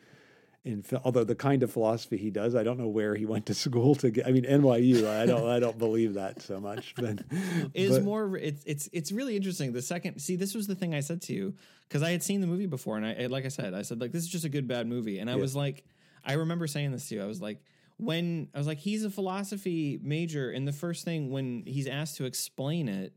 in 0.64 0.84
although 1.04 1.24
the 1.24 1.34
kind 1.36 1.62
of 1.62 1.70
philosophy 1.70 2.16
he 2.16 2.30
does, 2.30 2.54
I 2.54 2.62
don't 2.62 2.78
know 2.78 2.88
where 2.88 3.14
he 3.14 3.24
went 3.26 3.46
to 3.46 3.54
school 3.54 3.94
to 3.96 4.10
get. 4.10 4.26
I 4.26 4.32
mean, 4.32 4.44
NYU. 4.44 5.06
I 5.06 5.24
don't. 5.24 5.48
I 5.48 5.60
don't 5.60 5.78
believe 5.78 6.14
that 6.14 6.42
so 6.42 6.58
much. 6.60 6.94
But 6.96 7.20
is 7.74 8.00
more 8.00 8.36
it's 8.36 8.62
it's 8.66 8.88
it's 8.92 9.12
really 9.12 9.36
interesting 9.36 9.72
the 9.72 9.82
second 9.82 10.20
see 10.20 10.36
this 10.36 10.54
was 10.54 10.66
the 10.66 10.74
thing 10.74 10.94
i 10.94 11.00
said 11.00 11.20
to 11.22 11.32
you 11.34 11.54
because 11.88 12.02
i 12.02 12.10
had 12.10 12.22
seen 12.22 12.40
the 12.40 12.46
movie 12.46 12.66
before 12.66 12.96
and 12.96 13.06
i 13.06 13.26
like 13.26 13.44
i 13.44 13.48
said 13.48 13.72
i 13.74 13.82
said 13.82 14.00
like 14.00 14.10
this 14.12 14.22
is 14.22 14.28
just 14.28 14.44
a 14.44 14.48
good 14.48 14.66
bad 14.66 14.86
movie 14.86 15.18
and 15.20 15.30
i 15.30 15.34
Yeah. 15.34 15.40
was 15.40 15.54
like 15.54 15.84
i 16.24 16.32
remember 16.34 16.66
saying 16.66 16.90
this 16.92 17.08
to 17.08 17.14
you 17.16 17.22
i 17.22 17.26
was 17.26 17.40
like 17.40 17.62
when 17.98 18.48
i 18.54 18.58
was 18.58 18.66
like 18.66 18.78
he's 18.78 19.04
a 19.04 19.10
philosophy 19.10 19.98
major 20.02 20.50
and 20.50 20.66
the 20.66 20.72
first 20.72 21.04
thing 21.04 21.30
when 21.30 21.62
he's 21.66 21.86
asked 21.86 22.16
to 22.16 22.24
explain 22.24 22.88
it 22.88 23.12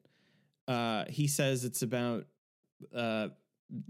uh 0.68 1.06
he 1.08 1.28
says 1.28 1.64
it's 1.64 1.82
about 1.82 2.26
uh 2.96 3.28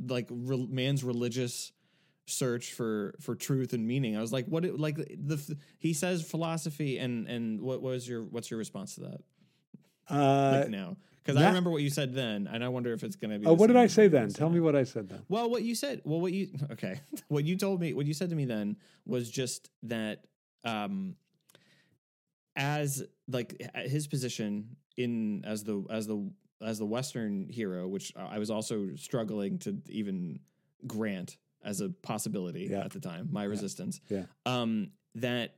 like 0.07 0.27
re- 0.29 0.67
man's 0.69 1.03
religious 1.03 1.71
search 2.27 2.73
for 2.73 3.15
for 3.19 3.35
truth 3.35 3.73
and 3.73 3.87
meaning 3.87 4.15
i 4.15 4.21
was 4.21 4.31
like 4.31 4.45
what 4.45 4.63
it, 4.63 4.79
like 4.79 4.95
the 4.95 5.57
he 5.79 5.93
says 5.93 6.21
philosophy 6.21 6.97
and 6.97 7.27
and 7.27 7.59
what 7.61 7.81
was 7.81 8.07
your 8.07 8.23
what's 8.23 8.51
your 8.51 8.57
response 8.57 8.95
to 8.95 9.01
that 9.01 9.21
uh, 10.09 10.59
like 10.59 10.69
now 10.69 10.97
because 11.23 11.39
I 11.39 11.47
remember 11.47 11.69
what 11.69 11.83
you 11.83 11.89
said 11.89 12.13
then, 12.13 12.49
and 12.51 12.63
I 12.63 12.69
wonder 12.69 12.93
if 12.93 13.03
it's 13.03 13.15
going 13.15 13.31
to 13.31 13.39
be. 13.39 13.45
oh, 13.45 13.53
what 13.53 13.67
did 13.67 13.77
I 13.77 13.87
say 13.87 14.07
then? 14.07 14.29
Tell 14.29 14.49
me 14.49 14.59
what 14.59 14.75
I 14.75 14.83
said 14.83 15.07
then. 15.07 15.21
Well, 15.29 15.49
what 15.49 15.61
you 15.61 15.75
said. 15.75 16.01
Well, 16.03 16.19
what 16.19 16.33
you 16.33 16.49
okay? 16.71 16.99
what 17.27 17.45
you 17.45 17.55
told 17.55 17.79
me. 17.79 17.93
What 17.93 18.07
you 18.07 18.13
said 18.13 18.29
to 18.31 18.35
me 18.35 18.45
then 18.45 18.77
was 19.05 19.29
just 19.29 19.69
that, 19.83 20.25
um, 20.63 21.15
as 22.55 23.03
like 23.27 23.61
his 23.75 24.07
position 24.07 24.75
in 24.97 25.43
as 25.45 25.63
the 25.63 25.83
as 25.89 26.07
the 26.07 26.29
as 26.61 26.77
the 26.79 26.85
Western 26.85 27.47
hero, 27.49 27.87
which 27.87 28.13
I 28.15 28.37
was 28.37 28.51
also 28.51 28.89
struggling 28.95 29.57
to 29.59 29.81
even 29.89 30.39
grant 30.85 31.37
as 31.63 31.81
a 31.81 31.89
possibility 31.89 32.67
Yeah. 32.69 32.81
at 32.85 32.91
the 32.91 32.99
time, 32.99 33.29
my 33.31 33.43
resistance. 33.45 33.99
Yeah. 34.09 34.25
Um, 34.45 34.91
that 35.15 35.55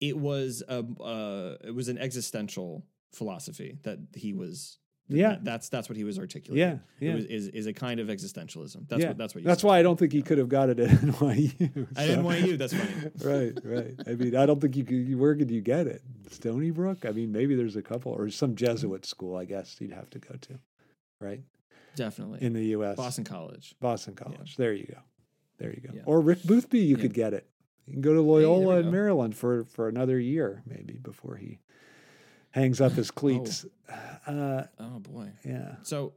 it 0.00 0.16
was 0.16 0.62
a 0.68 0.78
uh, 1.00 1.56
it 1.64 1.74
was 1.74 1.88
an 1.88 1.98
existential 1.98 2.84
philosophy 3.12 3.78
that 3.82 3.98
he 4.14 4.32
was. 4.32 4.78
Yeah. 5.16 5.36
that's 5.42 5.68
that's 5.68 5.88
what 5.88 5.96
he 5.96 6.04
was 6.04 6.18
articulating. 6.18 6.68
Yeah, 6.68 6.78
yeah. 7.00 7.12
It 7.12 7.14
was, 7.14 7.24
is 7.26 7.48
is 7.48 7.66
a 7.66 7.72
kind 7.72 8.00
of 8.00 8.08
existentialism. 8.08 8.88
That's 8.88 9.02
yeah, 9.02 9.08
what 9.08 9.18
that's 9.18 9.34
what. 9.34 9.42
You 9.42 9.48
that's 9.48 9.62
said. 9.62 9.68
why 9.68 9.78
I 9.78 9.82
don't 9.82 9.98
think 9.98 10.12
he 10.12 10.22
could 10.22 10.38
have 10.38 10.48
got 10.48 10.70
it 10.70 10.80
at 10.80 10.90
NYU. 11.00 12.22
Want 12.22 12.40
you. 12.40 12.56
That's 12.56 12.74
funny. 12.74 13.10
right, 13.24 13.58
right. 13.64 13.94
I 14.06 14.10
mean, 14.14 14.36
I 14.36 14.46
don't 14.46 14.60
think 14.60 14.76
you 14.76 14.84
could. 14.84 15.18
Where 15.18 15.34
could 15.34 15.50
you 15.50 15.60
get 15.60 15.86
it? 15.86 16.02
Stony 16.30 16.70
Brook? 16.70 17.04
I 17.04 17.10
mean, 17.10 17.32
maybe 17.32 17.54
there's 17.54 17.76
a 17.76 17.82
couple, 17.82 18.12
or 18.12 18.28
some 18.30 18.54
Jesuit 18.54 19.04
school. 19.04 19.36
I 19.36 19.44
guess 19.44 19.76
you'd 19.80 19.92
have 19.92 20.10
to 20.10 20.18
go 20.18 20.34
to, 20.40 20.58
right? 21.20 21.42
Definitely. 21.94 22.42
In 22.42 22.54
the 22.54 22.64
U.S., 22.68 22.96
Boston 22.96 23.24
College. 23.24 23.74
Boston 23.80 24.14
College. 24.14 24.56
There 24.56 24.72
you 24.72 24.86
go. 24.86 24.98
There 25.58 25.70
you 25.70 25.80
go. 25.86 25.90
Yeah. 25.94 26.02
Or 26.06 26.20
Rick 26.20 26.42
Boothby, 26.44 26.80
you 26.80 26.96
Yeah. 26.96 27.02
could 27.02 27.14
get 27.14 27.34
it. 27.34 27.46
You 27.86 27.92
can 27.94 28.02
go 28.02 28.14
to 28.14 28.22
Loyola 28.22 28.76
in 28.76 28.86
go. 28.86 28.90
Maryland 28.90 29.36
for 29.36 29.64
for 29.64 29.88
another 29.88 30.18
year, 30.18 30.62
maybe 30.66 30.94
before 30.94 31.36
he 31.36 31.58
hangs 32.52 32.80
up 32.80 32.92
his 32.92 33.10
cleats. 33.10 33.66
Uh, 34.26 34.62
Oh 34.78 35.00
boy. 35.00 35.28
yeah. 35.44 35.74
So, 35.82 36.12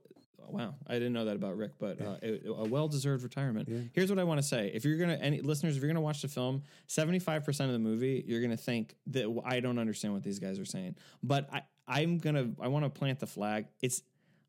wow, 0.47 0.75
I 0.87 0.93
didn't 0.93 1.13
know 1.13 1.25
that 1.25 1.35
about 1.35 1.57
Rick, 1.57 1.71
but 1.79 1.99
Yeah. 1.99 2.07
uh, 2.09 2.17
a, 2.21 2.49
a 2.51 2.65
well-deserved 2.65 3.23
retirement. 3.23 3.67
Yeah. 3.67 3.79
Here's 3.93 4.09
what 4.11 4.19
I 4.19 4.23
want 4.23 4.37
to 4.39 4.47
say: 4.47 4.71
if 4.73 4.85
you're 4.85 4.97
gonna, 4.97 5.15
any 5.19 5.41
listeners, 5.41 5.75
if 5.75 5.81
you're 5.81 5.89
gonna 5.89 6.01
watch 6.01 6.21
the 6.21 6.27
film, 6.27 6.61
seventy-five 6.87 7.43
percent 7.43 7.69
of 7.69 7.73
the 7.73 7.79
movie, 7.79 8.23
you're 8.27 8.41
gonna 8.43 8.55
think 8.57 8.95
that 9.07 9.41
I 9.43 9.59
don't 9.59 9.79
understand 9.79 10.13
what 10.13 10.21
these 10.23 10.37
guys 10.39 10.59
are 10.59 10.65
saying. 10.65 10.95
But 11.23 11.49
I, 11.51 11.63
I'm 11.87 12.19
gonna, 12.19 12.51
I 12.61 12.67
want 12.67 12.85
to 12.85 12.89
plant 12.91 13.19
the 13.19 13.27
flag. 13.27 13.65
It's 13.81 14.03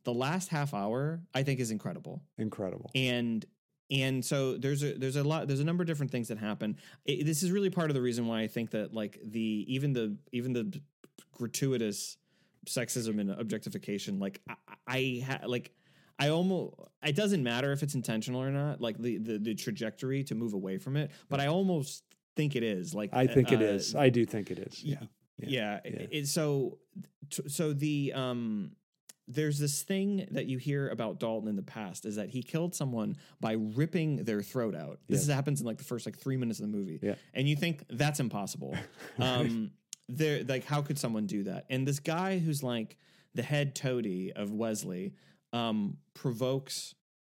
the 0.05 0.13
last 0.15 0.51
half 0.51 0.75
hour. 0.75 1.23
I 1.35 1.43
think 1.45 1.59
is 1.59 1.71
incredible. 1.71 2.23
Incredible. 2.37 2.91
and 2.95 3.45
and 3.91 4.25
so 4.25 4.57
there's 4.59 4.83
a 4.83 4.93
there's 4.99 5.17
a 5.17 5.25
lot 5.25 5.47
there's 5.49 5.61
a 5.61 5.65
number 5.65 5.83
of 5.83 5.87
different 5.87 6.11
things 6.13 6.27
that 6.29 6.39
happen 6.39 6.77
it, 7.05 7.25
this 7.25 7.45
is 7.45 7.53
really 7.53 7.71
part 7.71 7.89
of 7.89 7.95
the 7.95 8.01
reason 8.03 8.27
why 8.27 8.41
i 8.41 8.49
think 8.49 8.73
that 8.73 8.93
like 8.93 9.17
the 9.25 9.65
even 9.69 9.93
the 9.93 10.17
even 10.33 10.53
the 10.53 10.81
gratuitous 11.33 12.17
sexism 12.67 13.21
and 13.21 13.31
objectification 13.31 14.19
like 14.19 14.41
i, 14.49 14.55
I 14.87 15.23
ha, 15.27 15.39
like 15.47 15.71
i 16.19 16.29
almost 16.29 16.75
it 17.05 17.15
doesn't 17.15 17.43
matter 17.43 17.73
if 17.73 17.83
it's 17.83 17.95
intentional 17.95 18.43
or 18.43 18.51
not 18.51 18.81
like 18.81 18.99
the, 18.99 19.19
the 19.19 19.39
the 19.39 19.55
trajectory 19.55 20.25
to 20.25 20.35
move 20.35 20.53
away 20.53 20.79
from 20.79 20.97
it 20.97 21.11
but 21.29 21.41
i 21.41 21.47
almost 21.47 22.03
think 22.35 22.55
it 22.55 22.63
is 22.63 22.95
like 22.95 23.09
I 23.15 23.27
think 23.27 23.51
it 23.51 23.61
uh, 23.61 23.65
is. 23.65 23.95
I 23.95 24.11
do 24.11 24.27
think 24.27 24.51
it 24.51 24.59
is. 24.59 24.85
Yeah. 24.85 24.97
yeah, 25.39 25.49
yeah. 25.49 25.81
It, 25.87 26.09
it- 26.13 26.27
so 26.29 26.77
so 27.49 27.73
the 27.73 28.13
um 28.15 28.73
there's 29.27 29.59
this 29.59 29.83
thing 29.83 30.29
that 30.33 30.45
you 30.47 30.59
hear 30.59 30.89
about 30.91 31.19
Dalton 31.19 31.49
in 31.49 31.57
the 31.57 31.63
past 31.63 32.05
is 32.05 32.17
that 32.17 32.29
he 32.29 32.43
killed 32.43 32.75
someone 32.75 33.17
by 33.41 33.53
ripping 33.53 34.23
their 34.25 34.41
throat 34.43 34.77
out. 34.77 35.01
This 35.09 35.27
Yes. 35.27 35.35
happens 35.35 35.61
in 35.61 35.67
like 35.67 35.79
the 35.79 35.85
first 35.85 36.05
like 36.07 36.17
3 36.19 36.37
minutes 36.37 36.61
of 36.61 36.71
the 36.71 36.77
movie. 36.77 37.01
Yeah. 37.03 37.15
And 37.35 37.49
you 37.49 37.57
think 37.57 37.83
that's 37.89 38.21
impossible. 38.21 38.77
Um 39.19 39.71
there 40.09 40.45
like 40.45 40.65
how 40.65 40.83
could 40.83 40.99
someone 40.99 41.27
do 41.27 41.45
that? 41.45 41.67
And 41.71 41.87
this 41.87 42.01
guy 42.01 42.39
who's 42.39 42.63
like 42.63 42.97
the 43.35 43.43
head 43.43 43.75
toady 43.75 44.33
of 44.33 44.53
Wesley 44.53 45.15
um 45.53 45.97
provokes 46.15 46.95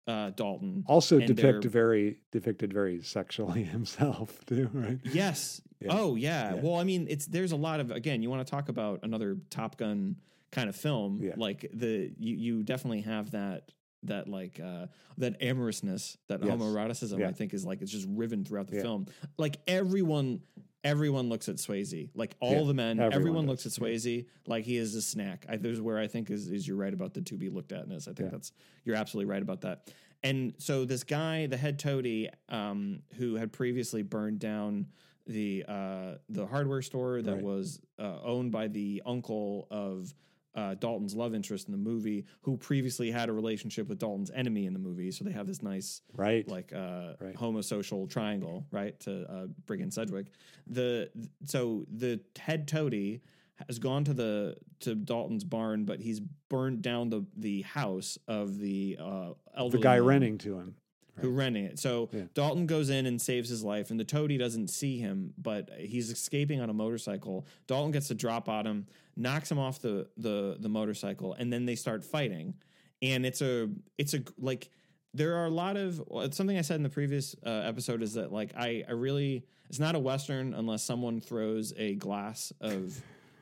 uh 0.08 0.32
Dalton. 0.32 0.84
Also 0.88 1.20
depict 1.20 1.66
very 1.66 2.18
depicted 2.32 2.74
very 2.74 3.02
sexually 3.02 3.64
himself 3.76 4.44
too, 4.46 4.70
right? 4.74 5.00
Yes. 5.04 5.62
Yeah. 5.80 5.90
Oh 5.92 6.16
yeah. 6.16 6.56
Yeah. 6.56 6.62
Well, 6.62 6.76
I 6.76 6.84
mean, 6.84 7.08
it's 7.10 7.26
there's 7.26 7.52
a 7.52 7.58
lot 7.58 7.80
of 7.80 7.92
again. 7.92 8.22
You 8.22 8.30
want 8.30 8.46
to 8.46 8.52
talk 8.52 8.70
about 8.70 9.00
another 9.04 9.38
Top 9.50 9.78
Gun 9.78 10.18
kind 10.52 10.68
of 10.70 10.76
film? 10.76 11.20
Yeah. 11.22 11.34
Like 11.38 11.70
the 11.74 12.12
you 12.18 12.36
you 12.36 12.64
definitely 12.64 13.02
have 13.02 13.32
that 13.32 13.72
that 14.04 14.28
like 14.28 14.60
uh 14.60 14.88
that 15.18 15.36
amorousness 15.42 16.18
that 16.28 16.44
Yes. 16.44 16.58
homoeroticism 16.60 17.20
Yeah. 17.20 17.28
I 17.30 17.34
think 17.34 17.54
is 17.54 17.66
like 17.66 17.82
it's 17.82 17.92
just 17.92 18.08
riven 18.10 18.46
throughout 18.46 18.68
the 18.68 18.78
Yeah. 18.78 18.82
film. 18.84 19.08
Like 19.38 19.58
everyone 19.68 20.42
everyone 20.84 21.28
looks 21.28 21.50
at 21.50 21.58
Swayze. 21.58 22.10
Like 22.16 22.36
all 22.40 22.54
Yeah, 22.62 22.64
the 22.68 22.74
men, 22.74 23.00
everyone 23.00 23.14
everyone, 23.14 23.48
looks 23.48 23.66
at 23.66 23.74
Swayze 23.74 24.26
like 24.48 24.64
he 24.64 24.78
is 24.78 24.96
a 24.96 25.02
snack. 25.02 25.46
I, 25.50 25.58
there's 25.58 25.82
where 25.82 26.00
I 26.00 26.08
think 26.08 26.30
is 26.32 26.48
is 26.50 26.68
you're 26.68 26.78
right 26.78 26.94
about 26.94 27.14
the 27.14 27.22
to 27.22 27.36
be 27.38 27.50
looked 27.50 27.72
at 27.74 27.88
ness. 27.88 28.08
I 28.08 28.14
think 28.14 28.32
that's 28.32 28.54
you're 28.86 28.96
absolutely 28.96 29.30
right 29.30 29.42
about 29.42 29.62
that. 29.62 29.94
And 30.24 30.54
so 30.58 30.84
this 30.86 31.04
guy, 31.04 31.48
the 31.48 31.56
head 31.58 31.80
toady, 31.80 32.30
um, 32.50 33.02
who 33.16 33.36
had 33.36 33.52
previously 33.54 34.02
burned 34.04 34.40
down 34.40 34.88
the 35.28 35.64
uh, 35.68 36.16
the 36.30 36.46
hardware 36.48 36.82
store 36.82 37.22
that 37.22 37.36
Right. 37.36 37.44
was 37.44 37.82
uh, 38.00 38.20
owned 38.24 38.52
by 38.52 38.68
the 38.68 39.02
uncle 39.06 39.68
of 39.70 40.14
uh, 40.56 40.74
Dalton's 40.76 41.16
love 41.16 41.34
interest 41.36 41.68
in 41.68 41.72
the 41.72 41.78
movie, 41.78 42.26
who 42.42 42.58
previously 42.58 43.12
had 43.12 43.30
a 43.30 43.34
relationship 43.34 43.88
with 43.88 44.00
Dalton's 44.00 44.32
enemy 44.32 44.66
in 44.66 44.74
the 44.74 44.80
movie. 44.80 45.12
So 45.12 45.24
they 45.24 45.32
have 45.32 45.48
this 45.48 45.62
nice 45.62 46.02
Right. 46.16 46.48
like 46.48 46.74
uh 46.74 47.14
Right. 47.20 47.36
homosocial 47.36 48.10
triangle, 48.10 48.66
right? 48.72 49.00
To 49.02 49.32
uh 49.32 49.48
bring 49.68 49.82
in 49.82 49.92
Sedgwick. 49.92 50.28
The 50.68 51.10
so 51.46 51.86
the 51.92 52.20
head 52.38 52.68
toady 52.68 53.22
has 53.68 53.78
gone 53.78 54.04
to 54.06 54.14
the 54.14 54.56
to 54.82 54.96
Dalton's 54.96 55.44
barn, 55.44 55.86
but 55.86 56.00
he's 56.00 56.20
burned 56.50 56.82
down 56.82 57.10
the 57.10 57.26
the 57.38 57.62
house 57.64 58.18
of 58.28 58.58
the 58.58 58.98
uh 59.00 59.30
the 59.30 59.36
elderly 59.56 59.84
guy 59.84 60.00
renting 60.00 60.38
to 60.40 60.58
him. 60.60 60.76
who 61.18 61.30
renting 61.32 61.66
it. 61.66 61.78
So 61.78 62.10
Yeah. 62.14 62.24
Dalton 62.34 62.66
goes 62.66 62.90
in 62.90 63.06
and 63.06 63.22
saves 63.22 63.50
his 63.50 63.62
life, 63.64 63.92
and 63.92 64.00
the 64.00 64.06
toady 64.06 64.38
doesn't 64.38 64.70
see 64.70 64.98
him, 65.00 65.34
but 65.38 65.70
he's 65.78 66.10
escaping 66.10 66.62
on 66.62 66.70
a 66.70 66.74
motorcycle. 66.74 67.46
Dalton 67.68 67.92
gets 67.92 68.10
a 68.10 68.16
drop 68.16 68.48
on 68.48 68.66
him, 68.66 68.88
knocks 69.20 69.52
him 69.52 69.60
off 69.60 69.80
the 69.82 70.08
the 70.18 70.58
the 70.60 70.70
motorcycle, 70.70 71.34
and 71.34 71.52
then 71.52 71.66
they 71.66 71.76
start 71.76 72.04
fighting. 72.04 72.56
And 73.02 73.26
it's 73.26 73.42
a 73.42 73.70
it's 73.98 74.14
a 74.14 74.24
like 74.40 74.70
there 75.14 75.36
are 75.38 75.46
a 75.46 75.52
lot 75.52 75.78
of 75.78 76.02
it's 76.12 76.38
something 76.38 76.58
I 76.58 76.62
said 76.62 76.78
in 76.78 76.84
the 76.84 76.90
previous 76.90 77.36
uh, 77.46 77.50
episode 77.50 78.02
is 78.02 78.14
that 78.14 78.32
like 78.32 78.52
I 78.56 78.84
I 78.88 78.94
really 78.94 79.46
it's 79.70 79.80
not 79.80 79.96
a 79.96 80.00
western 80.00 80.54
unless 80.54 80.84
someone 80.84 81.22
throws 81.22 81.74
a 81.78 81.96
glass 81.96 82.52
of 82.62 83.00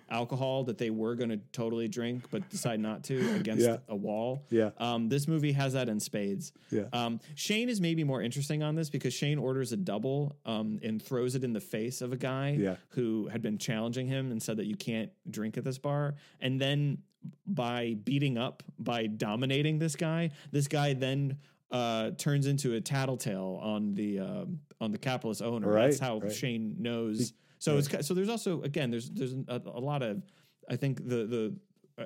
alcohol 0.09 0.63
that 0.65 0.77
they 0.77 0.89
were 0.89 1.15
going 1.15 1.29
to 1.29 1.37
totally 1.51 1.87
drink 1.87 2.25
but 2.31 2.47
decide 2.49 2.79
not 2.79 3.03
to 3.05 3.35
against 3.35 3.65
Yeah. 3.65 3.77
a 3.89 3.95
wall. 3.95 4.45
Yeah. 4.49 4.69
Um, 4.77 5.09
this 5.09 5.27
movie 5.27 5.51
has 5.51 5.73
that 5.73 5.89
in 5.89 5.99
spades. 5.99 6.51
Yeah. 6.71 6.85
Um, 6.93 7.19
Shane 7.35 7.69
is 7.69 7.81
maybe 7.81 8.03
more 8.03 8.21
interesting 8.21 8.63
on 8.63 8.75
this 8.75 8.89
because 8.89 9.13
Shane 9.13 9.37
orders 9.37 9.71
a 9.71 9.77
double 9.77 10.35
um, 10.45 10.79
and 10.83 11.01
throws 11.01 11.35
it 11.35 11.43
in 11.43 11.53
the 11.53 11.59
face 11.61 12.01
of 12.01 12.13
a 12.13 12.17
guy 12.17 12.57
Yeah. 12.59 12.75
who 12.89 13.27
had 13.27 13.41
been 13.41 13.57
challenging 13.57 14.07
him 14.07 14.31
and 14.31 14.41
said 14.41 14.57
that 14.57 14.65
you 14.65 14.75
can't 14.75 15.11
drink 15.29 15.57
at 15.57 15.63
this 15.63 15.77
bar. 15.77 16.15
And 16.39 16.59
then 16.61 16.99
by 17.45 17.95
beating 18.03 18.37
up, 18.37 18.63
by 18.79 19.07
dominating 19.07 19.79
this 19.79 19.95
guy, 19.95 20.31
this 20.51 20.67
guy 20.67 20.93
then 20.93 21.37
uh, 21.71 22.11
turns 22.17 22.47
into 22.47 22.75
a 22.75 22.81
tattletale 22.81 23.59
on 23.61 23.93
the 23.93 24.19
um, 24.19 24.59
on 24.79 24.91
the 24.91 24.97
capitalist 24.97 25.41
owner. 25.41 25.73
That's 25.73 25.99
how 25.99 26.19
right. 26.19 26.31
Shane 26.31 26.75
knows. 26.79 27.33
So 27.59 27.77
it's 27.77 28.05
so 28.07 28.13
there's 28.13 28.29
also 28.29 28.61
again 28.61 28.91
there's 28.91 29.09
there's 29.09 29.33
a, 29.47 29.61
a 29.65 29.79
lot 29.79 30.01
of 30.03 30.21
I 30.69 30.75
think 30.75 30.97
the 31.07 31.25
the 31.25 31.55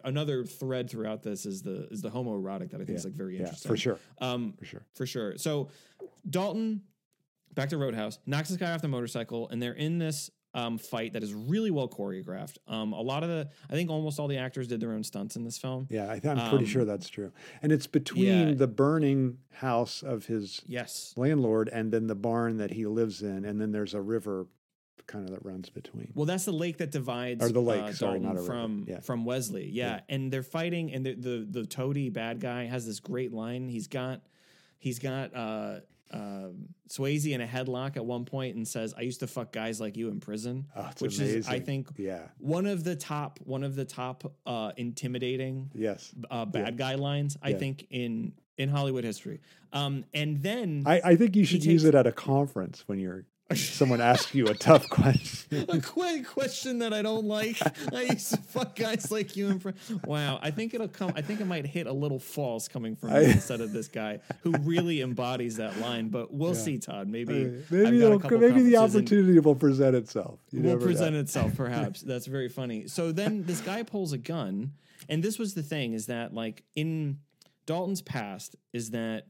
another 0.06 0.46
thread 0.46 0.90
throughout 0.90 1.22
this 1.24 1.46
is 1.46 1.62
the 1.62 1.88
is 1.92 2.02
the 2.02 2.10
homoerotic 2.10 2.72
that 2.72 2.82
I 2.82 2.86
think 2.86 2.98
is 2.98 3.06
like 3.06 3.14
very 3.14 3.36
Yeah, 3.36 3.42
interesting 3.42 3.70
for 3.70 3.78
sure. 3.78 4.00
um, 4.20 4.54
For 4.58 4.66
sure. 4.66 4.86
for 4.96 5.06
sure. 5.06 5.38
So 5.38 5.70
Dalton, 6.30 6.82
back 7.54 7.70
to 7.70 7.78
Roadhouse, 7.78 8.20
knocks 8.26 8.50
this 8.50 8.58
guy 8.58 8.72
off 8.72 8.82
the 8.82 8.88
motorcycle, 8.88 9.50
and 9.50 9.62
they're 9.62 9.74
in 9.74 9.98
this 9.98 10.30
um, 10.54 10.78
fight 10.78 11.14
that 11.14 11.24
is 11.24 11.34
really 11.34 11.72
well 11.72 11.88
choreographed. 11.88 12.58
Um, 12.68 12.92
a 12.94 13.02
lot 13.02 13.24
of 13.24 13.30
the, 13.30 13.50
I 13.70 13.74
think 13.74 13.90
almost 13.90 14.20
all 14.20 14.28
the 14.28 14.38
actors 14.38 14.68
did 14.68 14.82
their 14.82 14.92
own 14.92 15.04
stunts 15.04 15.38
in 15.38 15.44
this 15.46 15.58
film. 15.58 15.88
Yeah, 15.90 16.08
I, 16.10 16.16
am 16.16 16.22
pretty 16.50 16.64
Um, 16.64 16.66
sure 16.66 16.84
that's 16.86 17.08
true. 17.08 17.32
And 17.62 17.72
it's 17.72 17.88
between 17.88 18.50
yeah. 18.50 18.54
the 18.54 18.68
burning 18.68 19.38
house 19.52 20.04
of 20.04 20.26
his 20.26 20.62
Yes. 20.68 21.14
landlord 21.16 21.70
and 21.70 21.92
then 21.92 22.08
the 22.08 22.16
barn 22.16 22.58
that 22.58 22.72
he 22.72 22.86
lives 22.86 23.22
in, 23.22 23.46
and 23.46 23.62
then 23.62 23.72
there's 23.72 23.94
a 23.94 24.02
river 24.02 24.48
kind 25.12 25.26
of 25.28 25.32
that 25.36 25.44
runs 25.46 25.70
between. 25.70 26.12
Well, 26.16 26.26
that's 26.26 26.46
the 26.46 26.52
lake 26.54 26.78
that 26.78 26.92
divides 26.92 27.44
Or 27.44 27.50
the 27.52 27.62
lake, 27.62 27.82
uh, 27.82 27.94
sorry, 27.94 28.20
not 28.20 28.40
from 28.46 28.86
Yeah. 28.88 29.00
from 29.02 29.26
Wesley. 29.26 29.70
Yeah. 29.70 29.96
Yeah. 29.96 30.00
and 30.16 30.32
they're 30.32 30.44
fighting, 30.44 30.92
and 30.94 31.06
the, 31.06 31.14
the 31.16 31.48
the 31.50 31.66
toady 31.66 32.10
bad 32.10 32.40
guy 32.40 32.66
has 32.66 32.86
this 32.86 33.00
great 33.00 33.32
line. 33.34 33.70
He's 33.70 33.88
got 33.88 34.22
he's 34.80 35.00
got 35.00 35.36
uh, 35.36 35.80
uh, 36.12 36.50
Swayze 36.90 37.32
in 37.32 37.40
a 37.42 37.48
headlock 37.48 37.96
at 37.98 38.06
one 38.06 38.26
point 38.26 38.56
and 38.56 38.68
says, 38.68 38.94
"I 38.98 39.02
used 39.02 39.20
to 39.22 39.28
fuck 39.28 39.52
guys 39.54 39.80
like 39.80 39.96
you 39.98 40.10
in 40.10 40.20
prison," 40.20 40.68
Oh, 40.76 40.90
which 41.00 41.18
amazing. 41.18 41.40
is 41.40 41.48
I 41.48 41.60
think 41.60 41.88
Yeah. 41.98 42.28
one 42.40 42.66
of 42.66 42.84
the 42.84 42.96
top 42.96 43.40
one 43.46 43.64
of 43.64 43.76
the 43.76 43.86
top 43.86 44.34
uh, 44.46 44.72
intimidating 44.78 45.72
Yes. 45.74 46.14
uh, 46.30 46.46
bad 46.46 46.78
guy 46.78 46.96
lines 46.96 47.38
I 47.42 47.50
Yeah. 47.50 47.58
think 47.58 47.88
in 47.90 48.34
in 48.58 48.70
Hollywood 48.70 49.04
history. 49.04 49.40
Um, 49.74 50.04
and 50.14 50.44
then 50.44 50.84
I, 50.86 51.02
I 51.04 51.16
think 51.16 51.36
you 51.36 51.46
should 51.46 51.64
use 51.66 51.84
it 51.86 51.96
at 51.96 52.06
a 52.06 52.12
conference 52.12 52.84
when 52.88 53.00
you're 53.00 53.26
someone 53.56 54.02
asks 54.02 54.34
you 54.34 54.48
a 54.48 54.54
tough 54.54 54.90
question. 54.90 55.66
a 55.70 55.80
quick 55.82 56.26
question 56.28 56.80
that 56.80 56.94
I 56.94 57.02
don't 57.02 57.26
like. 57.26 57.58
I 57.94 58.04
used 58.04 58.32
to 58.32 58.38
fuck 58.38 58.76
guys 58.76 59.12
like 59.12 59.36
you. 59.36 59.50
In 59.50 59.60
fr- 59.60 59.72
wow, 60.06 60.40
I 60.42 60.52
think 60.52 60.74
it'll 60.74 60.88
come. 60.88 61.14
I 61.16 61.22
think 61.22 61.42
it 61.42 61.46
might 61.46 61.66
hit 61.66 61.88
a 61.88 61.94
little 61.94 62.20
false 62.20 62.68
coming 62.68 62.96
from 62.96 63.12
I- 63.12 63.20
me 63.20 63.32
instead 63.32 63.62
of 63.62 63.72
this 63.74 63.88
guy 63.88 64.20
who 64.44 64.52
really 64.64 65.02
embodies 65.02 65.58
that 65.58 65.78
line. 65.80 66.10
But 66.10 66.34
we'll 66.34 66.56
see, 66.56 66.78
Todd. 66.78 67.08
Maybe 67.08 67.46
I've 67.46 67.72
maybe 67.72 68.00
got 68.00 68.06
it'll, 68.06 68.20
couple 68.20 68.38
maybe 68.40 68.62
the 68.64 68.78
opportunity 68.78 69.40
will 69.40 69.56
present 69.56 69.96
itself. 69.96 70.40
You 70.52 70.62
will 70.62 70.70
never 70.70 70.80
know. 70.82 70.86
present 70.86 71.16
itself 71.16 71.56
perhaps 71.58 72.02
that's 72.02 72.26
very 72.26 72.50
funny 72.50 72.88
so 72.88 73.12
then 73.12 73.44
this 73.44 73.62
guy 73.62 73.84
pulls 73.84 74.14
a 74.14 74.18
gun 74.18 74.72
and 75.10 75.24
this 75.24 75.38
was 75.38 75.54
the 75.54 75.64
thing 75.64 75.94
is 75.94 76.08
that 76.08 76.34
like 76.34 76.64
in 76.76 77.18
dalton's 77.66 78.02
past 78.02 78.56
is 78.74 78.92
that 78.92 79.26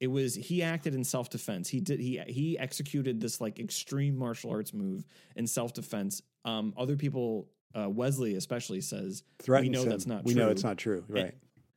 it 0.00 0.08
was 0.08 0.34
he 0.34 0.62
acted 0.62 0.94
in 0.94 1.02
self-defense 1.04 1.68
he 1.68 1.80
did 1.80 1.98
he 2.00 2.20
he 2.26 2.58
executed 2.58 3.20
this 3.20 3.40
like 3.40 3.58
extreme 3.58 4.16
martial 4.16 4.50
arts 4.50 4.72
move 4.74 5.04
in 5.36 5.46
self-defense 5.46 6.22
um 6.44 6.74
other 6.76 6.96
people 6.96 7.48
uh 7.74 7.88
wesley 7.88 8.34
especially 8.34 8.80
says 8.80 9.22
Threatens 9.42 9.68
we 9.68 9.68
know 9.74 9.82
him. 9.82 9.88
that's 9.90 10.06
not 10.06 10.24
We 10.24 10.34
true 10.34 10.42
know 10.42 10.50
it's 10.50 10.64
not 10.64 10.76
true. 10.78 11.04
Right. 11.08 11.34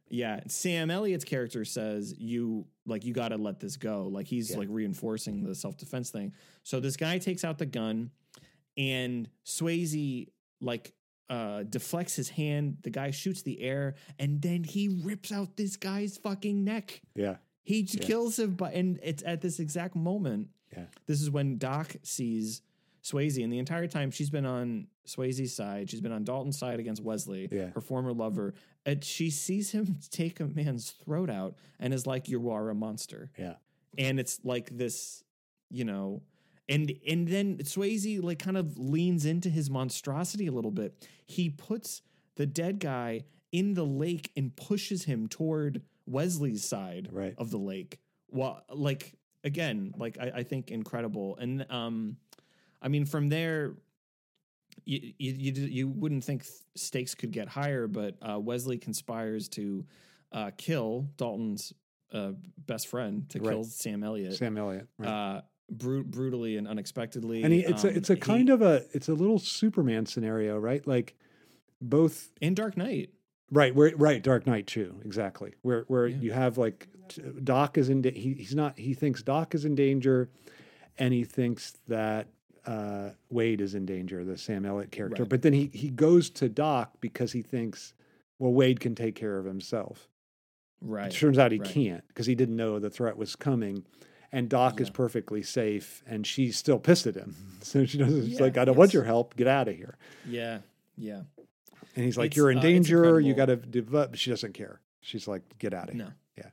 yeah, 0.10 0.42
Sam 0.48 0.90
Elliott's 0.92 1.24
character 1.26 1.64
says 1.66 2.14
you 2.18 2.66
like 2.86 3.06
you 3.06 3.14
got 3.14 3.30
to 3.30 3.38
let 3.38 3.60
this 3.60 3.78
go. 3.78 4.08
Like 4.08 4.26
he's 4.28 4.50
Yeah. 4.52 4.58
like 4.58 4.68
reinforcing 4.72 5.44
the 5.44 5.54
self 5.54 5.78
defense 5.78 6.10
thing. 6.10 6.34
So 6.64 6.80
this 6.80 6.98
guy 6.98 7.20
takes 7.20 7.44
out 7.44 7.58
the 7.60 7.68
gun, 7.68 8.10
and 8.78 9.30
Swayze 9.46 10.30
like 10.62 10.94
uh 11.30 11.64
deflects 11.64 12.16
his 12.16 12.30
hand. 12.30 12.78
The 12.82 12.90
guy 12.90 13.12
shoots 13.12 13.44
the 13.44 13.62
air, 13.62 13.96
and 14.18 14.42
then 14.42 14.64
he 14.64 14.88
rips 15.04 15.32
out 15.32 15.56
this 15.58 15.76
guy's 15.78 16.18
fucking 16.18 16.64
neck. 16.64 17.02
yeah. 17.16 17.36
He 17.70 17.82
Yeah. 17.82 18.02
kills 18.02 18.40
him, 18.40 18.56
but 18.56 18.74
and 18.74 19.00
it's 19.04 19.22
at 19.24 19.42
this 19.42 19.60
exact 19.60 19.96
moment. 19.96 20.50
Yeah. 20.76 20.86
This 21.06 21.22
is 21.22 21.30
when 21.30 21.58
Doc 21.60 21.96
sees 22.02 22.64
Swayze, 23.04 23.42
and 23.44 23.54
the 23.54 23.60
entire 23.60 23.88
time 23.88 24.10
she's 24.10 24.32
been 24.32 24.46
on 24.48 24.88
Swayze's 25.06 25.54
side. 25.56 25.88
She's 25.90 26.02
been 26.02 26.12
on 26.12 26.24
Dalton's 26.24 26.58
side 26.58 26.80
against 26.80 27.04
Wesley, 27.04 27.48
Yeah. 27.52 27.70
her 27.76 27.82
former 27.82 28.12
lover. 28.12 28.56
And 28.88 29.04
she 29.04 29.30
sees 29.30 29.70
him 29.72 30.00
take 30.10 30.40
a 30.40 30.48
man's 30.48 30.90
throat 30.92 31.30
out 31.30 31.56
and 31.80 31.94
is 31.94 32.08
like, 32.08 32.28
"You 32.28 32.50
are 32.50 32.70
a 32.72 32.76
monster." 32.76 33.30
Yeah. 33.38 33.58
And 34.00 34.20
it's 34.20 34.44
like 34.44 34.76
this, 34.76 35.24
you 35.70 35.86
know, 35.86 36.24
and 36.68 36.92
and 37.08 37.28
then 37.28 37.58
Swayze 37.60 38.22
like 38.24 38.40
kind 38.40 38.58
of 38.58 38.80
leans 38.80 39.26
into 39.26 39.50
his 39.52 39.70
monstrosity 39.70 40.48
a 40.48 40.52
little 40.52 40.72
bit. 40.72 41.08
He 41.28 41.50
puts 41.52 42.02
the 42.36 42.48
dead 42.48 42.80
guy 42.80 43.26
in 43.52 43.76
the 43.76 43.86
lake 43.86 44.32
and 44.36 44.56
pushes 44.56 45.04
him 45.06 45.28
toward 45.28 45.82
Wesley's 46.10 46.64
side 46.66 47.10
Right. 47.12 47.36
of 47.38 47.52
the 47.52 47.58
lake. 47.58 48.00
Well, 48.32 48.64
like 48.72 49.14
again, 49.44 49.94
like 49.98 50.18
I, 50.20 50.32
I 50.38 50.44
think 50.44 50.72
incredible. 50.72 51.38
And 51.38 51.66
um, 51.72 52.18
I 52.82 52.88
mean, 52.88 53.06
from 53.06 53.30
there, 53.30 53.74
you 54.86 55.14
you 55.18 55.34
you, 55.34 55.52
you 55.68 55.88
wouldn't 55.88 56.24
think 56.24 56.46
stakes 56.76 57.16
could 57.16 57.32
get 57.32 57.48
higher, 57.48 57.88
but 57.88 58.16
uh, 58.22 58.40
Wesley 58.40 58.78
conspires 58.78 59.48
to 59.50 59.86
uh, 60.32 60.52
kill 60.58 61.10
Dalton's 61.18 61.74
uh, 62.14 62.32
best 62.66 62.88
friend 62.88 63.30
to 63.30 63.40
Right. 63.40 63.50
kill 63.50 63.64
Sam 63.64 64.04
Elliott, 64.04 64.36
Sam 64.36 64.58
Elliott. 64.58 64.88
Right. 64.98 65.10
uh, 65.10 65.42
bru- 65.72 66.04
brutally 66.04 66.58
and 66.58 66.68
unexpectedly. 66.68 67.44
and 67.44 67.54
he, 67.54 67.60
it's 67.60 67.84
a 67.84 67.90
Um, 67.90 67.96
it's 67.96 68.10
a 68.10 68.16
he- 68.16 68.20
kind 68.22 68.50
of 68.50 68.62
a 68.62 68.84
it's 68.94 69.10
a 69.10 69.14
little 69.14 69.40
Superman 69.40 70.06
scenario, 70.06 70.58
right? 70.58 70.86
Like 70.88 71.16
both 71.82 72.32
in 72.42 72.54
Dark 72.56 72.78
Knight. 72.78 73.12
Right, 73.52 73.74
where 73.74 73.92
right, 73.96 74.22
Dark 74.22 74.46
Knight 74.46 74.68
too, 74.68 74.96
exactly. 75.04 75.54
Where 75.62 75.84
where 75.88 76.08
Yeah. 76.08 76.18
you 76.20 76.32
have 76.32 76.58
like 76.58 76.88
Doc 77.44 77.78
is 77.78 77.90
in 77.90 78.02
da- 78.04 78.12
he, 78.14 78.34
he's 78.36 78.56
not 78.56 78.78
he 78.78 78.94
thinks 78.94 79.24
Doc 79.24 79.56
is 79.56 79.66
in 79.66 79.74
danger, 79.76 80.30
and 80.98 81.14
he 81.14 81.24
thinks 81.24 81.74
that 81.88 82.28
uh, 82.66 83.10
Wade 83.32 83.62
is 83.62 83.74
in 83.74 83.86
danger, 83.86 84.24
the 84.24 84.38
Sam 84.38 84.66
Elliott 84.66 84.92
character. 84.92 85.24
Right. 85.24 85.30
But 85.30 85.42
then 85.42 85.54
he 85.54 85.72
he 85.74 85.90
goes 85.90 86.30
to 86.32 86.50
Doc 86.50 86.92
because 87.02 87.32
he 87.32 87.42
thinks, 87.42 87.94
well, 88.38 88.52
Wade 88.54 88.80
can 88.80 88.94
take 88.94 89.16
care 89.16 89.38
of 89.40 89.46
himself. 89.46 90.08
Right. 90.82 91.08
It 91.14 91.18
turns 91.18 91.38
out 91.40 91.52
he 91.52 91.58
right. 91.60 91.68
can't 91.70 92.08
because 92.10 92.28
he 92.28 92.36
didn't 92.36 92.56
know 92.56 92.78
the 92.80 92.90
threat 92.90 93.18
was 93.18 93.36
coming. 93.36 93.86
And 94.32 94.48
Doc 94.48 94.80
is 94.80 94.92
perfectly 94.92 95.42
safe, 95.42 96.04
and 96.06 96.28
she's 96.28 96.56
still 96.56 96.78
pissed 96.78 97.08
at 97.08 97.16
him. 97.16 97.36
So 97.62 97.84
she 97.86 97.98
doesn't. 97.98 98.26
She's 98.26 98.36
Yeah, 98.38 98.44
like, 98.44 98.58
"I 98.58 98.64
don't 98.66 98.78
want 98.78 98.94
your 98.94 99.04
help. 99.04 99.36
Get 99.36 99.48
out 99.48 99.68
of 99.68 99.76
here." 99.76 99.98
Yeah. 100.28 100.60
Yeah. 100.98 101.24
And 101.96 102.06
he's 102.06 102.18
like, 102.18 102.28
It's, 102.28 102.38
"You're 102.38 102.52
in 102.52 102.60
uh, 102.60 102.62
danger. 102.62 103.20
You 103.20 103.34
got 103.34 103.48
to 103.48 103.56
develop." 103.56 104.16
She 104.16 104.30
doesn't 104.30 104.54
care. 104.54 104.82
She's 105.02 105.28
like, 105.28 105.42
"Get 105.58 105.74
out 105.74 105.90
of 105.90 105.96
here." 105.96 106.06
No. 106.06 106.12
Yeah. 106.38 106.50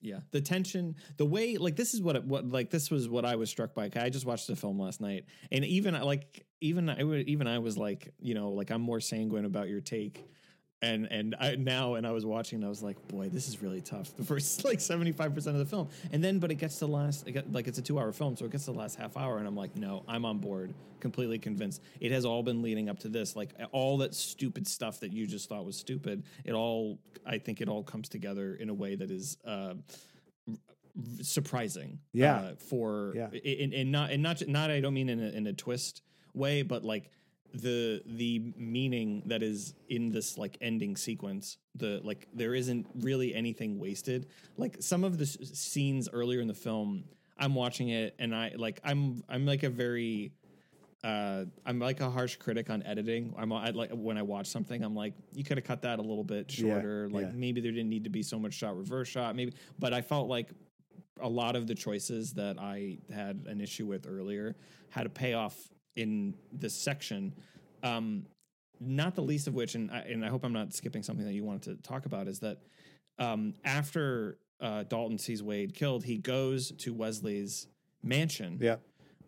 Yeah. 0.00 0.20
The 0.30 0.40
tension, 0.40 0.96
the 1.16 1.26
way, 1.26 1.56
like, 1.56 1.76
this 1.76 1.92
is 1.94 2.00
what, 2.00 2.16
it, 2.16 2.24
what, 2.24 2.48
like, 2.48 2.70
this 2.70 2.90
was 2.90 3.08
what 3.08 3.24
I 3.24 3.36
was 3.36 3.50
struck 3.50 3.74
by. 3.74 3.90
I 3.96 4.10
just 4.10 4.26
watched 4.26 4.46
the 4.46 4.56
film 4.56 4.78
last 4.78 5.00
night. 5.00 5.24
And 5.50 5.64
even, 5.64 6.00
like, 6.00 6.46
even 6.60 6.88
I 6.88 7.02
would, 7.02 7.28
even 7.28 7.46
I 7.46 7.58
was 7.58 7.76
like, 7.76 8.12
you 8.20 8.34
know, 8.34 8.50
like, 8.50 8.70
I'm 8.70 8.80
more 8.80 9.00
sanguine 9.00 9.44
about 9.44 9.68
your 9.68 9.80
take. 9.80 10.24
And, 10.80 11.06
and 11.10 11.34
I 11.40 11.56
now, 11.56 11.94
and 11.94 12.06
I 12.06 12.12
was 12.12 12.24
watching, 12.24 12.58
and 12.58 12.64
I 12.64 12.68
was 12.68 12.82
like, 12.84 13.08
boy, 13.08 13.28
this 13.30 13.48
is 13.48 13.60
really 13.60 13.80
tough. 13.80 14.14
The 14.16 14.22
first, 14.22 14.64
like, 14.70 14.78
75% 14.78 15.36
of 15.48 15.58
the 15.58 15.64
film. 15.66 15.88
And 16.12 16.22
then, 16.22 16.38
but 16.38 16.52
it 16.52 16.54
gets 16.54 16.74
to 16.78 16.86
the 16.86 16.92
last, 16.92 17.26
it 17.26 17.32
got, 17.32 17.50
like, 17.52 17.66
it's 17.66 17.78
a 17.78 17.82
two 17.82 17.98
hour 17.98 18.12
film. 18.12 18.36
So 18.36 18.44
it 18.44 18.52
gets 18.52 18.66
to 18.66 18.72
the 18.72 18.78
last 18.78 18.96
half 18.96 19.16
hour. 19.16 19.38
And 19.38 19.46
I'm 19.48 19.56
like, 19.56 19.74
no, 19.74 20.04
I'm 20.06 20.24
on 20.24 20.38
board, 20.38 20.72
completely 21.00 21.40
convinced. 21.40 21.82
It 22.00 22.12
has 22.12 22.24
all 22.24 22.44
been 22.44 22.62
leading 22.62 22.88
up 22.88 23.00
to 23.00 23.08
this. 23.08 23.34
Like, 23.34 23.50
all 23.72 23.98
that 23.98 24.14
stupid 24.14 24.68
stuff 24.68 25.00
that 25.00 25.12
you 25.12 25.26
just 25.26 25.48
thought 25.48 25.64
was 25.64 25.76
stupid, 25.76 26.22
it 26.44 26.52
all, 26.52 27.00
I 27.26 27.38
think 27.38 27.60
it 27.60 27.68
all 27.68 27.82
comes 27.82 28.08
together 28.08 28.54
in 28.54 28.68
a 28.68 28.74
way 28.74 28.94
that 28.94 29.10
is, 29.10 29.36
uh, 29.44 29.74
surprising. 31.22 31.98
Yeah. 32.12 32.36
uh, 32.36 32.54
for 32.56 33.12
Yeah. 33.14 33.28
and, 33.44 33.72
and 33.72 33.92
not 33.92 34.10
and 34.10 34.22
not 34.22 34.46
not 34.48 34.70
I 34.70 34.80
don't 34.80 34.94
mean 34.94 35.08
in 35.08 35.20
a, 35.22 35.28
in 35.30 35.46
a 35.46 35.52
twist 35.52 36.02
way, 36.34 36.62
but 36.62 36.84
like 36.84 37.10
the 37.54 38.02
the 38.06 38.52
meaning 38.56 39.22
that 39.26 39.42
is 39.42 39.74
in 39.88 40.10
this 40.10 40.36
like 40.38 40.58
ending 40.60 40.96
sequence. 40.96 41.56
The 41.74 42.00
like 42.04 42.28
there 42.34 42.54
isn't 42.54 42.86
really 43.00 43.34
anything 43.34 43.78
wasted. 43.78 44.26
Like 44.56 44.76
some 44.80 45.04
of 45.04 45.18
the 45.18 45.24
s- 45.24 45.38
scenes 45.54 46.08
earlier 46.12 46.40
in 46.40 46.48
the 46.48 46.54
film, 46.54 47.04
I'm 47.38 47.54
watching 47.54 47.88
it 47.88 48.14
and 48.18 48.34
I 48.34 48.52
like 48.56 48.80
I'm 48.84 49.22
I'm 49.28 49.46
like 49.46 49.62
a 49.62 49.70
very 49.70 50.32
uh, 51.04 51.44
I'm 51.64 51.78
like 51.78 52.00
a 52.00 52.10
harsh 52.10 52.36
critic 52.36 52.70
on 52.70 52.82
editing. 52.82 53.32
I'm 53.38 53.52
I, 53.52 53.70
like 53.70 53.90
when 53.92 54.18
I 54.18 54.22
watch 54.22 54.48
something, 54.48 54.82
I'm 54.82 54.96
like, 54.96 55.14
you 55.32 55.44
could 55.44 55.56
have 55.56 55.64
cut 55.64 55.82
that 55.82 56.00
a 56.00 56.02
little 56.02 56.24
bit 56.24 56.52
Yeah, 56.58 56.72
shorter. 56.74 57.08
like 57.08 57.26
yeah. 57.26 57.32
maybe 57.34 57.60
there 57.60 57.70
didn't 57.70 57.88
need 57.88 58.04
to 58.04 58.10
be 58.10 58.22
so 58.22 58.38
much 58.38 58.54
shot 58.54 58.76
reverse 58.76 59.06
shot. 59.08 59.36
Maybe, 59.36 59.52
but 59.78 59.92
I 59.94 60.00
felt 60.02 60.28
like 60.28 60.48
a 61.20 61.28
lot 61.28 61.54
of 61.56 61.66
the 61.68 61.74
choices 61.74 62.32
that 62.34 62.58
I 62.58 62.98
had 63.14 63.46
an 63.48 63.60
issue 63.60 63.86
with 63.86 64.06
earlier 64.08 64.56
had 64.90 65.06
a 65.06 65.08
payoff 65.08 65.56
in 65.98 66.34
this 66.52 66.74
section. 66.74 67.34
Um, 67.82 68.26
not 68.80 69.14
the 69.16 69.22
least 69.22 69.48
of 69.48 69.54
which, 69.54 69.74
and 69.74 69.90
I, 69.90 69.98
and 69.98 70.24
I 70.24 70.28
hope 70.28 70.44
I'm 70.44 70.52
not 70.52 70.72
skipping 70.72 71.02
something 71.02 71.26
that 71.26 71.32
you 71.34 71.44
wanted 71.44 71.62
to 71.76 71.88
talk 71.88 72.06
about, 72.06 72.28
is 72.28 72.38
that 72.40 72.58
um, 73.18 73.54
after 73.64 74.38
uh, 74.60 74.84
Dalton 74.84 75.18
sees 75.18 75.42
Wade 75.42 75.74
killed, 75.74 76.04
he 76.04 76.16
goes 76.18 76.70
to 76.78 76.94
Wesley's 76.94 77.66
mansion. 78.02 78.58
Yeah, 78.60 78.76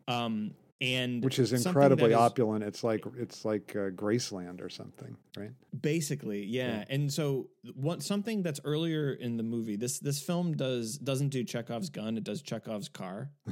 Um, 0.06 0.52
and 0.80 1.22
which 1.22 1.38
is 1.40 1.52
incredibly 1.52 2.12
is- 2.12 2.16
opulent. 2.16 2.62
It's 2.64 2.82
like 2.84 3.04
it's 3.18 3.44
like 3.44 3.72
uh, 3.76 3.90
Graceland 3.90 4.62
or 4.62 4.68
something, 4.70 5.16
right? 5.36 5.50
Basically, 5.82 6.44
yeah. 6.46 6.78
Yeah. 6.78 6.84
And 6.88 7.12
so 7.12 7.48
what 7.74 8.02
something 8.04 8.42
that's 8.42 8.60
earlier 8.64 9.12
in 9.12 9.36
the 9.36 9.42
movie, 9.42 9.76
this 9.76 9.98
this 9.98 10.22
film 10.22 10.56
does 10.56 10.96
doesn't 10.96 11.28
do 11.30 11.42
Chekhov's 11.44 11.90
gun, 11.90 12.16
it 12.16 12.24
does 12.24 12.40
Chekhov's 12.40 12.88
car. 12.88 13.30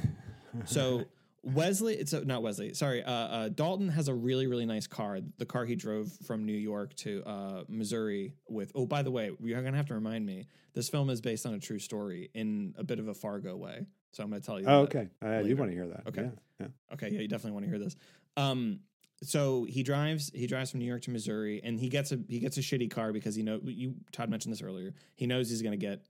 So 0.65 1.03
Wesley, 1.43 1.95
it's 1.95 2.13
a, 2.13 2.25
not 2.25 2.43
Wesley, 2.43 2.73
sorry. 2.73 3.03
Uh, 3.03 3.11
uh, 3.11 3.49
Dalton 3.49 3.89
has 3.89 4.07
a 4.07 4.13
really 4.13 4.47
really 4.47 4.65
nice 4.65 4.87
car. 4.87 5.19
The 5.37 5.45
car 5.45 5.65
he 5.65 5.75
drove 5.75 6.11
from 6.25 6.45
New 6.45 6.53
York 6.57 6.95
to 6.97 7.23
uh, 7.25 7.63
Missouri 7.67 8.33
with. 8.47 8.71
Oh, 8.75 8.85
by 8.85 9.01
the 9.01 9.11
way, 9.11 9.31
you're 9.41 9.61
gonna 9.61 9.77
have 9.77 9.87
to 9.87 9.95
remind 9.95 10.25
me. 10.25 10.47
This 10.73 10.89
film 10.89 11.09
is 11.09 11.21
based 11.21 11.45
on 11.45 11.53
a 11.53 11.59
true 11.59 11.79
story 11.79 12.29
in 12.33 12.73
a 12.77 12.83
bit 12.83 12.99
of 12.99 13.07
a 13.07 13.13
Fargo 13.13 13.55
way. 13.55 13.85
So 14.11 14.23
I'm 14.23 14.29
going 14.29 14.41
to 14.41 14.45
tell 14.45 14.59
you. 14.59 14.65
Oh, 14.67 14.85
that. 14.85 14.95
okay. 14.95 15.09
I 15.21 15.37
do 15.37 15.43
later. 15.43 15.55
want 15.55 15.71
to 15.71 15.75
hear 15.75 15.87
that. 15.87 16.07
Okay. 16.07 16.23
Yeah. 16.23 16.29
yeah. 16.61 16.93
Okay, 16.93 17.09
yeah, 17.11 17.21
you 17.21 17.27
definitely 17.27 17.51
want 17.51 17.65
to 17.65 17.69
hear 17.69 17.79
this. 17.79 17.95
Um, 18.37 18.79
so 19.21 19.65
he 19.65 19.83
drives 19.83 20.31
he 20.33 20.47
drives 20.47 20.71
from 20.71 20.79
New 20.79 20.85
York 20.85 21.01
to 21.03 21.11
Missouri, 21.11 21.61
and 21.63 21.79
he 21.79 21.89
gets 21.89 22.11
a 22.11 22.19
he 22.27 22.39
gets 22.39 22.57
a 22.57 22.61
shitty 22.61 22.89
car 22.89 23.11
because 23.11 23.35
he 23.35 23.43
know 23.43 23.59
you 23.63 23.95
Todd 24.11 24.29
mentioned 24.29 24.53
this 24.53 24.61
earlier. 24.61 24.93
He 25.15 25.27
knows 25.27 25.49
he's 25.49 25.61
going 25.61 25.77
to 25.77 25.85
get 25.85 26.05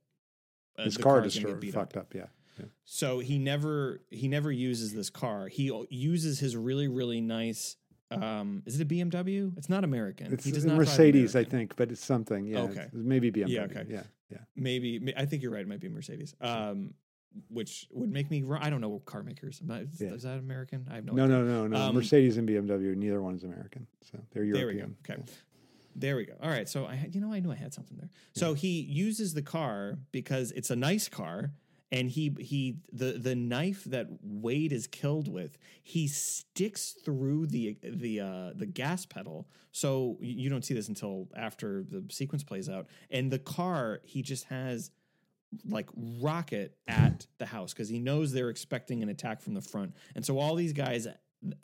uh, 0.77 0.83
His 0.83 0.97
car 0.97 1.15
gonna 1.17 1.23
destroyed, 1.23 1.59
beat 1.59 1.75
up. 1.75 1.81
fucked 1.81 1.97
up. 1.97 2.13
Yeah. 2.13 2.27
Yeah. 2.59 2.65
So 2.85 3.19
he 3.19 3.37
never 3.39 4.01
he 4.09 4.27
never 4.27 4.51
uses 4.51 4.93
this 4.93 5.09
car. 5.09 5.47
He 5.47 5.71
uses 5.89 6.39
his 6.39 6.55
really 6.55 6.87
really 6.87 7.21
nice. 7.21 7.77
Um, 8.11 8.63
is 8.65 8.79
it 8.79 8.83
a 8.83 8.85
BMW? 8.87 9.55
It's 9.57 9.69
not 9.69 9.83
American. 9.83 10.33
It's 10.33 10.43
he 10.43 10.51
does 10.51 10.65
a 10.65 10.69
not 10.69 10.77
Mercedes, 10.77 11.35
I 11.35 11.43
think, 11.43 11.75
but 11.75 11.91
it's 11.91 12.03
something. 12.03 12.45
Yeah. 12.47 12.61
Okay. 12.61 12.87
Maybe 12.91 13.31
BMW. 13.31 13.49
Yeah, 13.49 13.61
okay. 13.63 13.85
Yeah. 13.87 14.03
Yeah. 14.31 14.37
Maybe 14.55 15.13
I 15.15 15.25
think 15.25 15.43
you're 15.43 15.51
right. 15.51 15.61
It 15.61 15.67
might 15.67 15.79
be 15.79 15.89
Mercedes. 15.89 16.33
Um, 16.41 16.93
which 17.49 17.87
would 17.91 18.11
make 18.11 18.31
me. 18.31 18.41
wrong. 18.41 18.61
I 18.63 18.71
don't 18.71 18.81
know 18.81 18.99
car 19.05 19.21
makers. 19.21 19.61
Not, 19.63 19.81
is, 19.81 20.01
Yeah. 20.01 20.09
is 20.13 20.23
that 20.23 20.39
American? 20.39 20.87
I 20.89 20.95
have 20.95 21.05
no. 21.05 21.13
No, 21.13 21.25
idea. 21.25 21.37
no, 21.37 21.43
no, 21.45 21.67
no. 21.67 21.77
Um, 21.77 21.95
Mercedes 21.95 22.37
and 22.37 22.49
BMW, 22.49 22.95
neither 22.95 23.21
one 23.21 23.35
is 23.35 23.43
American. 23.43 23.85
So 24.01 24.17
they're 24.31 24.43
There 24.51 24.65
we 24.67 24.73
European. 24.73 24.97
go. 25.03 25.13
Okay. 25.13 25.23
There 25.95 26.15
we 26.15 26.25
go. 26.25 26.33
All 26.41 26.49
right. 26.49 26.67
So 26.67 26.85
I, 26.85 27.07
you 27.11 27.19
know, 27.21 27.31
I 27.31 27.39
knew 27.39 27.51
I 27.51 27.55
had 27.55 27.73
something 27.73 27.97
there. 27.97 28.09
So 28.33 28.53
he 28.53 28.81
uses 28.81 29.33
the 29.33 29.41
car 29.41 29.99
because 30.11 30.51
it's 30.53 30.69
a 30.69 30.75
nice 30.75 31.09
car, 31.09 31.51
and 31.91 32.09
he 32.09 32.35
he 32.39 32.77
the 32.91 33.13
the 33.13 33.35
knife 33.35 33.83
that 33.85 34.07
Wade 34.21 34.71
is 34.71 34.87
killed 34.87 35.27
with, 35.27 35.57
he 35.83 36.07
sticks 36.07 36.95
through 37.03 37.47
the 37.47 37.77
the 37.83 38.19
uh, 38.19 38.51
the 38.55 38.65
gas 38.65 39.05
pedal. 39.05 39.47
So 39.71 40.17
you 40.21 40.49
don't 40.49 40.63
see 40.65 40.73
this 40.73 40.87
until 40.87 41.27
after 41.35 41.83
the 41.83 42.03
sequence 42.11 42.43
plays 42.43 42.69
out, 42.69 42.87
and 43.09 43.31
the 43.31 43.39
car 43.39 44.01
he 44.03 44.21
just 44.21 44.45
has 44.45 44.91
like 45.67 45.89
rocket 46.21 46.77
at 46.87 47.25
the 47.39 47.45
house 47.47 47.73
because 47.73 47.89
he 47.89 47.99
knows 47.99 48.31
they're 48.31 48.49
expecting 48.49 49.01
an 49.01 49.09
attack 49.09 49.41
from 49.41 49.53
the 49.55 49.61
front, 49.61 49.95
and 50.15 50.25
so 50.25 50.37
all 50.39 50.55
these 50.55 50.73
guys. 50.73 51.07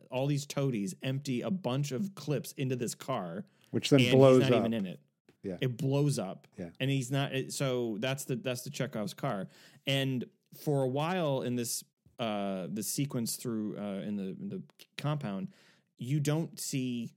All 0.10 0.26
these 0.26 0.46
toadies 0.46 0.96
empty 1.04 1.42
a 1.42 1.52
bunch 1.52 1.92
of 1.92 2.16
clips 2.16 2.54
into 2.54 2.78
this 2.78 2.96
car, 2.96 3.44
Which 3.72 3.90
then 3.90 4.00
and 4.00 4.12
blows 4.12 4.44
he's 4.44 4.50
not 4.50 4.60
up. 4.60 4.62
even 4.62 4.74
in 4.74 4.86
it. 4.86 5.02
Yeah. 5.46 5.58
it 5.62 5.78
blows 5.78 6.18
up. 6.20 6.48
Yeah. 6.58 6.70
and 6.80 6.90
he's 6.90 7.12
not. 7.12 7.32
So 7.50 7.98
that's 8.00 8.26
the 8.26 8.36
that's 8.36 8.64
the 8.64 8.70
Chekhov's 8.72 9.14
car. 9.14 9.48
And 9.88 10.26
for 10.64 10.84
a 10.84 10.88
while 10.88 11.42
in 11.44 11.56
this 11.56 11.84
uh 12.20 12.68
the 12.72 12.82
sequence 12.84 13.36
through 13.36 13.78
uh 13.78 14.02
in 14.08 14.16
the 14.16 14.36
in 14.42 14.50
the 14.50 14.62
compound, 14.98 15.50
you 15.98 16.20
don't 16.20 16.60
see 16.60 17.12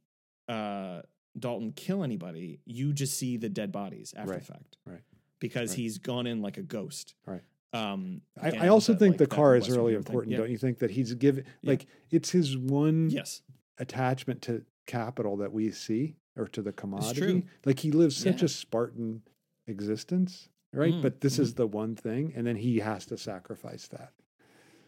uh 0.49 1.03
Dalton 1.39 1.73
kill 1.73 2.03
anybody. 2.03 2.61
You 2.65 2.93
just 2.93 3.17
see 3.17 3.37
the 3.37 3.49
dead 3.49 3.71
bodies 3.73 4.13
after 4.17 4.33
Right. 4.33 4.41
the 4.41 4.45
fact. 4.47 4.77
Right. 4.85 5.03
Because 5.39 5.71
Right. 5.71 5.79
he's 5.79 5.99
gone 5.99 6.27
in 6.27 6.43
like 6.43 6.57
a 6.59 6.63
ghost. 6.63 7.15
Right. 7.27 7.43
Um, 7.73 8.23
I, 8.41 8.51
I 8.51 8.69
also 8.69 8.93
that, 8.93 8.99
think 8.99 9.13
like, 9.21 9.29
the 9.29 9.37
car 9.37 9.55
is 9.55 9.65
Western 9.65 9.77
really 9.79 9.95
important, 9.95 10.33
Yeah. 10.33 10.39
don't 10.39 10.51
you 10.51 10.57
think? 10.59 10.79
That 10.79 10.91
he's 10.91 11.13
given, 11.15 11.45
Yeah. 11.61 11.71
like, 11.71 11.87
it's 12.11 12.31
his 12.31 12.57
one 12.57 13.11
Yes. 13.11 13.43
attachment 13.79 14.41
to 14.43 14.65
capital 14.87 15.37
that 15.37 15.53
we 15.53 15.71
see 15.71 16.17
or 16.39 16.47
to 16.49 16.63
the 16.63 16.73
commodity. 16.73 17.45
Like, 17.67 17.81
he 17.81 17.91
lives 17.91 18.17
such 18.17 18.41
Yeah. 18.41 18.47
a 18.47 18.49
Spartan 18.49 19.23
existence, 19.67 20.49
right? 20.73 20.95
Mm, 20.95 21.03
But 21.03 21.21
this 21.21 21.37
mhm. 21.37 21.41
is 21.41 21.55
the 21.55 21.67
one 21.67 21.95
thing, 21.97 22.33
and 22.35 22.47
then 22.47 22.57
he 22.57 22.79
has 22.79 23.05
to 23.07 23.17
sacrifice 23.19 23.89
that. 23.89 24.13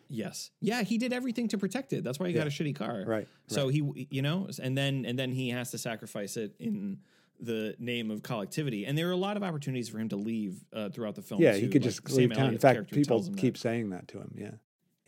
Yes. 0.08 0.50
Yeah, 0.60 0.82
he 0.82 0.98
did 0.98 1.12
everything 1.12 1.46
to 1.48 1.58
protect 1.58 1.92
it. 1.92 2.02
That's 2.02 2.18
why 2.18 2.26
he 2.28 2.32
got 2.34 2.46
a 2.46 2.50
shitty 2.50 2.74
car. 2.74 3.04
Right. 3.06 3.28
So 3.46 3.66
right. 3.66 3.74
he, 3.74 4.08
you 4.10 4.22
know, 4.22 4.48
and 4.60 4.76
then 4.76 5.04
and 5.04 5.16
then 5.18 5.30
he 5.30 5.50
has 5.50 5.70
to 5.70 5.78
sacrifice 5.78 6.36
it 6.36 6.56
in 6.58 6.98
the 7.38 7.76
name 7.78 8.10
of 8.10 8.22
collectivity. 8.22 8.84
And 8.86 8.98
there 8.98 9.08
are 9.08 9.12
a 9.12 9.16
lot 9.16 9.36
of 9.36 9.42
opportunities 9.44 9.88
for 9.88 9.98
him 10.00 10.08
to 10.08 10.16
leave 10.16 10.64
uh, 10.72 10.88
throughout 10.90 11.14
the 11.14 11.22
film. 11.22 11.40
yeah, 11.40 11.52
too. 11.52 11.60
he 11.60 11.68
could 11.68 11.82
Like, 11.82 11.92
just 11.94 12.10
leave 12.10 12.32
town. 12.34 12.52
In 12.52 12.58
fact, 12.58 12.90
people 12.90 13.22
him 13.22 13.32
that. 13.34 13.40
keep 13.40 13.56
saying 13.56 13.90
that 13.90 14.08
to 14.08 14.18
him. 14.18 14.34
Yeah. 14.36 14.50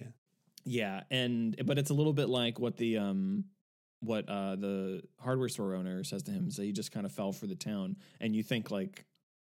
Yeah. 0.00 0.06
Yeah, 0.64 1.02
and 1.10 1.60
but 1.66 1.78
it's 1.78 1.90
a 1.90 1.94
little 1.94 2.12
bit 2.12 2.28
like 2.28 2.60
what 2.60 2.76
the 2.76 2.98
um 2.98 3.46
what 4.02 4.28
uh 4.28 4.56
the 4.56 5.02
hardware 5.20 5.48
store 5.48 5.74
owner 5.74 6.02
says 6.04 6.22
to 6.24 6.30
him. 6.32 6.50
So 6.50 6.62
he 6.62 6.72
just 6.72 6.92
kind 6.92 7.06
of 7.06 7.12
fell 7.12 7.32
for 7.32 7.46
the 7.46 7.54
town, 7.54 7.96
and 8.20 8.34
you 8.34 8.42
think 8.42 8.70
like, 8.70 9.04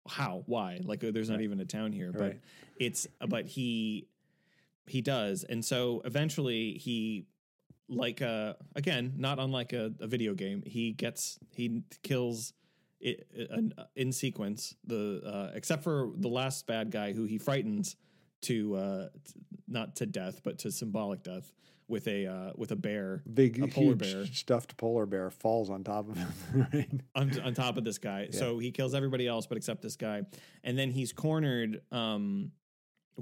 how, 0.08 0.44
why? 0.46 0.82
Like, 0.84 1.04
uh, 1.04 1.12
there's 1.12 1.30
not 1.30 1.38
Right. 1.38 1.44
even 1.44 1.60
a 1.62 1.66
town 1.66 1.92
here, 1.94 2.12
but 2.12 2.22
Right. 2.22 2.40
it's 2.78 3.08
but 3.28 3.46
he 3.46 4.08
he 4.88 5.02
does, 5.02 5.44
and 5.46 5.64
so 5.64 6.02
eventually 6.06 6.74
he 6.74 7.26
like 7.88 8.22
uh 8.22 8.54
again 8.76 9.14
not 9.18 9.38
unlike 9.38 9.74
a, 9.74 9.92
a 10.00 10.08
video 10.08 10.34
game 10.34 10.64
he 10.66 10.94
gets 10.94 11.38
he 11.54 11.84
kills 12.04 12.54
it, 13.02 13.28
in, 13.34 13.74
in 13.98 14.12
sequence 14.14 14.76
the 14.86 15.22
uh 15.26 15.52
except 15.56 15.84
for 15.84 16.10
the 16.16 16.30
last 16.30 16.66
bad 16.68 16.90
guy 16.90 17.12
who 17.12 17.26
he 17.26 17.38
frightens 17.38 17.98
to 18.44 18.76
uh 18.76 19.10
not 19.68 19.98
to 19.98 20.06
death 20.06 20.40
but 20.42 20.58
to 20.60 20.72
symbolic 20.72 21.22
death 21.22 21.52
with 21.92 22.08
a 22.08 22.26
uh 22.26 22.52
with 22.56 22.72
a 22.72 22.76
bear 22.76 23.22
Big, 23.32 23.62
A 23.62 23.68
polar 23.68 23.88
huge 23.90 24.00
bear. 24.00 24.26
stuffed 24.26 24.78
polar 24.78 25.06
bear 25.06 25.30
falls 25.30 25.70
on 25.70 25.84
top 25.84 26.10
of 26.10 26.18
him. 26.18 26.34
Right. 26.74 26.90
on, 27.14 27.40
on 27.42 27.54
top 27.54 27.78
of 27.78 27.84
this 27.84 27.98
guy. 28.00 28.30
So 28.32 28.58
he 28.58 28.72
kills 28.72 28.96
everybody 28.96 29.28
else 29.28 29.46
but 29.46 29.58
except 29.58 29.82
this 29.84 29.96
guy. 29.96 30.24
And 30.64 30.78
then 30.78 30.90
he's 30.90 31.12
cornered 31.14 31.82
um 31.92 32.52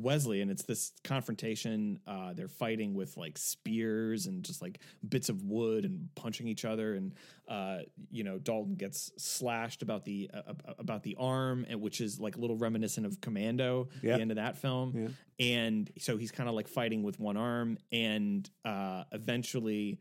Wesley 0.02 0.42
and 0.42 0.50
it's 0.50 0.64
this 0.64 0.92
confrontation. 1.04 2.00
Uh 2.08 2.34
they're 2.34 2.48
fighting 2.48 2.94
with 2.94 3.18
like 3.18 3.38
spears 3.38 4.26
and 4.26 4.44
just 4.44 4.62
like 4.62 4.80
bits 5.08 5.30
of 5.30 5.44
wood 5.44 5.86
and 5.86 6.10
punching 6.16 6.48
each 6.48 6.66
other 6.66 6.96
and 6.96 7.14
uh 7.48 7.80
you 8.10 8.24
know 8.24 8.38
Dalton 8.40 8.76
gets 8.76 9.12
slashed 9.18 9.82
about 9.82 10.06
the 10.06 10.30
uh, 10.34 10.54
about 10.78 11.04
the 11.04 11.16
arm 11.20 11.66
and 11.70 11.82
which 11.82 12.02
is 12.02 12.20
like 12.20 12.36
a 12.38 12.40
little 12.40 12.58
reminiscent 12.58 13.06
of 13.06 13.20
Commando 13.22 13.90
Yeah. 14.02 14.16
the 14.16 14.22
end 14.22 14.32
of 14.32 14.38
that 14.38 14.58
film. 14.58 15.16
And 15.40 15.90
so 16.00 16.18
he's 16.18 16.32
kind 16.32 16.50
of 16.50 16.56
like 16.56 16.68
fighting 16.68 17.04
with 17.04 17.20
one 17.20 17.38
arm 17.38 17.78
and 17.92 18.50
uh 18.66 19.04
eventually 19.12 20.00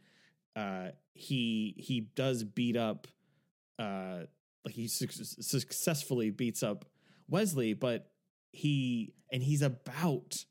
uh 0.56 0.88
he 1.14 1.74
he 1.78 2.00
does 2.00 2.44
beat 2.44 2.76
up 2.76 3.06
uh 3.78 4.20
like 4.64 4.74
he 4.74 4.88
suc 4.88 5.10
successfully 5.12 6.30
beats 6.30 6.62
up 6.62 6.84
Wesley 7.28 7.74
but 7.74 8.10
he 8.50 9.12
and 9.32 9.42
he's 9.42 9.62
about 9.62 10.44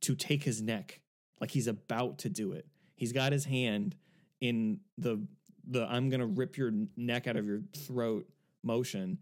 to 0.00 0.14
take 0.14 0.42
his 0.42 0.60
neck 0.62 1.00
like 1.40 1.50
he's 1.50 1.66
about 1.66 2.18
to 2.18 2.28
do 2.28 2.52
it 2.52 2.66
he's 2.94 3.12
got 3.12 3.32
his 3.32 3.44
hand 3.44 3.96
in 4.40 4.80
the 4.98 5.24
the 5.68 5.84
I'm 5.84 6.08
going 6.08 6.20
to 6.20 6.26
rip 6.26 6.56
your 6.56 6.72
neck 6.96 7.26
out 7.26 7.36
of 7.36 7.46
your 7.46 7.60
throat 7.86 8.26
motion 8.64 9.18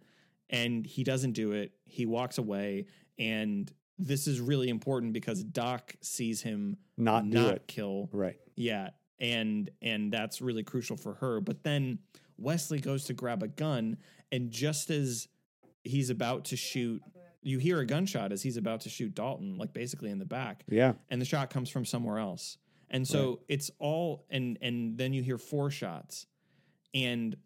and 0.49 0.87
he 0.87 1.05
doesn't 1.05 1.33
do 1.33 1.53
it 1.53 1.73
he 1.87 2.07
walks 2.07 2.39
away 2.39 2.87
and 3.19 3.71
this 3.99 4.27
is 4.27 4.41
really 4.41 4.71
important 4.71 5.13
because 5.13 5.45
Doc 5.45 5.95
sees 6.01 6.41
him 6.41 6.79
Not 6.97 7.27
not 7.27 7.67
kill 7.67 8.09
Right. 8.13 8.37
yeah, 8.57 8.91
and 9.19 9.69
and 9.83 10.11
that's 10.11 10.41
really 10.41 10.63
crucial 10.63 10.97
for 10.97 11.15
her. 11.15 11.41
But 11.43 11.63
then 11.63 11.99
Wesley 12.39 12.81
goes 12.81 13.05
to 13.05 13.13
grab 13.13 13.43
a 13.43 13.49
gun, 13.49 13.99
and 14.33 14.51
just 14.51 14.89
as 14.89 15.29
he's 15.85 16.09
about 16.09 16.47
to 16.47 16.57
shoot, 16.57 17.03
you 17.43 17.59
hear 17.59 17.81
a 17.81 17.87
gunshot 17.87 18.33
as 18.33 18.43
he's 18.43 18.57
about 18.57 18.81
to 18.83 18.89
shoot 18.89 19.15
Dalton, 19.15 19.57
like 19.57 19.73
basically 19.73 20.11
in 20.11 20.19
the 20.19 20.27
back, 20.27 20.65
Yeah. 20.69 20.95
and 21.09 21.21
the 21.21 21.25
shot 21.25 21.51
comes 21.51 21.71
from 21.71 21.85
somewhere 21.85 22.19
else. 22.19 22.59
And 22.91 23.07
so 23.07 23.41
it's 23.49 23.71
all 23.79 24.27
and 24.31 24.59
and 24.61 24.99
then 24.99 25.13
you 25.13 25.23
hear 25.23 25.39
four 25.39 25.71
shots, 25.71 26.27
and 26.93 27.37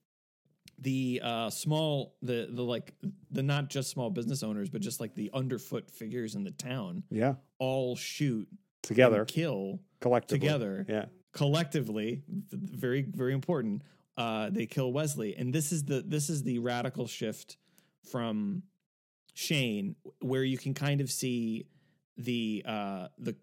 the 0.78 1.20
uh 1.22 1.50
small 1.50 2.16
the 2.22 2.48
the 2.50 2.62
like 2.62 2.94
the 3.30 3.42
not 3.42 3.68
just 3.70 3.90
small 3.90 4.10
business 4.10 4.42
owners 4.42 4.68
but 4.70 4.80
just 4.80 5.00
like 5.00 5.14
the 5.14 5.30
underfoot 5.32 5.88
figures 5.90 6.34
in 6.34 6.42
the 6.42 6.50
town 6.50 7.04
Yeah. 7.10 7.34
all 7.60 7.94
shoot 7.94 8.48
Together. 8.82 9.24
kill 9.24 9.80
collectively. 10.00 10.40
together 10.40 10.84
Yeah. 10.88 11.04
collectively 11.32 12.22
very 12.28 13.02
very 13.02 13.34
important 13.34 13.82
uh 14.16 14.50
they 14.50 14.66
kill 14.66 14.92
wesley 14.92 15.36
and 15.36 15.54
this 15.54 15.70
is 15.70 15.84
the 15.84 16.02
this 16.02 16.28
is 16.28 16.42
the 16.42 16.58
radical 16.58 17.06
shift 17.06 17.56
from 18.10 18.62
shane 19.34 19.96
where 20.20 20.44
you 20.44 20.56
can 20.56 20.72
kind 20.74 21.00
of 21.00 21.10
see 21.10 21.66
the 22.16 22.62
uh 22.66 23.08
the 23.18 23.34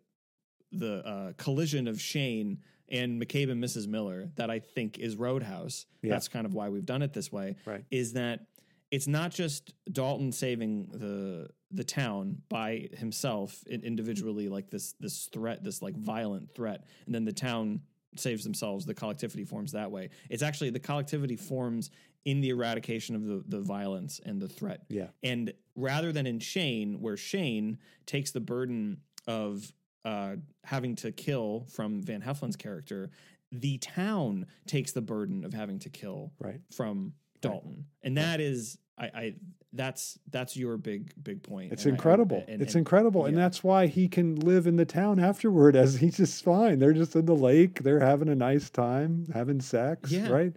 the 0.71 1.05
uh 1.05 1.33
collision 1.37 1.87
of 1.87 1.99
shane 1.99 2.59
and 2.89 3.21
mccabe 3.21 3.51
and 3.51 3.61
mrs 3.61 3.87
miller 3.87 4.29
that 4.35 4.49
i 4.49 4.57
think 4.59 4.97
is 4.97 5.15
roadhouse 5.17 5.85
Yeah. 6.01 6.11
that's 6.11 6.29
kind 6.29 6.45
of 6.45 6.53
why 6.53 6.69
we've 6.69 6.85
done 6.85 7.01
it 7.01 7.11
this 7.13 7.31
way 7.31 7.57
Right. 7.65 7.83
is 7.91 8.13
that 8.13 8.47
it's 8.89 9.07
not 9.07 9.31
just 9.31 9.73
Dalton 9.91 10.31
saving 10.33 10.87
the 10.91 11.49
the 11.71 11.85
town 11.85 12.41
by 12.49 12.89
himself 12.97 13.63
individually, 13.65 14.49
like 14.49 14.69
this 14.69 14.91
this 14.99 15.29
threat, 15.31 15.63
this 15.63 15.81
like 15.81 15.95
violent 15.95 16.53
threat, 16.53 16.83
and 17.05 17.15
then 17.15 17.23
the 17.23 17.31
town 17.31 17.79
saves 18.17 18.43
themselves. 18.43 18.85
The 18.85 18.93
collectivity 18.93 19.45
forms 19.45 19.71
that 19.71 19.89
way. 19.89 20.09
It's 20.29 20.43
actually 20.43 20.71
the 20.71 20.81
collectivity 20.81 21.37
forms 21.37 21.89
in 22.25 22.41
the 22.41 22.49
eradication 22.49 23.15
of 23.15 23.25
the 23.25 23.43
the 23.47 23.59
violence 23.59 24.19
and 24.25 24.41
the 24.41 24.47
threat. 24.47 24.83
Yeah. 24.89 25.07
And 25.23 25.53
rather 25.75 26.11
than 26.11 26.27
in 26.27 26.39
Shane, 26.39 27.01
where 27.01 27.17
Shane 27.17 27.77
takes 28.05 28.31
the 28.31 28.39
burden 28.41 28.97
of 29.27 29.71
uh, 30.05 30.35
having 30.63 30.95
to 30.97 31.11
kill 31.11 31.65
from 31.71 32.01
Van 32.01 32.21
Heflin's 32.21 32.55
character, 32.55 33.09
the 33.51 33.77
town 33.79 34.47
takes 34.67 34.91
the 34.91 35.01
burden 35.01 35.43
of 35.45 35.53
having 35.53 35.79
to 35.79 35.89
kill 35.89 36.31
Right. 36.39 36.59
from 36.71 37.13
Dalton. 37.41 37.85
And 38.03 38.17
that 38.17 38.39
is, 38.41 38.77
I, 38.97 39.05
I 39.05 39.33
that's 39.73 40.19
that's 40.29 40.57
your 40.57 40.77
big 40.77 41.13
big 41.23 41.41
point. 41.43 41.71
It's 41.71 41.85
And 41.85 41.93
I- 41.93 41.95
incredible. 41.95 42.43
and- 42.47 42.61
it's 42.61 42.73
and- 42.75 42.79
incredible. 42.81 43.25
And 43.25 43.37
that's 43.37 43.63
why 43.63 43.87
he 43.87 44.07
can 44.07 44.35
live 44.35 44.67
in 44.67 44.75
the 44.75 44.85
town 44.85 45.19
afterward 45.19 45.75
as 45.75 45.95
he's 45.95 46.17
just 46.17 46.43
fine. 46.43 46.79
They're 46.79 46.93
just 46.93 47.15
in 47.15 47.25
the 47.25 47.35
lake. 47.35 47.81
They're 47.83 47.99
having 48.01 48.27
a 48.29 48.35
nice 48.35 48.69
time, 48.69 49.27
having 49.33 49.61
sex, 49.61 50.11
Yeah. 50.11 50.29
right? 50.29 50.53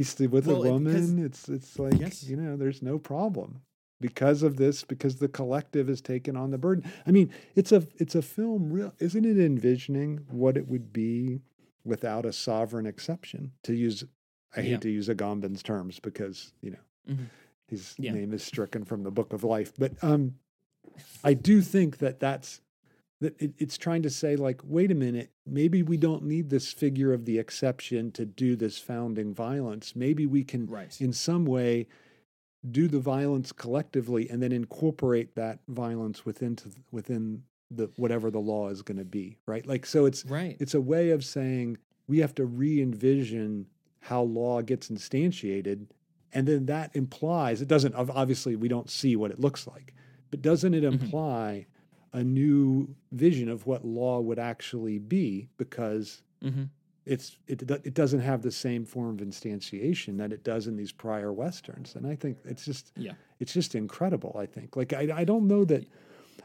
He's 0.00 0.18
with 0.18 0.46
Well, 0.46 0.62
a 0.64 0.68
it- 0.68 0.72
woman. 0.72 1.18
It's 1.22 1.46
it's 1.50 1.78
like, 1.78 2.00
Yes. 2.00 2.24
you 2.24 2.34
know, 2.34 2.56
there's 2.56 2.80
no 2.80 2.98
problem. 2.98 3.60
Because 4.00 4.42
of 4.42 4.56
this, 4.56 4.82
because 4.82 5.16
the 5.16 5.28
collective 5.28 5.88
has 5.88 6.00
taken 6.00 6.34
on 6.38 6.50
the 6.50 6.56
burden. 6.56 6.90
I 7.06 7.10
mean, 7.10 7.30
it's 7.54 7.70
a 7.70 7.86
it's 7.98 8.14
a 8.14 8.22
film 8.22 8.72
real 8.72 8.94
isn't 8.98 9.26
it 9.26 9.38
envisioning 9.38 10.20
what 10.30 10.56
it 10.56 10.66
would 10.68 10.90
be 10.90 11.42
without 11.84 12.24
a 12.24 12.32
sovereign 12.32 12.86
exception? 12.86 13.52
To 13.64 13.74
use 13.74 14.04
I 14.56 14.62
hate 14.62 14.70
Yeah. 14.70 14.76
to 14.78 14.88
use 14.90 15.08
Agamben's 15.10 15.62
terms 15.62 16.00
because, 16.00 16.54
you 16.62 16.70
know, 16.70 16.78
Mhm. 17.14 17.26
his 17.66 17.94
Yeah. 17.98 18.12
name 18.14 18.32
is 18.32 18.42
stricken 18.42 18.84
from 18.84 19.02
the 19.02 19.10
book 19.10 19.34
of 19.34 19.44
life. 19.44 19.74
But 19.78 20.02
um, 20.02 20.36
I 21.22 21.34
do 21.34 21.60
think 21.60 21.98
that 21.98 22.20
that's 22.20 22.62
it's 23.20 23.76
trying 23.76 24.02
to 24.02 24.10
say 24.10 24.36
like, 24.36 24.60
wait 24.64 24.90
a 24.90 24.94
minute, 24.94 25.30
maybe 25.46 25.82
we 25.82 25.96
don't 25.96 26.24
need 26.24 26.48
this 26.48 26.72
figure 26.72 27.12
of 27.12 27.24
the 27.26 27.38
exception 27.38 28.10
to 28.12 28.24
do 28.24 28.56
this 28.56 28.78
founding 28.78 29.34
violence. 29.34 29.94
Maybe 29.94 30.26
we 30.26 30.42
can, 30.42 30.66
Right. 30.66 30.98
in 31.00 31.12
some 31.12 31.44
way, 31.44 31.86
do 32.70 32.88
the 32.88 32.98
violence 33.00 33.52
collectively 33.52 34.28
and 34.30 34.42
then 34.42 34.52
incorporate 34.52 35.34
that 35.34 35.60
violence 35.68 36.24
within 36.24 36.56
to, 36.56 36.70
within 36.90 37.42
the 37.70 37.90
whatever 37.96 38.30
the 38.30 38.40
law 38.40 38.68
is 38.68 38.82
going 38.82 38.98
to 38.98 39.04
be. 39.04 39.36
Right. 39.46 39.66
Like 39.66 39.86
so, 39.86 40.04
it's 40.06 40.24
Right. 40.26 40.56
it's 40.58 40.74
a 40.74 40.80
way 40.80 41.10
of 41.10 41.24
saying 41.24 41.78
we 42.06 42.18
have 42.18 42.34
to 42.36 42.44
re-envision 42.46 43.66
how 44.00 44.22
law 44.22 44.60
gets 44.62 44.88
instantiated 44.88 45.86
and 46.32 46.48
then 46.48 46.66
that 46.66 46.94
implies 46.96 47.60
it 47.60 47.68
doesn't 47.68 47.94
obviously 47.94 48.56
we 48.56 48.66
don't 48.66 48.88
see 48.88 49.14
what 49.14 49.30
it 49.30 49.38
looks 49.38 49.66
like 49.66 49.92
but 50.30 50.40
doesn't 50.40 50.72
it 50.74 50.82
Mhm. 50.84 50.92
imply 51.02 51.66
a 52.12 52.22
new 52.24 52.94
vision 53.12 53.48
of 53.48 53.66
what 53.66 53.84
law 53.84 54.20
would 54.20 54.38
actually 54.38 54.98
be 54.98 55.48
because 55.56 56.22
hmm 56.42 56.64
it's 57.06 57.38
it, 57.46 57.62
it 57.62 57.94
doesn't 57.94 58.20
have 58.20 58.42
the 58.42 58.50
same 58.52 58.84
form 58.84 59.08
of 59.18 59.26
instantiation 59.26 60.18
that 60.18 60.32
it 60.34 60.44
does 60.44 60.66
in 60.66 60.76
these 60.76 60.92
prior 60.92 61.32
westerns 61.32 61.94
and 61.96 62.06
i 62.06 62.14
think 62.14 62.36
it's 62.44 62.64
just 62.66 62.92
Yeah. 62.94 63.12
it's 63.38 63.54
just 63.54 63.74
incredible 63.74 64.36
i 64.38 64.44
think 64.44 64.76
like 64.76 64.92
i, 64.92 65.08
I 65.14 65.24
don't 65.24 65.48
know 65.48 65.64
that 65.64 65.86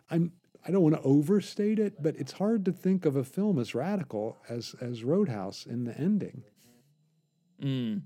i'm 0.10 0.32
i 0.66 0.72
don't 0.72 0.82
want 0.82 0.96
to 0.96 1.02
overstate 1.02 1.78
it 1.78 2.02
but 2.02 2.16
it's 2.16 2.32
hard 2.32 2.64
to 2.66 2.72
think 2.72 3.06
of 3.06 3.18
a 3.18 3.24
film 3.26 3.60
as 3.60 3.76
radical 3.76 4.38
as 4.48 4.76
as 4.80 5.04
roadhouse 5.04 5.66
in 5.66 5.84
the 5.84 5.96
ending 5.98 6.44
Mm. 7.62 8.02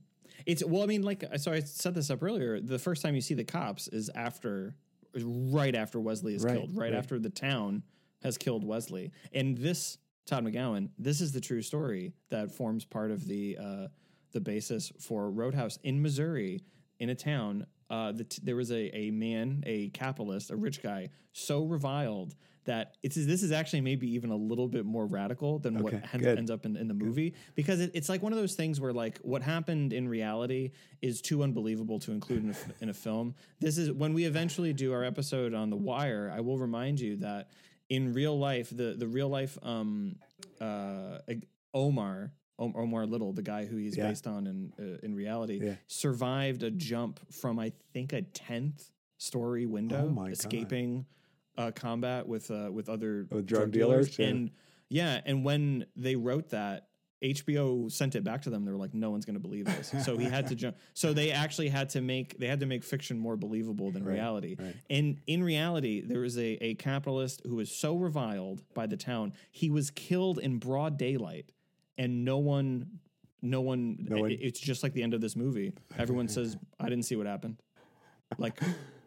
It's 0.46 0.64
well, 0.64 0.84
I 0.84 0.86
mean, 0.86 1.02
like 1.04 1.24
so 1.38 1.52
I 1.52 1.60
set 1.62 1.94
this 1.96 2.10
up 2.10 2.22
earlier. 2.24 2.60
The 2.60 2.80
first 2.80 3.02
time 3.02 3.16
you 3.16 3.22
see 3.22 3.34
the 3.34 3.44
cops 3.44 3.88
is 3.88 4.10
after, 4.14 4.76
right 5.16 5.76
after 5.76 6.00
Wesley 6.00 6.36
is 6.36 6.44
Right, 6.44 6.56
killed, 6.58 6.76
right, 6.76 6.92
right. 6.92 6.94
after 6.98 7.20
the 7.20 7.30
town 7.30 7.84
has 8.22 8.38
killed 8.38 8.64
Wesley. 8.64 9.12
And 9.34 9.58
this 9.58 9.98
Todd 10.26 10.44
McGowan, 10.46 10.90
this 10.98 11.22
is 11.22 11.32
the 11.32 11.42
true 11.42 11.62
story 11.62 12.14
that 12.30 12.52
forms 12.52 12.86
part 12.86 13.12
of 13.12 13.28
the 13.28 13.58
uh, 13.60 13.88
the 14.32 14.40
basis 14.42 14.92
for 15.00 15.32
Roadhouse 15.32 15.78
in 15.84 16.02
Missouri, 16.02 16.62
in 17.00 17.10
a 17.10 17.16
town. 17.16 17.66
Uh, 17.90 18.12
the 18.12 18.24
t- 18.24 18.42
there 18.44 18.56
was 18.56 18.72
a 18.72 18.96
a 18.96 19.10
man, 19.12 19.64
a 19.66 19.90
capitalist, 19.90 20.52
a 20.52 20.56
rich 20.56 20.84
guy, 20.84 21.10
so 21.34 21.64
reviled 21.64 22.36
that 22.70 22.96
it's 23.04 23.16
this 23.16 23.42
is 23.44 23.52
actually 23.52 23.82
maybe 23.82 24.08
even 24.14 24.30
a 24.30 24.36
little 24.36 24.68
bit 24.68 24.86
more 24.86 25.06
radical 25.08 25.58
than 25.60 25.80
what 25.84 25.94
Okay, 25.94 26.04
ends, 26.14 26.26
good. 26.26 26.38
ends 26.38 26.52
up 26.52 26.66
in, 26.66 26.78
in 26.78 26.88
the 26.88 26.94
movie 26.94 27.34
because 27.56 27.80
it, 27.80 27.92
it's 27.94 28.10
like 28.10 28.22
one 28.22 28.32
of 28.32 28.38
those 28.40 28.54
things 28.54 28.80
where 28.80 28.94
like 28.94 29.18
what 29.24 29.42
happened 29.42 29.92
in 29.92 30.08
reality 30.08 30.72
is 31.02 31.22
too 31.22 31.42
unbelievable 31.44 32.00
to 32.00 32.12
include 32.12 32.44
in 32.44 32.52
a, 32.52 32.56
in 32.84 32.90
a 32.90 32.94
film. 32.94 33.34
This 33.60 33.78
is 33.78 33.92
when 33.92 34.14
we 34.14 34.26
eventually 34.26 34.72
do 34.74 34.94
our 34.94 35.04
episode 35.04 35.54
on 35.54 35.70
The 35.70 35.76
Wire. 35.78 36.32
I 36.36 36.42
will 36.42 36.58
remind 36.60 37.00
you 37.00 37.18
that 37.18 37.50
in 37.90 38.14
real 38.14 38.38
life, 38.38 38.70
the 38.70 38.96
the 38.98 39.08
real 39.08 39.30
life 39.30 39.58
um, 39.64 40.16
uh, 40.62 41.18
Omar. 41.74 42.32
Omar 42.62 43.06
Little, 43.06 43.32
the 43.32 43.42
guy 43.42 43.64
who 43.66 43.78
he's 43.78 43.96
Yeah. 43.98 44.10
based 44.10 44.28
on 44.28 44.46
in 44.46 44.74
uh, 44.78 44.98
in 45.06 45.16
reality, 45.16 45.60
Yeah. 45.64 45.76
survived 45.88 46.62
a 46.64 46.70
jump 46.70 47.20
from 47.32 47.58
I 47.58 47.72
think 47.94 48.12
a 48.12 48.22
tenth 48.22 48.92
story 49.18 49.66
window, 49.66 50.06
Oh 50.06 50.10
my 50.10 50.28
God. 50.32 50.70
Uh, 51.60 51.72
combat 51.72 52.28
with 52.28 52.50
uh, 52.50 52.70
with 52.72 52.90
other 52.90 53.28
With 53.30 53.46
drug 53.46 53.72
dealers, 53.72 54.18
yeah. 54.18 54.28
and 54.28 54.52
yeah, 54.90 55.22
and 55.26 55.44
when 55.46 55.86
they 55.96 56.16
wrote 56.16 56.50
that, 56.50 56.88
HBO 57.22 57.92
sent 57.92 58.16
it 58.16 58.24
back 58.24 58.44
to 58.44 58.50
them. 58.50 58.64
They 58.66 58.72
were 58.72 58.78
like, 58.78 58.94
"No 58.94 59.10
one's 59.12 59.26
going 59.26 59.36
to 59.36 59.42
believe 59.42 59.66
this." 59.66 59.94
So 60.06 60.18
he 60.18 60.24
had 60.26 60.48
to 60.48 60.56
jump. 60.62 60.78
So 60.94 61.12
they 61.14 61.32
actually 61.32 61.68
had 61.70 61.90
to 61.90 62.02
make 62.02 62.40
they 62.40 62.48
had 62.48 62.62
to 62.62 62.66
make 62.66 62.84
fiction 62.84 63.20
more 63.20 63.36
believable 63.36 63.92
than 63.92 64.04
Right, 64.06 64.14
reality. 64.14 64.56
right. 64.58 64.76
And 64.90 65.18
in 65.28 65.44
reality, 65.44 66.02
there 66.02 66.22
was 66.22 66.38
a 66.38 66.58
a 66.64 66.76
capitalist 66.76 67.42
who 67.46 67.56
was 67.58 67.70
so 67.72 67.98
reviled 67.98 68.64
by 68.74 68.88
the 68.88 68.98
town, 68.98 69.34
he 69.52 69.70
was 69.70 69.92
killed 69.92 70.40
in 70.40 70.58
broad 70.60 70.98
daylight, 70.98 71.52
and 71.98 72.24
no 72.26 72.38
one. 72.38 73.00
No 73.42 73.62
one, 73.62 74.06
No 74.10 74.18
one- 74.18 74.32
it- 74.32 74.40
It's 74.42 74.60
just 74.60 74.84
like 74.84 74.92
the 74.94 75.02
end 75.04 75.14
of 75.14 75.22
this 75.22 75.36
movie. 75.38 75.72
Everyone 75.98 76.28
says, 76.28 76.58
"I 76.80 76.90
didn't 76.90 77.04
see 77.06 77.16
what 77.16 77.26
happened." 77.26 77.56
Like, 78.38 78.60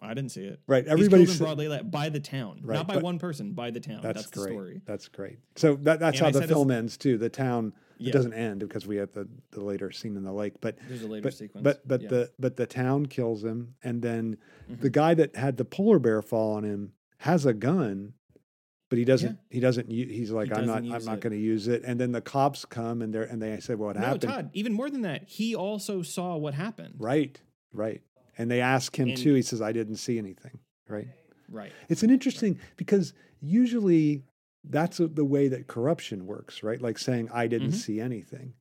I 0.02 0.14
didn't 0.14 0.30
see 0.32 0.42
it. 0.44 0.60
Right, 0.66 0.84
He's 0.84 0.92
everybody 0.92 1.24
killed 1.26 1.36
in 1.38 1.44
broad 1.44 1.58
daylight 1.58 1.90
by 1.90 2.08
the 2.08 2.20
town, 2.20 2.60
Right, 2.62 2.74
not 2.76 2.86
by 2.88 2.96
one 2.98 3.18
person, 3.18 3.52
by 3.52 3.70
the 3.70 3.80
town. 3.80 4.00
that's, 4.02 4.22
That's, 4.22 4.30
the 4.30 4.40
great 4.40 4.52
story. 4.52 4.80
that's 4.84 5.08
great 5.08 5.38
so 5.56 5.76
that, 5.76 6.00
that's 6.00 6.18
And 6.20 6.34
how 6.34 6.38
I 6.38 6.42
the 6.42 6.48
film 6.48 6.70
ends 6.70 6.96
too 6.96 7.18
the 7.18 7.28
town 7.28 7.72
it 7.98 8.06
Yeah. 8.06 8.12
doesn't 8.12 8.32
end 8.34 8.60
because 8.60 8.86
we 8.86 8.96
have 8.96 9.12
the, 9.12 9.28
the 9.52 9.62
later 9.62 9.92
scene 9.92 10.16
in 10.16 10.24
the 10.24 10.32
lake 10.32 10.54
but 10.60 10.76
There's 10.88 11.02
a 11.02 11.06
later 11.08 11.22
but, 11.22 11.34
sequence. 11.34 11.62
But 11.64 11.86
but 11.86 12.02
Yeah. 12.02 12.08
the 12.08 12.30
but 12.38 12.56
the 12.56 12.66
town 12.66 13.06
kills 13.06 13.44
him, 13.44 13.74
and 13.82 14.02
then 14.02 14.36
Mm-hmm. 14.70 14.82
the 14.82 14.90
guy 14.90 15.14
that 15.14 15.36
had 15.36 15.56
the 15.56 15.64
polar 15.64 15.98
bear 15.98 16.22
fall 16.22 16.54
on 16.54 16.64
him 16.64 16.92
has 17.18 17.46
a 17.46 17.52
gun, 17.52 18.14
but 18.88 18.98
he 18.98 19.04
doesn't. 19.04 19.38
He 19.50 19.58
doesn't. 19.60 19.90
He's 19.90 20.30
like, 20.30 20.56
I'm 20.56 20.66
not. 20.66 20.78
I'm 20.78 21.04
not 21.04 21.20
going 21.20 21.32
to 21.32 21.38
use 21.38 21.66
it. 21.68 21.82
And 21.84 21.98
then 22.00 22.12
the 22.12 22.20
cops 22.20 22.64
come, 22.64 23.02
and 23.02 23.12
they 23.14 23.20
and 23.28 23.40
they 23.42 23.58
say, 23.60 23.74
well, 23.74 23.88
what 23.88 23.96
no, 23.96 24.02
happened? 24.02 24.22
Todd. 24.22 24.50
Even 24.52 24.72
more 24.72 24.90
than 24.90 25.02
that, 25.02 25.24
he 25.28 25.54
also 25.56 26.02
saw 26.02 26.36
what 26.36 26.54
happened. 26.54 26.94
Right, 26.98 27.40
right. 27.72 28.02
And 28.38 28.50
they 28.50 28.60
ask 28.60 28.96
him 28.98 29.08
And- 29.10 29.16
too. 29.18 29.34
He 29.34 29.42
says, 29.42 29.60
I 29.60 29.72
didn't 29.72 29.96
see 29.96 30.18
anything. 30.18 30.58
Right. 30.88 31.08
Right. 31.48 31.72
It's 31.88 32.02
an 32.02 32.10
interesting 32.10 32.58
because 32.76 33.12
usually 33.40 34.22
that's 34.64 35.00
a, 35.00 35.06
the 35.08 35.24
way 35.24 35.48
that 35.48 35.66
corruption 35.66 36.26
works, 36.26 36.62
right? 36.62 36.80
Like 36.80 36.98
saying 36.98 37.28
I 37.32 37.46
didn't 37.46 37.72
Mhm. 37.72 37.74
see 37.74 38.00
anything. 38.00 38.54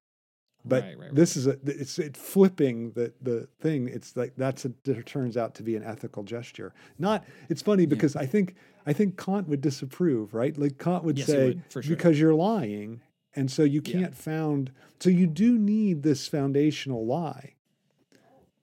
But 0.63 0.83
Right, 0.83 0.89
right, 0.89 1.05
right. 1.07 1.15
this 1.15 1.35
is 1.37 1.47
a 1.47 1.57
it's 1.65 1.97
it 1.97 2.15
flipping 2.15 2.91
the 2.91 3.11
the 3.21 3.47
thing. 3.59 3.87
It's 3.87 4.15
like 4.15 4.33
that's 4.35 4.63
a 4.65 4.71
it 4.85 5.05
turns 5.07 5.35
out 5.35 5.55
to 5.55 5.63
be 5.63 5.75
an 5.75 5.83
ethical 5.83 6.21
gesture. 6.23 6.73
Not 6.99 7.25
it's 7.49 7.63
funny 7.63 7.85
because 7.87 8.15
I 8.15 8.25
think 8.27 8.55
I 8.85 8.93
think 8.93 9.17
Kant 9.17 9.47
would 9.47 9.61
disapprove, 9.61 10.33
right? 10.35 10.55
Like 10.57 10.77
Kant 10.77 11.03
would 11.03 11.17
Yes, 11.17 11.27
say 11.27 11.45
would, 11.45 11.63
sure. 11.69 11.81
because 11.83 12.19
you're 12.19 12.35
lying, 12.35 13.01
and 13.35 13.49
so 13.49 13.63
you 13.63 13.81
can't 13.81 14.13
found. 14.15 14.71
So 14.99 15.09
you 15.09 15.25
do 15.25 15.57
need 15.57 16.03
this 16.03 16.27
foundational 16.27 17.05
lie 17.07 17.55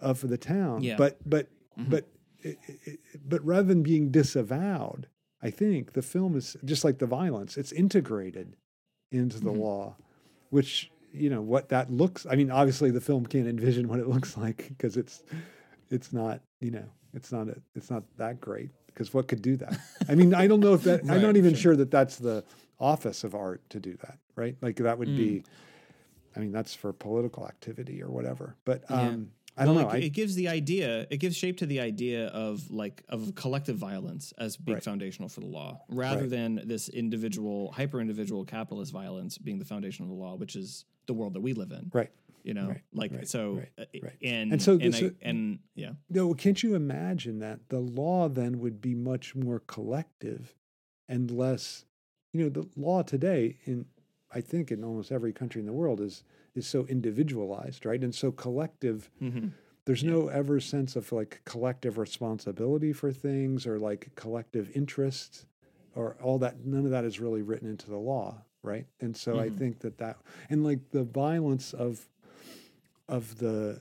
of 0.01 0.21
the 0.29 0.39
town. 0.39 0.83
Yeah. 0.83 0.97
But 0.97 1.19
but 1.29 1.49
Mhm. 1.79 1.91
but 1.91 2.09
it, 2.41 2.59
it, 2.85 3.01
but 3.27 3.45
rather 3.45 3.65
than 3.69 3.83
being 3.83 4.11
disavowed, 4.11 5.09
I 5.43 5.51
think 5.51 5.93
the 5.93 6.03
film 6.03 6.37
is 6.37 6.57
just 6.65 6.85
like 6.85 6.99
the 6.99 7.07
violence. 7.07 7.57
It's 7.57 7.73
integrated 7.73 8.57
into 9.11 9.41
the 9.41 9.51
Mhm. 9.53 9.59
law, 9.61 9.97
which 10.51 10.91
you 11.13 11.31
know 11.31 11.41
what 11.43 11.69
that 11.71 11.91
looks. 11.91 12.27
I 12.27 12.37
mean, 12.37 12.51
obviously 12.51 12.91
the 12.91 13.01
film 13.01 13.27
can't 13.27 13.49
envision 13.49 13.89
what 13.89 13.99
it 14.01 14.09
looks 14.09 14.37
like 14.45 14.69
because 14.69 14.97
it's 14.97 15.23
it's 15.91 16.13
not 16.13 16.41
you 16.61 16.71
know 16.71 16.85
it's 17.15 17.33
not 17.33 17.49
a, 17.49 17.57
it's 17.75 17.91
not 17.91 18.05
that 18.19 18.41
great 18.41 18.71
because 18.87 19.15
what 19.15 19.27
could 19.29 19.41
do 19.43 19.57
that? 19.57 19.79
I 20.09 20.15
mean, 20.15 20.35
I 20.35 20.47
don't 20.47 20.61
know 20.61 20.75
if 20.75 20.83
that. 20.85 21.01
I'm 21.09 21.23
not 21.23 21.37
even 21.37 21.55
sure. 21.55 21.61
sure 21.75 21.77
that 21.77 21.91
that's 21.91 22.17
the 22.17 22.45
office 22.81 23.25
of 23.25 23.35
art 23.35 23.63
to 23.71 23.81
do 23.81 23.97
that, 24.03 24.19
right? 24.37 24.57
Like 24.61 24.77
that 24.77 24.99
would 24.99 25.09
Mm. 25.11 25.17
be. 25.17 25.43
I 26.37 26.41
mean, 26.41 26.53
that's 26.53 26.75
for 26.75 26.93
political 26.93 27.47
activity 27.49 28.01
or 28.03 28.11
whatever. 28.11 28.55
But 28.65 28.89
um, 28.91 29.33
I 29.59 29.65
don't 29.65 29.75
Well, 29.75 29.85
know. 29.87 29.91
It, 29.91 29.95
I, 29.95 29.99
it 30.07 30.13
gives 30.13 30.35
the 30.37 30.49
idea. 30.49 31.07
It 31.11 31.17
gives 31.19 31.37
shape 31.37 31.57
to 31.59 31.67
the 31.67 31.81
idea 31.81 32.29
of 32.29 32.71
like 32.71 33.03
of 33.09 33.35
collective 33.35 33.77
violence 33.77 34.33
as 34.39 34.57
being 34.57 34.77
Right. 34.77 34.83
foundational 34.85 35.29
for 35.29 35.41
the 35.41 35.47
law, 35.47 35.81
rather 35.89 36.21
Right. 36.23 36.31
than 36.31 36.63
this 36.65 36.89
individual, 36.89 37.73
hyper 37.73 38.01
individual 38.01 38.45
capitalist 38.45 38.93
violence 38.93 39.37
being 39.37 39.59
the 39.59 39.65
foundation 39.65 40.05
of 40.05 40.11
the 40.11 40.15
law, 40.17 40.37
which 40.37 40.55
is 40.57 40.85
the 41.07 41.13
world 41.15 41.35
that 41.35 41.41
we 41.41 41.53
live 41.55 41.73
in. 41.73 41.91
right. 41.93 42.11
You 42.45 42.55
know, 42.55 42.69
Right, 42.69 42.83
like 42.95 43.27
so, 43.27 43.63
uh, 43.77 43.85
and 44.23 44.53
And 44.53 44.63
so 44.63 44.73
and, 44.75 44.95
this- 44.95 45.03
I, 45.03 45.11
and 45.23 45.59
yeah, 45.75 45.93
No, 46.09 46.33
can't 46.35 46.63
you 46.63 46.75
imagine 46.77 47.41
that 47.41 47.69
the 47.69 47.81
law 47.81 48.29
then 48.29 48.61
would 48.61 48.81
be 48.81 48.95
much 48.95 49.35
more 49.35 49.59
collective 49.61 50.55
and 51.09 51.31
less, 51.31 51.85
you 52.33 52.43
know, 52.45 52.49
the 52.49 52.67
law 52.77 53.03
today 53.03 53.59
in 53.65 53.87
I 54.31 54.41
think 54.41 54.71
in 54.71 54.85
almost 54.85 55.11
every 55.11 55.33
country 55.33 55.59
in 55.61 55.67
the 55.67 55.73
world 55.73 56.01
is 56.01 56.23
is 56.55 56.67
so 56.67 56.87
individualized, 56.87 57.85
right? 57.87 58.03
And 58.03 58.15
so 58.15 58.33
collective 58.33 59.11
Mhm. 59.23 59.53
there's 59.85 60.05
no 60.05 60.29
ever 60.29 60.61
sense 60.61 60.97
of 60.97 61.11
like 61.13 61.41
collective 61.47 61.97
responsibility 61.97 62.93
for 62.93 63.11
things 63.11 63.67
or 63.67 63.79
like 63.79 64.15
collective 64.17 64.71
interest 64.77 65.47
or 65.95 66.17
all 66.21 66.39
that 66.39 66.65
none 66.67 66.85
of 66.85 66.91
that 66.91 67.05
is 67.05 67.21
really 67.21 67.41
written 67.41 67.67
into 67.71 67.89
the 67.89 67.97
law 67.97 68.45
right 68.63 68.87
and 69.01 69.17
so 69.17 69.39
i 69.39 69.49
Mhm. 69.49 69.57
think 69.59 69.79
that 69.79 69.97
that 69.97 70.19
and 70.51 70.63
like 70.63 70.91
the 70.91 71.05
violence 71.05 71.73
of 71.73 72.07
of 73.09 73.39
the 73.39 73.81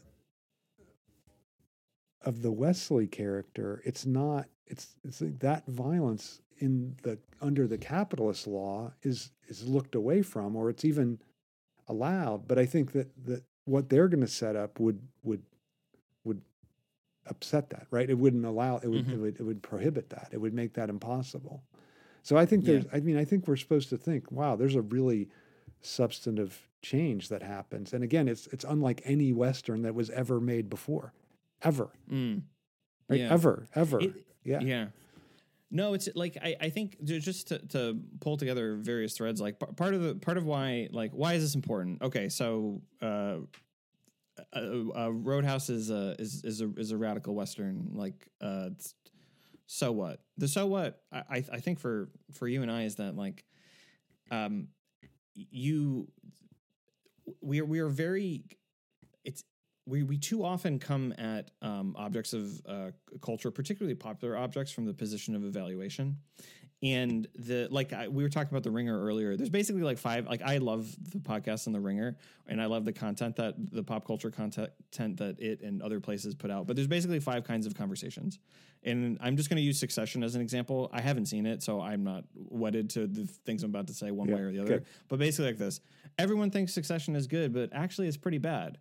of 2.22 2.41
the 2.41 2.52
Wesley 2.52 3.07
character, 3.07 3.81
it's 3.85 4.06
not 4.06 4.48
it's 4.65 4.95
it's 5.06 5.22
like 5.22 5.39
that 5.39 5.65
violence 5.68 6.41
in 6.60 6.95
the 7.03 7.18
under 7.41 7.68
the 7.68 7.77
capitalist 7.77 8.48
law 8.48 8.91
is 9.03 9.31
is 9.48 9.68
looked 9.68 9.95
away 9.95 10.22
from 10.22 10.56
or 10.56 10.69
it's 10.69 10.84
even 10.84 11.19
allowed. 11.88 12.48
But 12.48 12.58
I 12.60 12.66
think 12.66 12.92
that 12.94 13.10
that 13.26 13.44
what 13.66 13.90
they're 13.90 14.08
going 14.08 14.22
to 14.22 14.28
set 14.28 14.56
up 14.56 14.80
would 14.80 15.00
would 15.24 15.44
would 16.24 16.42
upset 17.28 17.70
that, 17.72 17.88
right? 17.92 18.10
It 18.10 18.18
wouldn't 18.18 18.46
allow 18.46 18.78
it 18.78 18.88
would 18.88 19.06
Mhm. 19.06 19.14
it 19.14 19.18
would 19.18 19.40
it 19.40 19.44
would 19.44 19.62
prohibit 19.64 20.10
that. 20.10 20.30
It 20.32 20.40
would 20.42 20.54
make 20.54 20.74
that 20.74 20.90
impossible. 20.90 21.64
So 22.24 22.38
I 22.38 22.46
think 22.46 22.66
Yeah. 22.66 22.74
there's 22.74 22.86
I 22.94 23.00
mean 23.00 23.18
I 23.18 23.26
think 23.26 23.48
we're 23.48 23.56
supposed 23.58 23.90
to 23.90 23.98
think, 23.98 24.32
wow, 24.32 24.56
there's 24.56 24.76
a 24.76 24.82
really 24.82 25.30
substantive 25.82 26.68
change 26.82 27.30
that 27.30 27.42
happens. 27.44 27.94
And 27.94 28.04
again, 28.04 28.28
it's 28.28 28.48
it's 28.48 28.64
unlike 28.64 29.02
any 29.06 29.34
western 29.34 29.82
that 29.84 29.96
was 29.96 30.10
ever 30.12 30.40
made 30.40 30.70
before. 30.70 31.14
Ever. 31.62 31.90
Mm. 32.10 32.44
Right? 33.10 33.20
Yeah. 33.22 33.34
Ever. 33.34 33.68
Ever. 33.76 34.00
It- 34.02 34.26
yeah. 34.44 34.60
Yeah. 34.62 34.88
No, 35.69 35.94
it's 35.94 36.07
like 36.15 36.38
I, 36.41 36.56
I 36.61 36.69
think 36.69 37.03
just 37.03 37.49
to, 37.49 37.60
to 37.69 37.99
pull 38.22 38.38
together 38.38 38.77
various 38.77 39.18
threads, 39.18 39.41
like 39.41 39.60
part 39.60 39.94
of 39.94 40.02
the 40.02 40.15
part 40.15 40.38
of 40.38 40.45
why 40.45 40.88
like 40.91 41.11
why 41.11 41.34
is 41.34 41.44
this 41.44 41.56
important? 41.56 42.02
Okay, 42.02 42.30
so 42.30 42.81
uh, 43.02 43.38
uh, 44.53 44.60
uh, 44.95 45.11
Roadhouse 45.11 45.69
is 45.69 45.89
a 45.89 46.15
is 46.19 46.44
is 46.44 46.61
a 46.61 46.72
is 46.77 46.91
a 46.91 46.98
radical 46.98 47.35
western. 47.35 47.89
Like, 47.94 48.27
uh, 48.39 48.69
so 49.65 49.91
what? 49.91 50.22
The 50.38 50.48
so 50.48 50.68
what? 50.68 51.02
I 51.11 51.44
I 51.52 51.60
think 51.60 51.80
for 51.80 52.10
for 52.31 52.48
you 52.48 52.61
and 52.61 52.72
I 52.72 52.84
is 52.84 52.95
that 52.95 53.15
like, 53.15 53.44
um, 54.31 54.69
you 55.34 56.07
we 57.41 57.60
are 57.60 57.65
we 57.65 57.80
are 57.80 57.89
very 57.89 58.45
it's 59.26 59.44
we, 59.88 60.04
we 60.04 60.18
too 60.18 60.44
often 60.44 60.78
come 60.80 61.14
at 61.18 61.52
um, 61.62 61.96
objects 61.98 62.34
of 62.34 62.62
uh, 62.68 62.92
culture, 63.22 63.50
particularly 63.50 63.96
popular 63.96 64.38
objects, 64.38 64.72
from 64.72 64.86
the 64.86 64.94
position 64.94 65.36
of 65.36 65.44
evaluation. 65.46 66.18
And 66.84 67.28
the 67.34 67.68
like 67.72 67.92
I, 67.92 68.08
we 68.08 68.22
were 68.22 68.30
talking 68.30 68.50
about 68.52 68.62
the 68.62 68.70
Ringer 68.70 69.02
earlier. 69.04 69.36
There's 69.36 69.50
basically 69.50 69.82
like 69.82 69.98
five. 69.98 70.28
Like 70.28 70.44
I 70.44 70.58
love 70.58 70.96
the 71.12 71.18
podcast 71.18 71.66
and 71.66 71.74
the 71.74 71.80
Ringer, 71.80 72.18
and 72.46 72.62
I 72.62 72.66
love 72.68 72.86
the 72.86 72.94
content 72.94 73.36
that 73.38 73.56
the 73.72 73.82
pop 73.82 74.06
culture 74.06 74.30
content 74.30 74.70
that 75.18 75.40
it 75.40 75.62
and 75.62 75.82
other 75.82 76.00
places 76.00 76.36
put 76.36 76.52
out. 76.52 76.68
But 76.68 76.76
there's 76.76 76.88
basically 76.88 77.20
five 77.20 77.46
kinds 77.46 77.66
of 77.66 77.74
conversations, 77.74 78.38
and 78.84 79.18
I'm 79.22 79.38
just 79.38 79.50
going 79.50 79.58
to 79.58 79.64
use 79.64 79.80
Succession 79.80 80.22
as 80.22 80.36
an 80.36 80.42
example. 80.42 80.88
I 80.94 81.02
haven't 81.02 81.26
seen 81.26 81.48
it, 81.48 81.64
so 81.64 81.82
I'm 81.82 82.04
not 82.04 82.26
wedded 82.36 82.92
to 82.92 83.08
the 83.08 83.26
things 83.26 83.64
I'm 83.64 83.72
about 83.72 83.88
to 83.88 83.96
say 83.96 84.12
one 84.12 84.28
Yeah, 84.28 84.36
way 84.36 84.42
or 84.42 84.52
the 84.52 84.60
other. 84.60 84.70
good. 84.78 84.86
But 85.08 85.18
basically, 85.18 85.48
like 85.48 85.58
this: 85.58 85.80
everyone 86.20 86.52
thinks 86.52 86.76
Succession 86.76 87.16
is 87.16 87.26
good, 87.26 87.54
but 87.54 87.72
actually, 87.74 88.08
it's 88.08 88.18
pretty 88.18 88.38
bad 88.38 88.78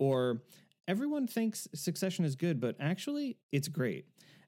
or 0.00 0.42
everyone 0.88 1.28
thinks 1.28 1.68
succession 1.74 2.24
is 2.24 2.34
good 2.34 2.60
but 2.60 2.74
actually 2.80 3.36
it's 3.52 3.68
great. 3.68 4.06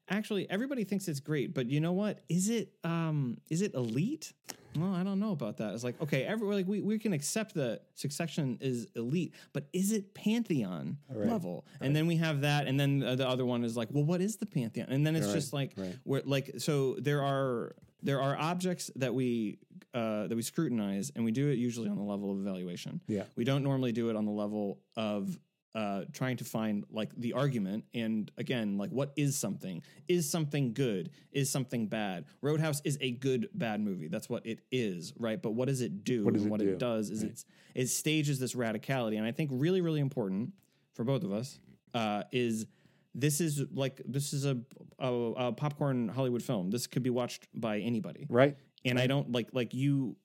Actually 0.09 0.51
everybody 0.51 0.83
thinks 0.83 1.07
it's 1.07 1.21
great 1.21 1.55
but 1.55 1.67
you 1.71 1.79
know 1.81 1.93
what? 1.93 2.21
Is 2.29 2.49
it 2.49 2.73
um 2.83 3.39
is 3.49 3.63
it 3.63 3.75
elite? 3.75 4.33
Well 4.75 4.95
i 4.95 5.03
don't 5.05 5.21
know 5.21 5.33
about 5.33 5.59
that. 5.59 5.75
It's 5.75 5.85
like 5.85 6.01
okay 6.03 6.25
every 6.25 6.49
like 6.53 6.67
we, 6.67 6.81
we 6.81 6.99
can 6.99 7.13
accept 7.13 7.55
that 7.55 7.83
succession 7.95 8.59
is 8.61 8.89
elite 8.97 9.35
but 9.53 9.69
is 9.73 9.93
it 9.93 10.15
pantheon 10.15 10.97
Right, 11.15 11.29
level? 11.29 11.65
And 11.81 11.95
then 11.95 12.07
we 12.07 12.17
have 12.17 12.41
that 12.41 12.67
and 12.67 12.81
then 12.81 12.99
the 13.01 13.29
other 13.29 13.45
one 13.47 13.63
is 13.65 13.77
like 13.77 13.89
well 13.93 14.05
what 14.05 14.21
is 14.21 14.37
the 14.37 14.47
pantheon? 14.47 14.89
And 14.91 15.07
then 15.07 15.15
it's 15.15 15.27
Right, 15.29 15.35
just 15.35 15.53
like 15.53 15.73
right. 15.77 15.97
we're 16.05 16.23
like 16.25 16.51
so 16.59 16.97
there 16.99 17.23
are 17.23 17.77
there 18.03 18.21
are 18.21 18.37
objects 18.37 18.91
that 18.97 19.15
we 19.15 19.59
uh, 19.95 20.27
that 20.27 20.35
we 20.37 20.43
scrutinize 20.43 21.13
and 21.15 21.25
we 21.25 21.31
do 21.33 21.49
it 21.49 21.59
usually 21.59 21.89
on 21.89 21.97
the 21.97 22.03
level 22.03 22.33
of 22.33 22.39
evaluation. 22.41 23.01
Yeah. 23.07 23.25
we 23.37 23.45
don't 23.45 23.63
normally 23.63 23.93
do 23.93 24.09
it 24.11 24.17
on 24.17 24.25
the 24.25 24.33
level 24.33 24.81
of 24.97 25.39
uh, 25.75 26.05
trying 26.13 26.37
to 26.37 26.45
find 26.45 26.85
like 26.91 27.11
the 27.17 27.33
argument 27.33 27.85
and 27.95 28.31
again 28.37 28.77
like 28.77 28.91
what 28.91 29.13
is 29.17 29.39
something? 29.39 29.83
Is 30.09 30.29
something 30.31 30.75
good? 30.75 31.11
Is 31.33 31.49
something 31.51 31.87
bad? 31.87 32.27
Roadhouse 32.43 32.81
is 32.85 32.99
a 33.01 33.11
good 33.13 33.49
bad 33.55 33.81
movie. 33.81 34.09
That's 34.09 34.29
what 34.29 34.45
it 34.47 34.61
is 34.71 35.13
right? 35.19 35.41
But 35.41 35.53
what 35.53 35.69
does 35.69 35.81
it 35.81 36.05
do? 36.05 36.25
What 36.25 36.35
does 36.35 36.43
and 36.43 36.49
it 36.49 36.53
what 36.53 36.61
do? 36.61 36.69
it 36.71 36.79
does 36.79 37.11
is 37.11 37.23
Right. 37.23 37.31
it's 37.33 37.45
it 37.75 37.87
stages 37.89 38.39
this 38.39 38.55
radicality. 38.55 39.17
And 39.17 39.27
i 39.27 39.33
think 39.33 39.51
really 39.53 39.81
really 39.81 40.01
important 40.01 40.53
for 40.95 41.05
both 41.05 41.25
of 41.25 41.33
us 41.33 41.59
uh, 41.95 42.25
is 42.33 42.67
this 43.15 43.41
is 43.41 43.63
like 43.73 44.01
this 44.07 44.33
is 44.33 44.45
a, 44.47 44.57
a, 44.99 45.13
a 45.13 45.53
popcorn 45.53 46.09
hollywood 46.09 46.43
film 46.43 46.71
this 46.71 46.87
could 46.87 47.03
be 47.03 47.11
watched 47.11 47.47
by 47.55 47.79
anybody 47.81 48.27
Right? 48.29 48.57
and 48.85 48.99
I 48.99 49.07
don't 49.07 49.31
like 49.31 49.49
like 49.53 49.75
you, 49.75 50.17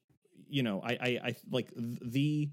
you 0.50 0.64
know, 0.64 0.82
I 0.84 0.92
I, 0.94 1.20
I 1.30 1.36
like 1.52 1.70
the 1.76 2.50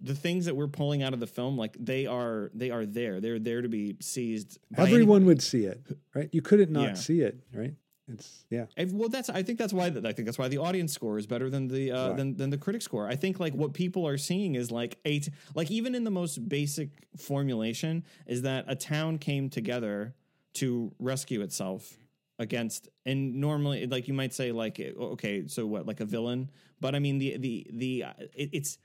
the 0.00 0.14
things 0.16 0.46
that 0.46 0.56
we're 0.56 0.66
pulling 0.68 1.02
out 1.02 1.12
of 1.14 1.20
the 1.20 1.26
film, 1.26 1.56
like 1.56 1.76
they 1.78 2.06
are 2.06 2.50
they 2.54 2.70
are 2.70 2.84
there. 2.86 3.20
They're 3.20 3.38
there 3.38 3.62
to 3.62 3.68
be 3.68 3.96
seized. 4.00 4.58
Everyone 4.76 5.26
would 5.26 5.40
see 5.42 5.64
it, 5.66 5.80
right? 6.14 6.28
You 6.32 6.42
couldn't 6.42 6.72
not 6.72 6.82
Yeah. 6.88 6.94
see 6.94 7.20
it, 7.20 7.40
right? 7.54 7.74
It's 8.08 8.44
yeah. 8.50 8.66
Well, 8.90 9.08
that's 9.08 9.30
I 9.30 9.42
think 9.42 9.58
that's 9.58 9.72
why 9.72 9.86
I 9.86 9.90
think 9.90 10.26
that's 10.26 10.38
why 10.38 10.48
the 10.48 10.58
audience 10.58 10.92
score 10.92 11.18
is 11.18 11.26
better 11.26 11.48
than 11.48 11.68
the 11.68 11.92
uh, 11.92 12.08
Right. 12.08 12.16
than 12.16 12.36
than 12.36 12.50
the 12.50 12.58
critic 12.58 12.82
score. 12.82 13.06
I 13.06 13.14
think 13.16 13.38
like 13.38 13.54
what 13.54 13.72
people 13.74 14.06
are 14.06 14.18
seeing 14.18 14.54
is 14.56 14.70
like 14.70 14.98
eight 15.04 15.28
like 15.54 15.70
even 15.70 15.94
in 15.94 16.04
the 16.04 16.10
most 16.10 16.48
basic 16.48 17.06
formulation 17.16 18.04
is 18.26 18.42
that 18.42 18.64
a 18.68 18.74
town 18.74 19.18
came 19.18 19.48
together 19.48 20.14
to 20.54 20.92
rescue 20.98 21.40
itself 21.42 21.96
against 22.38 22.88
and 23.06 23.36
normally 23.36 23.86
like 23.86 24.08
you 24.08 24.14
might 24.14 24.34
say 24.34 24.50
like 24.52 24.80
okay 24.98 25.46
so 25.46 25.64
what 25.66 25.86
like 25.86 26.00
a 26.00 26.04
villain 26.04 26.50
but 26.80 26.94
I 26.94 26.98
mean 26.98 27.18
the 27.18 27.36
the 27.36 27.66
the 27.72 28.04
uh, 28.04 28.12
it, 28.34 28.50
it's 28.52 28.78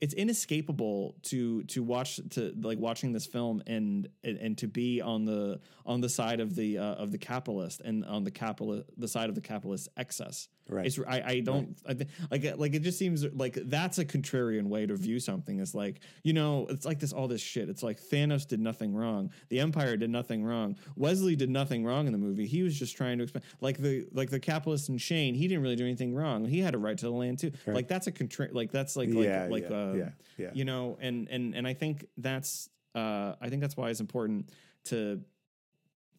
it's 0.00 0.14
inescapable 0.14 1.14
to 1.22 1.62
to 1.64 1.82
watch 1.82 2.20
to 2.30 2.54
like 2.62 2.78
watching 2.78 3.12
this 3.12 3.26
film 3.26 3.62
and 3.66 4.08
and, 4.24 4.38
and 4.38 4.58
to 4.58 4.66
be 4.66 5.00
on 5.00 5.24
the 5.24 5.60
on 5.84 6.00
the 6.00 6.08
side 6.08 6.40
of 6.40 6.54
the 6.54 6.78
uh, 6.78 6.94
of 6.94 7.12
the 7.12 7.18
capitalist 7.18 7.80
and 7.82 8.04
on 8.04 8.24
the 8.24 8.30
capital 8.30 8.82
the 8.96 9.08
side 9.08 9.28
of 9.28 9.34
the 9.34 9.40
capitalist 9.40 9.88
excess. 9.96 10.48
Right. 10.68 10.86
It's 10.86 10.98
I, 11.00 11.22
I 11.22 11.40
don't 11.40 11.76
I 11.86 11.94
think 11.94 12.10
like 12.30 12.44
like 12.56 12.74
it 12.74 12.82
just 12.82 12.98
seems 12.98 13.24
like 13.34 13.54
that's 13.64 13.98
a 13.98 14.04
contrarian 14.04 14.66
way 14.66 14.86
to 14.86 14.94
view 14.94 15.18
something. 15.18 15.58
It's 15.58 15.74
like 15.74 16.00
you 16.22 16.32
know 16.32 16.66
it's 16.70 16.86
like 16.86 17.00
this 17.00 17.12
all 17.12 17.26
this 17.26 17.40
shit. 17.40 17.68
It's 17.68 17.82
like 17.82 18.00
Thanos 18.00 18.46
did 18.46 18.60
nothing 18.60 18.94
wrong. 18.94 19.30
The 19.48 19.60
Empire 19.60 19.96
did 19.96 20.10
nothing 20.10 20.44
wrong. 20.44 20.76
Wesley 20.96 21.34
did 21.34 21.50
nothing 21.50 21.84
wrong 21.84 22.06
in 22.06 22.12
the 22.12 22.18
movie. 22.18 22.46
He 22.46 22.62
was 22.62 22.78
just 22.78 22.96
trying 22.96 23.18
to 23.18 23.24
explain 23.24 23.42
like 23.60 23.78
the 23.78 24.06
like 24.12 24.30
the 24.30 24.38
capitalist 24.38 24.88
and 24.88 25.00
Shane. 25.00 25.34
He 25.34 25.48
didn't 25.48 25.62
really 25.62 25.76
do 25.76 25.84
anything 25.84 26.14
wrong. 26.14 26.44
He 26.44 26.60
had 26.60 26.74
a 26.74 26.78
right 26.78 26.96
to 26.98 27.06
the 27.06 27.12
land 27.12 27.40
too. 27.40 27.50
Right. 27.66 27.74
Like 27.74 27.88
that's 27.88 28.06
a 28.06 28.12
contra- 28.12 28.52
like 28.52 28.70
that's 28.70 28.96
like 28.96 29.08
like 29.08 29.24
yeah, 29.24 29.46
like 29.50 29.70
yeah, 29.70 29.76
uh, 29.76 29.92
yeah, 29.94 30.08
yeah. 30.38 30.50
you 30.52 30.64
know 30.64 30.98
and 31.00 31.28
and 31.28 31.54
and 31.54 31.66
i 31.66 31.74
think 31.74 32.06
that's 32.18 32.68
uh 32.94 33.34
i 33.40 33.48
think 33.48 33.60
that's 33.60 33.76
why 33.76 33.90
it's 33.90 34.00
important 34.00 34.50
to 34.84 35.20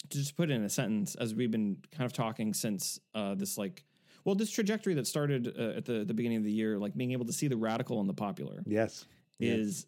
to 0.10 0.18
just 0.18 0.36
put 0.36 0.50
it 0.50 0.54
in 0.54 0.64
a 0.64 0.70
sentence 0.70 1.16
as 1.16 1.34
we've 1.36 1.52
been 1.52 1.78
kind 1.92 2.06
of 2.06 2.14
talking 2.14 2.54
since 2.54 3.00
uh 3.14 3.36
this 3.36 3.58
like 3.58 3.84
well 4.24 4.36
this 4.36 4.52
trajectory 4.52 4.94
that 4.96 5.08
started 5.08 5.54
uh, 5.58 5.78
at 5.78 5.86
the 5.86 6.04
the 6.06 6.14
beginning 6.14 6.38
of 6.40 6.44
the 6.44 6.52
year 6.52 6.78
like 6.78 6.96
being 6.96 7.12
able 7.12 7.26
to 7.26 7.34
see 7.34 7.48
the 7.48 7.58
radical 7.58 8.00
and 8.00 8.08
the 8.10 8.14
popular 8.14 8.62
Yes. 8.66 9.06
Yeah. 9.40 9.54
is 9.54 9.86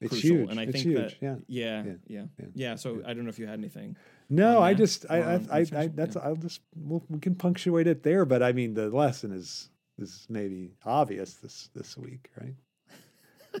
It's 0.00 0.10
crucial 0.10 0.36
huge. 0.36 0.50
and 0.50 0.60
i 0.60 0.64
it's 0.64 0.72
think 0.72 0.84
huge. 0.84 0.96
that 0.96 1.14
yeah. 1.20 1.36
yeah 1.48 1.82
Yeah. 1.84 1.92
yeah 2.06 2.24
yeah, 2.38 2.46
Yeah. 2.54 2.74
so 2.76 3.00
i 3.06 3.12
don't 3.14 3.24
know 3.24 3.30
if 3.30 3.38
you 3.38 3.46
had 3.46 3.58
anything 3.58 3.96
No, 4.30 4.60
I 4.62 4.72
just 4.74 5.04
I 5.10 5.18
I, 5.20 5.34
I, 5.58 5.66
I 5.82 5.86
that's 5.88 6.16
Yeah. 6.16 6.22
I'll 6.24 6.36
just 6.36 6.60
we'll, 6.74 7.04
we 7.08 7.18
can 7.20 7.34
punctuate 7.34 7.86
it 7.86 8.02
there, 8.02 8.24
but 8.24 8.42
I 8.42 8.52
mean 8.52 8.72
the 8.74 8.88
lesson 8.88 9.30
is 9.32 9.68
is 9.98 10.26
maybe 10.30 10.72
obvious 10.84 11.34
this 11.34 11.68
this 11.74 11.96
week, 11.98 12.30
right? 12.40 12.56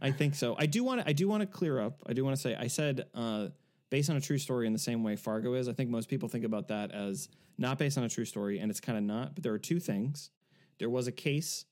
I 0.00 0.10
think 0.10 0.34
so. 0.34 0.56
I 0.58 0.66
do 0.66 0.82
want 0.82 1.00
to. 1.02 1.08
I 1.08 1.12
do 1.12 1.28
want 1.28 1.42
to 1.42 1.46
clear 1.46 1.78
up. 1.80 2.00
I 2.06 2.12
do 2.14 2.24
want 2.24 2.34
to 2.36 2.40
say. 2.40 2.54
I 2.54 2.68
said 2.68 3.04
uh, 3.14 3.48
based 3.90 4.10
on 4.10 4.16
a 4.16 4.20
true 4.20 4.38
story 4.38 4.66
in 4.66 4.72
the 4.72 4.78
same 4.78 5.02
way 5.02 5.16
Fargo 5.16 5.54
is. 5.54 5.68
I 5.68 5.72
think 5.72 5.90
most 5.90 6.08
people 6.08 6.28
think 6.28 6.44
about 6.44 6.68
that 6.68 6.92
as 6.92 7.28
not 7.58 7.78
based 7.78 7.96
on 7.98 8.04
a 8.04 8.08
true 8.08 8.24
story, 8.24 8.58
and 8.58 8.70
it's 8.70 8.80
kind 8.80 8.98
of 8.98 9.04
not. 9.04 9.34
But 9.34 9.44
there 9.44 9.52
are 9.52 9.58
two 9.58 9.80
things. 9.80 10.30
There 10.78 10.90
was 10.90 11.06
a 11.06 11.12
case 11.12 11.64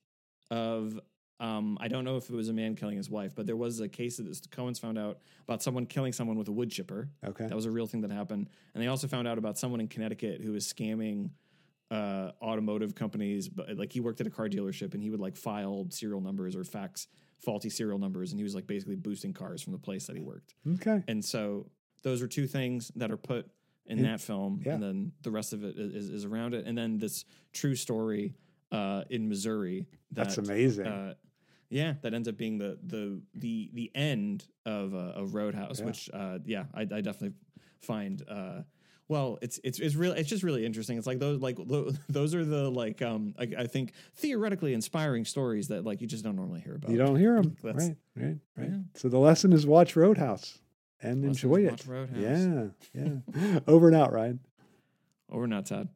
of. 0.49 0.99
Um, 1.37 1.77
I 1.81 1.89
don't 1.89 2.05
know 2.05 2.15
if 2.15 2.29
it 2.29 2.33
was 2.33 2.47
a 2.47 2.53
man 2.53 2.75
killing 2.75 2.95
his 2.95 3.09
wife, 3.09 3.33
but 3.35 3.45
there 3.45 3.57
was 3.57 3.81
a 3.81 3.89
case 3.89 4.15
that 4.17 4.23
the 4.23 4.47
Coen's 4.47 4.79
found 4.79 4.97
out 4.97 5.19
about 5.43 5.61
someone 5.61 5.85
killing 5.85 6.13
someone 6.13 6.37
with 6.37 6.47
a 6.47 6.51
wood 6.53 6.71
chipper. 6.71 7.09
Okay. 7.27 7.45
That 7.45 7.55
was 7.55 7.65
a 7.65 7.71
real 7.71 7.87
thing 7.87 7.99
that 8.01 8.11
happened. 8.11 8.49
And 8.73 8.81
they 8.81 8.87
also 8.87 9.07
found 9.09 9.27
out 9.27 9.37
about 9.37 9.57
someone 9.57 9.81
in 9.81 9.89
Connecticut 9.89 10.39
who 10.41 10.53
was 10.53 10.65
scamming 10.65 11.31
uh, 11.91 12.31
automotive 12.41 12.95
companies. 12.95 13.49
But 13.49 13.75
like 13.75 13.91
he 13.91 13.99
worked 13.99 14.21
at 14.21 14.27
a 14.27 14.29
car 14.29 14.47
dealership 14.47 14.93
and 14.93 15.03
he 15.03 15.09
would 15.09 15.19
like 15.19 15.35
file 15.35 15.85
serial 15.89 16.21
numbers 16.21 16.55
or 16.55 16.63
fax 16.63 17.07
faulty 17.43 17.69
serial 17.69 17.99
numbers. 17.99 18.31
And 18.31 18.39
he 18.39 18.43
was 18.45 18.55
like 18.55 18.65
basically 18.65 18.95
boosting 18.95 19.33
cars 19.33 19.61
from 19.61 19.73
the 19.73 19.79
place 19.79 20.07
that 20.07 20.15
he 20.15 20.21
worked. 20.21 20.55
Okay. 20.75 21.03
And 21.09 21.23
so 21.23 21.67
those 22.05 22.21
are 22.21 22.27
two 22.27 22.47
things 22.47 22.89
that 22.95 23.11
are 23.11 23.17
put 23.17 23.49
in 23.87 23.97
In- 23.99 24.05
that 24.05 24.21
film. 24.21 24.61
yeah. 24.65 24.75
And 24.75 24.81
then 24.83 25.11
the 25.23 25.31
rest 25.31 25.51
of 25.53 25.63
it 25.65 25.75
is, 25.77 26.09
is 26.09 26.23
around 26.23 26.53
it. 26.53 26.65
And 26.65 26.77
then 26.77 26.97
this 26.97 27.25
true 27.51 27.75
story 27.75 28.33
uh, 28.71 29.03
in 29.09 29.27
Missouri. 29.27 29.87
That, 30.11 30.25
That's 30.25 30.37
amazing. 30.37 30.87
uh, 30.87 31.13
yeah, 31.69 31.95
that 32.03 32.13
ends 32.13 32.27
up 32.27 32.37
being 32.37 32.57
the 32.57 32.77
the 32.83 33.21
the 33.33 33.69
the 33.73 33.91
end 33.95 34.45
of 34.65 34.93
uh, 34.95 35.19
of 35.21 35.33
Roadhouse, 35.35 35.79
Yeah. 35.79 35.85
which 35.85 36.09
uh, 36.13 36.39
yeah, 36.45 36.65
I, 36.73 36.81
I 36.81 37.01
definitely 37.01 37.33
find. 37.81 38.23
Uh, 38.27 38.61
well, 39.07 39.37
it's 39.41 39.59
it's 39.63 39.79
it's 39.79 39.95
real. 39.95 40.13
It's 40.13 40.29
just 40.29 40.41
really 40.43 40.65
interesting. 40.65 40.97
It's 40.97 41.05
like 41.07 41.19
those 41.19 41.41
like 41.41 41.57
those 42.09 42.33
are 42.35 42.45
the 42.45 42.69
like 42.69 43.01
um 43.01 43.33
I, 43.37 43.47
I 43.59 43.67
think 43.67 43.93
theoretically 44.15 44.73
inspiring 44.73 45.25
stories 45.25 45.67
that 45.69 45.83
like 45.85 46.01
you 46.01 46.07
just 46.07 46.23
don't 46.23 46.35
normally 46.35 46.61
hear 46.61 46.75
about. 46.75 46.89
you 46.91 46.97
don't 46.97 47.17
hear 47.17 47.35
them, 47.41 47.55
right? 47.63 47.75
Right. 48.15 48.37
Right. 48.57 48.69
Yeah. 48.69 48.77
So 48.95 49.09
the 49.09 49.19
lesson 49.19 49.51
is 49.53 49.65
watch 49.67 49.95
Roadhouse. 49.95 50.59
And 51.01 51.21
Lessons 51.23 51.43
enjoy 51.43 51.61
it. 51.65 51.85
Roadhouse. 51.87 52.17
Yeah, 52.19 52.65
yeah. 53.33 53.59
Over 53.67 53.87
and 53.87 53.95
out, 53.95 54.11
Ryan. 54.13 54.39
Over 55.31 55.43
and 55.45 55.53
out, 55.53 55.65
Todd. 55.65 55.89